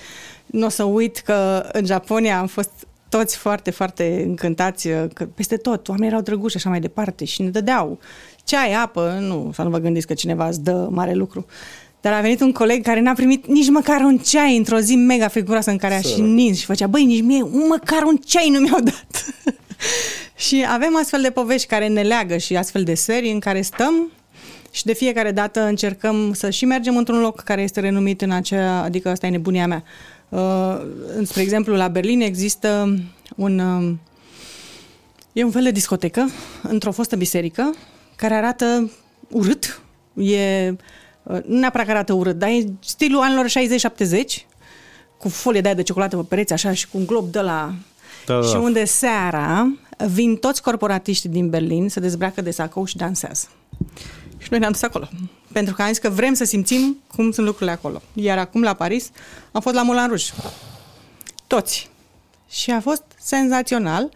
Nu 0.47 0.67
o 0.67 0.69
să 0.69 0.83
uit 0.83 1.19
că 1.19 1.69
în 1.73 1.85
Japonia 1.87 2.39
am 2.39 2.47
fost 2.47 2.71
toți 3.09 3.37
foarte, 3.37 3.71
foarte 3.71 4.23
încântați 4.27 4.89
că 5.13 5.27
peste 5.35 5.57
tot 5.57 5.89
oamenii 5.89 6.09
erau 6.09 6.21
drăguși 6.21 6.51
și 6.51 6.57
așa 6.57 6.69
mai 6.69 6.81
departe 6.81 7.25
și 7.25 7.43
ne 7.43 7.49
dădeau 7.49 7.99
ceai, 8.45 8.73
apă, 8.73 9.17
nu, 9.21 9.51
să 9.55 9.63
nu 9.63 9.71
vă 9.71 9.79
gândiți 9.79 10.07
că 10.07 10.15
cineva 10.15 10.49
îți 10.49 10.63
dă 10.63 10.89
mare 10.91 11.13
lucru. 11.13 11.47
Dar 12.01 12.13
a 12.13 12.21
venit 12.21 12.41
un 12.41 12.53
coleg 12.53 12.83
care 12.83 13.01
n-a 13.01 13.13
primit 13.13 13.47
nici 13.47 13.69
măcar 13.69 14.01
un 14.01 14.19
ceai 14.19 14.57
într-o 14.57 14.79
zi 14.79 14.97
mega 14.97 15.29
friguroasă 15.29 15.71
în 15.71 15.77
care 15.77 15.95
a 15.95 16.01
și 16.01 16.21
nins 16.21 16.59
și 16.59 16.65
făcea, 16.65 16.87
băi, 16.87 17.05
nici 17.05 17.23
mie 17.23 17.43
măcar 17.69 18.03
un 18.03 18.17
ceai 18.17 18.49
nu 18.49 18.59
mi-au 18.59 18.81
dat. 18.81 19.25
și 20.47 20.65
avem 20.69 20.97
astfel 20.97 21.21
de 21.23 21.31
povești 21.31 21.67
care 21.67 21.89
ne 21.89 22.03
leagă 22.03 22.37
și 22.37 22.57
astfel 22.57 22.83
de 22.83 22.95
serii 22.95 23.33
în 23.33 23.39
care 23.39 23.61
stăm 23.61 24.11
și 24.71 24.85
de 24.85 24.93
fiecare 24.93 25.33
dată 25.33 25.61
încercăm 25.61 26.33
să 26.33 26.51
și 26.51 26.65
mergem 26.65 26.97
într-un 26.97 27.21
loc 27.21 27.41
care 27.41 27.63
este 27.63 27.81
renumit 27.81 28.23
în 28.23 28.31
acea, 28.31 28.83
adică 28.83 29.09
asta 29.09 29.27
e 29.27 29.31
nebunia 29.31 29.67
mea. 29.67 29.83
Uh, 30.29 30.81
spre 31.23 31.43
exemplu, 31.43 31.75
la 31.75 31.89
Berlin 31.89 32.21
există 32.21 32.99
un... 33.37 33.59
Uh, 33.59 33.95
e 35.33 35.45
un 35.45 35.51
fel 35.51 35.63
de 35.63 35.71
discotecă 35.71 36.31
într-o 36.63 36.93
fostă 36.93 37.17
biserică 37.17 37.75
care 38.17 38.35
arată 38.35 38.91
urât. 39.29 39.81
E, 40.15 40.69
uh, 40.71 40.77
nu 41.47 41.59
neapărat 41.59 41.87
că 41.87 41.93
arată 41.93 42.13
urât, 42.13 42.39
dar 42.39 42.49
e 42.49 42.65
stilul 42.85 43.21
anilor 43.21 43.47
60-70 43.49 44.45
cu 45.19 45.29
folie 45.29 45.61
de 45.61 45.67
aia 45.67 45.77
de 45.77 45.83
ciocolată 45.83 46.17
pe 46.17 46.23
pereți, 46.29 46.53
așa, 46.53 46.73
și 46.73 46.89
cu 46.89 46.99
un 46.99 47.07
glob 47.07 47.31
de 47.31 47.41
la... 47.41 47.75
Da, 48.27 48.35
da, 48.35 48.47
și 48.47 48.53
da. 48.53 48.59
unde 48.59 48.85
seara 48.85 49.73
vin 50.13 50.37
toți 50.37 50.63
corporatiștii 50.63 51.29
din 51.29 51.51
Berlin 51.51 51.89
să 51.89 52.01
dezbracă 52.01 52.41
de 52.41 52.51
sacou 52.51 52.85
și 52.85 52.97
dansează. 52.97 53.49
Și 54.39 54.49
noi 54.51 54.59
ne-am 54.59 54.73
dus 54.73 54.83
acolo. 54.83 55.09
Pentru 55.53 55.75
că 55.75 55.83
am 55.83 55.89
zis 55.89 55.99
că 55.99 56.09
vrem 56.09 56.35
să 56.35 56.45
simțim 56.45 56.99
cum 57.15 57.31
sunt 57.31 57.47
lucrurile 57.47 57.71
acolo. 57.71 58.03
Iar 58.15 58.39
acum 58.39 58.63
la 58.63 58.75
Paris 58.75 59.11
am 59.53 59.61
fost 59.61 59.75
la 59.75 59.83
Moulin 59.83 60.07
Rouge. 60.07 60.33
Toți. 61.47 61.91
Și 62.49 62.71
a 62.71 62.81
fost 62.81 63.03
senzațional. 63.21 64.09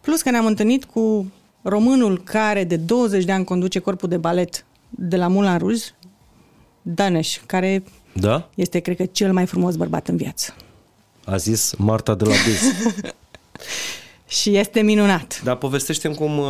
Plus 0.00 0.22
că 0.22 0.30
ne-am 0.30 0.46
întâlnit 0.46 0.84
cu 0.84 1.32
românul 1.62 2.22
care 2.22 2.64
de 2.64 2.76
20 2.76 3.24
de 3.24 3.32
ani 3.32 3.44
conduce 3.44 3.78
corpul 3.78 4.08
de 4.08 4.16
balet 4.16 4.64
de 4.88 5.16
la 5.16 5.28
Moulin 5.28 5.58
Rouge, 5.58 5.84
Daneș, 6.94 7.38
care 7.46 7.82
Da? 8.12 8.48
este, 8.54 8.78
cred 8.78 8.96
că, 8.96 9.04
cel 9.04 9.32
mai 9.32 9.46
frumos 9.46 9.76
bărbat 9.76 10.08
în 10.08 10.16
viață. 10.16 10.54
A 11.24 11.36
zis 11.36 11.74
Marta 11.78 12.14
de 12.14 12.24
la 12.24 12.30
Biz. 12.46 12.60
Și 14.28 14.56
este 14.56 14.80
minunat. 14.80 15.40
Dar 15.44 15.56
povestește 15.56 16.08
cum, 16.08 16.38
uh, 16.38 16.46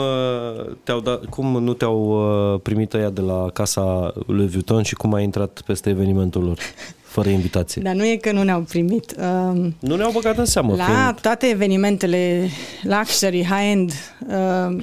te-au 0.82 1.01
dat, 1.01 1.24
cum 1.24 1.62
nu 1.62 1.72
te-au 1.72 2.09
uh, 2.55 2.61
primit 2.62 2.93
ăia 2.95 3.11
de 3.11 3.20
la 3.20 3.51
casa 3.53 4.12
lui 4.26 4.47
Vuitton 4.47 4.82
și 4.82 4.95
cum 4.95 5.14
ai 5.14 5.22
intrat 5.22 5.62
peste 5.66 5.91
evenimentul 5.91 6.43
lor, 6.45 6.59
fără 7.03 7.28
invitație. 7.28 7.82
Dar 7.82 7.95
nu 7.95 8.07
e 8.07 8.16
că 8.16 8.32
nu 8.32 8.43
ne-au 8.43 8.61
primit. 8.61 9.14
Um, 9.18 9.74
Nu 9.78 9.97
ne-au 9.97 10.11
băgat 10.11 10.37
în 10.39 10.45
seamă. 10.45 10.74
La 10.76 10.84
fiind- 10.84 11.20
toate 11.20 11.47
evenimentele 11.47 12.49
luxury, 12.82 13.45
high-end, 13.45 13.93
uh, 14.28 14.82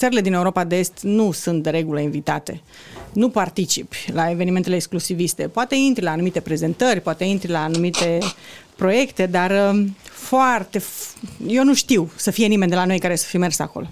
țările 0.00 0.20
din 0.20 0.32
Europa 0.32 0.64
de 0.64 0.76
Est 0.76 0.98
nu 1.02 1.32
sunt 1.32 1.62
de 1.62 1.70
regulă 1.70 2.00
invitate. 2.00 2.60
Nu 3.12 3.28
participi 3.28 3.96
la 4.12 4.30
evenimentele 4.30 4.74
exclusiviste. 4.74 5.48
Poate 5.48 5.74
intri 5.74 6.04
la 6.04 6.10
anumite 6.10 6.40
prezentări, 6.40 7.00
poate 7.00 7.24
intri 7.24 7.50
la 7.50 7.62
anumite 7.62 8.18
proiecte, 8.76 9.26
dar 9.26 9.74
uh, 9.74 9.86
foarte... 10.02 10.78
f- 10.78 11.16
Eu 11.46 11.64
nu 11.64 11.74
știu 11.74 12.10
să 12.16 12.30
fie 12.30 12.46
nimeni 12.46 12.70
de 12.70 12.76
la 12.76 12.84
noi 12.84 12.98
care 12.98 13.16
să 13.16 13.26
fi 13.26 13.36
mers 13.38 13.58
acolo. 13.58 13.86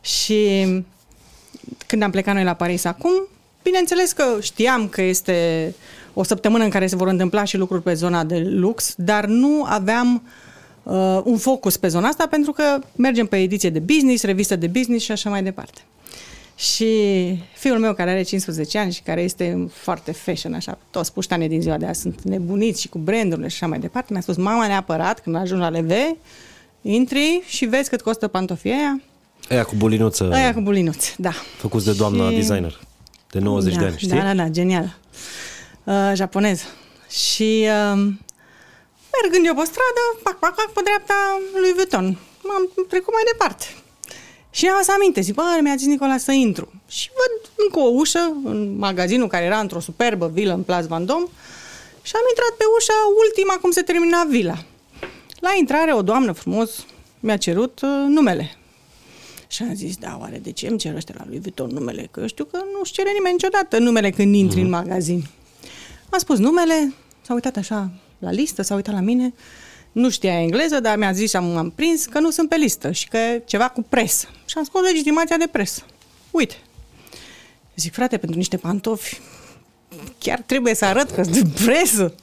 Și 0.00 0.66
când 1.86 2.02
am 2.02 2.10
plecat 2.10 2.34
noi 2.34 2.44
la 2.44 2.54
Paris 2.54 2.84
acum, 2.84 3.12
bineînțeles 3.62 4.12
că 4.12 4.24
știam 4.40 4.88
că 4.88 5.02
este 5.02 5.74
o 6.14 6.22
săptămână 6.22 6.64
în 6.64 6.70
care 6.70 6.86
se 6.86 6.96
vor 6.96 7.08
întâmpla 7.08 7.44
și 7.44 7.56
lucruri 7.56 7.82
pe 7.82 7.94
zona 7.94 8.24
de 8.24 8.38
lux, 8.38 8.94
dar 8.96 9.24
nu 9.26 9.64
aveam 9.68 10.14
uh, 10.14 10.30
un 11.24 11.36
focus 11.38 11.76
pe 11.76 11.88
zona 11.88 12.08
asta 12.08 12.26
pentru 12.26 12.52
că 12.52 12.78
mergem 12.96 13.26
pe 13.26 13.36
ediție 13.40 13.70
de 13.70 13.78
business, 13.78 14.22
revistă 14.22 14.56
de 14.56 14.66
business 14.66 15.04
și 15.04 15.12
așa 15.12 15.30
mai 15.30 15.42
departe. 15.42 15.80
Și 16.56 16.86
fiul 17.54 17.78
meu 17.78 17.94
care 17.94 18.10
are 18.10 18.22
15 18.22 18.78
ani 18.78 18.92
și 18.92 19.02
care 19.02 19.22
este 19.22 19.68
foarte 19.72 20.12
fashion, 20.12 20.54
așa, 20.54 20.78
toți 20.90 21.12
puștanii 21.12 21.48
din 21.48 21.60
ziua 21.60 21.76
de 21.76 21.86
azi 21.86 22.00
sunt 22.00 22.22
nebuniți 22.22 22.80
și 22.80 22.88
cu 22.88 22.98
brandurile 22.98 23.48
și 23.48 23.54
așa 23.54 23.66
mai 23.66 23.78
departe, 23.78 24.12
mi-a 24.12 24.20
spus, 24.22 24.36
mama 24.36 24.66
neapărat, 24.66 25.20
când 25.20 25.36
ajung 25.36 25.60
la 25.60 25.70
LV, 25.70 25.90
intri 26.82 27.42
și 27.46 27.64
vezi 27.64 27.88
cât 27.88 28.00
costă 28.02 28.28
pantofii 28.28 28.70
aia, 28.70 29.00
Aia 29.50 29.64
cu 29.64 29.74
bulinuță, 29.76 30.30
aia 30.32 30.54
cu 30.54 30.60
bulinuți, 30.60 31.14
da. 31.18 31.32
făcuți 31.56 31.84
de 31.84 31.92
doamna 31.92 32.28
Și- 32.28 32.34
designer, 32.36 32.80
de 33.30 33.38
90 33.38 33.74
da, 33.74 33.78
de 33.80 33.86
ani, 33.86 33.94
știi? 33.96 34.08
Da, 34.08 34.22
da, 34.22 34.34
da, 34.34 34.48
genial. 34.48 34.96
Uh, 35.84 36.12
japonez. 36.14 36.62
Și 37.10 37.66
uh, 37.94 38.12
mergând 39.16 39.44
eu 39.46 39.54
pe 39.58 39.64
stradă, 39.72 40.02
pac, 40.22 40.36
pac, 40.38 40.54
pac, 40.58 40.68
pe 40.72 40.80
dreapta 40.84 41.18
lui 41.62 41.72
Vuitton. 41.78 42.06
M-am 42.46 42.64
trecut 42.92 43.12
mai 43.12 43.26
departe. 43.32 43.66
Și 44.50 44.66
am 44.66 44.82
să 44.82 44.92
aminte, 44.92 45.20
zic, 45.20 45.34
bă, 45.34 45.58
mi-a 45.62 45.76
zis 45.76 45.86
Nicola 45.86 46.16
să 46.16 46.32
intru. 46.32 46.72
Și 46.88 47.10
văd 47.18 47.32
încă 47.64 47.78
o 47.78 47.90
ușă 48.00 48.36
în 48.44 48.76
magazinul 48.78 49.28
care 49.28 49.44
era 49.44 49.58
într-o 49.58 49.80
superbă 49.80 50.26
vilă 50.36 50.52
în 50.52 50.62
Place 50.62 50.86
Vendôme 50.86 51.28
și 52.02 52.12
am 52.14 52.26
intrat 52.32 52.54
pe 52.58 52.64
ușa 52.78 52.98
ultima 53.24 53.54
cum 53.60 53.70
se 53.70 53.82
termina 53.82 54.24
vila. 54.24 54.58
La 55.40 55.50
intrare, 55.58 55.94
o 55.94 56.02
doamnă 56.02 56.32
frumos 56.32 56.70
mi-a 57.20 57.36
cerut 57.36 57.80
uh, 57.82 57.88
numele. 58.08 58.56
Și 59.46 59.62
am 59.62 59.74
zis, 59.74 59.96
da, 59.96 60.16
oare 60.20 60.38
de 60.38 60.52
ce 60.52 60.66
îmi 60.66 60.78
cer 60.78 60.94
ăștia 60.94 61.14
la 61.18 61.24
lui 61.28 61.38
Vuitton 61.38 61.70
numele? 61.70 62.08
Că 62.10 62.20
eu 62.20 62.26
știu 62.26 62.44
că 62.44 62.58
nu-și 62.78 62.92
cere 62.92 63.10
nimeni 63.12 63.34
niciodată 63.34 63.78
numele 63.78 64.10
când 64.10 64.34
intri 64.34 64.60
în 64.60 64.68
magazin. 64.68 65.24
Am 66.10 66.18
spus 66.18 66.38
numele, 66.38 66.94
s-a 67.20 67.34
uitat 67.34 67.56
așa 67.56 67.90
la 68.24 68.30
listă, 68.30 68.62
s-a 68.62 68.74
uitat 68.74 68.94
la 68.94 69.00
mine 69.00 69.34
nu 69.92 70.10
știa 70.10 70.40
engleză, 70.40 70.80
dar 70.80 70.96
mi-a 70.96 71.12
zis 71.12 71.30
și 71.30 71.36
am, 71.36 71.56
am 71.56 71.70
prins 71.70 72.04
că 72.04 72.18
nu 72.18 72.30
sunt 72.30 72.48
pe 72.48 72.56
listă 72.56 72.90
și 72.90 73.08
că 73.08 73.18
ceva 73.44 73.68
cu 73.68 73.82
presă. 73.82 74.28
Și 74.44 74.58
am 74.58 74.64
scos 74.64 74.82
legitimația 74.82 75.36
de 75.36 75.46
presă. 75.46 75.82
Uite. 76.30 76.54
Zic, 77.76 77.92
frate, 77.92 78.16
pentru 78.18 78.38
niște 78.38 78.56
pantofi 78.56 79.20
chiar 80.18 80.42
trebuie 80.46 80.74
să 80.74 80.84
arăt 80.84 81.10
că 81.10 81.22
sunt 81.22 81.36
de 81.36 81.64
presă. 81.64 82.14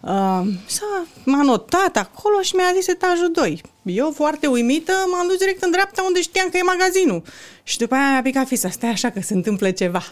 Uh, 0.00 0.42
s-a, 0.66 1.06
m-a 1.24 1.42
notat 1.42 1.96
acolo 1.96 2.40
și 2.40 2.54
mi-a 2.54 2.72
zis 2.74 2.86
etajul 2.86 3.30
2. 3.32 3.62
Eu, 3.82 4.12
foarte 4.14 4.46
uimită, 4.46 4.92
m-am 5.10 5.26
dus 5.26 5.36
direct 5.38 5.62
în 5.62 5.70
dreapta 5.70 6.02
unde 6.02 6.20
știam 6.20 6.48
că 6.48 6.56
e 6.56 6.62
magazinul. 6.62 7.22
Și 7.62 7.78
după 7.78 7.94
aia 7.94 8.10
mi-a 8.10 8.22
picat 8.22 8.46
fisa, 8.46 8.70
stai 8.70 8.90
așa 8.90 9.10
că 9.10 9.20
se 9.20 9.34
întâmplă 9.34 9.70
ceva. 9.70 10.04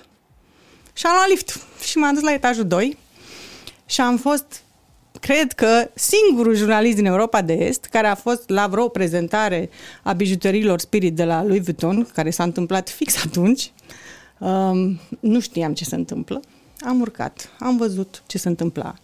Și 0.92 1.06
am 1.06 1.12
luat 1.14 1.28
lift 1.28 1.60
și 1.84 1.98
m-am 1.98 2.14
dus 2.14 2.22
la 2.22 2.32
etajul 2.32 2.66
2 2.66 2.98
și 3.86 4.00
am 4.00 4.16
fost, 4.16 4.62
cred 5.24 5.52
că, 5.52 5.90
singurul 5.94 6.54
jurnalist 6.54 6.96
din 6.96 7.06
Europa 7.06 7.42
de 7.42 7.52
Est 7.52 7.84
care 7.84 8.06
a 8.06 8.14
fost 8.14 8.48
la 8.48 8.66
vreo 8.66 8.88
prezentare 8.88 9.70
a 10.02 10.12
bijuteriilor 10.12 10.78
Spirit 10.78 11.14
de 11.14 11.24
la 11.24 11.44
Louis 11.44 11.62
Vuitton, 11.62 12.08
care 12.14 12.30
s-a 12.30 12.42
întâmplat 12.42 12.88
fix 12.88 13.24
atunci. 13.24 13.72
Um, 14.38 15.00
nu 15.20 15.40
știam 15.40 15.74
ce 15.74 15.84
se 15.84 15.94
întâmplă. 15.94 16.40
Am 16.78 17.00
urcat, 17.00 17.50
am 17.58 17.76
văzut 17.76 18.22
ce 18.26 18.38
se 18.38 18.48
întâmpla 18.48 18.94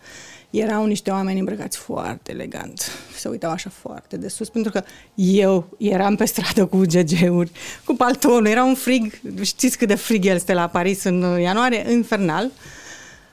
erau 0.50 0.86
niște 0.86 1.10
oameni 1.10 1.38
îmbrăcați 1.38 1.76
foarte 1.76 2.32
elegant. 2.32 2.90
Se 3.16 3.28
uitau 3.28 3.50
așa 3.50 3.70
foarte 3.70 4.16
de 4.16 4.28
sus, 4.28 4.48
pentru 4.48 4.72
că 4.72 4.82
eu 5.14 5.76
eram 5.78 6.16
pe 6.16 6.24
stradă 6.24 6.66
cu 6.66 6.76
GG-uri, 6.76 7.50
cu 7.84 7.94
paltonul, 7.94 8.46
era 8.46 8.64
un 8.64 8.74
frig, 8.74 9.20
știți 9.42 9.78
cât 9.78 9.88
de 9.88 9.94
frig 9.94 10.24
el 10.24 10.34
este 10.34 10.52
la 10.52 10.68
Paris 10.68 11.04
în 11.04 11.40
ianuarie, 11.40 11.90
infernal. 11.90 12.50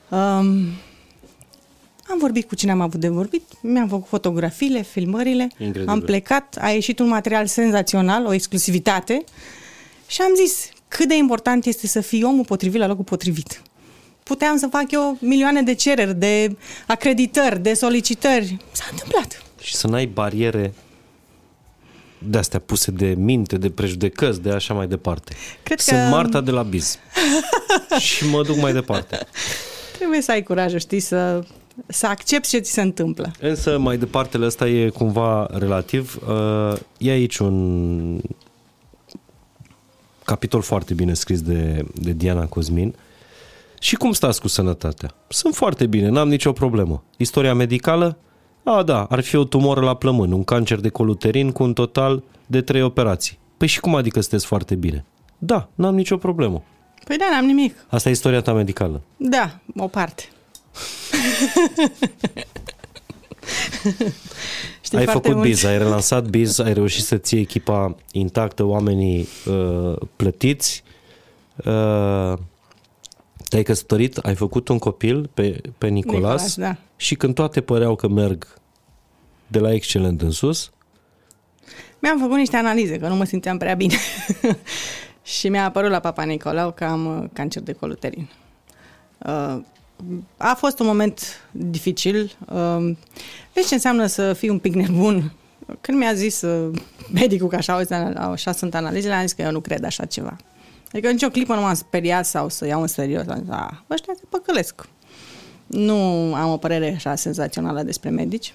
Um, 0.10 0.68
am 2.10 2.18
vorbit 2.18 2.48
cu 2.48 2.56
cine 2.56 2.72
am 2.72 2.82
avut 2.82 3.00
de 3.00 3.08
vorbit, 3.08 3.44
mi-am 3.62 3.88
făcut 3.88 4.08
fotografiile, 4.08 4.82
filmările, 4.82 5.48
Incredibil. 5.58 5.90
am 5.90 6.02
plecat, 6.02 6.58
a 6.62 6.70
ieșit 6.70 7.00
un 7.00 7.08
material 7.08 7.46
senzațional, 7.46 8.26
o 8.26 8.34
exclusivitate 8.34 9.24
și 10.08 10.22
am 10.22 10.32
zis 10.36 10.70
cât 10.88 11.08
de 11.08 11.16
important 11.16 11.66
este 11.66 11.88
să 11.88 12.02
fii 12.02 12.24
omul 12.24 12.46
potrivit 12.46 12.80
la 12.80 12.88
locul 12.88 13.04
potrivit 13.04 13.62
puteam 14.28 14.58
să 14.58 14.68
fac 14.72 14.92
eu 14.92 15.18
milioane 15.22 15.62
de 15.62 15.74
cereri, 15.74 16.16
de 16.16 16.58
acreditări, 16.88 17.60
de 17.60 17.74
solicitări. 17.74 18.58
S-a 18.72 18.86
întâmplat. 18.92 19.44
Și 19.62 19.76
să 19.76 19.88
n-ai 19.88 20.06
bariere 20.06 20.74
de 22.18 22.38
astea 22.38 22.60
puse 22.60 22.92
de 22.92 23.06
minte, 23.18 23.58
de 23.58 23.70
prejudecăți, 23.70 24.42
de 24.42 24.52
așa 24.52 24.74
mai 24.74 24.88
departe. 24.88 25.36
Cred 25.64 25.80
Sunt 25.80 26.00
că... 26.00 26.06
Marta 26.06 26.42
de 26.42 26.52
la 26.52 26.64
Biz. 26.64 27.00
și 28.08 28.30
mă 28.30 28.44
duc 28.44 28.58
mai 28.58 28.74
departe. 28.74 29.20
Trebuie 29.98 30.22
să 30.22 30.32
ai 30.32 30.44
curajul, 30.44 30.80
știi, 30.80 31.00
să, 31.00 31.46
să 31.88 32.08
accepti 32.08 32.48
ce 32.48 32.60
ți 32.60 32.72
se 32.72 32.82
întâmplă. 32.82 33.32
Însă, 33.40 33.78
mai 33.78 33.98
departe, 33.98 34.38
ăsta 34.42 34.68
e 34.68 34.90
cumva 34.90 35.48
relativ. 35.52 36.20
Uh, 36.28 36.78
e 36.98 37.12
aici 37.12 37.38
un 37.38 38.20
capitol 40.24 40.62
foarte 40.62 40.94
bine 40.94 41.14
scris 41.14 41.42
de, 41.42 41.86
de 41.94 42.12
Diana 42.12 42.46
Cosmin. 42.46 42.88
Uh, 42.88 42.94
și 43.80 43.96
cum 43.96 44.12
stați 44.12 44.42
cu 44.42 44.48
sănătatea? 44.48 45.14
Sunt 45.28 45.56
foarte 45.56 45.86
bine, 45.86 46.10
n-am 46.10 46.28
nicio 46.28 46.52
problemă. 46.52 47.04
Istoria 47.18 47.54
medicală? 47.54 48.18
A, 48.64 48.84
da, 48.84 49.04
ar 49.04 49.20
fi 49.20 49.36
o 49.36 49.44
tumoră 49.44 49.82
la 49.82 49.96
plămân, 49.96 50.32
un 50.32 50.44
cancer 50.44 50.80
de 50.80 50.90
coluterin 50.90 51.52
cu 51.52 51.64
un 51.64 51.74
total 51.74 52.24
de 52.46 52.62
trei 52.62 52.82
operații. 52.82 53.38
Păi 53.58 53.68
și 53.68 53.80
cum 53.80 53.96
adică 53.96 54.20
sunteți 54.20 54.46
foarte 54.46 54.76
bine? 54.76 55.06
Da, 55.38 55.70
n-am 55.76 55.96
nicio 55.96 56.18
problemă. 56.18 56.64
Păi 57.04 57.18
da, 57.18 57.26
n-am 57.32 57.46
nimic. 57.46 57.86
Asta 57.88 58.10
e 58.10 58.12
istoria 58.12 58.42
ta 58.42 58.54
medicală? 58.54 59.02
Da, 59.18 59.60
o 59.76 59.88
parte. 59.88 60.24
Știi 64.82 64.98
ai 64.98 65.06
făcut 65.06 65.34
mult. 65.34 65.48
biz, 65.48 65.64
ai 65.64 65.78
relansat 65.78 66.28
biz, 66.28 66.60
ai 66.60 66.74
reușit 66.74 67.04
să 67.04 67.18
ții 67.18 67.40
echipa 67.40 67.96
intactă, 68.12 68.64
oamenii 68.64 69.28
uh, 69.46 69.96
plătiți. 70.16 70.84
Uh, 71.56 72.34
te-ai 73.50 73.64
căsătorit, 73.64 74.18
ai 74.18 74.36
făcut 74.36 74.68
un 74.68 74.80
copil 74.80 75.30
pe, 75.34 75.62
pe 75.78 75.88
Nicolas, 75.88 76.22
Nicolas 76.22 76.56
da. 76.56 76.76
și 76.96 77.16
când 77.16 77.36
toate 77.36 77.62
păreau 77.62 77.96
că 77.96 78.08
merg 78.08 78.48
de 79.48 79.60
la 79.60 79.74
excelent 79.74 80.22
în 80.22 80.32
sus... 80.32 80.72
Mi-am 82.00 82.20
făcut 82.20 82.36
niște 82.36 82.56
analize, 82.56 82.98
că 82.98 83.08
nu 83.08 83.16
mă 83.16 83.24
simțeam 83.24 83.58
prea 83.58 83.74
bine. 83.74 83.96
și 85.38 85.50
mi-a 85.50 85.64
apărut 85.64 85.90
la 85.90 86.00
papa 86.00 86.24
Nicolau 86.24 86.72
că 86.72 86.84
am 86.84 87.06
uh, 87.06 87.30
cancer 87.34 87.62
de 87.62 87.72
coluterin. 87.72 88.30
Uh, 89.18 89.58
a 90.38 90.54
fost 90.54 90.80
un 90.80 90.86
moment 90.86 91.48
dificil. 91.52 92.38
Uh, 92.54 92.96
vezi 93.54 93.68
ce 93.68 93.74
înseamnă 93.74 94.06
să 94.06 94.34
fii 94.34 94.50
un 94.50 94.60
pic 94.60 94.74
nebun? 94.74 95.32
Când 95.82 95.98
mi-a 95.98 96.14
zis 96.14 96.44
medicul 97.14 97.48
că 97.48 97.56
așa, 97.56 97.82
așa 98.16 98.52
sunt 98.52 98.76
analizele, 98.76 99.14
am 99.14 99.22
zis 99.22 99.34
că 99.34 99.42
eu 99.42 99.52
nu 99.52 99.60
cred 99.60 99.84
așa 99.84 100.06
ceva. 100.06 100.36
Adică 100.92 101.12
nicio 101.12 101.30
clipă 101.30 101.54
nu 101.54 101.62
m-am 101.62 101.74
speriat 101.74 102.26
sau 102.26 102.50
să 102.50 102.68
iau 102.68 102.82
în 102.82 102.88
serios. 102.88 103.28
Am 103.28 103.40
zis, 103.40 103.50
a, 103.50 103.84
ăștia 103.90 104.14
se 104.18 104.24
păcălesc. 104.30 104.88
Nu 105.68 105.96
am 106.36 106.52
o 106.52 106.58
părere 106.58 106.94
așa 106.96 107.16
senzațională 107.16 107.84
despre 107.84 108.10
medici. 108.10 108.54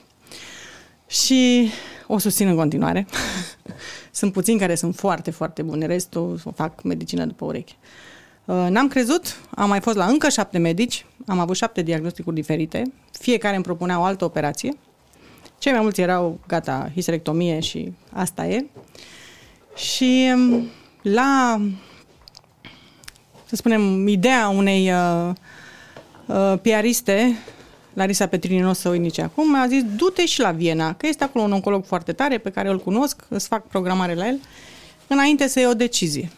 Și 1.06 1.70
o 2.06 2.18
susțin 2.18 2.48
în 2.48 2.56
continuare. 2.56 3.06
sunt 4.10 4.32
puțini 4.32 4.58
care 4.58 4.74
sunt 4.74 4.94
foarte, 4.94 5.30
foarte 5.30 5.62
buni. 5.62 5.86
Restul 5.86 6.40
o 6.44 6.50
fac 6.50 6.82
medicină 6.82 7.24
după 7.24 7.44
ureche. 7.44 7.74
Uh, 7.80 8.11
n-am 8.44 8.88
crezut, 8.88 9.40
am 9.50 9.68
mai 9.68 9.80
fost 9.80 9.96
la 9.96 10.04
încă 10.04 10.28
șapte 10.28 10.58
medici, 10.58 11.06
am 11.26 11.38
avut 11.38 11.56
șapte 11.56 11.82
diagnosticuri 11.82 12.34
diferite, 12.34 12.92
fiecare 13.20 13.54
îmi 13.54 13.64
propunea 13.64 14.00
o 14.00 14.02
altă 14.02 14.24
operație. 14.24 14.76
Cei 15.58 15.72
mai 15.72 15.80
mulți 15.80 16.00
erau, 16.00 16.38
gata, 16.46 16.90
histerectomie 16.94 17.60
și 17.60 17.92
asta 18.12 18.46
e. 18.46 18.66
Și 19.74 20.30
um, 20.34 20.68
la 21.02 21.60
să 23.52 23.58
spunem, 23.58 24.06
ideea 24.08 24.48
unei 24.48 24.92
uh, 24.92 25.30
uh, 26.26 26.58
piariste, 26.62 27.36
Larisa 27.92 28.26
Petrini, 28.26 28.60
nu 28.60 28.68
o 28.68 28.72
să 28.72 28.88
o 28.88 28.92
nici 28.92 29.18
acum, 29.18 29.50
mi-a 29.50 29.66
zis, 29.66 29.82
du-te 29.96 30.26
și 30.26 30.40
la 30.40 30.50
Viena, 30.50 30.94
că 30.94 31.06
este 31.06 31.24
acolo 31.24 31.44
un 31.44 31.52
oncolog 31.52 31.84
foarte 31.84 32.12
tare 32.12 32.38
pe 32.38 32.50
care 32.50 32.68
îl 32.68 32.78
cunosc, 32.78 33.24
îți 33.28 33.46
fac 33.46 33.66
programare 33.66 34.14
la 34.14 34.26
el, 34.26 34.40
înainte 35.06 35.46
să 35.46 35.58
iei 35.58 35.68
o 35.68 35.74
decizie. 35.74 36.30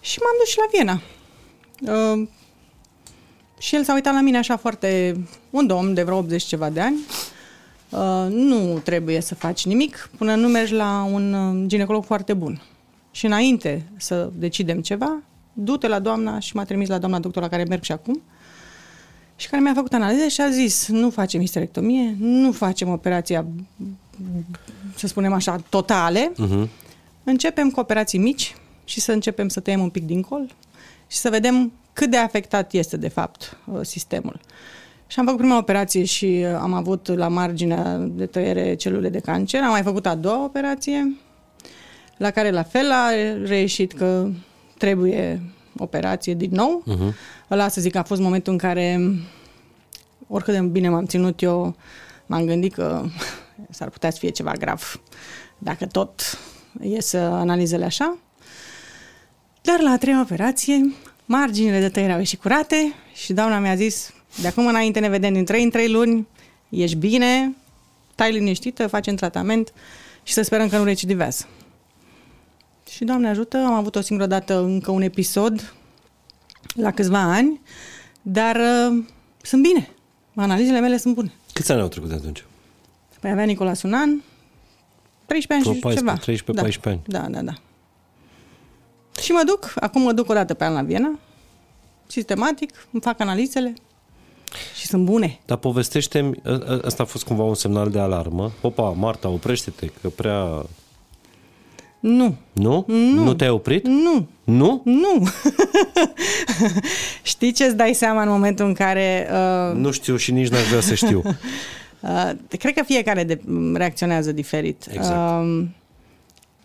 Și 0.00 0.18
m-am 0.18 0.34
dus 0.38 0.48
și 0.48 0.58
la 0.58 0.64
Viena. 0.72 1.00
Uh, 1.80 2.28
și 3.58 3.74
el 3.74 3.84
s-a 3.84 3.94
uitat 3.94 4.14
la 4.14 4.20
mine 4.20 4.38
așa 4.38 4.56
foarte, 4.56 5.20
un 5.50 5.66
domn 5.66 5.94
de 5.94 6.02
vreo 6.02 6.16
80 6.16 6.42
ceva 6.42 6.70
de 6.70 6.80
ani, 6.80 6.96
uh, 7.90 8.26
nu 8.30 8.78
trebuie 8.78 9.20
să 9.20 9.34
faci 9.34 9.66
nimic 9.66 10.10
până 10.16 10.34
nu 10.34 10.48
mergi 10.48 10.72
la 10.72 11.08
un 11.12 11.32
uh, 11.32 11.66
ginecolog 11.66 12.04
foarte 12.04 12.34
bun. 12.34 12.62
Și 13.10 13.26
înainte 13.26 13.86
să 13.96 14.30
decidem 14.34 14.80
ceva, 14.80 15.22
du-te 15.52 15.88
la 15.88 15.98
doamna 15.98 16.38
și 16.38 16.56
m-a 16.56 16.64
trimis 16.64 16.88
la 16.88 16.98
doamna 16.98 17.18
doctor 17.18 17.42
la 17.42 17.48
care 17.48 17.64
merg 17.64 17.82
și 17.82 17.92
acum 17.92 18.22
și 19.36 19.48
care 19.48 19.62
mi-a 19.62 19.74
făcut 19.74 19.92
analize 19.92 20.28
și 20.28 20.40
a 20.40 20.50
zis 20.50 20.88
nu 20.88 21.10
facem 21.10 21.40
histerectomie, 21.40 22.16
nu 22.18 22.52
facem 22.52 22.88
operația 22.88 23.46
să 24.94 25.06
spunem 25.06 25.32
așa, 25.32 25.62
totale, 25.68 26.32
uh-huh. 26.32 26.68
începem 27.24 27.70
cu 27.70 27.80
operații 27.80 28.18
mici 28.18 28.56
și 28.84 29.00
să 29.00 29.12
începem 29.12 29.48
să 29.48 29.60
tăiem 29.60 29.80
un 29.80 29.90
pic 29.90 30.04
din 30.04 30.22
col 30.22 30.54
și 31.06 31.16
să 31.16 31.30
vedem 31.30 31.72
cât 31.92 32.10
de 32.10 32.16
afectat 32.16 32.72
este 32.72 32.96
de 32.96 33.08
fapt 33.08 33.56
uh, 33.64 33.80
sistemul. 33.82 34.40
Și 35.06 35.18
am 35.18 35.24
făcut 35.24 35.40
prima 35.40 35.58
operație 35.58 36.04
și 36.04 36.44
uh, 36.44 36.58
am 36.60 36.72
avut 36.72 37.06
la 37.06 37.28
marginea 37.28 37.96
de 37.96 38.26
tăiere 38.26 38.74
celule 38.74 39.08
de 39.08 39.18
cancer. 39.18 39.62
Am 39.62 39.70
mai 39.70 39.82
făcut 39.82 40.06
a 40.06 40.14
doua 40.14 40.44
operație, 40.44 41.16
la 42.16 42.30
care 42.30 42.50
la 42.50 42.62
fel 42.62 42.90
a 42.90 43.10
reieșit 43.44 43.92
că 43.92 44.28
trebuie 44.78 45.42
operație 45.78 46.34
din 46.34 46.50
nou. 46.52 46.84
Uh-huh. 46.86 47.14
Ăla 47.50 47.68
să 47.68 47.80
zic 47.80 47.92
că 47.92 47.98
a 47.98 48.02
fost 48.02 48.20
momentul 48.20 48.52
în 48.52 48.58
care 48.58 49.00
oricât 50.28 50.54
de 50.54 50.60
bine 50.60 50.88
m-am 50.88 51.04
ținut 51.04 51.42
eu, 51.42 51.76
m-am 52.26 52.44
gândit 52.44 52.74
că 52.74 53.04
s-ar 53.70 53.88
putea 53.88 54.10
să 54.10 54.18
fie 54.18 54.28
ceva 54.28 54.52
grav 54.52 55.00
dacă 55.58 55.86
tot 55.86 56.38
ies 56.80 57.12
analizele 57.12 57.84
așa. 57.84 58.18
Dar 59.66 59.80
la 59.80 59.90
a 59.90 59.98
treia 59.98 60.20
operație, 60.20 60.94
marginile 61.24 61.80
de 61.80 61.88
tăiere 61.88 62.12
au 62.12 62.18
ieșit 62.18 62.40
curate 62.40 62.94
și 63.14 63.32
doamna 63.32 63.58
mi-a 63.58 63.74
zis, 63.74 64.12
de 64.40 64.46
acum 64.46 64.66
înainte 64.66 65.00
ne 65.00 65.08
vedem 65.08 65.32
din 65.32 65.44
3 65.44 65.62
în 65.62 65.70
3 65.70 65.90
luni, 65.90 66.26
ești 66.68 66.96
bine, 66.96 67.56
stai 68.12 68.32
liniștită, 68.32 68.86
facem 68.86 69.14
tratament 69.14 69.72
și 70.22 70.32
să 70.32 70.42
sperăm 70.42 70.68
că 70.68 70.78
nu 70.78 70.84
recidivează. 70.84 71.46
Și, 72.90 73.04
Doamne 73.04 73.28
ajută, 73.28 73.56
am 73.56 73.72
avut 73.72 73.96
o 73.96 74.00
singură 74.00 74.28
dată 74.28 74.58
încă 74.58 74.90
un 74.90 75.02
episod 75.02 75.74
la 76.74 76.90
câțiva 76.90 77.20
ani, 77.20 77.60
dar 78.22 78.56
uh, 78.56 79.04
sunt 79.42 79.62
bine. 79.62 79.90
Analizele 80.34 80.80
mele 80.80 80.96
sunt 80.96 81.14
bune. 81.14 81.32
Câți 81.52 81.72
ani 81.72 81.80
au 81.80 81.88
trecut 81.88 82.08
de 82.08 82.14
atunci? 82.14 82.44
Păi 83.20 83.30
avea 83.30 83.44
Nicolas 83.44 83.82
un 83.82 83.92
an, 83.92 84.20
13 85.26 85.68
ani 85.68 85.76
și 85.76 85.82
14, 85.82 86.36
ceva. 86.52 86.72
13-14 86.72 86.80
da. 86.80 86.90
ani. 86.90 87.00
Da, 87.06 87.26
da, 87.30 87.42
da. 87.42 87.52
Și 89.22 89.32
mă 89.32 89.42
duc, 89.46 89.72
acum 89.80 90.02
mă 90.02 90.12
duc 90.12 90.30
o 90.30 90.34
dată 90.34 90.54
pe 90.54 90.64
an 90.64 90.72
la 90.72 90.82
Viena, 90.82 91.18
sistematic, 92.06 92.86
îmi 92.90 93.02
fac 93.02 93.20
analizele 93.20 93.74
și 94.74 94.80
și 94.80 94.86
sunt 94.86 95.04
bune. 95.04 95.38
Dar 95.46 95.56
povestește-mi, 95.58 96.34
ă- 96.46 96.64
ă- 96.68 96.80
ăsta 96.84 97.02
a 97.02 97.06
fost 97.06 97.24
cumva 97.24 97.42
un 97.42 97.54
semnal 97.54 97.90
de 97.90 97.98
alarmă. 97.98 98.52
Opa, 98.60 98.82
Marta, 98.90 99.28
oprește-te, 99.28 99.86
că 100.00 100.08
prea... 100.08 100.64
Nu, 102.00 102.34
Nu? 102.52 102.84
Nu, 102.86 103.22
nu 103.24 103.34
te-ai 103.34 103.50
oprit? 103.50 103.86
nu, 103.86 104.26
Nu? 104.44 104.80
nu. 104.84 105.28
Știi 107.22 107.52
ce 107.52 107.64
îți 107.64 107.76
dai 107.76 107.94
seama 107.94 108.22
în 108.22 108.28
momentul 108.28 108.66
în 108.66 108.74
care... 108.74 109.28
Uh, 109.70 109.76
Nu 109.76 109.90
știu 109.90 110.16
și 110.16 110.32
nici 110.32 110.48
n-aș 110.48 110.68
vrea 110.68 110.80
să 110.80 110.94
știu. 110.94 111.22
uh, 112.00 112.30
cred 112.58 112.74
că 112.74 112.82
fiecare 112.84 113.24
de, 113.24 113.40
reacționează 113.74 114.32
diferit. 114.32 114.86
Exact. 114.90 115.44
Uh, 115.44 115.64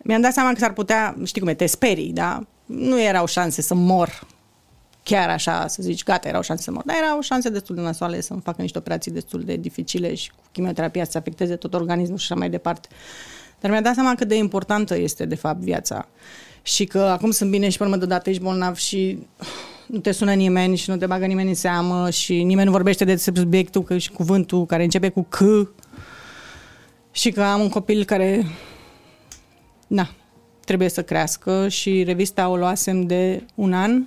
mi-am 0.02 0.20
dat 0.20 0.32
seama 0.32 0.52
că 0.52 0.58
s-ar 0.58 0.72
putea, 0.72 1.16
știi 1.24 1.40
cum 1.40 1.50
e, 1.50 1.54
te 1.54 1.66
sperii, 1.66 2.12
da? 2.12 2.46
Nu 2.66 3.02
erau 3.02 3.26
șanse 3.26 3.62
să 3.62 3.74
mor 3.74 4.26
chiar 5.02 5.28
așa, 5.28 5.66
să 5.66 5.82
zici, 5.82 6.02
gata, 6.02 6.28
erau 6.28 6.42
șanse 6.42 6.62
să 6.62 6.70
mor. 6.70 6.82
Dar 6.86 6.96
erau 6.96 7.20
șanse 7.20 7.48
destul 7.48 7.74
de 7.74 7.80
nasoale 7.80 8.20
să-mi 8.20 8.40
facă 8.40 8.62
niște 8.62 8.78
operații 8.78 9.10
destul 9.10 9.42
de 9.44 9.56
dificile 9.56 10.14
și 10.14 10.30
cu 10.30 10.42
chimioterapia 10.52 11.04
să 11.04 11.18
afecteze 11.18 11.56
tot 11.56 11.74
organismul 11.74 12.18
și 12.18 12.26
așa 12.30 12.40
mai 12.40 12.50
departe. 12.50 12.88
Dar 13.60 13.70
mi-a 13.70 13.80
dat 13.80 13.94
seama 13.94 14.14
cât 14.14 14.28
de 14.28 14.36
importantă 14.36 14.96
este, 14.98 15.24
de 15.24 15.34
fapt, 15.34 15.60
viața. 15.60 16.08
Și 16.62 16.84
că 16.84 16.98
acum 16.98 17.30
sunt 17.30 17.50
bine 17.50 17.68
și 17.68 17.78
pe 17.78 17.84
urmă 17.84 17.96
deodată 17.96 18.30
ești 18.30 18.42
bolnav 18.42 18.76
și 18.76 19.26
nu 19.86 19.98
te 19.98 20.12
sună 20.12 20.32
nimeni 20.32 20.76
și 20.76 20.90
nu 20.90 20.96
te 20.96 21.06
bagă 21.06 21.26
nimeni 21.26 21.48
în 21.48 21.54
seamă 21.54 22.10
și 22.10 22.42
nimeni 22.42 22.66
nu 22.66 22.72
vorbește 22.72 23.04
de 23.04 23.16
subiectul 23.16 23.82
că 23.82 23.98
și 23.98 24.10
cuvântul 24.10 24.66
care 24.66 24.82
începe 24.82 25.08
cu 25.08 25.26
C 25.28 25.38
și 27.10 27.30
că 27.30 27.42
am 27.42 27.60
un 27.60 27.68
copil 27.68 28.04
care 28.04 28.46
na, 29.92 30.10
trebuie 30.64 30.88
să 30.88 31.02
crească 31.02 31.68
și 31.68 32.02
revista 32.02 32.48
o 32.48 32.56
luasem 32.56 33.06
de 33.06 33.44
un 33.54 33.72
an. 33.72 34.02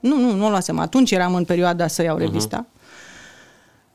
Nu, 0.00 0.16
nu, 0.16 0.34
nu 0.34 0.46
o 0.46 0.48
luasem. 0.48 0.78
Atunci 0.78 1.10
eram 1.10 1.34
în 1.34 1.44
perioada 1.44 1.86
să 1.86 2.02
iau 2.02 2.16
revista. 2.16 2.66
Uh-huh. 2.66 2.78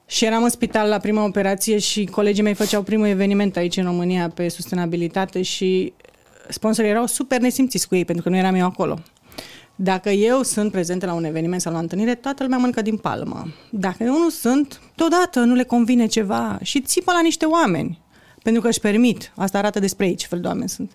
Și 0.06 0.26
eram 0.26 0.44
în 0.44 0.50
spital 0.50 0.90
la 0.90 0.98
prima 0.98 1.24
operație 1.24 1.78
și 1.78 2.06
colegii 2.06 2.44
mei 2.44 2.54
făceau 2.54 2.82
primul 2.82 3.08
eveniment 3.08 3.56
aici 3.56 3.78
în 3.78 3.84
România 3.84 4.30
pe 4.30 4.48
sustenabilitate 4.48 5.42
și 5.42 5.94
sponsorii 6.50 6.90
erau 6.90 7.06
super 7.06 7.40
nesimțiți 7.40 7.88
cu 7.88 7.96
ei 7.96 8.06
pentru 8.06 8.24
că 8.24 8.30
nu 8.30 8.38
eram 8.38 8.56
eu 8.56 8.66
acolo. 8.66 9.00
Dacă 9.76 10.10
eu 10.10 10.42
sunt 10.42 10.72
prezentă 10.72 11.06
la 11.06 11.14
un 11.14 11.24
eveniment 11.24 11.62
sau 11.62 11.72
la 11.72 11.78
o 11.78 11.82
întâlnire, 11.82 12.16
toată 12.16 12.44
lumea 12.44 12.58
mănâncă 12.58 12.82
din 12.82 12.98
palmă. 12.98 13.48
Dacă 13.70 14.04
eu 14.04 14.18
nu 14.18 14.30
sunt, 14.30 14.82
deodată 14.96 15.40
nu 15.40 15.54
le 15.54 15.64
convine 15.64 16.06
ceva 16.06 16.60
și 16.62 16.82
țipă 16.82 17.12
la 17.12 17.22
niște 17.22 17.46
oameni. 17.46 18.04
Pentru 18.46 18.62
că 18.62 18.68
își 18.68 18.80
permit. 18.80 19.32
Asta 19.36 19.58
arată 19.58 19.80
despre 19.80 20.08
ei 20.08 20.16
ce 20.16 20.28
fel 20.28 20.40
de 20.40 20.48
oameni 20.48 20.70
sunt. 20.70 20.92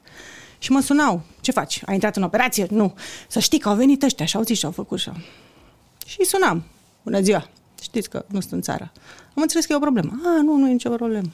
Și 0.58 0.70
mă 0.70 0.80
sunau. 0.80 1.22
Ce 1.40 1.50
faci? 1.50 1.82
Ai 1.86 1.94
intrat 1.94 2.16
în 2.16 2.22
operație? 2.22 2.66
Nu. 2.70 2.94
Să 3.28 3.38
știi 3.38 3.58
că 3.58 3.68
au 3.68 3.74
venit 3.74 4.02
ăștia 4.02 4.24
și 4.24 4.36
au 4.36 4.42
zis 4.42 4.58
și 4.58 4.64
au 4.64 4.70
făcut 4.70 4.98
și 4.98 5.08
au. 5.08 5.16
Și 6.06 6.16
îi 6.18 6.26
sunam. 6.26 6.62
Bună 7.02 7.20
ziua. 7.20 7.48
Știți 7.82 8.10
că 8.10 8.24
nu 8.28 8.40
sunt 8.40 8.52
în 8.52 8.60
țară. 8.60 8.92
Am 9.34 9.42
înțeles 9.42 9.64
că 9.64 9.72
e 9.72 9.76
o 9.76 9.78
problemă. 9.78 10.20
A, 10.24 10.42
nu, 10.42 10.56
nu 10.56 10.68
e 10.68 10.72
nicio 10.72 10.90
problemă. 10.90 11.28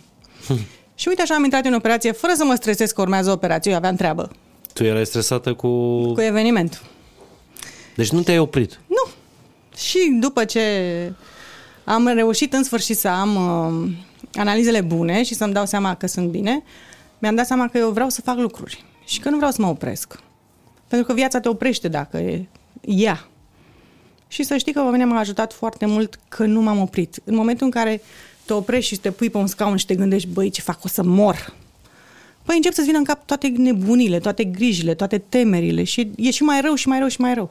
și 0.94 1.08
uite 1.08 1.22
așa 1.22 1.34
am 1.34 1.44
intrat 1.44 1.64
în 1.64 1.74
operație 1.74 2.12
fără 2.12 2.32
să 2.36 2.44
mă 2.44 2.54
stresez 2.54 2.90
că 2.90 3.00
urmează 3.00 3.30
operație. 3.30 3.70
Eu 3.70 3.76
aveam 3.76 3.96
treabă 3.96 4.30
Tu 4.72 4.84
erai 4.84 5.06
stresată 5.06 5.54
cu... 5.54 5.68
cu 6.12 6.20
evenimentul. 6.20 6.80
Deci 7.96 8.10
nu 8.10 8.22
te-ai 8.22 8.38
oprit. 8.38 8.80
Nu. 8.86 9.10
Și 9.76 10.16
după 10.20 10.44
ce 10.44 10.62
am 11.84 12.06
reușit 12.06 12.52
în 12.52 12.64
sfârșit 12.64 12.98
să 12.98 13.08
am 13.08 13.34
uh, 13.34 13.90
analizele 14.36 14.80
bune 14.80 15.22
și 15.22 15.34
să-mi 15.34 15.52
dau 15.52 15.66
seama 15.66 15.94
că 15.94 16.06
sunt 16.06 16.28
bine, 16.28 16.62
mi-am 17.18 17.34
dat 17.34 17.46
seama 17.46 17.68
că 17.68 17.78
eu 17.78 17.90
vreau 17.90 18.08
să 18.08 18.20
fac 18.20 18.36
lucruri 18.36 18.84
și 19.04 19.20
că 19.20 19.30
nu 19.30 19.36
vreau 19.36 19.50
să 19.50 19.62
mă 19.62 19.68
opresc. 19.68 20.20
Pentru 20.88 21.06
că 21.06 21.12
viața 21.12 21.40
te 21.40 21.48
oprește 21.48 21.88
dacă 21.88 22.16
e 22.16 22.46
ea. 22.80 23.28
Și 24.28 24.42
să 24.42 24.56
știi 24.56 24.72
că 24.72 24.80
pe 24.80 24.90
mine 24.90 25.04
m-a 25.04 25.18
ajutat 25.18 25.52
foarte 25.52 25.86
mult 25.86 26.18
că 26.28 26.44
nu 26.44 26.60
m-am 26.60 26.80
oprit. 26.80 27.20
În 27.24 27.34
momentul 27.34 27.66
în 27.66 27.72
care 27.72 28.02
te 28.44 28.52
oprești 28.52 28.94
și 28.94 29.00
te 29.00 29.10
pui 29.10 29.30
pe 29.30 29.38
un 29.38 29.46
scaun 29.46 29.76
și 29.76 29.86
te 29.86 29.94
gândești, 29.94 30.28
băi, 30.28 30.50
ce 30.50 30.60
fac, 30.60 30.84
o 30.84 30.88
să 30.88 31.02
mor. 31.02 31.54
Păi 32.42 32.56
încep 32.56 32.72
să-ți 32.72 32.86
vină 32.86 32.98
în 32.98 33.04
cap 33.04 33.26
toate 33.26 33.48
nebunile, 33.48 34.18
toate 34.18 34.44
grijile, 34.44 34.94
toate 34.94 35.18
temerile 35.18 35.84
și 35.84 36.10
e 36.16 36.30
și 36.30 36.42
mai 36.42 36.60
rău 36.60 36.74
și 36.74 36.88
mai 36.88 36.98
rău 36.98 37.08
și 37.08 37.20
mai 37.20 37.34
rău. 37.34 37.50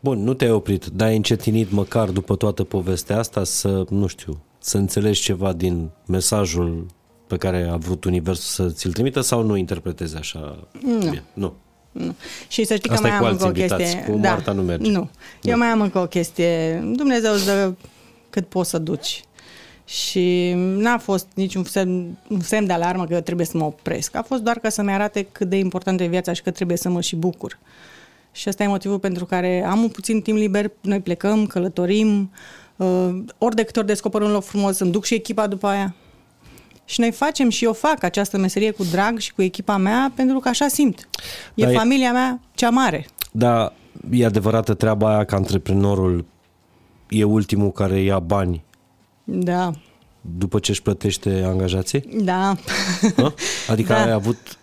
Bun, 0.00 0.22
nu 0.22 0.34
te-ai 0.34 0.50
oprit, 0.50 0.84
dar 0.84 1.08
ai 1.08 1.16
încetinit 1.16 1.70
măcar 1.70 2.08
după 2.08 2.36
toată 2.36 2.64
povestea 2.64 3.18
asta 3.18 3.44
să, 3.44 3.84
nu 3.88 4.06
știu, 4.06 4.38
să 4.62 4.76
înțelegi 4.76 5.20
ceva 5.20 5.52
din 5.52 5.90
mesajul 6.06 6.86
pe 7.26 7.36
care 7.36 7.68
a 7.70 7.76
vrut 7.76 8.04
Universul 8.04 8.66
să 8.66 8.74
ți-l 8.74 8.92
trimită 8.92 9.20
sau 9.20 9.42
nu 9.42 9.56
interpretezi 9.56 10.16
așa? 10.16 10.68
Nu. 10.82 10.98
Bine? 10.98 11.22
Nu. 11.32 11.54
Nu. 11.92 12.14
Și 12.48 12.64
să 12.64 12.74
știi 12.74 12.90
Asta 12.90 13.08
că 13.08 13.14
e 13.14 13.18
mai 13.18 13.18
cu 13.18 13.24
am 13.24 13.30
alți 13.30 13.44
încă 13.44 13.58
o 13.58 13.60
invitați, 13.60 13.82
chestie. 13.82 14.12
cu 14.12 14.18
Marta 14.18 14.52
nu 14.52 14.62
merge. 14.62 14.90
Nu. 14.90 15.10
Eu 15.42 15.58
mai 15.58 15.66
am 15.66 15.80
încă 15.80 15.98
o 15.98 16.06
chestie. 16.06 16.74
Dumnezeu 16.96 17.32
îți 17.32 17.44
dă 17.44 17.72
cât 18.30 18.46
poți 18.46 18.70
să 18.70 18.78
duci. 18.78 19.24
Și 19.84 20.52
n-a 20.56 20.98
fost 20.98 21.26
niciun 21.34 21.64
semn, 21.64 22.18
un 22.28 22.40
semn 22.40 22.66
de 22.66 22.72
alarmă 22.72 23.06
că 23.06 23.14
eu 23.14 23.20
trebuie 23.20 23.46
să 23.46 23.56
mă 23.56 23.64
opresc. 23.64 24.16
A 24.16 24.22
fost 24.22 24.42
doar 24.42 24.58
ca 24.58 24.68
să-mi 24.68 24.92
arate 24.92 25.22
cât 25.32 25.48
de 25.48 25.56
importantă 25.56 26.02
e 26.02 26.06
viața 26.06 26.32
și 26.32 26.42
că 26.42 26.50
trebuie 26.50 26.76
să 26.76 26.88
mă 26.88 27.00
și 27.00 27.16
bucur. 27.16 27.58
Și 28.32 28.48
ăsta 28.48 28.62
e 28.62 28.66
motivul 28.66 28.98
pentru 28.98 29.24
care 29.24 29.64
am 29.64 29.82
un 29.82 29.88
puțin 29.88 30.20
timp 30.20 30.38
liber, 30.38 30.70
noi 30.80 31.00
plecăm, 31.00 31.46
călătorim, 31.46 32.20
uh, 32.20 32.61
ori 33.38 33.54
de 33.54 33.62
câte 33.62 33.78
ori 33.78 33.86
descoper 33.88 34.20
un 34.20 34.30
loc 34.30 34.44
frumos, 34.44 34.78
îmi 34.78 34.90
duc 34.90 35.04
și 35.04 35.14
echipa 35.14 35.46
după 35.46 35.66
aia. 35.66 35.94
Și 36.84 37.00
noi 37.00 37.10
facem 37.12 37.48
și 37.48 37.64
eu 37.64 37.72
fac 37.72 38.02
această 38.02 38.38
meserie 38.38 38.70
cu 38.70 38.84
drag 38.84 39.18
și 39.18 39.32
cu 39.32 39.42
echipa 39.42 39.76
mea 39.76 40.12
pentru 40.14 40.38
că 40.38 40.48
așa 40.48 40.68
simt. 40.68 41.08
E 41.54 41.62
Dar 41.64 41.72
e- 41.72 41.76
familia 41.76 42.12
mea 42.12 42.40
cea 42.54 42.70
mare. 42.70 43.06
Dar 43.32 43.72
e 44.10 44.24
adevărată 44.24 44.74
treaba 44.74 45.14
aia 45.14 45.24
că 45.24 45.34
antreprenorul 45.34 46.24
e 47.08 47.24
ultimul 47.24 47.70
care 47.72 48.00
ia 48.00 48.18
bani 48.18 48.64
Da, 49.24 49.70
după 50.20 50.58
ce 50.58 50.70
își 50.70 50.82
plătește 50.82 51.42
angajații? 51.46 52.00
da. 52.22 52.56
Hă? 53.16 53.32
Adică 53.68 53.92
Da. 53.96 54.02
ai 54.02 54.10
avut 54.10 54.56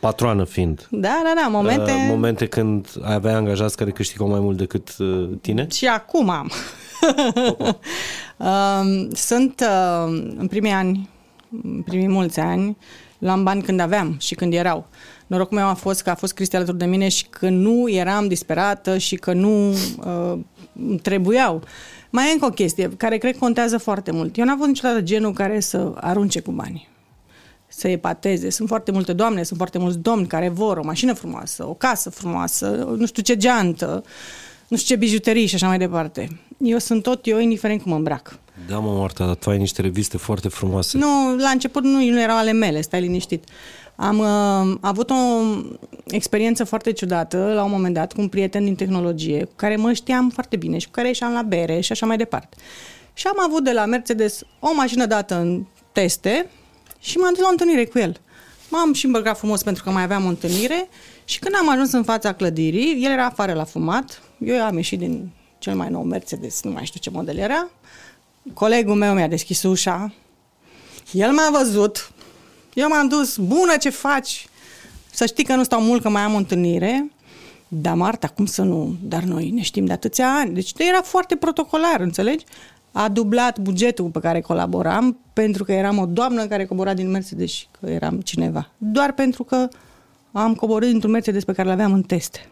patroană 0.00 0.44
fiind. 0.44 0.86
Da, 0.90 1.20
da, 1.24 1.32
da, 1.42 1.48
momente... 1.48 1.90
Uh, 1.90 2.06
momente 2.08 2.46
când 2.46 2.86
ai 3.02 3.14
avea 3.14 3.36
angajați 3.36 3.76
care 3.76 3.90
câștigau 3.90 4.28
mai 4.28 4.40
mult 4.40 4.56
decât 4.56 4.96
uh, 4.98 5.28
tine? 5.40 5.66
Și 5.70 5.86
acum 5.86 6.28
am. 6.28 6.50
Um, 8.36 9.10
Sunt 9.14 9.60
uh, 9.60 10.32
în 10.36 10.46
primii 10.46 10.70
ani, 10.70 11.08
în 11.62 11.82
primii 11.82 12.08
mulți 12.08 12.40
ani, 12.40 12.76
luam 13.18 13.42
bani 13.42 13.62
când 13.62 13.80
aveam 13.80 14.16
și 14.18 14.34
când 14.34 14.54
erau. 14.54 14.86
Norocul 15.26 15.56
meu 15.56 15.66
a 15.66 15.74
fost 15.74 16.02
că 16.02 16.10
a 16.10 16.14
fost 16.14 16.32
Cristi 16.32 16.56
alături 16.56 16.78
de 16.78 16.84
mine 16.84 17.08
și 17.08 17.26
că 17.30 17.48
nu 17.48 17.88
eram 17.88 18.28
disperată 18.28 18.98
și 18.98 19.16
că 19.16 19.32
nu 19.32 19.70
uh, 19.70 20.38
îmi 20.72 20.98
trebuiau. 20.98 21.62
Mai 22.10 22.28
e 22.28 22.32
încă 22.32 22.46
o 22.46 22.50
chestie 22.50 22.90
care 22.96 23.18
cred 23.18 23.32
că 23.32 23.38
contează 23.38 23.78
foarte 23.78 24.10
mult. 24.10 24.36
Eu 24.36 24.44
n-am 24.44 24.54
avut 24.54 24.68
niciodată 24.68 25.00
genul 25.00 25.32
care 25.32 25.60
să 25.60 25.92
arunce 25.94 26.40
cu 26.40 26.50
bani 26.50 26.90
să 27.74 27.88
epateze. 27.88 28.50
Sunt 28.50 28.68
foarte 28.68 28.90
multe 28.90 29.12
doamne, 29.12 29.42
sunt 29.42 29.58
foarte 29.58 29.78
mulți 29.78 29.98
domni 29.98 30.26
care 30.26 30.48
vor 30.48 30.76
o 30.76 30.84
mașină 30.84 31.12
frumoasă, 31.12 31.68
o 31.68 31.74
casă 31.74 32.10
frumoasă, 32.10 32.66
nu 32.96 33.06
știu 33.06 33.22
ce 33.22 33.36
geantă, 33.36 34.04
nu 34.72 34.78
știu 34.78 34.94
ce 34.94 35.00
bijuterii 35.00 35.46
și 35.46 35.54
așa 35.54 35.66
mai 35.66 35.78
departe. 35.78 36.40
Eu 36.58 36.78
sunt 36.78 37.02
tot 37.02 37.26
eu, 37.26 37.38
indiferent 37.38 37.82
cum 37.82 37.90
mă 37.90 37.96
îmbrac. 37.96 38.38
Da, 38.68 38.78
mă, 38.78 38.92
Marta, 38.92 39.26
dar 39.26 39.34
tu 39.34 39.50
ai 39.50 39.58
niște 39.58 39.82
reviste 39.82 40.16
foarte 40.16 40.48
frumoase. 40.48 40.98
Nu, 40.98 41.36
la 41.36 41.48
început 41.48 41.82
nu, 41.82 42.10
nu 42.10 42.20
erau 42.20 42.36
ale 42.36 42.52
mele, 42.52 42.80
stai 42.80 43.00
liniștit. 43.00 43.44
Am 43.96 44.18
uh, 44.18 44.76
avut 44.80 45.10
o 45.10 45.14
experiență 46.06 46.64
foarte 46.64 46.92
ciudată 46.92 47.52
la 47.54 47.64
un 47.64 47.70
moment 47.70 47.94
dat 47.94 48.12
cu 48.12 48.20
un 48.20 48.28
prieten 48.28 48.64
din 48.64 48.74
tehnologie 48.74 49.44
cu 49.44 49.52
care 49.56 49.76
mă 49.76 49.92
știam 49.92 50.30
foarte 50.30 50.56
bine 50.56 50.78
și 50.78 50.86
cu 50.86 50.92
care 50.92 51.06
ieșeam 51.06 51.32
la 51.32 51.42
bere 51.42 51.80
și 51.80 51.92
așa 51.92 52.06
mai 52.06 52.16
departe. 52.16 52.56
Și 53.12 53.26
am 53.26 53.40
avut 53.46 53.64
de 53.64 53.72
la 53.72 53.84
Mercedes 53.84 54.40
o 54.58 54.74
mașină 54.74 55.06
dată 55.06 55.34
în 55.34 55.64
teste 55.92 56.50
și 57.00 57.16
m-am 57.16 57.32
dus 57.32 57.42
la 57.42 57.48
o 57.48 57.50
întâlnire 57.50 57.84
cu 57.84 57.98
el. 57.98 58.20
M-am 58.68 58.92
și 58.92 59.06
îmbrăcat 59.06 59.38
frumos 59.38 59.62
pentru 59.62 59.82
că 59.82 59.90
mai 59.90 60.02
aveam 60.02 60.24
o 60.24 60.28
întâlnire 60.28 60.88
și 61.24 61.38
când 61.38 61.54
am 61.60 61.70
ajuns 61.70 61.92
în 61.92 62.02
fața 62.02 62.32
clădirii, 62.32 63.04
el 63.04 63.10
era 63.10 63.24
afară 63.24 63.52
la 63.52 63.64
fumat, 63.64 64.22
eu 64.44 64.62
am 64.62 64.76
ieșit 64.76 64.98
din 64.98 65.30
cel 65.58 65.74
mai 65.74 65.88
nou 65.90 66.02
Mercedes, 66.02 66.62
nu 66.62 66.70
mai 66.70 66.84
știu 66.84 67.00
ce 67.00 67.10
model 67.10 67.36
era, 67.36 67.70
colegul 68.54 68.94
meu 68.94 69.14
mi-a 69.14 69.28
deschis 69.28 69.62
ușa, 69.62 70.12
el 71.12 71.32
m-a 71.32 71.58
văzut, 71.58 72.12
eu 72.74 72.88
m-am 72.88 73.08
dus, 73.08 73.36
bună 73.36 73.76
ce 73.80 73.90
faci, 73.90 74.46
să 75.10 75.26
știi 75.26 75.44
că 75.44 75.54
nu 75.54 75.62
stau 75.62 75.80
mult, 75.80 76.02
că 76.02 76.08
mai 76.08 76.22
am 76.22 76.34
o 76.34 76.36
întâlnire, 76.36 77.10
dar 77.68 77.94
Marta, 77.94 78.28
cum 78.28 78.46
să 78.46 78.62
nu? 78.62 78.96
Dar 79.02 79.22
noi 79.22 79.50
ne 79.50 79.62
știm 79.62 79.84
de 79.84 79.92
atâția 79.92 80.28
ani. 80.28 80.54
Deci 80.54 80.72
era 80.76 81.02
foarte 81.02 81.36
protocolar, 81.36 82.00
înțelegi? 82.00 82.44
A 82.92 83.08
dublat 83.08 83.58
bugetul 83.58 84.08
pe 84.08 84.20
care 84.20 84.40
colaboram 84.40 85.18
pentru 85.32 85.64
că 85.64 85.72
eram 85.72 85.98
o 85.98 86.06
doamnă 86.06 86.46
care 86.46 86.64
cobora 86.64 86.94
din 86.94 87.10
Mercedes 87.10 87.50
și 87.50 87.66
că 87.80 87.90
eram 87.90 88.20
cineva. 88.20 88.70
Doar 88.78 89.12
pentru 89.12 89.44
că 89.44 89.68
am 90.32 90.54
coborât 90.54 90.88
dintr-un 90.88 91.10
Mercedes 91.10 91.44
pe 91.44 91.52
care 91.52 91.68
l-aveam 91.68 91.92
în 91.92 92.02
teste. 92.02 92.48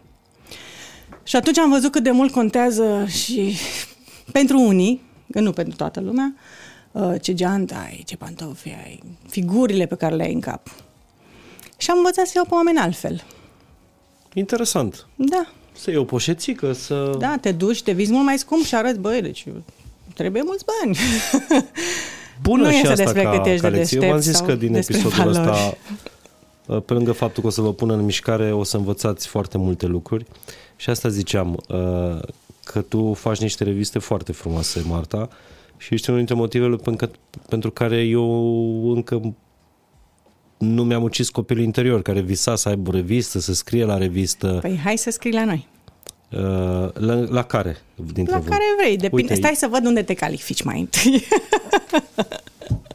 Și 1.23 1.37
atunci 1.37 1.59
am 1.59 1.71
văzut 1.71 1.93
cât 1.93 2.03
de 2.03 2.11
mult 2.11 2.33
contează 2.33 3.07
și 3.07 3.57
pentru 4.33 4.61
unii, 4.61 5.03
că 5.33 5.41
nu 5.41 5.53
pentru 5.53 5.77
toată 5.77 6.01
lumea, 6.01 6.35
uh, 6.93 7.15
ce 7.21 7.35
geantă 7.35 7.75
ai, 7.75 8.03
ce 8.07 8.17
pantofi 8.17 8.69
ai, 8.69 9.03
figurile 9.29 9.87
pe 9.87 9.95
care 9.95 10.15
le 10.15 10.23
ai 10.23 10.33
în 10.33 10.41
cap. 10.41 10.69
Și 11.77 11.91
am 11.91 11.97
învățat 11.97 12.27
să 12.27 12.33
iau 12.35 12.45
pe 12.45 12.55
oameni 12.55 12.79
altfel. 12.79 13.25
Interesant. 14.35 15.07
Da, 15.15 15.47
Să 15.73 15.91
iei 15.91 15.99
o 15.99 16.05
poșețică, 16.05 16.73
să... 16.73 17.15
da, 17.19 17.37
te 17.41 17.53
duci, 17.53 17.83
te 17.83 17.93
vizi 17.93 18.13
mult 18.13 18.25
mai 18.25 18.39
scump 18.39 18.65
și 18.65 18.75
arăți, 18.75 18.99
băi, 18.99 19.23
deci 19.23 19.45
trebuie 20.15 20.43
mulți 20.45 20.65
bani. 20.65 20.99
Bună 22.43 22.63
nu 22.63 22.71
și 22.71 22.77
este 22.77 22.89
asta 22.89 23.05
despre 23.05 23.23
ca, 23.23 23.31
cât 23.31 23.47
ești 23.47 23.61
ca 23.63 23.71
de 23.71 23.77
lecție. 23.77 23.97
Eu 23.97 24.03
deștept 24.03 24.11
v-am 24.11 24.21
zis 24.21 24.37
sau 24.37 24.47
că 24.47 24.55
din 24.55 24.73
despre 24.73 24.97
episodul 24.97 25.33
valori. 25.33 25.51
ăsta, 25.51 25.67
uh, 25.67 25.99
pe 26.79 26.93
lângă 26.93 27.13
faptul 27.13 27.43
că 27.43 27.49
o 27.49 27.53
să 27.53 27.61
vă 27.61 27.73
pună 27.73 27.95
în 27.95 28.05
mișcare, 28.05 28.53
o 28.53 28.63
să 28.63 28.77
învățați 28.77 29.27
foarte 29.27 29.59
multe 29.59 29.87
lucruri. 29.87 30.25
Și 30.77 30.91
asta 30.91 31.09
ziceam, 31.09 31.63
uh, 31.69 32.19
că 32.65 32.81
tu 32.81 33.13
faci 33.13 33.41
niște 33.41 33.65
reviste 33.65 33.99
foarte 33.99 34.33
frumoase, 34.33 34.85
Marta, 34.89 35.29
și 35.77 35.95
ești 35.95 36.09
unul 36.09 36.21
dintre 36.25 36.41
motivele 36.41 36.77
pentru, 36.77 37.11
pentru 37.49 37.71
care 37.71 37.97
eu 37.97 38.93
încă 38.95 39.35
nu 40.59 40.85
mi-am 40.85 41.03
ucis 41.03 41.29
copilul 41.29 41.65
interior, 41.65 42.03
care 42.03 42.21
visa 42.21 42.57
să 42.57 42.69
aibă 42.69 42.89
o 42.89 42.93
revistă, 42.93 43.39
să 43.39 43.53
scrie 43.53 43.85
la 43.85 43.97
revistă. 43.97 44.59
Păi 44.61 44.81
hai 44.85 44.99
să 44.99 45.11
scrii 45.11 45.33
la 45.33 45.45
noi. 45.45 45.69
Uh, 46.33 46.93
la, 46.93 47.15
la 47.29 47.43
care 47.43 47.77
dintre 48.13 48.35
La 48.35 48.41
voi? 48.41 48.49
care 48.49 48.63
vrei. 48.79 48.97
Depinde. 48.97 49.33
Uite, 49.33 49.35
Stai 49.35 49.55
să 49.55 49.67
văd 49.71 49.87
unde 49.87 50.03
te 50.03 50.15
califici 50.15 50.63
mai 50.63 50.81
întâi. 50.81 51.23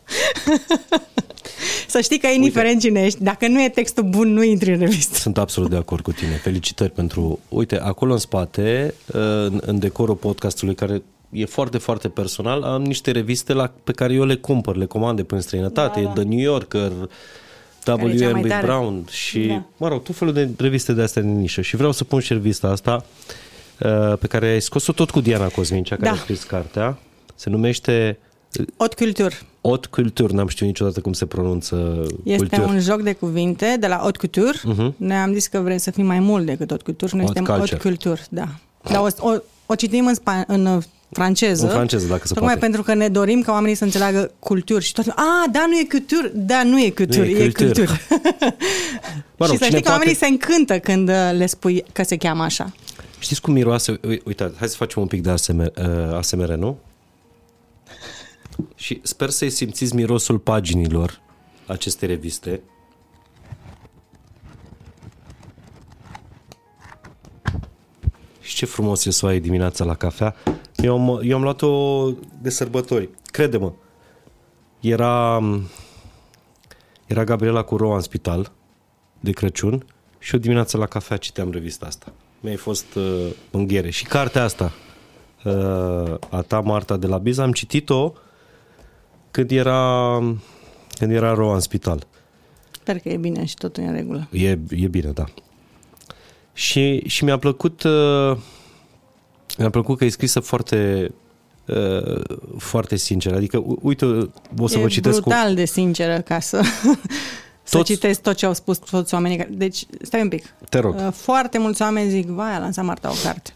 să 1.88 2.01
știi 2.01 2.20
că 2.20 2.28
indiferent 2.28 2.82
cine 2.82 3.03
ești, 3.03 3.24
dacă 3.24 3.47
nu 3.47 3.64
e 3.64 3.70
textul 3.70 4.03
bun, 4.03 4.34
nu 4.34 4.43
intri 4.43 4.74
în 4.74 4.80
revistă. 4.80 5.16
Sunt 5.16 5.38
absolut 5.38 5.70
de 5.70 5.76
acord 5.76 6.03
cu 6.03 6.12
tine. 6.12 6.32
Felicitări 6.36 6.91
pentru... 6.91 7.39
Uite, 7.49 7.80
acolo 7.80 8.12
în 8.14 8.20
spate, 8.20 8.93
în, 9.06 9.62
în 9.66 9.80
decorul 9.80 10.16
podcastului, 10.16 10.76
care 10.76 11.01
e 11.30 11.45
foarte, 11.45 11.78
foarte 11.78 12.08
personal, 12.10 12.64
am 12.64 12.82
niște 12.82 13.12
reviste 13.12 13.53
la, 13.53 13.72
pe 13.84 13.91
care 13.91 14.14
eu 14.14 14.26
le 14.26 14.36
cumpăr, 14.36 14.76
le 14.76 14.86
comand 14.86 15.18
de 15.18 15.24
prin 15.24 15.39
străinătate, 15.39 15.99
Da, 16.01 16.08
da. 16.08 16.14
The 16.14 16.24
New 16.24 16.39
Yorker, 16.39 16.91
Care 17.84 18.06
e 18.06 18.16
cea 18.18 18.30
mai 18.30 18.41
W.M.B. 18.41 18.47
tare. 18.49 18.66
Brown 18.66 19.06
și, 19.12 19.39
Da. 19.39 19.66
mă 19.78 19.88
rog, 19.88 20.03
tot 20.03 20.16
felul 20.16 20.34
de 20.34 20.49
reviste 20.58 20.93
de 20.93 21.01
astea 21.01 21.22
din 21.22 21.39
nișă. 21.39 21.62
Și 21.62 21.76
vreau 21.76 21.91
să 21.91 22.03
pun 22.03 22.20
și 22.20 22.34
revista 22.34 22.68
asta 22.68 23.06
uh, 23.80 24.18
pe 24.20 24.28
care 24.28 24.47
ai 24.47 24.62
scos-o 24.62 24.91
tot 24.91 25.10
cu 25.12 25.20
Diana 25.22 25.47
Cosmin, 25.47 25.84
cea 25.84 25.95
care 25.95 26.10
Da. 26.10 26.16
a 26.16 26.20
scris 26.20 26.43
cartea. 26.43 26.97
Se 27.36 27.49
numește 27.49 28.18
Ot 28.78 28.93
cultur. 28.93 29.43
Haute 29.62 29.88
Culture, 29.91 30.34
n-am 30.34 30.47
știut 30.47 30.68
niciodată 30.68 30.99
cum 30.99 31.14
se 31.14 31.26
pronunță 31.26 32.06
Este 32.24 32.38
culture. 32.47 32.74
un 32.74 32.80
joc 32.80 33.01
de 33.01 33.14
cuvinte 33.14 33.76
de 33.80 33.88
la 33.88 33.95
haute 33.95 34.18
couture. 34.18 34.58
Mhm. 34.64 34.93
Noi 34.97 35.16
am 35.18 35.34
zis 35.34 35.47
că 35.47 35.60
vrem 35.60 35.78
să 35.78 35.91
fim 35.91 36.06
mai 36.06 36.20
mult 36.20 36.45
decât 36.45 36.68
haute 36.70 36.84
couture 36.84 37.08
și 37.10 37.16
noi 37.16 37.24
Haute 37.24 37.39
suntem 37.39 37.56
haute 37.58 37.76
culture. 37.78 37.95
culture. 37.95 38.22
Da. 38.30 38.47
Dar 38.91 39.01
o, 39.20 39.28
o, 39.30 39.34
o 39.66 39.76
citim 39.76 40.06
în, 40.08 40.14
spa, 40.14 40.43
în 40.47 40.66
uh, 40.66 40.84
franceză. 41.10 41.64
În 41.66 41.72
franceză, 41.72 42.08
dacă 42.08 42.28
se 42.28 42.34
Tocmai 42.34 42.43
poate. 42.53 42.60
pentru 42.60 42.84
că 42.84 42.93
ne 42.93 43.08
dorim 43.08 43.41
ca 43.41 43.51
oamenii 43.51 43.76
să 43.76 43.84
înțeleagă 43.84 44.32
culturi 44.39 44.84
și 44.84 44.93
toată 44.93 45.14
A, 45.16 45.49
da, 45.51 45.66
nu 45.68 45.78
e 45.78 45.86
cultură. 45.89 46.32
Da, 46.34 46.64
nu 46.64 46.80
e 46.82 46.89
cultură, 46.89 47.24
Nu 47.24 47.30
e 47.30 47.43
e 47.43 47.49
cultură. 47.51 47.66
cultură. 47.74 47.99
Mă 49.38 49.45
rog, 49.45 49.56
și 49.56 49.58
să 49.58 49.66
cine 49.66 49.68
știi 49.68 49.70
că 49.70 49.89
poate- 49.89 49.89
oamenii 49.89 50.16
se 50.16 50.26
încântă 50.28 50.80
când 50.80 51.10
uh, 51.10 51.16
le 51.38 51.45
spui 51.45 51.84
că 51.93 52.03
se 52.03 52.18
cheamă 52.18 52.43
așa. 52.43 52.72
Știți 53.20 53.41
cum 53.41 53.53
miroase? 53.53 53.99
Ui- 54.08 54.22
Uitați, 54.26 54.58
hai 54.58 54.68
să 54.68 54.76
facem 54.76 55.01
un 55.01 55.08
pic 55.08 55.22
de 55.22 55.30
ASMR, 55.30 55.72
uh, 55.78 56.16
ASMR 56.16 56.49
nu? 56.53 56.78
Și 58.76 58.99
sper 59.03 59.30
să-i 59.30 59.49
simțiți 59.49 59.95
mirosul 59.95 60.39
paginilor 60.39 61.22
acestei 61.68 62.08
reviste. 62.08 62.62
Și 68.41 68.56
ce 68.56 68.66
frumos 68.66 69.06
e 69.06 69.12
soare 69.12 69.39
dimineața 69.39 69.84
la 69.84 69.95
cafea. 69.95 70.36
Eu 70.76 70.97
am, 70.97 71.20
eu 71.24 71.36
am 71.36 71.41
luat-o 71.41 72.12
de 72.41 72.49
sărbători. 72.49 73.10
Crede-mă. 73.26 73.74
Era, 74.80 75.41
era 77.06 77.24
Gabriela 77.24 77.64
cu 77.64 77.78
Roa 77.78 77.95
în 77.95 78.01
spital 78.01 78.51
de 79.20 79.32
Crăciun 79.32 79.86
și 80.20 80.36
o 80.36 80.38
dimineață 80.38 80.78
la 80.78 80.86
cafea 80.86 81.18
citeam 81.18 81.51
revista 81.51 81.86
asta. 81.86 82.14
Mi-ai 82.39 82.56
fost 82.56 82.95
uh, 82.95 83.28
mânghiere. 83.51 83.89
Și 83.89 84.03
cartea 84.03 84.43
asta, 84.43 84.72
uh, 85.43 86.16
a 86.30 86.41
ta, 86.47 86.60
Marta, 86.60 86.97
de 86.97 87.08
la 87.08 87.18
Biz, 87.18 87.38
am 87.38 87.51
citit-o 87.51 88.14
când 89.36 89.52
era, 89.52 90.18
când 90.98 91.12
era 91.12 91.34
Roa 91.34 91.54
în 91.54 91.60
spital. 91.60 92.08
Sper 92.72 93.00
că 93.00 93.10
e 93.10 93.18
bine 93.18 93.46
și 93.46 93.54
totul 93.56 93.84
e 93.84 93.88
în 93.88 93.94
regulă. 93.94 94.28
E, 94.32 94.50
e 94.70 94.88
bine, 94.88 95.10
da. 95.12 95.24
Și, 96.54 97.04
și 97.08 97.24
mi-a 97.24 97.38
plăcut 97.38 97.84
uh, 97.84 98.38
mi-a 99.58 99.70
plăcut 99.70 99.98
că 99.98 100.06
e 100.06 100.10
scrisă 100.10 100.40
foarte 100.40 101.12
uh, 101.66 102.22
foarte 102.58 102.96
sincer. 102.96 103.34
Adică, 103.34 103.58
u- 103.58 103.80
uite, 103.82 104.06
o 104.60 104.68
să 104.68 104.78
e 104.78 104.82
vă 104.82 104.88
citesc 104.88 105.20
cu... 105.22 105.30
brutal 105.30 105.56
de 105.56 105.66
sinceră 105.66 106.22
ca 106.22 106.40
să, 106.40 106.62
să 107.64 107.78
Toți- 107.78 107.92
citesc 107.94 108.22
tot 108.22 108.36
ce 108.36 108.46
au 108.46 108.54
spus 108.54 108.78
toți 108.78 109.14
oamenii. 109.14 109.38
care- 109.38 109.50
Deci, 109.54 109.86
stai 110.02 110.22
un 110.22 110.28
pic. 110.30 110.54
Te 110.70 110.80
rog. 110.80 110.96
Uh, 110.96 111.08
Foarte 111.12 111.58
mulți 111.58 111.82
oameni 111.82 112.10
zic, 112.10 112.26
vai, 112.28 112.56
a 112.56 112.60
lansat 112.60 112.86
Marta 112.86 113.10
o 113.10 113.16
carte. 113.24 113.54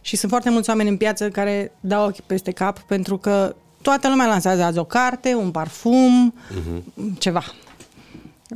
Și 0.00 0.16
sunt 0.16 0.30
foarte 0.30 0.50
mulți 0.50 0.68
oameni 0.70 0.88
în 0.88 0.96
piață 0.96 1.28
care 1.28 1.72
dau 1.80 2.06
ochii 2.06 2.22
peste 2.26 2.50
cap 2.50 2.78
pentru 2.78 3.18
că 3.18 3.54
toată 3.84 4.08
lumea 4.08 4.26
lansează 4.26 4.62
azi 4.62 4.78
o 4.78 4.84
carte, 4.84 5.34
un 5.34 5.50
parfum, 5.50 6.34
Mhm. 6.54 6.82
ceva. 7.18 7.42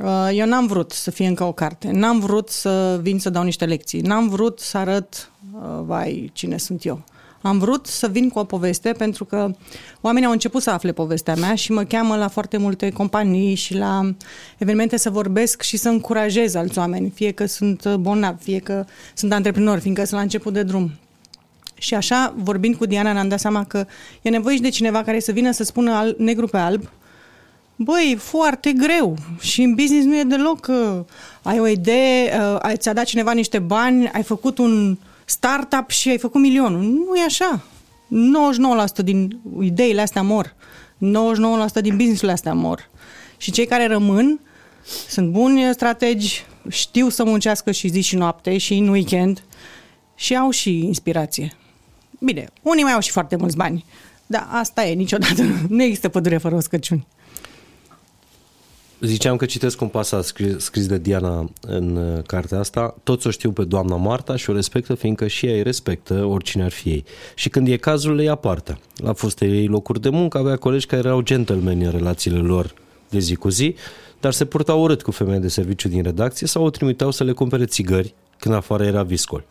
Uh, 0.03 0.29
Eu 0.33 0.47
n-am 0.47 0.67
vrut 0.67 0.91
să 0.91 1.11
fie 1.11 1.27
încă 1.27 1.43
o 1.43 1.51
carte, 1.51 1.91
n-am 1.91 2.19
vrut 2.19 2.49
să 2.49 2.99
vin 3.01 3.19
să 3.19 3.29
dau 3.29 3.43
niște 3.43 3.65
lecții, 3.65 4.01
n-am 4.01 4.27
vrut 4.29 4.59
să 4.59 4.77
arăt, 4.77 5.31
uh, 5.53 5.61
vai, 5.85 6.29
cine 6.33 6.57
sunt 6.57 6.85
eu. 6.85 7.01
Am 7.41 7.57
vrut 7.59 7.85
să 7.87 8.07
vin 8.07 8.29
cu 8.29 8.39
o 8.39 8.43
poveste 8.43 8.91
pentru 8.91 9.25
că 9.25 9.51
oamenii 10.01 10.27
au 10.27 10.33
început 10.33 10.61
să 10.61 10.69
afle 10.69 10.91
povestea 10.91 11.35
mea 11.35 11.55
și 11.55 11.71
mă 11.71 11.83
cheamă 11.83 12.15
la 12.15 12.27
foarte 12.27 12.57
multe 12.57 12.89
companii 12.89 13.55
și 13.55 13.73
la 13.75 14.13
evenimente 14.57 14.97
să 14.97 15.09
vorbesc 15.09 15.61
și 15.61 15.77
să 15.77 15.89
încurajez 15.89 16.53
alți 16.55 16.77
oameni, 16.77 17.09
fie 17.09 17.31
că 17.31 17.45
sunt 17.45 17.83
uh, 17.85 17.93
bolnavi, 17.95 18.43
fie 18.43 18.59
că 18.59 18.85
sunt 19.13 19.33
antreprenori, 19.33 19.81
fiindcă 19.81 20.01
sunt 20.03 20.15
la 20.15 20.21
început 20.21 20.53
de 20.53 20.63
drum. 20.63 20.91
Și 21.79 21.95
așa, 21.95 22.33
vorbind 22.37 22.75
cu 22.75 22.85
Diana, 22.85 23.13
ne-am 23.13 23.27
dat 23.27 23.39
seama 23.39 23.65
că 23.65 23.85
e 24.21 24.29
nevoie 24.29 24.55
și 24.55 24.61
de 24.61 24.69
cineva 24.69 25.03
care 25.03 25.19
să 25.19 25.31
vină 25.31 25.51
să 25.51 25.63
spună 25.63 25.91
al, 25.91 26.15
negru 26.17 26.47
pe 26.47 26.57
alb, 26.57 26.89
Băi, 27.81 28.11
e 28.13 28.15
foarte 28.15 28.71
greu 28.71 29.15
și 29.39 29.61
în 29.61 29.75
business 29.75 30.05
nu 30.05 30.17
e 30.17 30.23
deloc 30.23 30.59
că 30.59 31.05
ai 31.41 31.59
o 31.59 31.67
idee, 31.67 32.39
uh, 32.39 32.57
ai- 32.61 32.77
ți-a 32.77 32.93
dat 32.93 33.05
cineva 33.05 33.31
niște 33.31 33.59
bani, 33.59 34.09
ai 34.09 34.23
făcut 34.23 34.57
un 34.57 34.97
startup 35.25 35.89
și 35.89 36.09
ai 36.09 36.17
făcut 36.17 36.41
milionul. 36.41 36.81
Nu 36.81 37.15
e 37.15 37.23
așa. 37.25 37.63
99% 38.07 39.03
din 39.03 39.39
ideile 39.61 40.01
astea 40.01 40.21
mor. 40.21 40.55
99% 40.97 41.81
din 41.81 41.95
businessurile 41.95 42.31
astea 42.31 42.53
mor. 42.53 42.89
Și 43.37 43.51
cei 43.51 43.65
care 43.65 43.87
rămân 43.87 44.39
sunt 45.07 45.31
buni 45.31 45.73
strategi, 45.73 46.45
știu 46.69 47.09
să 47.09 47.23
muncească 47.23 47.71
și 47.71 47.87
zi 47.87 48.01
și 48.01 48.15
noapte 48.15 48.57
și 48.57 48.73
în 48.73 48.87
weekend 48.87 49.43
și 50.15 50.35
au 50.35 50.49
și 50.49 50.77
inspirație. 50.85 51.53
Bine, 52.19 52.49
unii 52.61 52.83
mai 52.83 52.93
au 52.93 52.99
și 52.99 53.11
foarte 53.11 53.35
mulți 53.35 53.55
bani, 53.55 53.85
dar 54.25 54.47
asta 54.51 54.85
e, 54.85 54.93
niciodată 54.93 55.43
nu 55.69 55.83
există 55.83 56.09
pădure 56.09 56.37
fără 56.37 56.55
uscăciuni. 56.55 57.07
Ziceam 59.01 59.35
că 59.35 59.45
citesc 59.45 59.81
un 59.81 59.87
pasaj 59.87 60.23
scris, 60.23 60.57
scris 60.57 60.87
de 60.87 60.97
Diana 60.97 61.49
în 61.61 61.95
uh, 61.95 62.23
cartea 62.23 62.59
asta. 62.59 62.95
Toți 63.03 63.27
o 63.27 63.29
știu 63.29 63.51
pe 63.51 63.63
doamna 63.63 63.95
Marta 63.95 64.35
și 64.35 64.49
o 64.49 64.53
respectă, 64.53 64.93
fiindcă 64.93 65.27
și 65.27 65.45
ea 65.45 65.53
îi 65.53 65.63
respectă, 65.63 66.23
oricine 66.23 66.63
ar 66.63 66.71
fi 66.71 66.89
ei. 66.89 67.03
Și 67.35 67.49
când 67.49 67.67
e 67.67 67.77
cazul, 67.77 68.15
le 68.15 68.23
ia 68.23 68.35
partea. 68.35 68.79
La 68.95 69.13
foste 69.13 69.45
ei 69.45 69.67
locuri 69.67 70.01
de 70.01 70.09
muncă, 70.09 70.37
avea 70.37 70.55
colegi 70.55 70.85
care 70.85 71.07
erau 71.07 71.21
gentlemen 71.21 71.81
în 71.81 71.91
relațiile 71.91 72.37
lor 72.37 72.73
de 73.09 73.19
zi 73.19 73.35
cu 73.35 73.49
zi, 73.49 73.75
dar 74.19 74.33
se 74.33 74.45
purtau 74.45 74.81
urât 74.81 75.01
cu 75.01 75.11
femeia 75.11 75.39
de 75.39 75.47
serviciu 75.47 75.87
din 75.87 76.03
redacție 76.03 76.47
sau 76.47 76.63
o 76.63 76.69
trimiteau 76.69 77.11
să 77.11 77.23
le 77.23 77.31
cumpere 77.31 77.65
țigări 77.65 78.13
când 78.37 78.55
afară 78.55 78.83
era 78.85 79.03
viscol. 79.03 79.45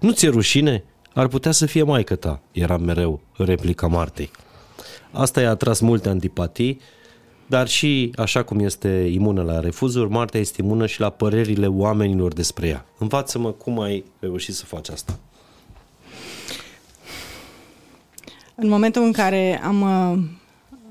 Nu 0.00 0.12
ți-e 0.12 0.28
rușine? 0.28 0.84
Ar 1.14 1.26
putea 1.26 1.50
să 1.50 1.66
fie 1.66 1.82
maică 1.82 2.16
ta, 2.16 2.40
era 2.52 2.76
mereu 2.76 3.20
replica 3.36 3.86
Martei. 3.86 4.30
Asta 5.10 5.40
i-a 5.40 5.50
atras 5.50 5.80
multe 5.80 6.08
antipatii, 6.08 6.80
dar 7.46 7.68
și, 7.68 8.12
așa 8.16 8.42
cum 8.42 8.58
este 8.58 8.88
imună 8.88 9.42
la 9.42 9.60
refuzuri, 9.60 10.10
Marta 10.10 10.38
este 10.38 10.62
imună 10.62 10.86
și 10.86 11.00
la 11.00 11.10
părerile 11.10 11.66
oamenilor 11.66 12.32
despre 12.32 12.66
ea. 12.66 12.86
Învață-mă 12.98 13.52
cum 13.52 13.80
ai 13.80 14.04
reușit 14.18 14.54
să 14.54 14.64
faci 14.64 14.88
asta. 14.88 15.18
În 18.54 18.68
momentul 18.68 19.02
în 19.02 19.12
care 19.12 19.60
am 19.64 19.80
uh, 19.80 20.24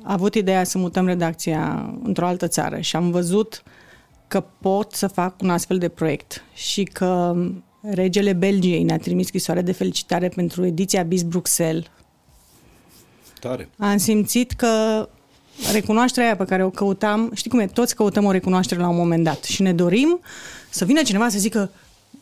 avut 0.04 0.36
ideea 0.36 0.64
să 0.64 0.78
mutăm 0.78 1.06
redacția 1.06 1.94
într-o 2.04 2.26
altă 2.26 2.48
țară 2.48 2.80
și 2.80 2.95
am 2.95 3.12
văzut 3.12 3.64
că 4.28 4.44
pot 4.62 4.91
să 4.91 5.08
fac 5.08 5.41
un 5.41 5.50
astfel 5.50 5.78
de 5.78 5.90
proiect 5.90 6.44
și 6.54 6.84
că 6.84 7.36
regele 7.89 8.34
Belgiei 8.34 8.84
ne-a 8.84 8.97
trimis 8.97 9.27
scrisoare 9.27 9.61
de 9.61 9.72
felicitare 9.72 10.30
pentru 10.30 10.65
ediția 10.65 11.03
BIS 11.03 11.23
Bruxelles, 11.23 11.85
Tare. 13.39 13.69
am 13.77 13.97
simțit 13.97 14.51
că 14.51 15.07
recunoașterea 15.72 16.27
aia 16.27 16.38
pe 16.38 16.45
care 16.45 16.64
o 16.64 16.69
căutam, 16.69 17.31
știi 17.34 17.49
cum 17.49 17.60
e, 17.60 17.68
toți 17.68 17.95
căutăm 17.95 18.26
o 18.26 18.31
recunoaștere 18.31 18.80
la 18.80 18.89
un 18.89 18.95
moment 18.95 19.23
dat 19.23 19.43
și 19.43 19.61
ne 19.61 19.73
dorim 19.73 20.19
să 20.69 20.85
vină 20.85 21.01
cineva 21.01 21.30
să 21.30 21.38
zică 21.39 21.72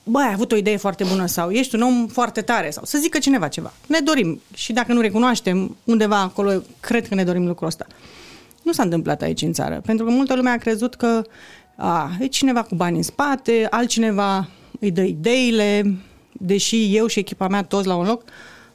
băi, 0.03 0.23
ai 0.23 0.33
avut 0.33 0.51
o 0.51 0.55
idee 0.55 0.77
foarte 0.77 1.03
bună 1.03 1.25
sau 1.25 1.49
ești 1.49 1.75
un 1.75 1.81
om 1.81 2.07
foarte 2.07 2.41
tare 2.41 2.69
sau 2.69 2.83
să 2.85 2.97
zică 2.97 3.17
cineva 3.17 3.47
ceva. 3.47 3.73
Ne 3.87 3.99
dorim 3.99 4.41
și 4.53 4.73
dacă 4.73 4.93
nu 4.93 5.01
recunoaștem 5.01 5.75
undeva 5.83 6.21
acolo, 6.21 6.61
cred 6.79 7.07
că 7.07 7.15
ne 7.15 7.23
dorim 7.23 7.47
lucrul 7.47 7.67
ăsta. 7.67 7.85
Nu 8.63 8.71
s-a 8.71 8.83
întâmplat 8.83 9.21
aici 9.21 9.41
în 9.41 9.53
țară, 9.53 9.81
pentru 9.85 10.05
că 10.05 10.11
multă 10.11 10.35
lume 10.35 10.49
a 10.49 10.57
crezut 10.57 10.95
că 10.95 11.21
a, 11.75 12.11
e 12.19 12.25
cineva 12.25 12.63
cu 12.63 12.75
bani 12.75 12.97
în 12.97 13.03
spate, 13.03 13.67
altcineva 13.69 14.49
îi 14.81 14.91
dă 14.91 15.01
ideile, 15.01 15.95
deși 16.31 16.95
eu 16.95 17.07
și 17.07 17.19
echipa 17.19 17.47
mea 17.47 17.63
toți 17.63 17.87
la 17.87 17.95
un 17.95 18.05
loc 18.05 18.23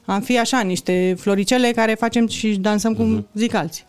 Am 0.07 0.21
fi 0.21 0.39
așa, 0.39 0.61
niște 0.61 1.15
floricele 1.19 1.71
care 1.71 1.93
facem 1.93 2.27
și 2.27 2.55
dansăm 2.55 2.93
cum 2.93 3.19
uh-huh. 3.19 3.33
zic 3.33 3.53
alții. 3.53 3.83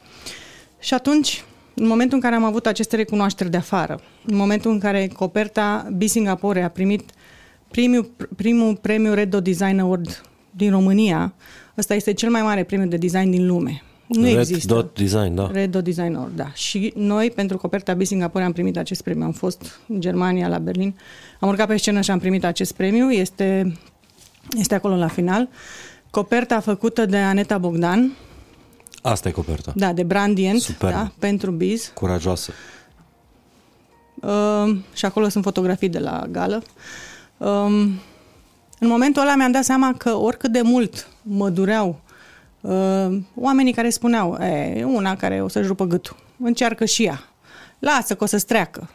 Și 0.80 0.94
atunci, 0.94 1.44
în 1.74 1.86
momentul 1.86 2.16
în 2.16 2.22
care 2.22 2.34
am 2.34 2.44
avut 2.44 2.66
aceste 2.66 2.96
recunoașteri 2.96 3.50
de 3.50 3.56
afară, 3.56 4.00
în 4.26 4.36
momentul 4.36 4.70
în 4.70 4.78
care 4.78 5.06
coperta 5.06 5.88
B 5.92 6.02
Singapore 6.02 6.62
a 6.62 6.68
primit 6.68 7.10
primul, 7.70 8.10
primul 8.36 8.76
premiu 8.76 9.14
Red 9.14 9.30
Dot 9.30 9.44
Design 9.44 9.78
Award 9.78 10.22
din 10.50 10.70
România, 10.70 11.34
ăsta 11.76 11.94
este 11.94 12.12
cel 12.12 12.30
mai 12.30 12.42
mare 12.42 12.64
premiu 12.64 12.86
de 12.86 12.96
design 12.96 13.30
din 13.30 13.46
lume. 13.46 13.82
Nu 14.08 14.22
Red 14.22 14.38
există. 14.38 14.74
Dot 14.74 14.98
Design, 14.98 15.34
da. 15.34 15.50
Red 15.52 15.70
Dot 15.70 15.84
Design 15.84 16.14
Award, 16.14 16.36
da. 16.36 16.52
Și 16.52 16.92
noi, 16.96 17.30
pentru 17.30 17.56
coperta 17.56 17.94
B 17.94 18.02
Singapore, 18.02 18.44
am 18.44 18.52
primit 18.52 18.76
acest 18.76 19.02
premiu. 19.02 19.24
Am 19.24 19.32
fost 19.32 19.80
în 19.88 20.00
Germania, 20.00 20.48
la 20.48 20.58
Berlin. 20.58 20.94
Am 21.40 21.48
urcat 21.48 21.66
pe 21.66 21.76
scenă 21.76 22.00
și 22.00 22.10
am 22.10 22.18
primit 22.18 22.44
acest 22.44 22.72
premiu. 22.72 23.10
Este, 23.10 23.78
este 24.58 24.74
acolo 24.74 24.96
la 24.96 25.08
final. 25.08 25.48
Coperta 26.10 26.60
făcută 26.60 27.06
de 27.06 27.16
Aneta 27.16 27.58
Bogdan, 27.58 28.12
Asta 29.02 29.28
e 29.28 29.32
coperta. 29.32 29.72
da, 29.74 29.92
de 29.92 30.02
Brandient, 30.02 30.60
Superb. 30.60 30.92
da, 30.92 31.12
pentru 31.18 31.50
Biz. 31.50 31.90
Curajoasă. 31.94 32.52
Uh, 34.14 34.76
și 34.94 35.04
acolo 35.04 35.28
sunt 35.28 35.44
fotografii 35.44 35.88
de 35.88 35.98
la 35.98 36.26
gală. 36.30 36.62
Um, 37.36 37.80
în 38.78 38.88
momentul 38.88 39.22
ăla 39.22 39.34
mi-am 39.34 39.50
dat 39.50 39.64
seama 39.64 39.94
că 39.94 40.10
oricât 40.16 40.52
de 40.52 40.60
mult 40.62 41.08
mă 41.22 41.48
dureau 41.50 41.88
uh, 41.88 42.07
oamenii 43.34 43.72
care 43.72 43.90
spuneau, 43.90 44.34
e, 44.42 44.84
una 44.84 45.16
care 45.16 45.42
o 45.42 45.48
să-și 45.48 45.66
rupă 45.66 45.84
gâtul, 45.84 46.16
încearcă 46.38 46.84
și 46.84 47.04
ea, 47.04 47.20
lasă 47.78 48.14
că 48.14 48.24
o 48.24 48.26
să-ți 48.26 48.46
treacă. 48.46 48.90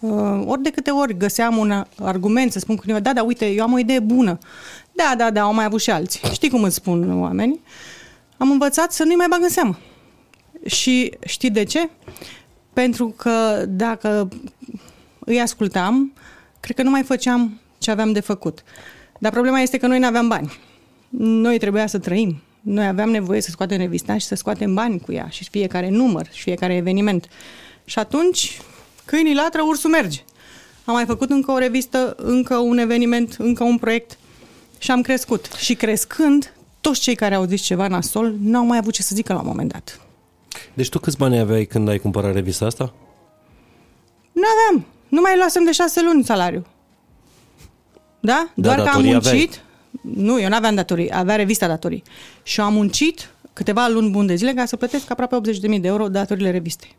Uh, 0.00 0.42
ori 0.46 0.62
de 0.62 0.70
câte 0.70 0.90
ori 0.90 1.16
găseam 1.16 1.56
un 1.56 1.84
argument 2.02 2.52
să 2.52 2.58
spun 2.58 2.76
cuiva, 2.76 3.00
da, 3.00 3.12
da, 3.12 3.22
uite, 3.22 3.46
eu 3.46 3.62
am 3.62 3.72
o 3.72 3.78
idee 3.78 4.00
bună. 4.00 4.38
Da, 4.92 5.14
da, 5.16 5.30
da, 5.30 5.42
au 5.42 5.54
mai 5.54 5.64
avut 5.64 5.80
și 5.80 5.90
alții. 5.90 6.20
Știi 6.32 6.50
cum 6.50 6.62
îți 6.62 6.74
spun 6.74 7.20
oamenii? 7.20 7.60
Am 8.36 8.50
învățat 8.50 8.92
să 8.92 9.04
nu-i 9.04 9.14
mai 9.14 9.26
bag 9.30 9.42
în 9.42 9.48
seamă. 9.48 9.78
Și 10.66 11.12
știi 11.26 11.50
de 11.50 11.64
ce? 11.64 11.90
Pentru 12.72 13.08
că 13.16 13.64
dacă 13.68 14.28
îi 15.18 15.40
ascultam, 15.40 16.12
cred 16.60 16.76
că 16.76 16.82
nu 16.82 16.90
mai 16.90 17.02
făceam 17.02 17.60
ce 17.78 17.90
aveam 17.90 18.12
de 18.12 18.20
făcut. 18.20 18.62
Dar 19.18 19.32
problema 19.32 19.60
este 19.60 19.78
că 19.78 19.86
noi 19.86 19.98
nu 19.98 20.06
aveam 20.06 20.28
bani. 20.28 20.52
Noi 21.18 21.58
trebuia 21.58 21.86
să 21.86 21.98
trăim. 21.98 22.42
Noi 22.68 22.86
aveam 22.86 23.10
nevoie 23.10 23.40
să 23.40 23.50
scoatem 23.50 23.78
revista 23.78 24.18
și 24.18 24.26
să 24.26 24.34
scoatem 24.34 24.74
bani 24.74 25.00
cu 25.00 25.12
ea 25.12 25.28
și 25.28 25.44
fiecare 25.50 25.88
număr 25.88 26.28
și 26.32 26.42
fiecare 26.42 26.74
eveniment. 26.76 27.28
Și 27.84 27.98
atunci, 27.98 28.60
câinii 29.04 29.34
latră, 29.34 29.62
ursul 29.62 29.90
merge. 29.90 30.20
Am 30.84 30.94
mai 30.94 31.04
făcut 31.04 31.30
încă 31.30 31.50
o 31.52 31.58
revistă, 31.58 32.14
încă 32.18 32.56
un 32.56 32.78
eveniment, 32.78 33.36
încă 33.38 33.64
un 33.64 33.78
proiect 33.78 34.18
și 34.78 34.90
am 34.90 35.00
crescut. 35.02 35.50
Și 35.56 35.74
crescând, 35.74 36.52
toți 36.80 37.00
cei 37.00 37.14
care 37.14 37.34
au 37.34 37.44
zis 37.44 37.60
ceva 37.62 37.88
nasol 37.88 38.34
n-au 38.42 38.64
mai 38.64 38.78
avut 38.78 38.92
ce 38.92 39.02
să 39.02 39.14
zică 39.14 39.32
la 39.32 39.40
un 39.40 39.46
moment 39.46 39.72
dat. 39.72 40.00
Deci 40.74 40.88
tu 40.88 40.98
câți 40.98 41.16
bani 41.16 41.38
aveai 41.38 41.64
când 41.64 41.88
ai 41.88 41.98
cumpărat 41.98 42.32
revista 42.34 42.64
asta? 42.64 42.92
Nu 44.32 44.42
aveam. 44.58 44.86
Nu 45.08 45.20
mai 45.20 45.36
luasem 45.36 45.64
de 45.64 45.72
șase 45.72 46.02
luni 46.02 46.24
salariu. 46.24 46.66
Da? 48.20 48.48
Da, 48.54 48.62
Doar 48.62 48.74
că 48.74 48.80
am 48.80 48.86
datorii 48.86 49.10
muncit. 49.12 49.28
aveai. 49.32 49.66
Nu, 50.14 50.40
eu 50.40 50.48
nu 50.48 50.54
aveam 50.56 50.74
datorii. 50.74 51.12
Avea 51.12 51.36
revista 51.36 51.66
datorii. 51.66 52.02
Și 52.42 52.60
am 52.60 52.72
muncit 52.72 53.30
câteva 53.52 53.88
luni 53.88 54.10
bune 54.10 54.26
de 54.26 54.34
zile 54.34 54.52
ca 54.52 54.64
să 54.64 54.76
plătesc 54.76 55.10
aproape 55.10 55.36
80.000 55.54 55.80
de 55.80 55.88
euro 55.88 56.08
datorile 56.08 56.50
revistei. 56.50 56.96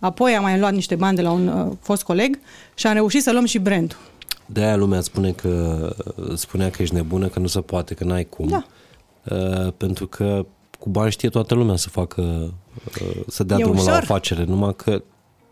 Apoi 0.00 0.34
am 0.34 0.42
mai 0.42 0.58
luat 0.58 0.72
niște 0.72 0.94
bani 0.94 1.16
de 1.16 1.22
la 1.22 1.30
un 1.30 1.48
uh, 1.48 1.76
fost 1.80 2.02
coleg 2.02 2.38
și 2.74 2.86
am 2.86 2.92
reușit 2.92 3.22
să 3.22 3.32
luăm 3.32 3.44
și 3.44 3.58
brandul. 3.58 3.96
De 4.46 4.60
aia 4.60 4.76
lumea 4.76 5.00
spune 5.00 5.32
că, 5.32 5.94
spunea 6.34 6.70
că 6.70 6.82
ești 6.82 6.94
nebună, 6.94 7.28
că 7.28 7.38
nu 7.38 7.46
se 7.46 7.60
poate, 7.60 7.94
că 7.94 8.04
n-ai 8.04 8.24
cum. 8.24 8.48
Da. 8.48 8.66
Uh, 9.36 9.72
pentru 9.76 10.06
că 10.06 10.46
cu 10.78 10.88
bani 10.88 11.10
știe 11.10 11.28
toată 11.28 11.54
lumea 11.54 11.76
să 11.76 11.88
facă, 11.88 12.52
uh, 13.02 13.22
să 13.26 13.42
dea 13.42 13.56
E 13.58 13.62
drumul 13.62 13.84
la 13.84 13.90
ușor. 13.90 14.02
afacere, 14.02 14.44
numai 14.44 14.76
că 14.76 15.02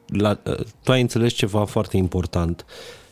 la, 0.06 0.38
uh, 0.42 0.58
tu 0.82 0.92
ai 0.92 1.00
înțeles 1.00 1.32
ceva 1.32 1.64
foarte 1.64 1.96
important 1.96 2.64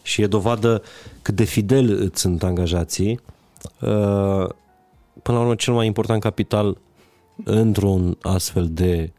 și 0.05 0.23
e 0.23 0.27
dovadă 0.27 0.83
cât 1.23 1.35
de 1.35 1.45
fidel 1.45 2.03
îți 2.03 2.21
sunt 2.21 2.43
angajații. 2.43 3.21
Uh, 3.81 4.49
până 5.23 5.37
la 5.37 5.41
urmă, 5.41 5.55
cel 5.55 5.75
mai 5.75 5.87
important 5.87 6.21
capital 6.21 6.77
într-un 7.45 8.19
astfel 8.23 8.69
de 8.71 9.13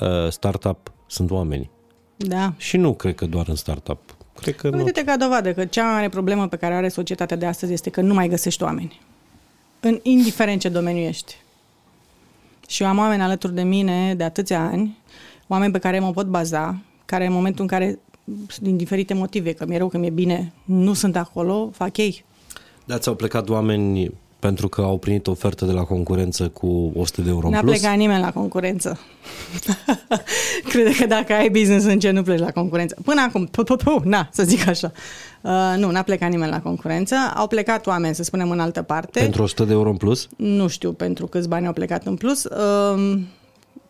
uh, 0.00 0.30
startup 0.30 0.92
sunt 1.06 1.30
oamenii. 1.30 1.70
Da. 2.16 2.52
Și 2.56 2.76
nu 2.76 2.94
cred 2.94 3.14
că 3.14 3.26
doar 3.26 3.48
în 3.48 3.54
startup. 3.54 4.16
Cred 4.40 4.56
că 4.56 4.68
nu. 4.68 4.76
Uite-te 4.76 5.04
ca 5.04 5.16
dovadă 5.16 5.52
că 5.52 5.64
cea 5.64 5.84
mai 5.84 5.92
mare 5.92 6.08
problemă 6.08 6.48
pe 6.48 6.56
care 6.56 6.74
o 6.74 6.76
are 6.76 6.88
societatea 6.88 7.36
de 7.36 7.46
astăzi 7.46 7.72
este 7.72 7.90
că 7.90 8.00
nu 8.00 8.14
mai 8.14 8.28
găsești 8.28 8.62
oameni. 8.62 9.00
În 9.80 9.98
indiferent 10.02 10.60
ce 10.60 10.68
domeniu 10.68 11.02
ești. 11.02 11.36
Și 12.68 12.82
eu 12.82 12.88
am 12.88 12.98
oameni 12.98 13.22
alături 13.22 13.54
de 13.54 13.62
mine 13.62 14.14
de 14.14 14.24
atâția 14.24 14.60
ani, 14.60 14.98
oameni 15.46 15.72
pe 15.72 15.78
care 15.78 15.98
mă 15.98 16.12
pot 16.12 16.26
baza, 16.26 16.80
care 17.04 17.26
în 17.26 17.32
momentul 17.32 17.62
în 17.62 17.68
care, 17.68 17.98
din 18.60 18.76
diferite 18.76 19.14
motive, 19.14 19.52
că 19.52 19.66
mi-e 19.66 19.78
rău, 19.78 19.88
că 19.88 19.98
mi-e 19.98 20.10
bine, 20.10 20.52
nu 20.64 20.92
sunt 20.92 21.16
acolo, 21.16 21.70
fac 21.72 21.96
ei. 21.96 22.24
Da, 22.84 22.98
ți-au 22.98 23.14
plecat 23.14 23.48
oameni 23.48 24.12
pentru 24.38 24.68
că 24.68 24.80
au 24.80 24.98
primit 24.98 25.26
ofertă 25.26 25.64
de 25.64 25.72
la 25.72 25.82
concurență 25.82 26.48
cu 26.48 26.92
100 26.94 27.22
de 27.22 27.28
euro 27.28 27.46
în 27.46 27.52
N-a 27.52 27.60
plus? 27.60 27.78
plecat 27.78 27.96
nimeni 27.96 28.20
la 28.20 28.32
concurență. 28.32 28.98
Crede 30.70 30.94
că 30.98 31.06
dacă 31.06 31.32
ai 31.32 31.48
business 31.50 31.86
în 31.86 31.98
ce 31.98 32.10
nu 32.10 32.22
pleci 32.22 32.38
la 32.38 32.50
concurență. 32.50 32.96
Până 33.04 33.20
acum, 33.20 33.46
pu, 33.46 33.62
pu, 33.62 33.76
pu, 33.76 34.00
na, 34.04 34.28
să 34.32 34.42
zic 34.42 34.68
așa. 34.68 34.92
Uh, 35.40 35.74
nu, 35.76 35.90
n-a 35.90 36.02
plecat 36.02 36.30
nimeni 36.30 36.50
la 36.50 36.60
concurență. 36.60 37.14
Au 37.34 37.46
plecat 37.46 37.86
oameni, 37.86 38.14
să 38.14 38.22
spunem, 38.22 38.50
în 38.50 38.60
altă 38.60 38.82
parte. 38.82 39.20
Pentru 39.20 39.42
100 39.42 39.64
de 39.64 39.72
euro 39.72 39.90
în 39.90 39.96
plus? 39.96 40.28
Nu 40.36 40.68
știu 40.68 40.92
pentru 40.92 41.26
câți 41.26 41.48
bani 41.48 41.66
au 41.66 41.72
plecat 41.72 42.06
în 42.06 42.14
plus. 42.16 42.44
Um, 42.44 43.26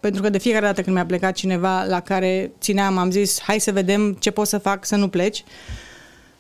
pentru 0.06 0.24
că 0.24 0.30
de 0.30 0.38
fiecare 0.38 0.66
dată 0.66 0.82
când 0.82 0.96
mi-a 0.96 1.06
plecat 1.06 1.34
cineva 1.34 1.84
la 1.84 2.00
care 2.00 2.52
țineam, 2.60 2.98
am 2.98 3.10
zis, 3.10 3.40
hai 3.42 3.60
să 3.60 3.72
vedem 3.72 4.12
ce 4.12 4.30
pot 4.30 4.46
să 4.46 4.58
fac 4.58 4.84
să 4.84 4.96
nu 4.96 5.08
pleci. 5.08 5.44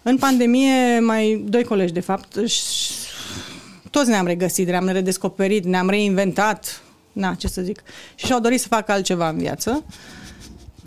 În 0.02 0.16
pandemie, 0.16 1.00
mai 1.00 1.44
doi 1.48 1.64
colegi, 1.64 1.92
de 1.92 2.00
fapt, 2.00 2.46
și 2.46 2.62
toți 3.90 4.08
ne-am 4.08 4.26
regăsit, 4.26 4.68
ne-am 4.68 4.88
redescoperit, 4.88 5.64
ne-am 5.64 5.88
reinventat, 5.88 6.82
na, 7.12 7.34
ce 7.34 7.48
să 7.48 7.62
zic, 7.62 7.82
și 8.14 8.26
și-au 8.26 8.40
dorit 8.40 8.60
să 8.60 8.68
facă 8.68 8.92
altceva 8.92 9.28
în 9.28 9.38
viață. 9.38 9.84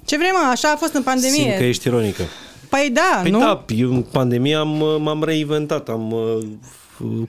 Ce 0.05 0.17
vrem, 0.17 0.31
mă, 0.31 0.49
așa 0.51 0.71
a 0.71 0.75
fost 0.75 0.93
în 0.93 1.03
pandemie. 1.03 1.41
Simt 1.41 1.57
că 1.57 1.63
ești 1.63 1.87
ironică. 1.87 2.23
Păi 2.69 2.91
da, 2.93 3.19
Păi 3.21 3.31
nu? 3.31 3.39
da, 3.39 3.65
eu 3.67 3.93
în 3.93 4.01
pandemie 4.01 4.55
am, 4.55 5.01
m-am 5.01 5.23
reinventat, 5.23 5.89
am 5.89 6.11
uh, 6.11 6.47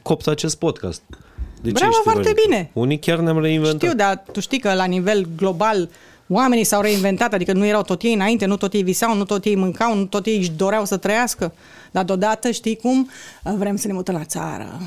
copt 0.02 0.26
acest 0.26 0.58
podcast. 0.58 1.02
De 1.62 1.68
ce 1.68 1.72
Bravo, 1.74 1.90
ești 1.90 2.02
foarte 2.02 2.20
ironică? 2.20 2.42
bine. 2.46 2.70
Unii 2.72 2.98
chiar 2.98 3.18
ne-am 3.18 3.40
reinventat. 3.40 3.80
Știu, 3.80 3.94
dar 3.94 4.24
tu 4.32 4.40
știi 4.40 4.58
că 4.58 4.74
la 4.74 4.84
nivel 4.84 5.28
global 5.36 5.90
oamenii 6.28 6.64
s-au 6.64 6.80
reinventat, 6.80 7.32
adică 7.32 7.52
nu 7.52 7.66
erau 7.66 7.82
tot 7.82 8.02
ei 8.02 8.12
înainte, 8.12 8.46
nu 8.46 8.56
tot 8.56 8.72
ei 8.72 8.82
visau, 8.82 9.16
nu 9.16 9.24
tot 9.24 9.44
ei 9.44 9.56
mâncau, 9.56 9.96
nu 9.96 10.04
tot 10.04 10.26
ei 10.26 10.36
își 10.36 10.50
doreau 10.50 10.84
să 10.84 10.96
trăiască. 10.96 11.52
Dar 11.90 12.04
deodată, 12.04 12.50
știi 12.50 12.76
cum? 12.76 13.10
Vrem 13.42 13.76
să 13.76 13.86
ne 13.86 13.92
mutăm 13.92 14.14
la 14.14 14.24
țară. 14.24 14.80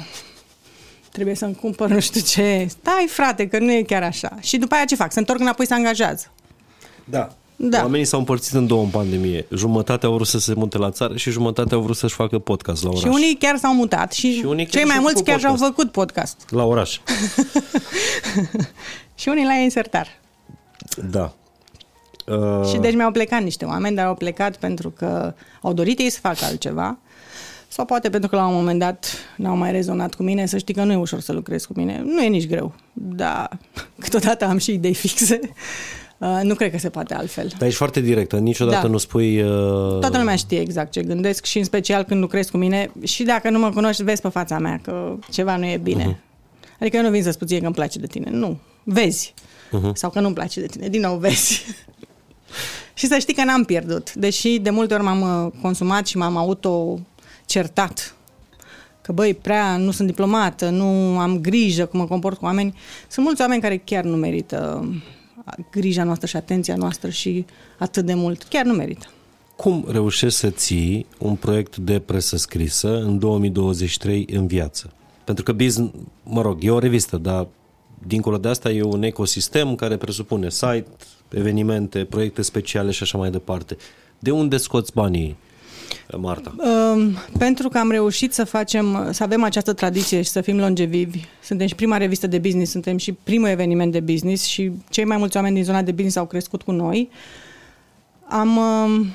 Trebuie 1.12 1.36
să-mi 1.36 1.56
cumpăr 1.56 1.90
nu 1.90 2.00
știu 2.00 2.22
ce. 2.22 2.68
Stai, 2.70 3.06
frate, 3.10 3.48
că 3.48 3.60
nu 3.60 3.72
e 3.72 3.82
chiar 3.82 4.04
așa. 4.04 4.36
Și 4.40 4.58
după 4.58 4.76
aia 4.76 4.86
ce 4.86 4.96
fac? 4.96 5.12
Se 5.12 5.20
întorc 5.20 5.40
înapoi 5.40 5.68
să 5.68 5.74
angajează. 5.74 6.32
Da. 7.04 7.36
Da. 7.56 7.82
Oamenii 7.82 8.06
s-au 8.06 8.20
împărțit 8.20 8.54
în 8.54 8.68
două 8.68 8.84
în 8.84 8.90
pandemie. 8.90 9.46
Jumătate 9.52 10.06
au 10.06 10.14
vrut 10.14 10.28
să 10.28 10.40
se 10.40 10.54
mute 10.54 10.78
la 10.78 10.92
țară 10.92 11.16
și 11.18 11.32
jumătate 11.32 11.74
au 11.76 11.82
vrut 11.82 11.96
să-și 11.96 12.16
facă 12.16 12.40
podcast 12.40 12.84
la 12.84 12.90
oraș. 12.90 13.02
Și 13.02 13.08
unii 13.08 13.36
chiar 13.40 13.58
s-au 13.58 13.74
mutat 13.74 14.12
și, 14.12 14.34
Și 14.34 14.46
unii 14.46 14.66
chiar 14.66 14.74
cei 14.74 14.84
mai 14.84 14.92
și-au 14.92 15.02
mulți 15.02 15.18
făcut 15.18 15.30
chiar 15.32 15.40
și-au 15.40 15.52
podcast. 15.54 15.74
făcut 15.76 15.92
podcast. 15.92 16.38
La 16.50 16.64
oraș. 16.64 17.00
și 19.16 19.28
unii 19.30 19.46
la 19.46 19.54
insertar. 19.54 20.08
Da. 21.10 21.34
Uh, 22.28 22.68
Și 22.70 22.78
deci 22.78 22.94
mi-au 22.96 23.12
plecat 23.12 23.42
niște 23.44 23.66
oameni, 23.66 23.96
dar 23.96 24.06
au 24.06 24.16
plecat 24.16 24.58
pentru 24.58 24.90
că 24.90 25.34
au 25.62 25.74
dorit 25.74 26.00
ei 26.00 26.10
să 26.10 26.20
facă 26.22 26.46
altceva 26.46 26.98
sau 27.68 27.86
poate 27.86 28.10
pentru 28.10 28.30
că 28.30 28.36
la 28.36 28.48
un 28.48 28.54
moment 28.54 28.80
dat 28.80 29.06
n-au 29.38 29.56
mai 29.56 29.72
rezonat 29.72 30.14
cu 30.14 30.24
mine, 30.24 30.46
să 30.46 30.58
știi 30.58 30.74
că 30.74 30.84
nu 30.84 30.92
e 30.92 30.96
ușor 30.96 31.20
să 31.20 31.32
lucrezi 31.34 31.68
cu 31.68 31.74
mine. 31.76 32.02
Nu 32.06 32.22
e 32.24 32.28
nici 32.28 32.48
greu, 32.48 32.74
dar 32.94 33.58
câteodată 34.00 34.46
am 34.46 34.58
și 34.58 34.72
idei 34.72 34.94
fixe. 34.94 35.40
Uh, 36.24 36.40
nu 36.44 36.56
cred 36.56 36.72
că 36.72 36.78
se 36.78 36.90
poate 36.90 37.14
altfel. 37.14 37.48
Dar 37.58 37.68
ești 37.68 37.78
foarte 37.78 38.00
directă, 38.00 38.38
niciodată 38.38 38.86
Da. 38.86 38.92
nu 38.92 38.98
spui... 38.98 39.42
Uh, 39.42 40.00
Toată 40.00 40.18
lumea 40.18 40.36
știe 40.36 40.60
exact 40.60 40.92
ce 40.92 41.02
gândesc 41.02 41.46
și 41.46 41.58
în 41.58 41.64
special 41.64 42.04
când 42.04 42.22
lucrezi 42.22 42.52
cu 42.52 42.58
mine 42.58 42.92
și 43.04 43.24
dacă 43.24 43.50
nu 43.50 43.60
mă 43.60 43.70
cunoști, 43.70 44.04
vezi 44.04 44.22
pe 44.22 44.30
fața 44.30 44.60
mea 44.60 44.80
că 44.84 45.16
ceva 45.32 45.58
nu 45.58 45.66
e 45.66 45.78
bine. 45.78 46.14
Uh-huh. 46.14 46.80
Adică 46.80 46.98
eu 46.98 47.04
nu 47.04 47.10
vin 47.10 47.24
să 47.24 47.32
spun 47.32 47.48
ție 47.48 47.60
că 47.60 47.66
îmi 47.66 47.74
place 47.74 48.00
de 48.00 48.08
tine. 48.08 48.30
Nu. 48.30 48.58
Vezi. 48.84 49.34
Uh-huh. 49.68 49.94
Sau 49.94 50.10
că 50.10 50.20
nu-mi 50.20 50.34
place 50.34 50.60
de 50.60 50.66
tine. 50.66 50.88
Din 50.88 51.02
nou, 51.02 51.18
vezi. 51.18 51.66
și 53.00 53.08
să 53.08 53.18
știi 53.18 53.34
că 53.34 53.44
n-am 53.44 53.64
pierdut. 53.64 54.14
Deși 54.14 54.60
de 54.60 54.70
multe 54.70 54.94
ori 54.94 55.04
m-am 55.04 55.46
uh, 55.46 55.52
consumat 55.62 56.08
și 56.08 56.18
m-am 56.18 56.38
auto-certat. 56.38 58.16
Că 59.02 59.12
băi, 59.12 59.34
prea 59.34 59.78
nu 59.78 59.92
sunt 59.92 60.08
diplomată, 60.08 60.70
nu 60.70 61.20
am 61.20 61.40
grijă 61.40 61.86
cum 61.86 62.00
mă 62.00 62.06
comport 62.06 62.38
cu 62.38 62.46
oameni. 62.46 62.76
Sunt 63.08 63.26
mulți 63.26 63.42
oameni 63.42 63.62
care 63.62 63.78
chiar 63.78 64.04
nu 64.04 64.16
merită 64.16 64.88
uh, 64.90 64.96
grija 65.72 66.04
noastră 66.04 66.28
și 66.28 66.36
atenția 66.36 66.76
noastră 66.76 67.10
și 67.10 67.46
atât 67.78 68.06
de 68.06 68.14
mult. 68.14 68.44
Chiar 68.44 68.66
nu 68.66 68.74
merită. 68.74 69.08
Cum 69.56 69.86
reușești 69.90 70.38
să 70.40 70.50
ții 70.50 71.06
un 71.18 71.36
proiect 71.36 71.78
de 71.78 72.00
presă 72.00 72.38
scrisă 72.38 73.02
în 73.02 73.20
2023 73.20 74.28
în 74.32 74.48
viață? 74.48 74.94
Pentru 75.24 75.44
că 75.44 75.52
Biz, 75.52 75.80
mă 76.24 76.42
rog, 76.42 76.58
e 76.64 76.72
o 76.72 76.80
revistă, 76.80 77.18
dar 77.18 77.48
dincolo 78.08 78.38
de 78.38 78.48
asta 78.48 78.72
e 78.72 78.82
un 78.82 79.04
ecosistem 79.04 79.76
care 79.76 79.98
presupune 79.98 80.50
site, 80.50 80.86
evenimente, 81.30 82.04
proiecte 82.04 82.42
speciale 82.42 82.92
și 82.92 83.04
așa 83.04 83.18
mai 83.18 83.32
departe. 83.32 83.78
De 84.20 84.32
unde 84.32 84.58
scoți 84.58 84.94
banii, 84.94 85.38
Marta? 86.18 86.56
Um, 86.58 87.18
pentru 87.38 87.70
că 87.70 87.78
am 87.78 87.92
reușit 87.92 88.34
să 88.34 88.44
facem, 88.44 89.08
să 89.12 89.24
avem 89.24 89.44
această 89.44 89.74
tradiție 89.74 90.22
și 90.22 90.30
să 90.30 90.42
fim 90.42 90.60
longevivi. 90.60 91.20
Suntem 91.44 91.68
și 91.68 91.76
prima 91.76 91.98
revistă 91.98 92.28
de 92.28 92.38
business, 92.38 92.72
suntem 92.72 92.98
și 92.98 93.12
primul 93.12 93.48
eveniment 93.48 93.92
de 93.92 94.00
business 94.00 94.46
și 94.46 94.72
cei 94.90 95.06
mai 95.06 95.18
mulți 95.18 95.36
oameni 95.36 95.56
din 95.56 95.64
zona 95.64 95.82
de 95.82 95.92
business 95.92 96.16
au 96.16 96.26
crescut 96.26 96.62
cu 96.62 96.72
noi. 96.72 97.10
Am, 98.28 98.58
um, 98.58 99.08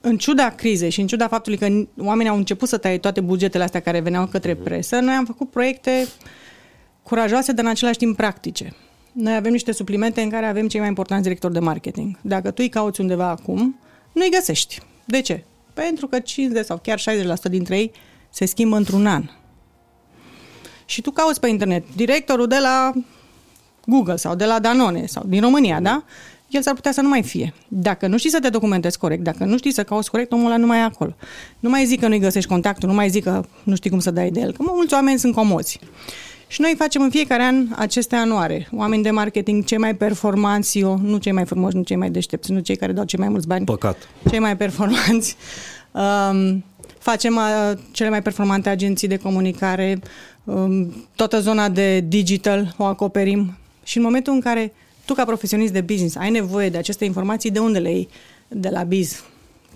în 0.00 0.16
ciuda 0.16 0.50
crizei 0.50 0.90
și 0.90 1.00
în 1.00 1.06
ciuda 1.06 1.28
faptului 1.28 1.58
că 1.58 1.86
oamenii 1.98 2.30
au 2.30 2.36
început 2.36 2.68
să 2.68 2.76
taie 2.76 2.98
toate 2.98 3.20
bugetele 3.20 3.64
astea 3.64 3.80
care 3.80 4.00
veneau 4.00 4.26
către 4.26 4.54
presă, 4.54 4.96
noi 4.96 5.14
am 5.14 5.24
făcut 5.24 5.50
proiecte 5.50 6.06
curajoase, 7.02 7.52
dar 7.52 7.64
în 7.64 7.70
același 7.70 7.98
timp 7.98 8.16
practice. 8.16 8.72
Noi 9.12 9.34
avem 9.34 9.52
niște 9.52 9.72
suplimente 9.72 10.20
în 10.20 10.30
care 10.30 10.46
avem 10.46 10.68
cei 10.68 10.80
mai 10.80 10.88
importanți 10.88 11.22
directori 11.22 11.52
de 11.52 11.58
marketing. 11.58 12.18
Dacă 12.20 12.48
tu 12.48 12.56
îi 12.58 12.68
cauți 12.68 13.00
undeva 13.00 13.28
acum, 13.28 13.78
nu 14.12 14.22
îi 14.22 14.30
găsești. 14.30 14.80
De 15.04 15.20
ce? 15.20 15.44
Pentru 15.74 16.06
că 16.06 16.18
50 16.18 16.64
sau 16.64 16.80
chiar 16.82 17.00
60% 17.00 17.02
dintre 17.50 17.78
ei 17.78 17.90
se 18.30 18.44
schimbă 18.44 18.76
într-un 18.76 19.06
an. 19.06 19.30
Și 20.84 21.00
tu 21.00 21.10
cauți 21.10 21.40
pe 21.40 21.48
internet 21.48 21.84
directorul 21.96 22.46
de 22.46 22.58
la 22.58 22.92
Google 23.86 24.16
sau 24.16 24.34
de 24.34 24.44
la 24.44 24.58
Danone 24.58 25.06
sau 25.06 25.22
din 25.26 25.40
România, 25.40 25.80
da? 25.80 26.04
El 26.48 26.62
s-ar 26.62 26.74
putea 26.74 26.92
să 26.92 27.00
nu 27.00 27.08
mai 27.08 27.22
fie. 27.22 27.54
Dacă 27.68 28.06
nu 28.06 28.18
știi 28.18 28.30
să 28.30 28.40
te 28.40 28.48
documentezi 28.48 28.98
corect, 28.98 29.22
dacă 29.22 29.44
nu 29.44 29.56
știi 29.56 29.72
să 29.72 29.84
cauți 29.84 30.10
corect, 30.10 30.32
omul 30.32 30.46
ăla 30.46 30.56
nu 30.56 30.66
mai 30.66 30.78
e 30.78 30.82
acolo. 30.82 31.16
Nu 31.60 31.68
mai 31.68 31.84
zic 31.84 32.00
că 32.00 32.08
nu-i 32.08 32.18
găsești 32.18 32.48
contactul, 32.48 32.88
nu 32.88 32.94
mai 32.94 33.08
zic 33.08 33.22
că 33.22 33.44
nu 33.62 33.74
știi 33.74 33.90
cum 33.90 33.98
să 33.98 34.10
dai 34.10 34.30
de 34.30 34.40
el, 34.40 34.52
că 34.52 34.62
mulți 34.66 34.94
oameni 34.94 35.18
sunt 35.18 35.34
comozi. 35.34 35.80
Și 36.54 36.60
noi 36.60 36.74
facem 36.78 37.02
în 37.02 37.10
fiecare 37.10 37.42
an 37.42 37.66
aceste 37.76 38.16
anuare. 38.16 38.68
Oameni 38.72 39.02
de 39.02 39.10
marketing, 39.10 39.64
cei 39.64 39.78
mai 39.78 39.94
performanți, 39.94 40.78
eu, 40.78 40.98
nu 41.02 41.16
cei 41.16 41.32
mai 41.32 41.44
frumoși, 41.44 41.76
nu 41.76 41.82
cei 41.82 41.96
mai 41.96 42.10
deștepți, 42.10 42.52
nu 42.52 42.58
cei 42.58 42.76
care 42.76 42.92
dau 42.92 43.04
cei 43.04 43.18
mai 43.18 43.28
mulți 43.28 43.46
bani. 43.46 43.64
Păcat. 43.64 44.08
Cei 44.30 44.38
mai 44.38 44.56
performanți. 44.56 45.36
Um, 45.92 46.64
facem 46.98 47.36
uh, 47.36 47.78
cele 47.90 48.08
mai 48.08 48.22
performante 48.22 48.68
agenții 48.68 49.08
de 49.08 49.16
comunicare, 49.16 50.00
um, 50.44 51.06
toată 51.16 51.40
zona 51.40 51.68
de 51.68 52.00
digital 52.00 52.74
o 52.78 52.84
acoperim. 52.84 53.58
Și 53.82 53.96
în 53.96 54.02
momentul 54.02 54.32
în 54.32 54.40
care 54.40 54.72
tu, 55.04 55.14
ca 55.14 55.24
profesionist 55.24 55.72
de 55.72 55.80
business, 55.80 56.16
ai 56.16 56.30
nevoie 56.30 56.68
de 56.68 56.78
aceste 56.78 57.04
informații, 57.04 57.50
de 57.50 57.58
unde 57.58 57.78
le 57.78 57.90
iei? 57.90 58.08
De 58.48 58.68
la 58.68 58.82
biz, 58.82 59.24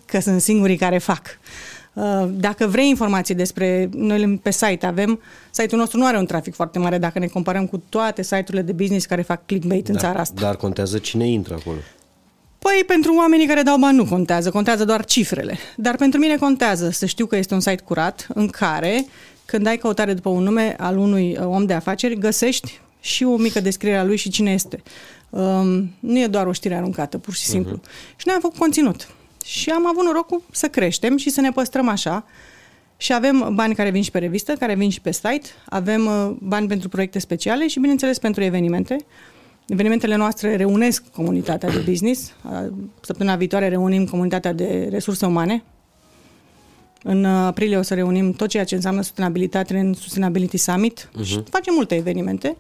că 0.05 0.21
sunt 0.21 0.41
singurii 0.41 0.77
care 0.77 0.99
fac. 0.99 1.39
Uh, 1.99 2.29
dacă 2.31 2.67
vrei 2.67 2.89
informații 2.89 3.35
despre 3.35 3.89
noi 3.93 4.41
pe 4.43 4.51
site 4.51 4.87
avem, 4.87 5.21
site-ul 5.51 5.81
nostru 5.81 5.99
nu 5.99 6.07
are 6.07 6.19
un 6.19 6.27
trafic 6.27 6.55
foarte 6.55 6.79
mare 6.79 6.99
dacă 6.99 7.19
ne 7.19 7.27
comparăm 7.27 7.67
cu 7.67 7.83
toate 7.89 8.23
site-urile 8.23 8.63
de 8.63 8.73
business 8.73 9.07
care 9.07 9.23
fac 9.23 9.47
clickbait 9.47 9.85
da, 9.85 9.93
în 9.93 9.99
țara 9.99 10.21
asta. 10.21 10.41
Dar 10.41 10.57
contează 10.57 10.99
cine 10.99 11.29
intră 11.29 11.55
acolo. 11.55 11.77
Păi 12.59 12.85
pentru 12.87 13.15
oamenii 13.15 13.47
care 13.47 13.63
dau 13.63 13.79
bani 13.79 13.97
nu 13.97 14.05
contează, 14.05 14.51
contează 14.51 14.85
doar 14.85 15.05
cifrele. 15.05 15.59
Dar 15.77 15.97
pentru 15.97 16.21
mine 16.21 16.37
contează 16.37 16.91
să 16.91 17.07
știu 17.07 17.27
că 17.27 17.37
este 17.37 17.55
un 17.55 17.61
site 17.61 17.83
curat 17.85 18.27
în 18.35 18.49
care 18.49 19.07
când 19.45 19.67
ai 19.67 19.77
căutare 19.77 20.15
după 20.15 20.29
un 20.29 20.43
nume 20.43 20.77
al 20.79 20.99
unui 20.99 21.37
uh, 21.41 21.47
om 21.47 21.67
de 21.67 21.73
afaceri, 21.73 22.19
găsești 22.19 22.81
și 23.01 23.25
o 23.25 23.37
mică 23.37 23.61
descriere 23.61 23.99
a 23.99 24.05
lui 24.05 24.17
și 24.17 24.29
cine 24.29 24.53
este. 24.53 24.83
Um, 25.31 25.91
nu 26.01 26.19
e 26.19 26.27
doar 26.27 26.47
o 26.47 26.53
știre 26.53 26.75
aruncată, 26.75 27.19
pur 27.19 27.35
și 27.35 27.45
simplu. 27.45 27.77
Uh-huh. 27.77 28.17
Și 28.17 28.27
noi 28.27 28.35
am 28.35 28.41
făcut 28.41 28.59
conținut. 28.59 29.09
Și 29.49 29.71
am 29.71 29.87
avut 29.87 30.05
norocul 30.05 30.43
să 30.51 30.69
creștem 30.69 31.17
și 31.17 31.31
să 31.31 31.41
ne 31.41 31.51
păstrăm 31.51 31.89
așa. 31.89 32.25
Și 32.97 33.13
avem 33.13 33.53
bani 33.55 33.75
care 33.75 33.91
vin 33.91 34.03
și 34.03 34.11
pe 34.11 34.19
revistă, 34.19 34.53
care 34.53 34.75
vin 34.75 34.91
și 34.91 35.01
pe 35.01 35.13
site, 35.13 35.49
avem 35.69 36.07
uh, 36.07 36.37
bani 36.39 36.69
pentru 36.69 36.89
proiecte 36.89 37.19
speciale 37.19 37.69
și, 37.69 37.81
bineînțeles, 37.81 38.19
pentru 38.19 38.43
evenimente. 38.43 38.97
Evenimentele 39.67 40.17
noastre 40.17 40.57
reunesc 40.57 41.05
comunitatea 41.13 41.71
de 41.71 41.79
business. 41.79 42.33
Uh, 42.45 42.73
săptămâna 43.01 43.37
viitoare 43.37 43.69
reunim 43.69 44.07
comunitatea 44.07 44.53
de 44.53 44.89
resurse 44.91 45.27
umane. 45.27 45.63
În 47.03 47.25
uh, 47.25 47.31
aprilie 47.31 47.77
o 47.77 47.83
să 47.83 47.95
reunim 47.95 48.33
tot 48.33 48.49
ceea 48.49 48.65
ce 48.65 48.75
înseamnă 48.75 49.03
sustenabilitate 49.03 49.79
în 49.79 49.95
Sustainability 49.95 50.57
Summit 50.57 51.09
uh-huh. 51.09 51.25
și 51.25 51.43
facem 51.51 51.75
multe 51.75 51.95
evenimente 51.95 52.57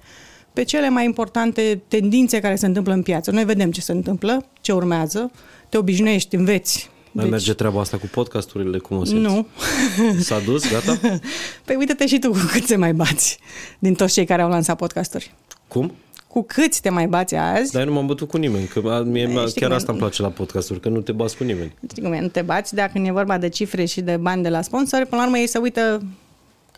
pe 0.52 0.62
cele 0.62 0.88
mai 0.88 1.04
importante 1.04 1.82
tendințe 1.88 2.40
care 2.40 2.56
se 2.56 2.66
întâmplă 2.66 2.92
în 2.92 3.02
piață. 3.02 3.30
Noi 3.30 3.44
vedem 3.44 3.70
ce 3.70 3.80
se 3.80 3.92
întâmplă, 3.92 4.44
ce 4.60 4.72
urmează, 4.72 5.30
te 5.68 5.78
obișnuiești, 5.78 6.34
înveți. 6.34 6.90
Mai 7.12 7.24
deci... 7.24 7.32
merge 7.32 7.52
treaba 7.52 7.80
asta 7.80 7.96
cu 7.96 8.06
podcasturile? 8.06 8.78
Cum 8.78 8.96
o 8.96 9.04
simți? 9.04 9.22
Nu. 9.22 9.46
S-a 10.28 10.38
dus? 10.38 10.70
Gata? 10.72 10.98
Păi 11.64 11.76
uite-te 11.76 12.06
și 12.06 12.18
tu 12.18 12.30
cu 12.30 12.38
cât 12.52 12.66
se 12.66 12.76
mai 12.76 12.92
bați 12.92 13.38
din 13.78 13.94
toți 13.94 14.12
cei 14.12 14.24
care 14.24 14.42
au 14.42 14.48
lansat 14.48 14.76
podcasturi. 14.76 15.34
Cum? 15.68 15.92
Cu 16.28 16.42
câți 16.42 16.80
te 16.80 16.90
mai 16.90 17.06
bați 17.06 17.34
azi? 17.34 17.72
Dar 17.72 17.82
eu 17.82 17.88
nu 17.88 17.94
m-am 17.94 18.06
bătut 18.06 18.28
cu 18.28 18.36
nimeni, 18.36 18.66
că 18.66 19.02
mie 19.06 19.22
Ei, 19.22 19.52
chiar 19.54 19.72
asta 19.72 19.92
îmi 19.92 20.00
place 20.00 20.22
la 20.22 20.28
podcasturi, 20.28 20.80
că 20.80 20.88
nu 20.88 21.00
te 21.00 21.12
bați 21.12 21.36
cu 21.36 21.44
nimeni. 21.44 21.74
Știi 21.90 22.02
cum 22.02 22.12
e, 22.12 22.20
nu 22.20 22.28
te 22.28 22.42
bați, 22.42 22.74
dacă 22.74 22.90
când 22.92 23.06
e 23.06 23.10
vorba 23.10 23.38
de 23.38 23.48
cifre 23.48 23.84
și 23.84 24.00
de 24.00 24.16
bani 24.16 24.42
de 24.42 24.48
la 24.48 24.62
sponsori, 24.62 25.06
până 25.06 25.20
la 25.20 25.26
urmă 25.26 25.38
ei 25.38 25.46
se 25.46 25.58
uită 25.58 26.02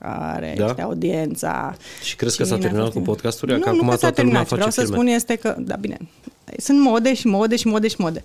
care 0.01 0.55
da? 0.59 0.67
este 0.67 0.83
audiența. 0.83 1.75
Și 2.03 2.17
crezi 2.17 2.37
că 2.37 2.45
s-a 2.45 2.59
terminat 2.59 2.93
cu 2.93 3.01
podcasturile? 3.01 3.57
Nu, 3.57 3.63
că 3.63 3.71
nu 3.71 3.77
acum 3.77 3.89
că 3.89 3.97
s-a 3.97 4.11
terminat. 4.11 4.49
Vreau 4.49 4.71
filme. 4.71 4.87
să 4.87 4.93
spun 4.93 5.07
este 5.07 5.35
că, 5.35 5.57
da, 5.59 5.77
bine, 5.77 5.97
sunt 6.59 6.81
mode 6.81 7.15
și 7.15 7.27
mode 7.27 7.57
și 7.57 7.67
mode 7.67 7.89
și 7.89 7.97
mode. 7.99 8.25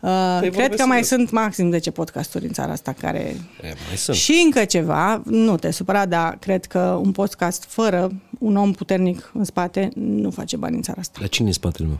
Uh, 0.00 0.36
păi 0.40 0.50
cred 0.50 0.74
că 0.74 0.86
mai 0.86 0.96
eu. 0.96 1.02
sunt 1.02 1.30
maxim 1.30 1.70
10 1.70 1.90
podcasturi 1.90 2.46
în 2.46 2.52
țara 2.52 2.72
asta 2.72 2.92
care... 2.92 3.36
E, 3.62 3.74
mai 3.86 3.96
sunt. 3.96 4.16
Și 4.16 4.42
încă 4.44 4.64
ceva, 4.64 5.22
nu 5.24 5.56
te 5.56 5.70
supăra, 5.70 6.06
dar 6.06 6.36
cred 6.38 6.64
că 6.64 6.98
un 7.02 7.12
podcast 7.12 7.64
fără 7.68 8.12
un 8.38 8.56
om 8.56 8.72
puternic 8.72 9.30
în 9.34 9.44
spate 9.44 9.88
nu 9.94 10.30
face 10.30 10.56
bani 10.56 10.76
în 10.76 10.82
țara 10.82 11.00
asta. 11.00 11.18
Dar 11.20 11.28
cine 11.28 11.46
e 11.46 11.48
în 11.48 11.54
spatele 11.54 11.88
meu? 11.88 11.98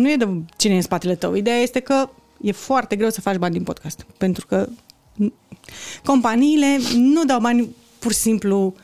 Nu 0.00 0.10
e 0.10 0.16
de 0.16 0.28
cine 0.56 0.72
e 0.72 0.76
în 0.76 0.82
spatele 0.82 1.14
tău. 1.14 1.34
Ideea 1.34 1.56
este 1.56 1.80
că 1.80 2.08
e 2.40 2.52
foarte 2.52 2.96
greu 2.96 3.10
să 3.10 3.20
faci 3.20 3.36
bani 3.36 3.52
din 3.52 3.62
podcast. 3.62 4.06
Pentru 4.16 4.46
că 4.46 4.68
companiile 6.04 6.78
nu 6.94 7.24
dau 7.24 7.40
bani 7.40 7.68
pur 7.98 8.12
și 8.12 8.18
simplu 8.18 8.74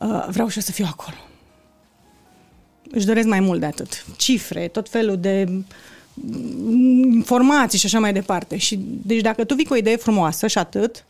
uh, 0.00 0.26
vreau 0.28 0.48
și 0.48 0.56
eu 0.56 0.62
să 0.62 0.72
fiu 0.72 0.84
acolo. 0.88 1.16
Își 2.90 3.06
doresc 3.06 3.26
mai 3.26 3.40
mult 3.40 3.60
de 3.60 3.66
atât. 3.66 4.04
Cifre, 4.16 4.68
tot 4.68 4.88
felul 4.88 5.16
de 5.16 5.62
informații 7.12 7.78
și 7.78 7.86
așa 7.86 7.98
mai 7.98 8.12
departe. 8.12 8.56
Și, 8.56 8.78
deci 9.02 9.20
dacă 9.20 9.44
tu 9.44 9.54
vii 9.54 9.64
cu 9.64 9.72
o 9.72 9.76
idee 9.76 9.96
frumoasă 9.96 10.46
și 10.46 10.58
atât, 10.58 11.04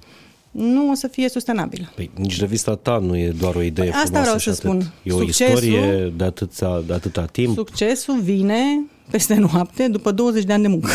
nu 0.51 0.91
o 0.91 0.95
să 0.95 1.09
fie 1.09 1.29
sustenabilă. 1.29 1.93
Păi 1.95 2.11
nici 2.15 2.41
revista 2.41 2.75
ta 2.77 2.99
nu 2.99 3.17
e 3.17 3.31
doar 3.31 3.55
o 3.55 3.63
idee 3.63 3.85
păi, 3.85 3.93
frumoasă 3.93 4.07
Asta 4.07 4.21
vreau 4.21 4.39
să 4.39 4.51
atât. 4.51 4.63
spun. 4.63 4.93
E 5.03 5.13
o 5.13 5.19
Succesul, 5.19 5.55
istorie 5.55 6.13
de 6.17 6.25
atâta, 6.25 6.83
de 6.87 6.93
atâta 6.93 7.25
timp. 7.25 7.55
Succesul 7.55 8.21
vine 8.21 8.85
peste 9.11 9.35
noapte 9.35 9.89
după 9.89 10.11
20 10.11 10.45
de 10.45 10.53
ani 10.53 10.63
de 10.63 10.69
muncă. 10.69 10.91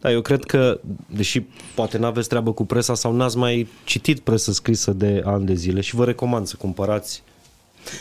Da, 0.00 0.10
eu 0.10 0.20
cred 0.20 0.44
că, 0.44 0.80
deși 1.06 1.42
poate 1.74 1.98
n-aveți 1.98 2.28
treabă 2.28 2.52
cu 2.52 2.64
presa 2.64 2.94
sau 2.94 3.12
n-ați 3.12 3.36
mai 3.36 3.68
citit 3.84 4.20
presă 4.20 4.52
scrisă 4.52 4.90
de 4.90 5.22
ani 5.24 5.46
de 5.46 5.54
zile 5.54 5.80
și 5.80 5.94
vă 5.94 6.04
recomand 6.04 6.46
să 6.46 6.56
cumpărați. 6.58 7.22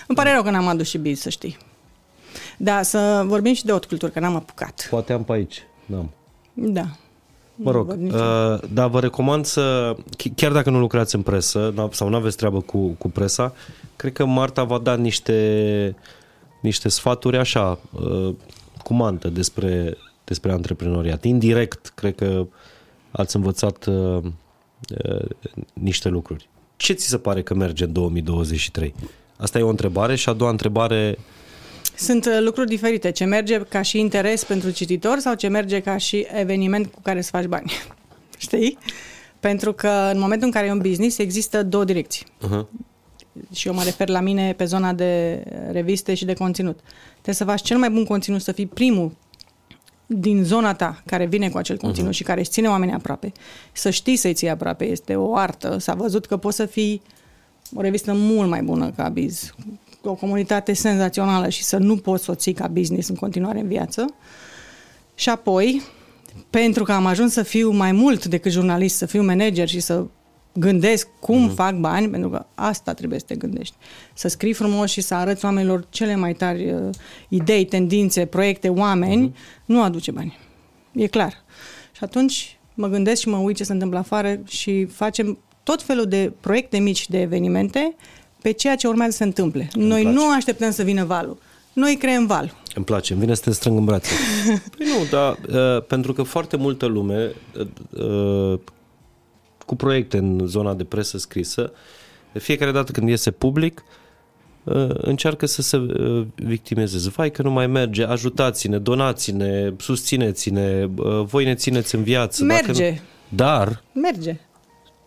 Îmi 0.07 0.17
pare 0.17 0.31
rău 0.31 0.43
că 0.43 0.49
n-am 0.49 0.67
adus 0.67 0.87
și 0.89 0.97
biz, 0.97 1.19
să 1.19 1.29
știi. 1.29 1.57
Da, 2.63 2.81
să 2.81 3.23
vorbim 3.25 3.53
și 3.53 3.65
de 3.65 3.73
o 3.73 3.79
cultură, 3.79 4.11
că 4.11 4.19
n-am 4.19 4.35
apucat. 4.35 4.87
Poate 4.89 5.13
am 5.13 5.23
pe 5.23 5.31
aici, 5.31 5.63
n-am. 5.85 6.09
Da. 6.53 6.85
Mă 7.55 7.71
rog, 7.71 7.89
uh, 7.89 8.69
dar 8.73 8.89
vă 8.89 8.99
recomand 8.99 9.45
să, 9.45 9.95
chiar 10.35 10.51
dacă 10.51 10.69
nu 10.69 10.79
lucrați 10.79 11.15
în 11.15 11.21
presă 11.21 11.73
sau 11.91 12.09
nu 12.09 12.15
aveți 12.15 12.37
treabă 12.37 12.61
cu, 12.61 12.87
cu 12.87 13.09
presa, 13.09 13.53
cred 13.95 14.13
că 14.13 14.25
Marta 14.25 14.63
va 14.63 14.77
da 14.77 14.95
niște, 14.95 15.95
niște 16.61 16.89
sfaturi 16.89 17.37
așa, 17.37 17.79
uh, 17.91 18.33
cu 18.83 18.93
mantă 18.93 19.27
despre, 19.27 19.97
despre 20.23 20.51
antreprenoriat. 20.51 21.23
Indirect, 21.23 21.91
cred 21.95 22.15
că 22.15 22.45
ați 23.11 23.35
învățat 23.35 23.85
uh, 23.85 24.23
uh, 25.03 25.25
niște 25.73 26.09
lucruri. 26.09 26.49
Ce 26.75 26.93
ți 26.93 27.07
se 27.07 27.17
pare 27.17 27.41
că 27.41 27.53
merge 27.53 27.83
în 27.83 27.93
2023? 27.93 28.93
Asta 29.37 29.59
e 29.59 29.61
o 29.61 29.69
întrebare 29.69 30.15
și 30.15 30.29
a 30.29 30.33
doua 30.33 30.49
întrebare 30.49 31.17
sunt 31.95 32.25
uh, 32.25 32.37
lucruri 32.39 32.67
diferite. 32.67 33.11
Ce 33.11 33.23
merge 33.23 33.59
ca 33.59 33.81
și 33.81 33.99
interes 33.99 34.43
pentru 34.43 34.69
cititor 34.69 35.19
sau 35.19 35.33
ce 35.33 35.47
merge 35.47 35.79
ca 35.79 35.97
și 35.97 36.27
eveniment 36.31 36.87
cu 36.87 36.99
care 37.01 37.21
să 37.21 37.29
faci 37.29 37.45
bani. 37.45 37.71
Știi? 38.37 38.77
Pentru 39.39 39.73
că 39.73 40.09
în 40.13 40.19
momentul 40.19 40.47
în 40.47 40.53
care 40.53 40.67
e 40.67 40.71
un 40.71 40.81
business 40.81 41.17
există 41.17 41.63
două 41.63 41.83
direcții. 41.83 42.25
Uh-huh. 42.25 42.67
Și 43.53 43.67
eu 43.67 43.73
mă 43.73 43.83
refer 43.83 44.09
la 44.09 44.19
mine 44.19 44.53
pe 44.53 44.65
zona 44.65 44.93
de 44.93 45.43
reviste 45.71 46.13
și 46.13 46.25
de 46.25 46.33
conținut. 46.33 46.79
Trebuie 47.11 47.35
să 47.35 47.43
faci 47.43 47.61
cel 47.61 47.77
mai 47.77 47.89
bun 47.89 48.05
conținut, 48.05 48.41
să 48.41 48.51
fii 48.51 48.65
primul 48.65 49.11
din 50.05 50.43
zona 50.43 50.73
ta 50.73 51.01
care 51.05 51.25
vine 51.25 51.49
cu 51.49 51.57
acel 51.57 51.77
conținut 51.77 52.09
uh-huh. 52.09 52.15
și 52.15 52.23
care 52.23 52.39
își 52.39 52.49
ține 52.49 52.67
oamenii 52.67 52.93
aproape. 52.93 53.31
Să 53.71 53.89
știi 53.89 54.15
să-i 54.15 54.33
ții 54.33 54.49
aproape. 54.49 54.85
Este 54.85 55.15
o 55.15 55.35
artă. 55.35 55.77
S-a 55.77 55.93
văzut 55.93 56.25
că 56.25 56.37
poți 56.37 56.55
să 56.55 56.65
fii 56.65 57.01
o 57.75 57.81
revistă 57.81 58.13
mult 58.13 58.49
mai 58.49 58.61
bună 58.61 58.91
ca 58.95 59.09
Biz, 59.09 59.53
o 60.03 60.13
comunitate 60.13 60.73
senzațională 60.73 61.49
și 61.49 61.63
să 61.63 61.77
nu 61.77 61.97
poți 61.97 62.23
să 62.23 62.31
o 62.31 62.35
ții 62.35 62.53
ca 62.53 62.67
business 62.67 63.09
în 63.09 63.15
continuare 63.15 63.59
în 63.59 63.67
viață. 63.67 64.05
Și 65.15 65.29
apoi, 65.29 65.81
pentru 66.49 66.83
că 66.83 66.91
am 66.91 67.05
ajuns 67.05 67.33
să 67.33 67.43
fiu 67.43 67.71
mai 67.71 67.91
mult 67.91 68.25
decât 68.25 68.51
jurnalist, 68.51 68.95
să 68.95 69.05
fiu 69.05 69.23
manager 69.23 69.67
și 69.67 69.79
să 69.79 70.05
gândesc 70.53 71.07
cum 71.19 71.49
uh-huh. 71.49 71.55
fac 71.55 71.75
bani, 71.75 72.09
pentru 72.09 72.29
că 72.29 72.45
asta 72.55 72.93
trebuie 72.93 73.19
să 73.19 73.25
te 73.25 73.35
gândești. 73.35 73.75
Să 74.13 74.27
scrii 74.27 74.53
frumos 74.53 74.91
și 74.91 75.01
să 75.01 75.15
arăți 75.15 75.45
oamenilor 75.45 75.85
cele 75.89 76.15
mai 76.15 76.33
tari 76.33 76.71
uh, 76.71 76.89
idei, 77.29 77.65
tendințe, 77.65 78.25
proiecte, 78.25 78.69
oameni, 78.69 79.29
uh-huh. 79.29 79.65
nu 79.65 79.83
aduce 79.83 80.11
bani. 80.11 80.37
E 80.91 81.07
clar. 81.07 81.43
Și 81.91 82.03
atunci 82.03 82.57
mă 82.73 82.87
gândesc 82.87 83.21
și 83.21 83.29
mă 83.29 83.37
uit 83.37 83.55
ce 83.55 83.63
se 83.63 83.73
întâmplă 83.73 83.97
afară 83.97 84.39
și 84.47 84.85
facem 84.85 85.37
tot 85.63 85.81
felul 85.81 86.05
de 86.05 86.33
proiecte 86.39 86.77
mici, 86.77 87.09
de 87.09 87.21
evenimente, 87.21 87.95
pe 88.43 88.51
ceea 88.51 88.75
ce 88.75 88.87
urmează 88.87 89.11
să 89.11 89.17
se 89.17 89.23
întâmple. 89.23 89.69
Îmi 89.73 89.85
Noi 89.85 90.01
place. 90.01 90.17
nu 90.17 90.31
așteptăm 90.31 90.71
să 90.71 90.83
vină 90.83 91.03
valul. 91.03 91.37
Noi 91.73 91.97
creăm 91.99 92.25
val. 92.25 92.53
Îmi 92.75 92.85
place, 92.85 93.13
îmi 93.13 93.21
vine 93.21 93.33
să 93.33 93.41
te 93.41 93.51
strâng 93.51 93.77
în 93.77 93.85
brațe. 93.85 94.13
păi 94.77 94.87
nu, 94.87 95.05
dar 95.09 95.37
uh, 95.49 95.83
pentru 95.83 96.13
că 96.13 96.23
foarte 96.23 96.57
multă 96.57 96.85
lume 96.85 97.31
uh, 97.57 97.67
uh, 98.53 98.59
cu 99.65 99.75
proiecte 99.75 100.17
în 100.17 100.41
zona 100.45 100.73
de 100.73 100.83
presă 100.83 101.17
scrisă, 101.17 101.71
de 102.33 102.39
fiecare 102.39 102.71
dată 102.71 102.91
când 102.91 103.09
iese 103.09 103.31
public, 103.31 103.83
uh, 104.63 104.89
încearcă 104.89 105.45
să 105.45 105.61
se 105.61 105.77
uh, 105.77 106.25
victimeze. 106.35 107.09
Vai 107.15 107.31
că 107.31 107.41
nu 107.41 107.51
mai 107.51 107.67
merge, 107.67 108.03
ajutați-ne, 108.03 108.77
donați-ne, 108.77 109.73
susțineți-ne, 109.77 110.89
uh, 110.95 111.23
voi 111.25 111.43
ne 111.43 111.55
țineți 111.55 111.95
în 111.95 112.03
viață. 112.03 112.43
Merge. 112.43 112.71
Dacă 112.71 112.91
nu... 112.91 113.37
Dar... 113.37 113.83
Merge. 113.93 114.39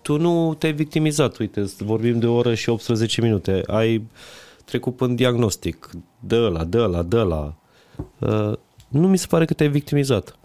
Tu 0.07 0.17
nu 0.17 0.55
te-ai 0.55 0.73
victimizat, 0.73 1.37
uite, 1.37 1.65
vorbim 1.79 2.19
de 2.19 2.27
o 2.27 2.35
oră 2.35 2.55
și 2.55 2.69
18 2.69 3.21
minute. 3.21 3.63
Ai 3.67 4.07
trecut 4.65 5.01
în 5.01 5.15
diagnostic, 5.15 5.91
dă 6.21 6.49
la, 6.49 6.65
dă 6.65 6.87
la, 6.87 7.03
dă 7.03 7.23
la. 7.23 7.55
Nu 8.89 9.09
mi 9.09 9.19
se 9.19 9.27
pare 9.29 9.45
că 9.45 9.55
te-ai 9.55 9.69
victimizat. 9.69 10.37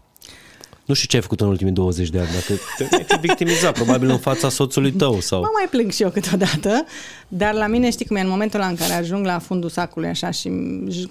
Nu 0.86 0.94
știu 0.94 1.08
ce 1.08 1.16
ai 1.16 1.22
făcut 1.22 1.42
în 1.42 1.48
ultimii 1.48 1.74
20 1.74 2.10
de 2.10 2.20
ani, 2.20 2.28
dacă 2.28 2.62
te-ai 2.78 3.20
victimizat, 3.20 3.74
probabil 3.74 4.10
în 4.10 4.18
fața 4.18 4.50
soțului 4.50 4.92
tău. 4.92 5.20
sau. 5.20 5.40
Mă 5.40 5.50
mai 5.54 5.68
plâng 5.70 5.92
și 5.92 6.04
eu 6.04 6.10
câteodată, 6.10 6.86
dar 7.28 7.54
la 7.54 7.68
mine 7.68 7.92
știi 7.92 8.06
cum 8.06 8.16
e, 8.16 8.22
în 8.22 8.30
momentul 8.30 8.60
ăla 8.60 8.70
în 8.70 8.76
care 8.76 8.94
ajung 8.94 9.26
la 9.26 9.40
fundul 9.40 9.70
sacului 9.70 10.10
așa 10.10 10.32
și 10.32 10.52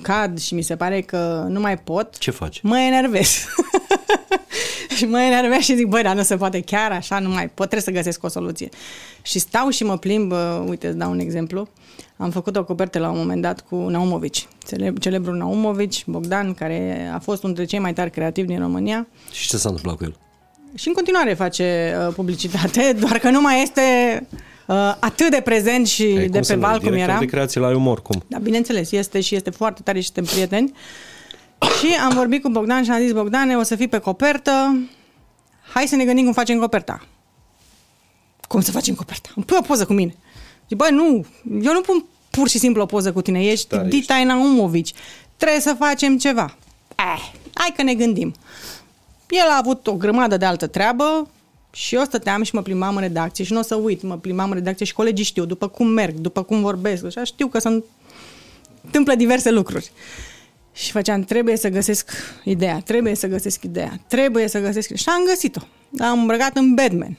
cad 0.03 0.39
și 0.39 0.55
mi 0.55 0.63
se 0.63 0.77
pare 0.77 1.01
că 1.01 1.47
nu 1.49 1.61
mai 1.61 1.79
pot. 1.79 2.19
Ce 2.19 2.31
faci? 2.31 2.61
Mă 2.63 2.79
enervez. 2.79 3.45
și 5.01 5.07
mă 5.07 5.21
enervez 5.21 5.59
și 5.59 5.75
zic, 5.75 5.87
băi, 5.87 6.03
dar 6.03 6.15
nu 6.17 6.23
se 6.23 6.37
poate 6.37 6.61
chiar 6.61 6.93
așa, 6.93 7.19
nu 7.19 7.29
mai 7.29 7.49
pot, 7.49 7.69
trebuie 7.69 7.81
să 7.81 7.91
găsesc 7.91 8.25
o 8.25 8.29
soluție. 8.29 8.69
Și 9.23 9.39
stau 9.39 9.69
și 9.69 9.85
mă 9.85 9.99
plimb, 9.99 10.33
uite, 10.67 10.87
îți 10.87 10.97
dau 10.97 11.11
un 11.11 11.19
exemplu. 11.19 11.69
Am 12.17 12.31
făcut 12.31 12.57
o 12.57 12.65
copertă 12.65 12.99
la 12.99 13.11
un 13.11 13.19
moment 13.19 13.43
dat 13.43 13.61
cu 13.61 13.77
Naumovici, 13.77 14.49
celebrul 15.01 15.37
Naumovici, 15.37 16.05
Bogdan, 16.07 16.55
care 16.55 17.11
a 17.15 17.19
fost 17.19 17.43
unul 17.43 17.55
dintre 17.55 17.73
cei 17.75 17.79
mai 17.79 17.93
tari 17.93 18.11
creativi 18.11 18.47
din 18.47 18.59
România. 18.59 19.07
Și 19.33 19.49
ce 19.49 19.57
s-a 19.57 19.69
întâmplat 19.69 19.97
cu 19.97 20.05
el? 20.05 20.17
Și 20.75 20.89
în 20.89 20.95
continuare 20.95 21.35
face 21.35 21.97
uh, 22.07 22.15
publicitate, 22.15 22.93
doar 23.05 23.19
că 23.19 23.31
nu 23.31 23.41
mai 23.41 23.63
este 23.63 23.81
uh, 24.67 24.77
atât 24.99 25.31
de 25.31 25.41
prezent 25.45 25.87
și 25.87 26.03
Ei, 26.03 26.29
de 26.29 26.41
pe 26.47 26.55
val 26.55 26.81
cum 26.81 26.93
era. 26.93 27.19
de 27.19 27.25
creație 27.25 27.61
la 27.61 27.77
umor, 27.77 28.03
cum? 28.03 28.23
Da, 28.27 28.39
bineînțeles, 28.39 28.91
este 28.91 29.21
și 29.21 29.35
este 29.35 29.51
foarte 29.51 29.81
tare 29.85 30.01
și 30.01 30.05
suntem 30.05 30.25
prieteni. 30.25 30.73
Și 31.78 31.95
am 31.95 32.15
vorbit 32.15 32.43
cu 32.43 32.49
Bogdan 32.49 32.85
și 32.85 32.91
am 32.91 33.01
zis, 33.01 33.12
Bogdane, 33.12 33.57
o 33.57 33.62
să 33.62 33.77
fii 33.77 33.89
pe 33.89 33.99
copertă, 33.99 34.81
hai 35.73 35.87
să 35.87 35.97
ne 35.97 36.05
gândim 36.05 36.24
cum 36.24 36.32
facem 36.32 36.59
coperta. 36.59 37.07
Cum 38.49 38.61
să 38.61 38.70
facem 38.70 38.95
coperta? 38.95 39.28
Îmi 39.35 39.45
pui 39.45 39.57
o 39.61 39.62
poză 39.62 39.85
cu 39.85 39.93
mine. 39.93 40.16
Zic, 40.69 40.77
băi, 40.77 40.91
nu, 40.91 41.27
eu 41.62 41.73
nu 41.73 41.81
pun 41.81 42.05
pur 42.31 42.49
și 42.49 42.59
simplu 42.59 42.82
o 42.82 42.87
poză 42.87 43.12
cu 43.12 43.23
tine, 43.23 43.45
ești 43.45 43.69
da, 43.69 43.78
Dita 43.78 44.24
Naumovici, 44.24 44.93
trebuie 45.37 45.61
să 45.61 45.74
facem 45.78 46.19
ceva. 46.19 46.57
Eh, 46.97 47.31
hai 47.55 47.73
că 47.77 47.82
ne 47.82 47.95
gândim. 47.95 48.35
El 49.28 49.47
a 49.51 49.57
avut 49.57 49.87
o 49.87 49.95
grămadă 49.95 50.37
de 50.37 50.45
altă 50.45 50.66
treabă 50.66 51.28
și 51.73 51.95
eu 51.95 52.05
stăteam 52.05 52.43
și 52.43 52.55
mă 52.55 52.62
plimbam 52.62 52.95
în 52.95 53.01
redacție 53.01 53.45
și 53.45 53.53
nu 53.53 53.59
o 53.59 53.62
să 53.62 53.74
uit, 53.74 54.03
mă 54.03 54.16
plimbam 54.16 54.49
în 54.49 54.55
redacție 54.55 54.87
și 54.87 54.95
colegii 54.95 55.24
știu, 55.24 55.45
după 55.45 55.69
cum 55.69 55.87
merg, 55.87 56.15
după 56.15 56.43
cum 56.43 56.61
vorbesc, 56.61 57.05
așa 57.05 57.24
știu 57.24 57.47
că 57.47 57.59
se 57.59 57.82
întâmplă 58.85 59.15
diverse 59.15 59.51
lucruri. 59.51 59.93
Și 60.73 60.91
făceam, 60.91 61.23
trebuie 61.23 61.57
să 61.57 61.69
găsesc 61.69 62.11
ideea, 62.45 62.81
trebuie 62.85 63.15
să 63.15 63.27
găsesc 63.27 63.63
ideea, 63.63 64.01
trebuie 64.07 64.49
să 64.49 64.61
găsesc 64.61 64.95
Și 64.95 65.09
am 65.09 65.25
găsit-o. 65.27 65.61
Am 65.99 66.21
îmbrăcat 66.21 66.57
în 66.57 66.75
Batman. 66.75 67.17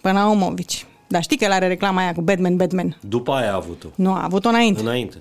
Până 0.00 0.18
la 0.18 0.28
Omovici. 0.28 0.86
Dar 1.06 1.22
știi 1.22 1.36
că 1.36 1.44
el 1.44 1.52
are 1.52 1.66
reclama 1.66 2.00
aia 2.00 2.12
cu 2.14 2.20
Batman, 2.20 2.56
Batman. 2.56 2.96
După 3.00 3.32
aia 3.32 3.52
a 3.52 3.54
avut-o. 3.54 3.88
Nu, 3.94 4.12
a 4.12 4.22
avut-o 4.22 4.48
înainte. 4.48 4.80
Înainte. 4.80 5.16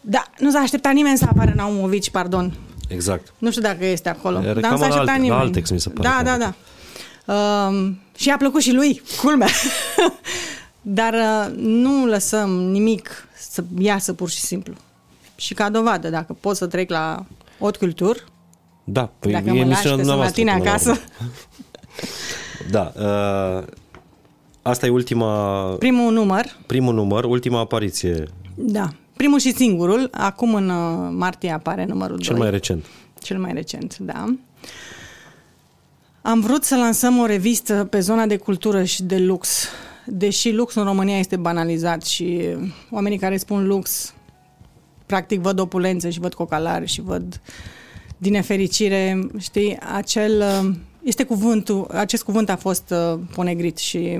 Da, 0.00 0.24
nu 0.38 0.50
s-a 0.50 0.58
așteptat 0.58 0.92
nimeni 0.92 1.18
să 1.18 1.26
apară 1.30 1.52
Naumovici, 1.56 2.10
pardon. 2.10 2.54
Exact. 2.88 3.32
Nu 3.38 3.50
știu 3.50 3.62
dacă 3.62 3.84
este 3.84 4.08
acolo. 4.08 4.38
E 4.38 4.52
dar 4.52 4.70
nu 4.70 4.76
s-a 4.76 4.86
așteptat 4.86 5.14
nimeni. 5.14 5.28
La 5.28 5.38
Altex, 5.38 5.70
mi 5.70 5.80
se 5.80 5.88
pare. 5.88 6.08
Da, 6.08 6.22
da, 6.22 6.38
da. 6.38 6.54
Uh, 7.34 7.90
și 8.16 8.30
a 8.30 8.36
plăcut 8.36 8.60
și 8.60 8.72
lui, 8.72 9.02
culmea. 9.22 9.48
dar 10.98 11.12
uh, 11.14 11.54
nu 11.56 12.06
lăsăm 12.06 12.50
nimic 12.50 13.28
să 13.38 13.64
iasă 13.78 14.12
pur 14.12 14.30
și 14.30 14.40
simplu. 14.40 14.74
Și 15.36 15.54
ca 15.54 15.70
dovadă, 15.70 16.08
dacă 16.08 16.36
pot 16.40 16.56
să 16.56 16.66
trec 16.66 16.90
la 16.90 17.26
haute 17.58 17.78
culture, 17.78 18.18
da, 18.84 19.10
păi 19.18 19.32
dacă 19.32 19.52
mă 19.52 19.64
lași 19.64 19.82
că 19.82 19.88
sunt 19.88 20.06
la 20.06 20.30
tine 20.30 20.50
acasă. 20.50 21.00
da, 22.70 22.92
uh, 22.96 23.64
Asta 24.62 24.86
e 24.86 24.88
ultima... 24.88 25.64
Primul 25.78 26.12
număr. 26.12 26.56
Primul 26.66 26.94
număr, 26.94 27.24
ultima 27.24 27.58
apariție. 27.58 28.24
Da. 28.54 28.88
Primul 29.16 29.38
și 29.38 29.52
singurul. 29.52 30.08
Acum 30.12 30.54
în 30.54 30.68
uh, 30.68 31.08
martie 31.12 31.50
apare 31.50 31.84
numărul 31.84 32.18
Cel 32.18 32.32
2. 32.34 32.42
mai 32.42 32.50
recent. 32.50 32.86
Cel 33.22 33.38
mai 33.38 33.52
recent, 33.52 33.96
da. 33.98 34.34
Am 36.22 36.40
vrut 36.40 36.64
să 36.64 36.76
lansăm 36.76 37.18
o 37.18 37.26
revistă 37.26 37.86
pe 37.90 38.00
zona 38.00 38.26
de 38.26 38.36
cultură 38.36 38.84
și 38.84 39.02
de 39.02 39.18
lux. 39.18 39.68
Deși 40.06 40.52
luxul 40.52 40.80
în 40.80 40.86
România 40.86 41.18
este 41.18 41.36
banalizat 41.36 42.04
și 42.04 42.40
oamenii 42.90 43.18
care 43.18 43.36
spun 43.36 43.66
lux 43.66 44.14
practic 45.06 45.40
văd 45.40 45.58
opulență 45.58 46.08
și 46.08 46.20
văd 46.20 46.34
cocalare 46.34 46.86
și 46.86 47.00
văd 47.00 47.40
din 48.16 48.32
nefericire, 48.32 49.28
știi, 49.38 49.78
acel 49.94 50.40
uh, 50.40 50.74
este 51.02 51.24
cuvântul, 51.24 51.86
acest 51.92 52.22
cuvânt 52.22 52.48
a 52.48 52.56
fost 52.56 52.90
uh, 52.90 53.18
ponegrit 53.34 53.78
și 53.78 54.18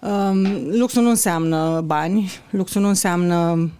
um, 0.00 0.46
luxul 0.78 1.02
nu 1.02 1.08
înseamnă 1.08 1.80
bani, 1.80 2.30
luxul 2.50 2.80
nu 2.80 2.88
înseamnă 2.88 3.70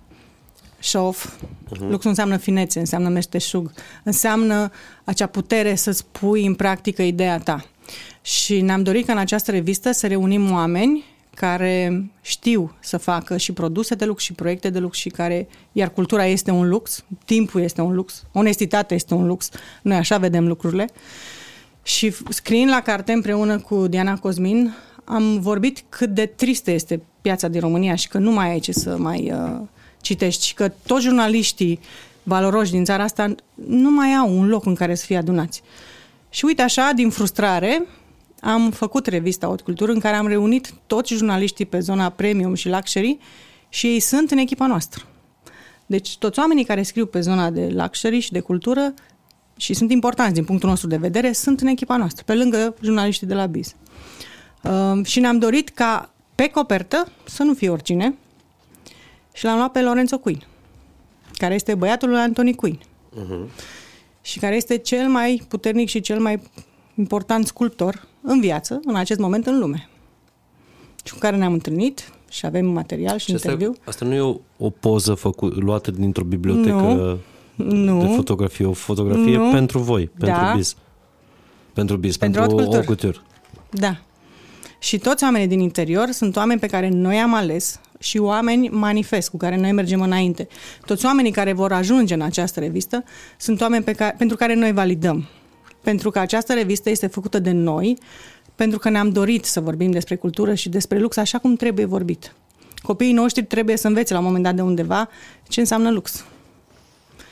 show-off, 0.79 1.27
uh-huh. 1.27 1.79
luxul 1.79 2.01
nu 2.03 2.11
înseamnă 2.11 2.37
finețe, 2.37 2.79
înseamnă 2.79 3.09
meșteșug, 3.09 3.73
înseamnă 4.03 4.71
acea 5.05 5.27
putere 5.27 5.75
să-ți 5.75 6.05
pui 6.07 6.47
în 6.47 6.55
practică 6.55 7.03
ideea 7.03 7.39
ta. 7.39 7.65
Și 8.23 8.61
ne-am 8.61 8.83
dorit 8.83 9.07
ca 9.07 9.13
în 9.13 9.19
această 9.19 9.51
revistă 9.51 9.93
să 9.93 10.07
reunim 10.07 10.53
oameni 10.53 11.05
care 11.37 12.05
știu 12.21 12.77
să 12.81 12.97
facă 12.97 13.37
și 13.37 13.53
produse 13.53 13.95
de 13.95 14.05
lux 14.05 14.23
și 14.23 14.33
proiecte 14.33 14.71
de 14.71 14.79
lux 14.79 14.99
și 14.99 15.09
care, 15.09 15.49
iar 15.73 15.91
cultura 15.91 16.25
este 16.25 16.51
un 16.51 16.69
lux, 16.69 17.05
timpul 17.25 17.61
este 17.61 17.81
un 17.81 17.95
lux, 17.95 18.25
onestitatea 18.33 18.97
este 18.97 19.15
un 19.15 19.27
lux, 19.27 19.49
noi 19.83 19.97
așa 19.97 20.19
vedem 20.19 20.47
lucrurile. 20.47 20.89
Și 21.83 22.15
scriind 22.29 22.71
la 22.71 22.81
carte 22.81 23.13
împreună 23.13 23.59
cu 23.59 23.87
Diana 23.87 24.19
Cosmin, 24.19 24.75
am 25.05 25.41
vorbit 25.41 25.85
cât 25.89 26.11
de 26.11 26.27
tristă 26.27 26.71
este 26.71 27.03
piața 27.21 27.49
din 27.49 27.61
România 27.61 27.95
și 27.95 28.09
că 28.09 28.19
nu 28.19 28.31
mai 28.31 28.51
ai 28.51 28.59
ce 28.59 28.73
să 28.73 28.97
mai 28.99 29.33
uh, 29.33 29.61
citești 30.01 30.47
și 30.47 30.55
că 30.55 30.69
toți 30.87 31.05
jurnaliștii 31.05 31.81
valoroși 32.23 32.71
din 32.71 32.85
țara 32.85 33.03
asta 33.03 33.35
nu 33.55 33.91
mai 33.91 34.13
au 34.13 34.39
un 34.39 34.49
loc 34.49 34.65
în 34.67 34.75
care 34.75 34.95
să 34.95 35.05
fie 35.05 35.17
adunați. 35.17 35.63
Și 36.31 36.45
uite 36.45 36.63
așa, 36.63 36.91
din 36.95 37.11
frustrare, 37.11 37.87
am 38.41 38.71
făcut 38.71 39.07
revista 39.07 39.47
Haute 39.47 39.63
Cultură 39.63 39.93
în 39.93 39.99
care 39.99 40.17
am 40.17 40.27
reunit 40.27 40.75
toți 40.87 41.15
jurnaliștii 41.15 41.67
pe 41.67 41.79
zona 41.79 42.09
premium 42.09 42.55
și 42.55 42.69
luxury 42.69 43.19
și 43.69 43.87
ei 43.87 44.01
sunt 44.01 44.31
în 44.31 44.39
echipa 44.39 44.67
noastră. 44.67 45.05
Deci 45.87 46.19
toți 46.19 46.39
oamenii 46.39 46.65
care 46.65 46.83
scriu 46.83 47.07
pe 47.07 47.21
zona 47.21 47.51
de 47.51 47.69
luxury 47.73 48.19
și 48.19 48.33
de 48.33 48.41
cultură 48.41 48.95
și 49.57 49.75
sunt 49.75 49.91
importanți 49.91 50.35
din 50.35 50.45
punctul 50.45 50.69
nostru 50.69 50.89
de 50.89 50.97
vedere, 50.97 51.33
sunt 51.33 51.61
în 51.61 51.67
echipa 51.67 51.97
noastră, 51.97 52.23
pe 52.27 52.35
lângă 52.35 52.75
jurnaliștii 52.81 53.27
de 53.27 53.35
la 53.35 53.47
BIS. 53.47 53.75
Uh, 54.63 55.05
și 55.05 55.21
ne-am 55.21 55.39
dorit 55.39 55.69
ca 55.69 56.11
pe 56.35 56.49
copertă 56.49 57.09
să 57.25 57.43
nu 57.43 57.55
fie 57.55 57.69
oricine 57.69 58.15
și 59.33 59.45
l-am 59.45 59.57
luat 59.57 59.73
pe 59.73 59.83
Lorenzo 59.83 60.19
Queen, 60.19 60.47
care 61.33 61.55
este 61.55 61.75
băiatul 61.75 62.09
lui 62.09 62.19
Anthony 62.19 62.55
Queen 62.55 62.79
uh-huh. 62.79 63.51
și 64.21 64.39
care 64.39 64.57
este 64.57 64.77
cel 64.77 65.09
mai 65.09 65.43
puternic 65.49 65.89
și 65.89 66.01
cel 66.01 66.21
mai 66.21 66.41
important 66.95 67.47
sculptor 67.47 68.07
în 68.27 68.41
viață, 68.41 68.81
în 68.85 68.95
acest 68.95 69.21
moment 69.21 69.47
în 69.47 69.59
lume. 69.59 69.89
Și 71.05 71.13
cu 71.13 71.19
care 71.19 71.37
ne-am 71.37 71.53
întâlnit 71.53 72.13
și 72.31 72.47
avem 72.47 72.67
material 72.67 73.19
și, 73.19 73.25
și 73.25 73.31
interviu. 73.31 73.69
Asta, 73.69 73.83
asta 73.87 74.05
nu 74.05 74.15
e 74.15 74.21
o, 74.21 74.37
o 74.59 74.71
poză 74.71 75.15
făcut, 75.15 75.63
luată 75.63 75.91
dintr-o 75.91 76.25
bibliotecă 76.25 77.19
nu, 77.55 77.73
nu. 77.75 78.01
de 78.01 78.07
fotografie, 78.15 78.67
o 78.67 78.73
fotografie 78.73 79.37
nu. 79.37 79.51
pentru 79.51 79.79
voi, 79.79 80.07
pentru 80.07 80.41
da. 80.41 80.53
biz. 80.57 80.77
Pentru 81.73 81.97
biz, 81.97 82.17
pentru, 82.17 82.47
pentru 82.47 82.79
o 82.79 82.83
cultură. 82.85 83.23
Da. 83.71 83.97
Și 84.79 84.99
toți 84.99 85.25
oamenii 85.25 85.47
din 85.47 85.61
interior 85.61 86.11
sunt 86.11 86.37
oameni 86.37 86.61
pe 86.61 86.67
care 86.67 86.89
noi 86.89 87.17
am 87.17 87.35
ales 87.35 87.81
și 87.99 88.19
oameni 88.19 88.69
manifest 88.69 89.31
cu 89.31 89.37
care 89.37 89.57
noi 89.57 89.73
mergem 89.73 90.01
înainte. 90.01 90.49
Toți 90.87 91.05
oamenii 91.05 91.31
care 91.31 91.53
vor 91.53 91.73
ajunge 91.73 92.15
în 92.15 92.21
această 92.21 92.61
revistă 92.61 93.05
sunt 93.37 93.61
oameni 93.61 93.85
pe 93.85 93.93
care, 93.93 94.15
pentru 94.19 94.37
care 94.37 94.55
noi 94.55 94.73
validăm 94.73 95.27
pentru 95.87 96.11
că 96.11 96.19
această 96.19 96.53
revistă 96.53 96.91
este 96.91 97.07
făcută 97.07 97.39
de 97.39 97.51
noi 97.51 97.99
pentru 98.55 98.79
că 98.79 98.89
ne-am 98.89 99.11
dorit 99.11 99.45
să 99.45 99.61
vorbim 99.61 99.91
despre 99.91 100.17
cultură 100.17 100.55
și 100.55 100.69
despre 100.69 100.99
lux 100.99 101.17
așa 101.17 101.39
cum 101.39 101.55
trebuie 101.57 101.85
vorbit. 101.85 102.35
Copiii 102.83 103.13
noștri 103.13 103.45
trebuie 103.45 103.77
să 103.77 103.87
învețe 103.87 104.13
la 104.13 104.19
un 104.19 104.25
moment 104.25 104.45
dat 104.45 104.55
de 104.55 104.63
undeva 104.63 105.09
ce 105.49 105.61
înseamnă 105.61 105.91
lux. 105.91 106.25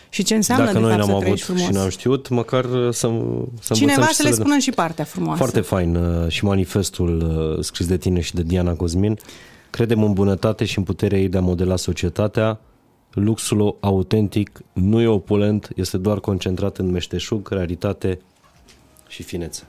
Și 0.08 0.22
ce 0.22 0.34
înseamnă, 0.34 0.64
Dacă 0.64 0.78
de 0.78 0.82
noi 0.84 0.90
fapt, 0.90 1.00
n-am 1.00 1.08
să 1.08 1.12
avut 1.12 1.22
trăiești 1.22 1.46
frumos. 1.46 1.64
și 1.64 1.72
n-am 1.72 1.88
știut, 1.88 2.28
măcar 2.28 2.64
să, 2.64 2.88
să 2.90 3.06
învățăm 3.06 3.76
Cineva 3.76 4.06
și 4.06 4.14
să 4.14 4.22
le 4.22 4.28
le 4.28 4.34
dăm. 4.34 4.44
spună 4.44 4.58
și 4.58 4.70
partea 4.70 5.04
frumoasă. 5.04 5.38
Foarte 5.38 5.60
fain 5.60 5.94
uh, 5.96 6.28
și 6.28 6.44
manifestul 6.44 7.20
uh, 7.56 7.64
scris 7.64 7.86
de 7.86 7.96
tine 7.96 8.20
și 8.20 8.34
de 8.34 8.42
Diana 8.42 8.74
Cosmin. 8.74 9.18
Credem 9.70 10.02
în 10.02 10.12
bunătate 10.12 10.64
și 10.64 10.78
în 10.78 10.84
puterea 10.84 11.18
ei 11.18 11.28
de 11.28 11.36
a 11.36 11.40
modela 11.40 11.76
societatea. 11.76 12.60
Luxul 13.10 13.76
autentic 13.80 14.60
nu 14.72 15.00
e 15.00 15.06
opulent, 15.06 15.68
este 15.76 15.96
doar 15.96 16.20
concentrat 16.20 16.78
în 16.78 16.90
meșteșug, 16.90 17.48
raritate 17.48 18.18
și 19.14 19.22
finețe. 19.22 19.62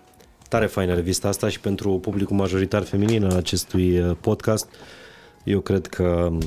Tare 0.50 0.66
faină 0.66 0.94
revista 0.94 1.28
asta 1.28 1.50
și 1.50 1.60
pentru 1.60 2.00
publicul 2.00 2.36
majoritar 2.36 2.84
feminin 2.84 3.24
al 3.24 3.36
acestui 3.36 4.00
uh, 4.00 4.16
podcast. 4.22 4.68
Eu 5.44 5.60
cred 5.60 5.88
că, 5.88 6.28
um, 6.32 6.40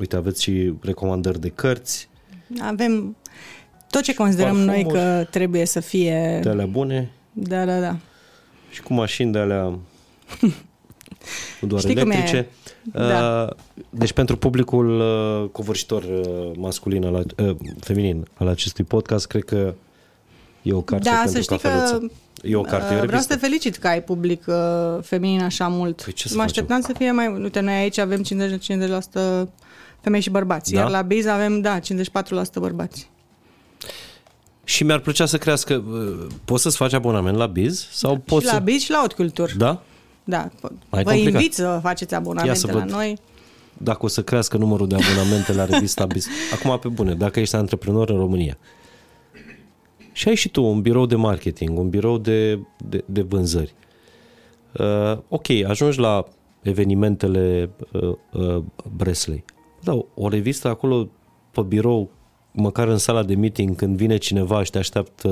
uite, 0.00 0.16
aveți 0.16 0.42
și 0.42 0.72
recomandări 0.80 1.40
de 1.40 1.48
cărți, 1.48 2.08
Avem 2.60 3.16
tot 3.90 4.02
ce 4.02 4.14
considerăm 4.14 4.56
Parfumuri. 4.66 4.82
noi 4.82 4.92
că 4.92 5.26
trebuie 5.30 5.64
să 5.64 5.80
fie... 5.80 6.40
de 6.42 6.48
alea 6.48 6.66
bune 6.66 7.10
Da, 7.32 7.64
da, 7.64 7.80
da. 7.80 7.96
și 8.70 8.82
cu 8.82 8.92
mașini 8.92 9.32
de 9.32 9.38
alea 9.38 9.62
nu 11.60 11.68
doar 11.68 11.80
Știi 11.80 11.96
cum 11.96 12.10
e? 12.10 12.14
electrice. 12.14 12.48
Da. 12.82 13.42
Uh, 13.50 13.56
Deci 13.90 14.12
pentru 14.12 14.36
publicul 14.36 15.00
uh, 15.00 15.48
covârșitor 15.52 16.02
uh, 16.02 16.50
masculin, 16.56 17.04
al, 17.04 17.26
uh, 17.38 17.56
feminin 17.80 18.26
al 18.34 18.48
acestui 18.48 18.84
podcast, 18.84 19.26
cred 19.26 19.44
că 19.44 19.74
e 20.62 20.72
o 20.72 20.80
carte 20.80 21.08
Da, 21.08 21.14
pentru 21.14 21.32
să 21.32 21.40
știi 21.40 21.58
că 21.58 21.68
cafeluță. 21.68 22.10
E 22.42 22.56
o 22.56 22.60
carte, 22.62 22.92
e 22.94 22.96
o 22.96 23.00
uh, 23.00 23.06
vreau 23.06 23.20
să 23.22 23.26
revistă. 23.28 23.34
te 23.34 23.38
felicit 23.40 23.76
că 23.76 23.88
ai 23.88 24.02
public 24.02 24.44
uh, 24.46 24.54
feminin 25.02 25.42
așa 25.42 25.68
mult. 25.68 26.02
Păi 26.02 26.12
ce 26.12 26.28
să 26.28 26.36
mă 26.36 26.42
așteptam 26.42 26.80
să 26.80 26.92
fie 26.98 27.10
mai... 27.12 27.26
Uite, 27.42 27.60
noi 27.60 27.74
aici 27.74 27.98
avem 27.98 28.22
50-50% 29.44 29.48
femei 30.00 30.20
și 30.20 30.30
bărbați, 30.30 30.72
Da? 30.72 30.80
iar 30.80 30.90
la 30.90 31.02
Biz 31.02 31.26
avem, 31.26 31.60
da, 31.60 31.78
54% 31.80 31.82
bărbați. 32.58 33.10
Și 34.64 34.84
mi-ar 34.84 34.98
plăcea 34.98 35.26
să 35.26 35.38
crească... 35.38 35.74
uh, 35.90 36.26
Poți 36.44 36.62
să-ți 36.62 36.76
faci 36.76 36.92
abonament 36.92 37.36
la 37.36 37.46
Biz? 37.46 37.86
Sau 37.90 38.16
poți 38.16 38.40
și 38.44 38.50
la 38.52 38.52
să... 38.58 38.62
Biz 38.64 38.80
și 38.82 38.90
la 38.90 38.96
Haute 38.96 39.14
Culture. 39.14 39.52
Da? 39.56 39.82
Da. 40.24 40.48
Mai 40.88 41.02
Vă 41.02 41.10
complicat. 41.10 41.32
invit 41.40 41.54
să 41.54 41.78
faceți 41.82 42.14
abonamente 42.14 42.48
Ia 42.52 42.54
să 42.54 42.66
la 42.66 42.72
văd. 42.72 42.90
noi. 42.90 43.18
Dacă 43.78 43.98
o 44.04 44.08
să 44.08 44.22
crească 44.22 44.56
numărul 44.56 44.88
de 44.88 44.94
abonamente 44.94 45.52
la 45.52 45.64
revista 45.64 46.06
Biz. 46.06 46.26
Acum, 46.54 46.78
pe 46.78 46.88
bune, 46.88 47.14
dacă 47.14 47.40
ești 47.40 47.54
antreprenor 47.54 48.10
în 48.10 48.16
România 48.16 48.58
și 50.20 50.28
ai 50.28 50.34
și 50.34 50.48
tu 50.48 50.64
un 50.64 50.80
birou 50.80 51.06
de 51.06 51.16
marketing, 51.16 51.78
un 51.78 51.88
birou 51.88 52.18
de, 52.18 52.58
de, 52.88 53.04
de 53.06 53.22
vânzări. 53.22 53.74
Uh, 54.78 55.18
ok, 55.28 55.48
ajungi 55.68 55.98
la 55.98 56.24
evenimentele 56.62 57.70
uh, 57.92 58.14
uh, 58.32 58.62
Bresley. 58.96 59.44
Da, 59.82 60.04
o 60.14 60.28
revistă 60.28 60.68
acolo 60.68 61.08
pe 61.50 61.60
birou, 61.60 62.10
măcar 62.52 62.88
în 62.88 62.98
sala 62.98 63.22
de 63.22 63.34
meeting, 63.34 63.76
când 63.76 63.96
vine 63.96 64.16
cineva 64.16 64.62
și 64.62 64.70
te 64.70 64.78
așteaptă 64.78 65.28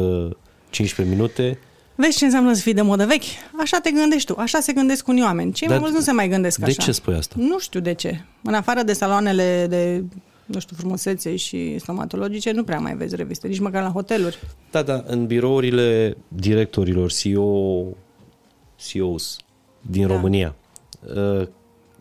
15 0.71 1.17
minute, 1.17 1.59
Vezi 1.95 2.19
ce 2.19 2.25
înseamnă 2.25 2.53
să 2.53 2.63
fii 2.63 2.75
de 2.75 2.83
modă 2.83 3.07
vechi? 3.07 3.23
Așa 3.61 3.79
te 3.79 3.91
gândești 3.91 4.33
tu, 4.33 4.41
așa 4.41 4.61
se 4.61 4.73
gândesc 4.73 5.09
unii 5.09 5.23
oameni. 5.23 5.53
Cei 5.53 5.69
mai 5.69 5.77
Dar 5.77 5.87
mulți 5.87 6.01
nu 6.01 6.05
se 6.05 6.13
mai 6.13 6.29
gândesc 6.29 6.59
de 6.59 6.65
așa. 6.65 6.83
ce 6.83 6.93
spui 6.93 7.15
asta? 7.15 7.35
Nu 7.39 7.59
știu 7.59 7.81
de 7.81 7.95
ce. 7.95 8.21
În 8.43 8.55
afară 8.55 8.83
de 8.83 8.93
saloanele 8.93 9.67
de, 9.69 10.05
nu 10.49 10.61
știu, 10.61 10.77
frumusețe 10.79 11.37
și 11.37 11.79
stomatologice, 11.79 12.51
nu 12.51 12.65
prea 12.65 12.79
mai 12.79 12.97
vezi 12.97 13.17
reviste, 13.17 13.49
nici 13.49 13.59
măcar 13.59 13.83
la 13.83 13.91
hoteluri. 13.91 14.39
Da, 14.71 14.83
da, 14.83 15.03
în 15.07 15.27
birourile 15.27 16.17
directorilor, 16.29 17.13
CEO, 17.13 17.85
CEOs 18.77 19.37
din 19.81 20.07
Da. 20.07 20.15
România, 20.15 20.55
uh, 21.17 21.47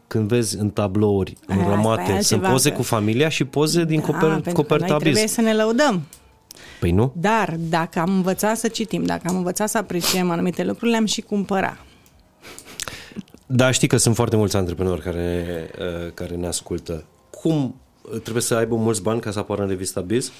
când 0.07 0.27
vezi 0.27 0.57
în 0.57 0.69
tablouri 0.69 1.37
Aia, 1.47 1.59
asta 1.59 1.71
înramate, 1.71 2.01
e 2.01 2.05
sunt 2.05 2.15
altceva, 2.15 2.49
poze 2.49 2.69
că- 2.69 2.75
cu 2.75 2.81
familia 2.81 3.29
și 3.29 3.43
poze 3.45 3.83
din 3.83 3.99
da, 3.99 4.05
coper, 4.05 4.29
pentru 4.29 4.41
că 4.51 4.51
coperta 4.51 4.85
noi 4.87 4.99
trebuie 4.99 5.23
biz. 5.23 5.31
să 5.31 5.41
ne 5.41 5.53
lăudăm. 5.53 6.01
Păi 6.79 6.91
nu? 6.91 7.11
Dar 7.15 7.55
dacă 7.59 7.99
am 7.99 8.09
învățat 8.09 8.57
să 8.57 8.67
citim, 8.67 9.03
dacă 9.03 9.21
am 9.25 9.35
învățat 9.35 9.69
să 9.69 9.77
apreciem 9.77 10.29
anumite 10.29 10.63
lucruri, 10.63 10.91
le-am 10.91 11.05
și 11.05 11.21
cumpăra. 11.21 11.77
Da, 13.45 13.71
știi 13.71 13.87
că 13.87 13.97
sunt 13.97 14.15
foarte 14.15 14.35
mulți 14.35 14.55
antreprenori 14.55 15.01
care, 15.01 15.45
uh, 15.79 16.11
care 16.13 16.35
ne 16.35 16.47
ascultă. 16.47 17.05
Cum 17.29 17.63
uh, 17.63 17.71
trebuie 18.21 18.41
să 18.43 18.55
aibă 18.55 18.75
mulți 18.75 19.01
bani 19.01 19.19
ca 19.19 19.31
să 19.31 19.39
apară 19.39 19.61
în 19.61 19.67
revista 19.67 20.01
Biz? 20.01 20.31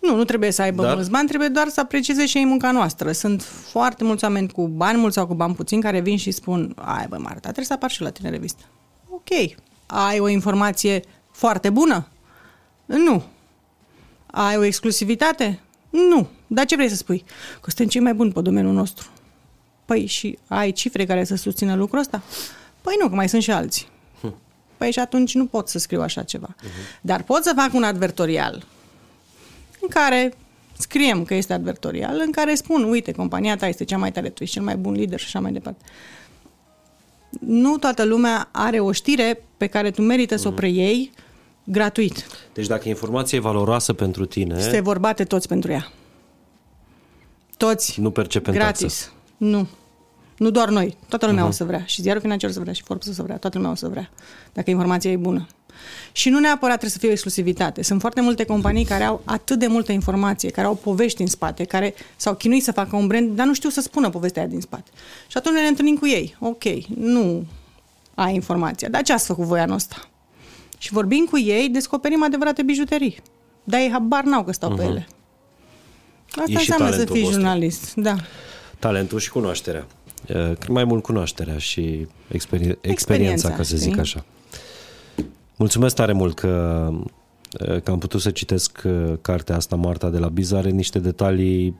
Nu, 0.00 0.16
nu 0.16 0.24
trebuie 0.24 0.50
să 0.50 0.62
aibă 0.62 0.82
Dar- 0.82 0.94
mulți 0.94 1.10
bani, 1.10 1.28
trebuie 1.28 1.48
doar 1.48 1.68
să 1.68 1.80
aprecieze 1.80 2.26
și 2.26 2.38
ei 2.38 2.44
munca 2.44 2.70
noastră. 2.70 3.12
Sunt 3.12 3.42
foarte 3.42 4.04
mulți 4.04 4.24
oameni 4.24 4.48
cu 4.50 4.66
bani 4.68 4.98
mulți 4.98 5.16
sau 5.16 5.26
cu 5.26 5.34
bani 5.34 5.54
puțini 5.54 5.82
care 5.82 6.00
vin 6.00 6.16
și 6.16 6.30
spun 6.30 6.72
ai 6.76 7.06
bă, 7.08 7.16
Marta, 7.16 7.40
trebuie 7.40 7.64
să 7.64 7.72
apar 7.72 7.90
și 7.90 8.02
la 8.02 8.10
tine 8.10 8.28
în 8.28 8.34
revistă. 8.34 8.62
Ok. 9.10 9.54
Ai 9.86 10.18
o 10.18 10.28
informație 10.28 11.02
foarte 11.30 11.70
bună? 11.70 12.08
Nu. 12.86 13.22
Ai 14.26 14.56
o 14.56 14.62
exclusivitate? 14.64 15.60
Nu. 15.90 16.28
Dar 16.46 16.64
ce 16.64 16.76
vrei 16.76 16.88
să 16.88 16.96
spui? 16.96 17.24
Că 17.60 17.70
suntem 17.70 17.86
cei 17.86 18.00
mai 18.00 18.14
buni 18.14 18.32
pe 18.32 18.40
domeniul 18.40 18.74
nostru. 18.74 19.08
Păi 19.84 20.06
și 20.06 20.38
ai 20.48 20.72
cifre 20.72 21.04
care 21.04 21.24
să 21.24 21.36
susțină 21.36 21.74
lucrul 21.74 21.98
ăsta? 21.98 22.22
Păi 22.80 22.96
nu, 23.00 23.08
că 23.08 23.14
mai 23.14 23.28
sunt 23.28 23.42
și 23.42 23.50
alții. 23.50 23.86
Păi 24.76 24.90
și 24.90 24.98
atunci 24.98 25.34
nu 25.34 25.46
pot 25.46 25.68
să 25.68 25.78
scriu 25.78 26.00
așa 26.00 26.22
ceva. 26.22 26.54
Dar 27.00 27.22
pot 27.22 27.42
să 27.42 27.52
fac 27.56 27.74
un 27.74 27.82
advertorial 27.82 28.64
în 29.80 29.88
care 29.88 30.34
scriem 30.78 31.24
că 31.24 31.34
este 31.34 31.52
advertorial, 31.52 32.20
în 32.24 32.30
care 32.30 32.54
spun, 32.54 32.82
uite, 32.82 33.12
compania 33.12 33.56
ta 33.56 33.66
este 33.66 33.84
cea 33.84 33.96
mai 33.96 34.12
tare, 34.12 34.28
tu 34.28 34.42
ești 34.42 34.54
cel 34.54 34.64
mai 34.64 34.76
bun 34.76 34.92
lider 34.92 35.18
și 35.18 35.26
așa 35.26 35.40
mai 35.40 35.52
departe. 35.52 35.84
Nu 37.40 37.76
toată 37.78 38.04
lumea 38.04 38.48
are 38.52 38.80
o 38.80 38.92
știre 38.92 39.42
pe 39.56 39.66
care 39.66 39.90
tu 39.90 40.02
merită 40.02 40.36
să 40.36 40.48
o 40.48 40.50
preiei 40.50 41.12
gratuit. 41.64 42.26
Deci 42.52 42.66
dacă 42.66 42.88
informația 42.88 43.38
e 43.38 43.40
valoroasă 43.40 43.92
pentru 43.92 44.24
tine, 44.24 44.60
Se 44.60 44.80
vor 44.80 44.98
bate 44.98 45.24
toți 45.24 45.48
pentru 45.48 45.70
ea. 45.72 45.92
Toți. 47.56 48.00
nu 48.00 48.10
percepem 48.10 48.54
Gratis. 48.54 48.80
taxă. 48.80 49.10
Nu. 49.36 49.68
Nu 50.36 50.50
doar 50.50 50.68
noi. 50.68 50.96
Toată 51.08 51.26
lumea 51.26 51.44
uh-huh. 51.44 51.48
o 51.48 51.50
să 51.50 51.64
vrea. 51.64 51.82
Și 51.84 52.02
ziarul 52.02 52.20
financiar 52.20 52.50
o 52.50 52.52
să 52.52 52.60
vrea. 52.60 52.72
Și 52.72 52.82
Forbes 52.82 53.08
o 53.08 53.12
să 53.12 53.22
vrea. 53.22 53.36
Toată 53.36 53.56
lumea 53.56 53.72
o 53.72 53.74
să 53.74 53.88
vrea. 53.88 54.10
Dacă 54.52 54.70
informația 54.70 55.10
e 55.10 55.16
bună. 55.16 55.46
Și 56.12 56.28
nu 56.28 56.38
neapărat 56.38 56.78
trebuie 56.78 56.90
să 56.90 56.98
fie 56.98 57.08
o 57.08 57.12
exclusivitate. 57.12 57.82
Sunt 57.82 58.00
foarte 58.00 58.20
multe 58.20 58.44
companii 58.44 58.84
care 58.84 59.04
au 59.04 59.22
atât 59.24 59.58
de 59.58 59.66
multă 59.66 59.92
informație, 59.92 60.50
care 60.50 60.66
au 60.66 60.74
povești 60.74 61.20
în 61.20 61.26
spate, 61.26 61.64
care 61.64 61.94
s-au 62.16 62.34
chinuit 62.34 62.62
să 62.62 62.72
facă 62.72 62.96
un 62.96 63.06
brand, 63.06 63.36
dar 63.36 63.46
nu 63.46 63.54
știu 63.54 63.68
să 63.68 63.80
spună 63.80 64.10
povestea 64.10 64.42
aia 64.42 64.50
din 64.50 64.60
spate. 64.60 64.90
Și 65.26 65.36
atunci 65.36 65.54
ne 65.54 65.66
întâlnim 65.66 65.96
cu 65.96 66.06
ei. 66.06 66.36
Ok, 66.40 66.64
nu 66.96 67.44
ai 68.14 68.34
informația. 68.34 68.88
Dar 68.88 69.02
ce 69.02 69.12
ați 69.12 69.26
făcut 69.26 69.44
voi 69.44 69.60
anul 69.60 69.74
ăsta? 69.74 69.96
Și 70.78 70.92
vorbind 70.92 71.28
cu 71.28 71.38
ei, 71.38 71.68
descoperim 71.68 72.22
adevărate 72.22 72.62
bijuterii. 72.62 73.16
Dar 73.64 73.80
ei 73.80 73.90
habar 73.90 74.24
n-au 74.24 74.44
că 74.44 74.52
stau 74.52 74.72
uh-huh. 74.72 74.76
pe 74.76 74.82
ele. 74.82 75.06
Asta 76.30 76.42
E 76.46 76.52
și 76.52 76.70
înseamnă 76.70 76.86
să 76.86 76.90
talentul 76.90 77.14
fii 77.14 77.24
vostru. 77.24 77.40
jurnalist. 77.40 77.94
Da. 77.94 78.14
Talentul 78.78 79.18
și 79.18 79.30
cunoașterea. 79.30 79.86
Uh, 80.34 80.52
Mai 80.68 80.84
mult 80.84 81.02
cunoașterea 81.02 81.58
și 81.58 82.06
experi- 82.28 82.78
experiența, 82.80 83.50
ca 83.50 83.62
să 83.62 83.76
zic 83.76 83.88
știi? 83.88 84.00
așa. 84.00 84.24
Mulțumesc 85.56 85.94
tare 85.94 86.12
mult 86.12 86.34
că, 86.34 86.88
uh, 87.68 87.80
că 87.82 87.90
am 87.90 87.98
putut 87.98 88.20
să 88.20 88.30
citesc 88.30 88.82
uh, 88.84 89.12
cartea 89.20 89.56
asta, 89.56 89.76
Marta 89.76 90.10
de 90.10 90.18
la 90.18 90.28
Biz. 90.28 90.52
Are 90.52 90.70
niște 90.70 90.98
detalii, 90.98 91.76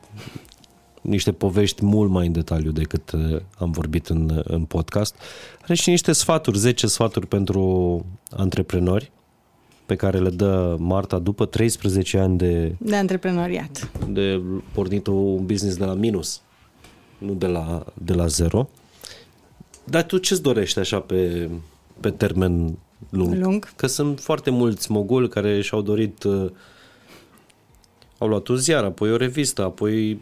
niște 1.00 1.32
povești 1.32 1.84
mult 1.84 2.10
mai 2.10 2.26
în 2.26 2.32
detaliu 2.32 2.70
decât 2.70 3.10
uh, 3.12 3.40
am 3.58 3.70
vorbit 3.70 4.06
în, 4.06 4.40
în 4.44 4.64
podcast. 4.64 5.14
Are 5.62 5.74
și 5.74 5.88
niște 5.88 6.12
sfaturi, 6.12 6.58
10 6.58 6.86
sfaturi 6.86 7.26
pentru 7.26 8.04
antreprenori 8.30 9.10
pe 9.86 9.94
care 9.96 10.18
le 10.18 10.30
dă 10.30 10.76
Marta 10.78 11.18
după 11.18 11.44
13 11.46 12.18
ani 12.18 12.38
de, 12.38 12.74
De 12.78 12.96
antreprenoriat. 12.96 13.90
de 14.08 14.40
pornit 14.72 15.06
un 15.06 15.46
business 15.46 15.76
de 15.76 15.84
la 15.84 15.94
minus, 15.94 16.40
nu 17.18 17.34
de 17.34 17.46
la, 17.46 17.84
de 17.94 18.12
la 18.12 18.26
zero. 18.26 18.68
Dar 19.84 20.02
tu 20.02 20.18
ce-ți 20.18 20.42
dorești 20.42 20.78
așa 20.78 21.00
pe, 21.00 21.50
pe 22.00 22.10
termen 22.10 22.78
lung? 23.10 23.34
Lung. 23.34 23.68
Că 23.76 23.86
sunt 23.86 24.20
foarte 24.20 24.50
mulți 24.50 24.90
moguli 24.90 25.28
care 25.28 25.60
și-au 25.60 25.82
dorit, 25.82 26.22
uh, 26.22 26.50
au 28.18 28.28
luat 28.28 28.46
un 28.48 28.56
ziar, 28.56 28.84
apoi 28.84 29.12
o 29.12 29.16
revistă, 29.16 29.62
apoi 29.64 30.12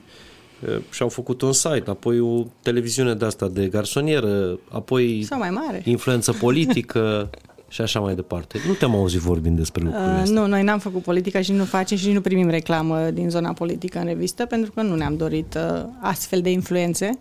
uh, 0.68 0.76
și-au 0.90 1.08
făcut 1.08 1.42
un 1.42 1.52
site, 1.52 1.84
apoi 1.86 2.20
o 2.20 2.44
televiziune 2.62 3.14
de 3.14 3.24
asta 3.24 3.48
de 3.48 3.66
garsonieră, 3.66 4.58
apoi 4.70 5.22
Sau 5.22 5.38
mai 5.38 5.50
mare. 5.50 5.82
influență 5.84 6.32
politică 6.32 7.30
și 7.74 7.80
așa 7.80 8.00
mai 8.00 8.14
departe. 8.14 8.58
Nu 8.66 8.72
te-am 8.72 8.94
auzit 8.94 9.20
vorbind 9.20 9.56
despre 9.56 9.82
lucrurile 9.82 10.12
Uh, 10.12 10.20
astea. 10.20 10.40
nu, 10.40 10.46
noi 10.46 10.62
n-am 10.62 10.78
făcut 10.78 11.02
politică 11.02 11.40
și 11.40 11.52
nu 11.52 11.64
facem 11.64 11.96
și 11.96 12.12
nu 12.12 12.20
primim 12.20 12.48
reclamă 12.48 13.10
din 13.10 13.30
zona 13.30 13.52
politică 13.52 13.98
în 13.98 14.04
revistă 14.04 14.46
pentru 14.46 14.72
că 14.72 14.82
nu 14.82 14.94
ne-am 14.94 15.16
dorit 15.16 15.54
uh, 15.54 15.84
astfel 16.00 16.40
de 16.40 16.50
influențe. 16.50 17.18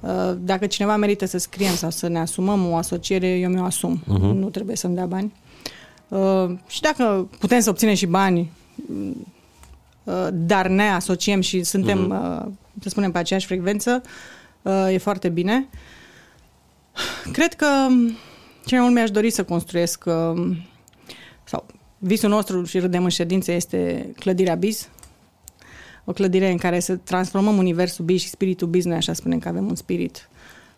Uh, 0.00 0.32
dacă 0.38 0.66
cineva 0.66 0.96
merită 0.96 1.26
să 1.26 1.38
scriem 1.38 1.74
sau 1.74 1.90
să 1.90 2.08
ne 2.08 2.18
asumăm 2.18 2.70
o 2.70 2.76
asociere, 2.76 3.26
eu 3.26 3.50
mi-o 3.50 3.64
asum. 3.64 4.02
Uh-huh. 4.02 4.34
Nu 4.34 4.50
trebuie 4.50 4.76
să-mi 4.76 4.94
dea 4.94 5.06
bani. 5.06 5.32
Uh, 6.08 6.50
și 6.66 6.80
dacă 6.80 7.28
putem 7.38 7.60
să 7.60 7.70
obținem 7.70 7.94
și 7.94 8.06
bani, 8.06 8.50
uh, 10.04 10.28
dar 10.32 10.66
ne 10.66 10.88
asociem 10.88 11.40
și 11.40 11.62
suntem, 11.62 12.06
uh-huh. 12.06 12.44
uh, 12.44 12.52
să 12.80 12.88
spunem, 12.88 13.10
pe 13.12 13.18
aceeași 13.18 13.46
frecvență, 13.46 14.02
uh, 14.62 14.88
e 14.92 14.98
foarte 14.98 15.28
bine. 15.28 15.68
Cred 17.32 17.54
că 17.54 17.66
ce 18.64 18.74
mai 18.74 18.84
mult 18.84 18.94
mi-aș 18.94 19.10
dori 19.10 19.30
să 19.30 19.44
construiesc, 19.44 20.04
uh, 20.06 20.56
sau 21.44 21.66
visul 21.98 22.28
nostru 22.28 22.64
și 22.64 22.78
râdem 22.78 23.04
în 23.04 23.08
ședințe, 23.08 23.52
este 23.52 24.12
clădirea 24.18 24.54
Biz. 24.54 24.88
O 26.04 26.12
clădire 26.12 26.50
în 26.50 26.56
care 26.56 26.80
să 26.80 26.96
transformăm 26.96 27.56
universul 27.56 28.04
Biz 28.04 28.20
și 28.20 28.28
spiritul 28.28 28.68
Biz, 28.68 28.84
noi 28.84 28.96
așa 28.96 29.12
spunem 29.12 29.38
că 29.38 29.48
avem 29.48 29.66
un 29.66 29.74
spirit 29.74 30.28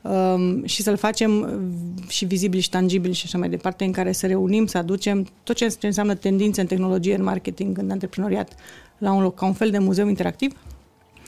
um, 0.03 0.65
și 0.65 0.83
să-l 0.83 0.97
facem 0.97 1.61
și 2.09 2.25
vizibil 2.25 2.61
și 2.61 2.71
tangibil 2.71 3.13
și 3.13 3.23
așa 3.27 3.39
mai 3.39 3.49
departe, 3.49 3.85
în 3.85 3.93
care 3.93 4.13
să 4.13 4.27
reunim, 4.27 4.67
să 4.67 4.79
aducem 4.79 5.29
tot 5.43 5.57
ce 5.57 5.77
înseamnă 5.81 6.15
tendințe 6.15 6.61
în 6.61 6.67
tehnologie, 6.67 7.15
în 7.15 7.23
marketing, 7.23 7.79
în 7.79 7.91
antreprenoriat, 7.91 8.55
la 8.99 9.13
un 9.13 9.23
loc, 9.23 9.35
ca 9.35 9.47
un 9.47 9.53
fel 9.53 9.71
de 9.71 9.79
muzeu 9.79 10.09
interactiv. 10.09 10.57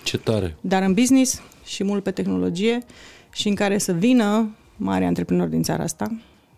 Ce 0.05 0.19
tare! 0.19 0.57
Dar 0.61 0.83
în 0.83 0.95
business 0.95 1.43
și 1.65 1.85
mult 1.85 2.03
pe 2.03 2.11
tehnologie 2.11 2.79
și 3.33 3.49
în 3.49 3.55
care 3.55 3.79
să 3.79 3.93
vină 3.93 4.57
mari 4.77 5.05
antreprenori 5.05 5.51
din 5.51 5.63
țara 5.63 5.83
asta 5.83 6.17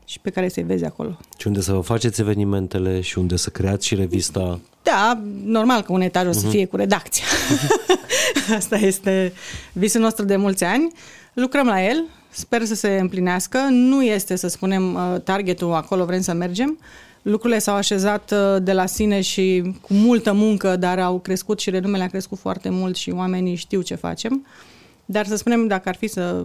și 0.08 0.20
pe 0.20 0.30
care 0.30 0.48
să-i 0.48 0.62
vezi 0.62 0.84
acolo. 0.84 1.18
Și 1.38 1.46
unde 1.46 1.60
să 1.60 1.72
vă 1.72 1.80
faceți 1.80 2.20
evenimentele 2.20 3.00
și 3.00 3.18
unde 3.18 3.36
să 3.36 3.50
creați 3.50 3.86
și 3.86 3.94
revista? 3.94 4.60
Da, 4.82 5.22
normal 5.44 5.82
că 5.82 5.92
un 5.92 6.00
etaj 6.00 6.26
o 6.26 6.32
să 6.32 6.46
uh-huh. 6.46 6.50
fie 6.50 6.64
cu 6.64 6.76
redacția. 6.76 7.24
Asta 8.56 8.76
este 8.76 9.32
visul 9.72 10.00
nostru 10.00 10.24
de 10.24 10.36
mulți 10.36 10.64
ani. 10.64 10.92
Lucrăm 11.32 11.66
la 11.66 11.84
el, 11.84 12.04
sper 12.30 12.64
să 12.64 12.74
se 12.74 12.98
împlinească. 13.00 13.58
Nu 13.70 14.02
este, 14.02 14.36
să 14.36 14.48
spunem, 14.48 14.94
uh, 14.94 15.20
targetul 15.24 15.72
acolo 15.72 16.04
vrem 16.04 16.20
să 16.20 16.32
mergem. 16.32 16.78
Lucrurile 17.22 17.58
s-au 17.58 17.74
așezat 17.74 18.30
uh, 18.30 18.62
de 18.62 18.72
la 18.72 18.86
sine 18.86 19.20
și 19.20 19.74
cu 19.80 19.94
multă 19.94 20.32
muncă, 20.32 20.76
dar 20.76 20.98
au 20.98 21.18
crescut 21.18 21.60
și 21.60 21.70
renumele 21.70 22.02
a 22.02 22.08
crescut 22.08 22.38
foarte 22.38 22.68
mult 22.68 22.96
și 22.96 23.10
oamenii 23.10 23.54
știu 23.54 23.82
ce 23.82 23.94
facem. 23.94 24.46
Dar 25.04 25.26
să 25.26 25.36
spunem, 25.36 25.66
dacă 25.66 25.88
ar 25.88 25.96
fi 25.96 26.06
să 26.06 26.44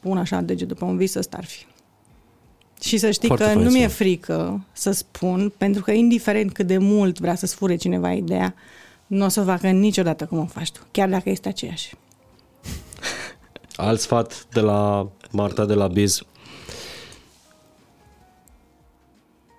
pun 0.00 0.18
așa 0.18 0.40
deget 0.40 0.68
după 0.68 0.84
un 0.84 0.96
vis, 0.96 1.14
ăsta 1.14 1.36
ar 1.36 1.44
fi. 1.44 1.66
Și 2.80 2.98
să 2.98 3.10
știi 3.10 3.28
Foarte 3.28 3.52
că 3.52 3.58
nu 3.58 3.70
mi-e 3.70 3.86
frică 3.86 4.64
să 4.72 4.90
spun, 4.90 5.52
pentru 5.56 5.82
că 5.82 5.90
indiferent 5.90 6.52
cât 6.52 6.66
de 6.66 6.78
mult 6.78 7.18
vrea 7.18 7.34
să-ți 7.34 7.54
fure 7.54 7.76
cineva 7.76 8.12
ideea, 8.12 8.54
nu 9.06 9.24
o 9.24 9.28
să 9.28 9.40
o 9.40 9.44
facă 9.44 9.68
niciodată 9.68 10.26
cum 10.26 10.38
o 10.38 10.46
faci 10.46 10.70
tu, 10.70 10.80
chiar 10.90 11.08
dacă 11.08 11.30
este 11.30 11.48
aceeași. 11.48 11.94
Alt 13.76 14.00
sfat 14.00 14.46
de 14.52 14.60
la 14.60 15.08
Marta 15.30 15.64
de 15.64 15.74
la 15.74 15.86
Biz. 15.86 16.22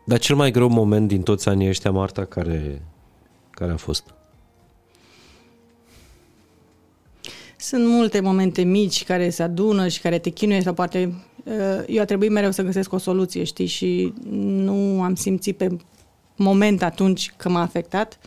Dar 0.06 0.20
cel 0.20 0.36
mai 0.36 0.52
greu 0.52 0.70
moment 0.70 1.08
din 1.08 1.22
toți 1.22 1.50
anii 1.50 1.68
ăștia, 1.68 1.92
Marta, 1.92 2.26
care, 2.26 2.82
care 3.50 3.72
a 3.72 3.78
fost? 3.78 4.14
Sunt 7.58 7.88
multe 7.88 8.20
momente 8.20 8.62
mici 8.62 9.04
care 9.04 9.30
se 9.30 9.44
adună 9.44 9.88
și 9.88 10.02
care 10.02 10.20
te 10.20 10.30
chinuie 10.30 10.62
sau 10.62 10.74
poate 10.74 11.06
uh, 11.06 11.14
eu 11.88 12.02
a 12.02 12.06
trebuit 12.06 12.32
mereu 12.32 12.52
să 12.52 12.62
găsesc 12.62 12.94
o 12.94 12.98
soluție, 12.98 13.44
știi, 13.44 13.66
și 13.66 14.14
nu 14.30 15.02
am 15.02 15.16
simțit 15.16 15.58
pe 15.58 15.78
moment 16.36 16.84
atunci 16.84 17.34
că 17.38 17.50
m-a 17.50 17.62
afectat. 17.62 18.20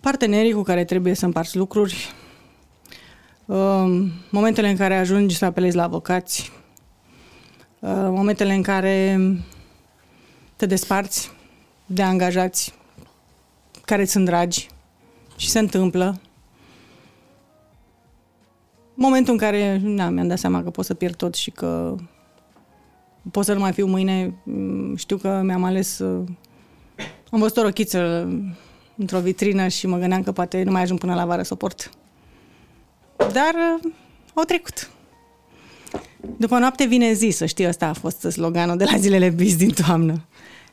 Partenerii 0.00 0.52
cu 0.52 0.62
care 0.62 0.84
trebuie 0.84 1.14
să 1.14 1.24
împarți 1.24 1.56
lucruri, 1.56 2.12
uh, 3.46 4.06
momentele 4.30 4.68
în 4.68 4.76
care 4.76 4.96
ajungi 4.96 5.36
să 5.36 5.44
apelezi 5.44 5.76
la 5.76 5.82
avocați, 5.82 6.52
uh, 7.78 7.90
momentele 7.90 8.54
în 8.54 8.62
care 8.62 9.20
te 10.56 10.66
desparți 10.66 11.30
de 11.86 12.02
angajați 12.02 12.74
care 13.84 14.04
sunt 14.04 14.24
dragi 14.24 14.68
și 15.36 15.48
se 15.48 15.58
întâmplă 15.58 16.20
momentul 18.96 19.32
în 19.32 19.38
care 19.38 19.80
na, 19.82 20.08
mi-am 20.08 20.28
dat 20.28 20.38
seama 20.38 20.62
că 20.62 20.70
pot 20.70 20.84
să 20.84 20.94
pierd 20.94 21.16
tot 21.16 21.34
și 21.34 21.50
că 21.50 21.94
pot 23.30 23.44
să 23.44 23.52
nu 23.52 23.60
mai 23.60 23.72
fiu 23.72 23.86
mâine, 23.86 24.34
mm, 24.44 24.96
știu 24.96 25.16
că 25.16 25.40
mi-am 25.44 25.64
ales... 25.64 25.98
Uh, 25.98 26.24
am 27.30 27.38
văzut 27.38 27.56
o 27.56 27.62
rochiță 27.62 28.28
într-o 28.96 29.20
vitrină 29.20 29.68
și 29.68 29.86
mă 29.86 29.98
gândeam 29.98 30.22
că 30.22 30.32
poate 30.32 30.62
nu 30.62 30.70
mai 30.70 30.82
ajung 30.82 30.98
până 30.98 31.14
la 31.14 31.24
vară 31.24 31.42
să 31.42 31.52
o 31.52 31.56
port. 31.56 31.90
Dar 33.16 33.54
uh, 33.54 33.92
au 34.34 34.44
trecut. 34.44 34.90
După 36.36 36.58
noapte 36.58 36.84
vine 36.84 37.12
zi, 37.12 37.28
să 37.28 37.46
știi, 37.46 37.68
ăsta 37.68 37.86
a 37.86 37.92
fost 37.92 38.20
sloganul 38.20 38.76
de 38.76 38.84
la 38.84 38.96
zilele 38.96 39.28
bis 39.28 39.56
din 39.56 39.72
toamnă. 39.72 40.24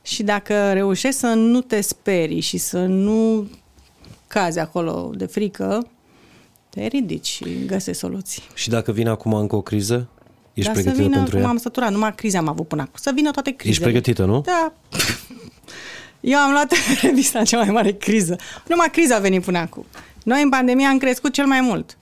Și 0.02 0.24
dacă 0.24 0.74
reușești 0.74 1.20
să 1.20 1.28
nu 1.28 1.62
te 1.62 1.82
sperii 1.82 2.40
și 2.40 2.58
să 2.58 2.86
nu 2.86 3.48
cazi 4.28 4.60
acolo 4.60 5.12
de 5.16 5.26
frică, 5.26 5.88
te 6.74 6.88
ridici 6.88 7.28
și 7.28 7.66
găsești 7.66 8.02
soluții. 8.02 8.44
Și 8.54 8.70
dacă 8.70 8.92
vine 8.92 9.10
acum 9.10 9.34
încă 9.34 9.56
o 9.56 9.62
criză? 9.62 10.08
Ești 10.54 10.68
da, 10.68 10.74
pregătită 10.74 11.02
să 11.02 11.08
vină, 11.08 11.18
pentru 11.18 11.38
ea? 11.38 11.46
M-am 11.46 11.58
săturat, 11.58 11.92
numai 11.92 12.16
crize 12.16 12.38
am 12.38 12.48
avut 12.48 12.68
până 12.68 12.82
acum. 12.82 12.94
Să 12.96 13.12
vină 13.16 13.32
toate 13.32 13.52
crizele. 13.52 13.72
Ești 13.72 13.84
pregătită, 13.84 14.26
nu? 14.26 14.42
Da. 14.42 14.74
Eu 16.34 16.38
am 16.38 16.52
luat 16.52 16.74
revista 17.02 17.44
cea 17.44 17.58
mai 17.58 17.70
mare 17.70 17.92
criză. 17.92 18.36
Numai 18.68 18.90
criza 18.92 19.16
a 19.16 19.20
venit 19.20 19.44
până 19.44 19.58
acum. 19.58 19.86
Noi 20.24 20.42
în 20.42 20.50
pandemie 20.50 20.86
am 20.86 20.98
crescut 20.98 21.34
cel 21.34 21.46
mai 21.46 21.62
mult. 21.62 21.98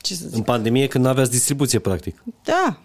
Ce 0.00 0.14
să 0.14 0.24
zic? 0.26 0.36
În 0.36 0.42
pandemie 0.42 0.86
când 0.86 1.04
nu 1.04 1.10
aveați 1.10 1.30
distribuție, 1.30 1.78
practic. 1.78 2.22
Da. 2.44 2.78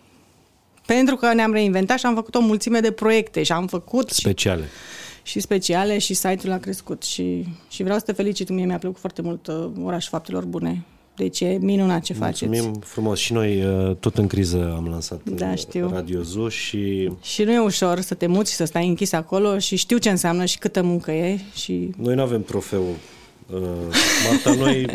Pentru 0.85 1.15
că 1.15 1.33
ne-am 1.33 1.51
reinventat 1.51 1.99
și 1.99 2.05
am 2.05 2.15
făcut 2.15 2.35
o 2.35 2.39
mulțime 2.39 2.79
de 2.79 2.91
proiecte 2.91 3.43
și 3.43 3.51
am 3.51 3.67
făcut... 3.67 4.09
Speciale. 4.09 4.63
Și 4.63 4.69
și 5.27 5.39
speciale 5.39 5.97
și 5.97 6.13
site-ul 6.13 6.53
a 6.53 6.57
crescut 6.57 7.03
și, 7.03 7.45
și 7.69 7.83
vreau 7.83 7.97
să 7.97 8.05
te 8.05 8.11
felicit, 8.11 8.49
mie 8.49 8.65
mi-a 8.65 8.77
plăcut 8.77 8.99
foarte 8.99 9.21
mult 9.21 9.47
uh, 9.47 9.69
oraș 9.83 10.07
faptelor 10.07 10.45
bune. 10.45 10.85
Deci 11.15 11.39
e 11.39 11.57
minunat 11.61 12.01
ce 12.01 12.13
Mulțumim 12.13 12.31
faceți. 12.31 12.45
Mulțumim 12.45 12.79
frumos. 12.79 13.19
Și 13.19 13.33
noi 13.33 13.63
uh, 13.63 13.95
tot 13.95 14.17
în 14.17 14.27
criză 14.27 14.73
am 14.75 14.87
lansat 14.89 15.21
da, 15.23 15.49
uh, 15.51 15.57
știu. 15.57 15.89
Radio 15.93 16.21
Zoo 16.21 16.49
și... 16.49 17.11
Și 17.21 17.43
nu 17.43 17.51
e 17.51 17.59
ușor 17.59 17.99
să 17.99 18.13
te 18.13 18.27
muți 18.27 18.51
și 18.51 18.55
să 18.55 18.65
stai 18.65 18.87
închis 18.87 19.11
acolo 19.11 19.59
și 19.59 19.75
știu 19.75 19.97
ce 19.97 20.09
înseamnă 20.09 20.45
și 20.45 20.57
câtă 20.57 20.81
muncă 20.81 21.11
e. 21.11 21.39
Și... 21.55 21.89
Noi 21.97 22.15
nu 22.15 22.21
avem 22.21 22.43
trofeu. 22.43 22.83
Uh, 23.53 23.59
Marta, 24.29 24.53
noi 24.53 24.85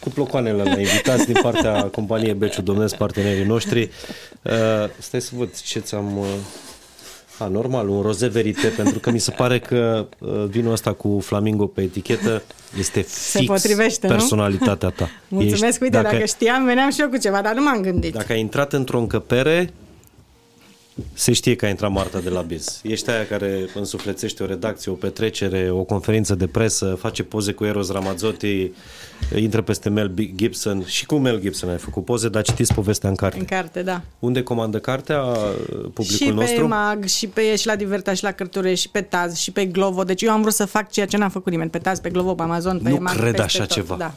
cu 0.00 0.08
plocoanele 0.08 0.62
la 0.62 0.80
invitați 0.80 1.26
din 1.26 1.36
partea 1.42 1.84
companiei 1.84 2.34
Beciu 2.34 2.62
Domnesc, 2.62 2.96
partenerii 2.96 3.44
noștri. 3.44 3.90
Uh, 4.42 4.52
stai 4.98 5.20
să 5.20 5.30
văd 5.36 5.60
ce 5.60 5.78
ți-am... 5.78 6.18
Uh, 6.18 6.24
a, 7.40 7.48
normal, 7.48 7.88
un 7.88 8.02
roze 8.02 8.26
verite, 8.26 8.66
pentru 8.76 8.98
că 8.98 9.10
mi 9.10 9.18
se 9.18 9.30
pare 9.30 9.58
că 9.58 10.06
uh, 10.18 10.44
vinul 10.48 10.72
ăsta 10.72 10.92
cu 10.92 11.20
flamingo 11.22 11.66
pe 11.66 11.82
etichetă 11.82 12.42
este 12.78 13.00
fix 13.00 13.12
se 13.12 13.42
potrivește, 13.42 14.06
personalitatea 14.06 14.88
ta. 14.88 15.08
Mulțumesc, 15.28 15.64
Ești, 15.64 15.82
uite, 15.82 15.96
dacă, 15.96 16.12
dacă 16.12 16.24
știam, 16.24 16.64
veneam 16.64 16.90
și 16.90 17.00
eu 17.00 17.08
cu 17.08 17.16
ceva, 17.16 17.40
dar 17.40 17.54
nu 17.54 17.62
m-am 17.62 17.80
gândit. 17.80 18.12
Dacă 18.12 18.32
ai 18.32 18.40
intrat 18.40 18.72
într-o 18.72 18.98
încăpere, 18.98 19.72
se 21.12 21.32
știe 21.32 21.56
că 21.56 21.64
a 21.64 21.68
intrat 21.68 21.90
Marta 21.90 22.18
de 22.18 22.28
la 22.28 22.40
Biz. 22.40 22.80
Ești 22.82 23.10
aia 23.10 23.26
care 23.26 23.68
însuflețește 23.74 24.42
o 24.42 24.46
redacție, 24.46 24.90
o 24.90 24.94
petrecere, 24.94 25.70
o 25.70 25.82
conferință 25.82 26.34
de 26.34 26.46
presă, 26.46 26.96
face 27.00 27.22
poze 27.22 27.52
cu 27.52 27.64
Eros 27.64 27.90
Ramazzotti, 27.90 28.70
intră 29.36 29.62
peste 29.62 29.88
Mel 29.88 30.12
Gibson 30.34 30.84
și 30.86 31.06
cu 31.06 31.14
Mel 31.14 31.40
Gibson 31.40 31.68
ai 31.70 31.78
făcut 31.78 32.04
poze, 32.04 32.28
dar 32.28 32.42
citiți 32.42 32.74
povestea 32.74 33.08
în 33.08 33.14
carte. 33.14 33.38
În 33.38 33.44
carte, 33.44 33.82
da. 33.82 34.02
Unde 34.18 34.42
comandă 34.42 34.78
cartea 34.78 35.20
publicul 35.94 36.26
și 36.26 36.28
nostru? 36.28 36.54
Și 36.54 36.60
pe 36.60 36.66
Mag, 36.66 37.04
și 37.04 37.26
pe 37.26 37.56
și 37.56 37.66
la 37.66 37.76
Diverta, 37.76 38.14
și 38.14 38.22
la 38.22 38.32
Cărture, 38.32 38.74
și 38.74 38.88
pe 38.88 39.00
Taz, 39.00 39.36
și 39.36 39.50
pe 39.50 39.64
Glovo. 39.64 40.04
Deci 40.04 40.22
eu 40.22 40.30
am 40.30 40.40
vrut 40.40 40.54
să 40.54 40.64
fac 40.64 40.90
ceea 40.90 41.06
ce 41.06 41.16
n-a 41.16 41.28
făcut 41.28 41.52
nimeni. 41.52 41.70
Pe 41.70 41.78
Taz, 41.78 41.98
pe 41.98 42.10
Glovo, 42.10 42.34
pe 42.34 42.42
Amazon, 42.42 42.80
pe 42.82 42.88
nu 42.88 42.96
Mag, 43.00 43.16
cred 43.16 43.34
peste 43.34 43.42
așa 43.42 43.58
tot. 43.58 43.70
ceva. 43.70 43.96
Da. 43.96 44.14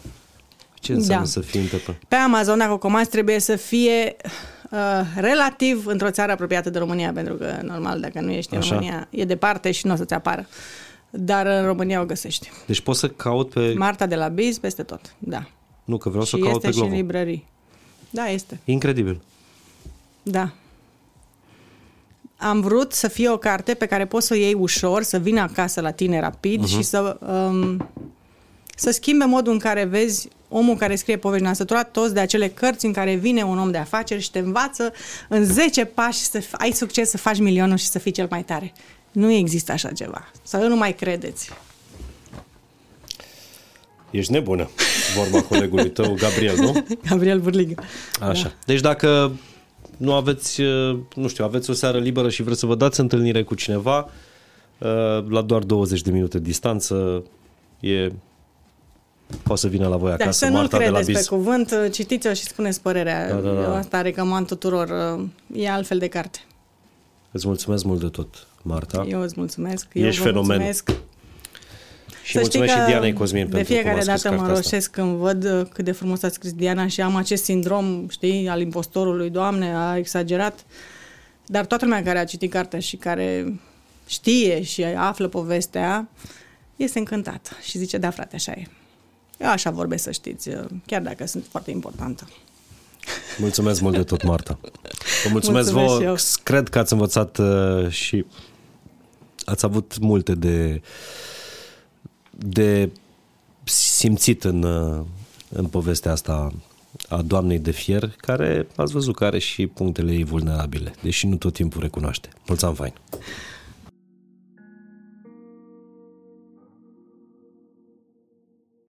Ce 0.74 0.94
înseamnă 0.94 1.26
da. 1.26 1.32
să 1.32 1.40
fii 1.40 1.62
pe... 1.62 1.96
Pe 2.08 2.16
Amazon, 2.16 2.58
dacă 2.58 2.72
o 2.72 2.78
comanzi, 2.78 3.10
trebuie 3.10 3.40
să 3.40 3.56
fie 3.56 4.16
uh, 4.74 4.80
relativ 5.16 5.86
într-o 5.86 6.12
țară 6.12 6.32
apropiată 6.32 6.70
de 6.70 6.80
România, 6.80 7.12
pentru 7.12 7.34
că, 7.34 7.60
normal, 7.62 8.00
dacă 8.00 8.22
nu 8.22 8.32
ești 8.32 8.56
Așa. 8.56 8.76
în 8.76 8.80
România, 8.80 9.08
e 9.10 9.26
departe 9.26 9.72
și 9.72 9.88
nu 9.88 9.94
o 9.94 9.96
să-ți 9.96 10.14
apară. 10.14 10.48
Dar 11.10 11.46
în 11.46 11.66
România 11.66 12.02
o 12.02 12.06
găsești. 12.06 12.52
Deci 12.66 12.82
poți 12.82 13.00
să 13.00 13.10
caut 13.10 13.50
pe... 13.50 13.74
Marta 13.78 14.06
de 14.06 14.16
la 14.16 14.28
Biz, 14.28 14.58
peste 14.58 14.84
tot, 14.84 15.16
da. 15.20 15.48
Nu, 15.84 15.98
că 15.98 16.10
vreau 16.10 16.24
și 16.24 16.30
să 16.30 16.38
caut 16.38 16.62
pe 16.62 16.68
este 16.68 16.70
Glovo. 16.70 16.86
și 16.86 16.92
în 16.92 16.96
librării. 16.96 17.48
Da, 18.10 18.26
este. 18.26 18.60
Incredibil. 18.66 19.22
Da. 20.24 20.52
Am 22.38 22.62
vrut 22.62 22.94
să 22.94 23.08
fie 23.08 23.30
o 23.30 23.38
carte 23.38 23.74
pe 23.74 23.86
care 23.86 24.06
poți 24.06 24.28
să 24.28 24.34
o 24.34 24.38
iei 24.38 24.54
ușor, 24.54 25.04
să 25.04 25.18
vină 25.18 25.42
acasă 25.42 25.82
la 25.82 25.92
tine 25.92 26.20
rapid 26.20 26.64
uh-huh. 26.64 26.70
și 26.70 26.82
să, 26.82 27.18
um, 27.20 27.90
să 28.76 28.92
schimbe 28.92 29.26
modul 29.26 29.54
în 29.54 29.60
care 29.60 29.84
vezi 29.84 30.28
omul 30.50 30.76
care 30.76 30.96
scrie 30.96 31.18
povești. 31.18 31.44
Ne-am 31.44 31.56
săturat 31.56 31.92
toți 31.92 32.14
de 32.14 32.20
acele 32.20 32.48
cărți 32.48 32.86
în 32.86 32.94
care 32.94 33.16
vine 33.16 33.44
un 33.44 33.60
om 33.60 33.72
de 33.72 33.78
afaceri 33.78 34.22
și 34.22 34.32
te 34.32 34.40
învață 34.40 34.94
în 35.30 35.46
10 35.46 35.86
pași 35.86 36.20
să 36.20 36.44
ai 36.52 36.72
succes, 36.72 37.10
să 37.10 37.18
faci 37.18 37.40
milionul 37.40 37.78
și 37.78 37.86
să 37.86 38.00
fii 38.00 38.12
cel 38.12 38.28
mai 38.30 38.44
tare. 38.44 38.74
Nu 39.12 39.32
există 39.32 39.72
așa 39.72 39.92
ceva. 39.92 40.32
Să 40.44 40.58
nu 40.58 40.76
mai 40.76 40.94
credeți. 40.94 41.50
Ești 44.10 44.32
nebună, 44.32 44.70
vorba 45.16 45.42
colegului 45.42 45.90
tău, 45.90 46.14
Gabriel, 46.14 46.56
nu? 46.56 46.86
Gabriel 47.10 47.40
Burligă. 47.40 47.84
Așa. 48.22 48.44
Da. 48.44 48.54
Deci 48.66 48.80
dacă 48.80 49.32
nu 49.98 50.14
aveți, 50.14 50.62
nu 51.16 51.28
știu, 51.28 51.44
aveți 51.44 51.70
o 51.70 51.74
seară 51.74 51.98
liberă 51.98 52.30
și 52.30 52.44
vreți 52.44 52.60
să 52.60 52.66
vă 52.66 52.76
dați 52.76 53.00
întâlnire 53.00 53.44
cu 53.44 53.56
cineva, 53.56 54.10
la 55.30 55.42
doar 55.46 55.64
20 55.64 56.02
de 56.02 56.12
minute 56.12 56.40
distanță, 56.40 57.24
e 57.80 58.12
poate 59.44 59.62
să 59.62 59.68
vină 59.68 59.88
la 59.88 59.98
voi 59.98 60.10
Da, 60.10 60.14
acasă, 60.14 60.46
să 60.46 60.46
nu-l 60.46 60.60
Marta 60.60 60.78
de 60.78 60.84
la 60.84 60.90
credeți 60.90 61.12
pe 61.12 61.18
Biz. 61.18 61.28
cuvânt, 61.28 61.74
citiți-o 61.92 62.34
și 62.34 62.44
spuneți 62.44 62.82
părerea. 62.82 63.28
Da, 63.28 63.36
da, 63.36 63.50
da. 63.50 63.62
Eu 63.62 63.76
asta 63.76 64.02
recomand 64.02 64.48
tuturor. 64.48 64.90
E 65.54 65.70
altfel 65.70 65.98
de 65.98 66.08
carte. 66.08 66.40
Îți 67.32 67.48
mulțumesc 67.48 67.84
mult 67.84 68.00
de 68.00 68.08
tot, 68.08 68.48
Marta. 68.62 69.06
Eu 69.10 69.22
îți 69.22 69.34
mulțumesc. 69.38 69.88
Da. 69.94 70.06
Ești 70.06 70.18
eu 70.18 70.24
vă 70.24 70.30
fenomen. 70.30 70.62
Mulțumesc. 70.62 70.90
și 72.24 72.32
Să 72.32 72.44
știi 72.44 72.60
mulțumesc 72.60 72.74
că 72.74 72.80
și 72.80 72.86
Dianei 72.86 73.14
Cosmin 73.14 73.46
de 73.46 73.50
pentru 73.50 73.74
fiecare 73.74 74.00
cum 74.00 74.00
a 74.00 74.16
scris 74.16 74.22
dată 74.22 74.36
mă 74.36 74.42
cartea 74.42 74.56
asta. 74.58 74.70
roșesc 74.70 74.92
când 74.92 75.16
văd 75.16 75.44
uh, 75.46 75.66
cât 75.74 75.86
de 75.86 75.92
frumos 75.92 76.24
a 76.24 76.30
scris 76.30 76.54
Diana 76.54 76.88
și 76.88 77.02
am 77.02 77.16
acest 77.16 77.44
sindrom, 77.44 78.08
știi, 78.10 78.48
al 78.48 78.62
impostorului, 78.62 79.30
Doamne, 79.30 79.76
a 79.76 79.98
exagerat. 79.98 80.66
Dar 81.46 81.66
toată 81.66 81.86
lumea 81.86 82.04
care 82.04 82.20
a 82.20 82.24
citit 82.26 82.52
cartea 82.52 82.80
și 82.80 82.96
care 82.96 83.60
știe 84.08 84.64
și 84.64 84.84
află 84.84 85.28
povestea, 85.28 86.10
este 86.76 87.00
încântată 87.00 87.50
și 87.62 87.78
zice, 87.78 87.98
da 87.98 88.10
frate, 88.10 88.36
așa 88.36 88.52
e. 88.52 88.64
Eu 89.40 89.50
așa 89.50 89.70
vorbesc, 89.70 90.04
să 90.04 90.12
știți, 90.12 90.50
uh, 90.50 90.66
chiar 90.86 91.02
dacă 91.02 91.26
sunt 91.26 91.46
foarte 91.50 91.72
importantă. 91.72 92.28
Mulțumesc 93.38 93.82
mult 93.82 93.96
de 93.96 94.04
tot, 94.04 94.24
Marta. 94.24 94.60
Vă 95.24 95.30
mulțumesc, 95.32 95.72
Mulțumesc 95.72 95.72
vouă. 95.72 96.00
și 96.00 96.06
eu. 96.06 96.16
Cred 96.44 96.70
că 96.70 96.80
ați 96.80 96.94
învățat 96.94 97.38
uh, 97.38 97.90
și 97.90 98.26
ați 99.46 99.66
avut 99.66 99.98
multe 100.00 100.36
de 100.36 100.82
de 102.38 102.90
simțit 103.64 104.44
în, 104.44 104.64
uh, 104.64 105.06
în 105.50 105.66
povestea 105.66 106.12
asta 106.12 106.54
a 107.10 107.22
doamnei 107.22 107.60
de 107.60 107.72
fier, 107.72 108.14
care 108.18 108.68
ați 108.76 108.94
văzut 108.94 109.16
că 109.16 109.26
are 109.26 109.40
și 109.40 109.68
punctele 109.68 110.12
ei 110.12 110.24
vulnerabile, 110.24 110.94
deși 111.02 111.28
nu 111.28 111.36
tot 111.36 111.54
timpul 111.54 111.82
recunoaște. 111.82 112.30
Mulțumesc, 112.48 112.78
fain! 112.78 112.94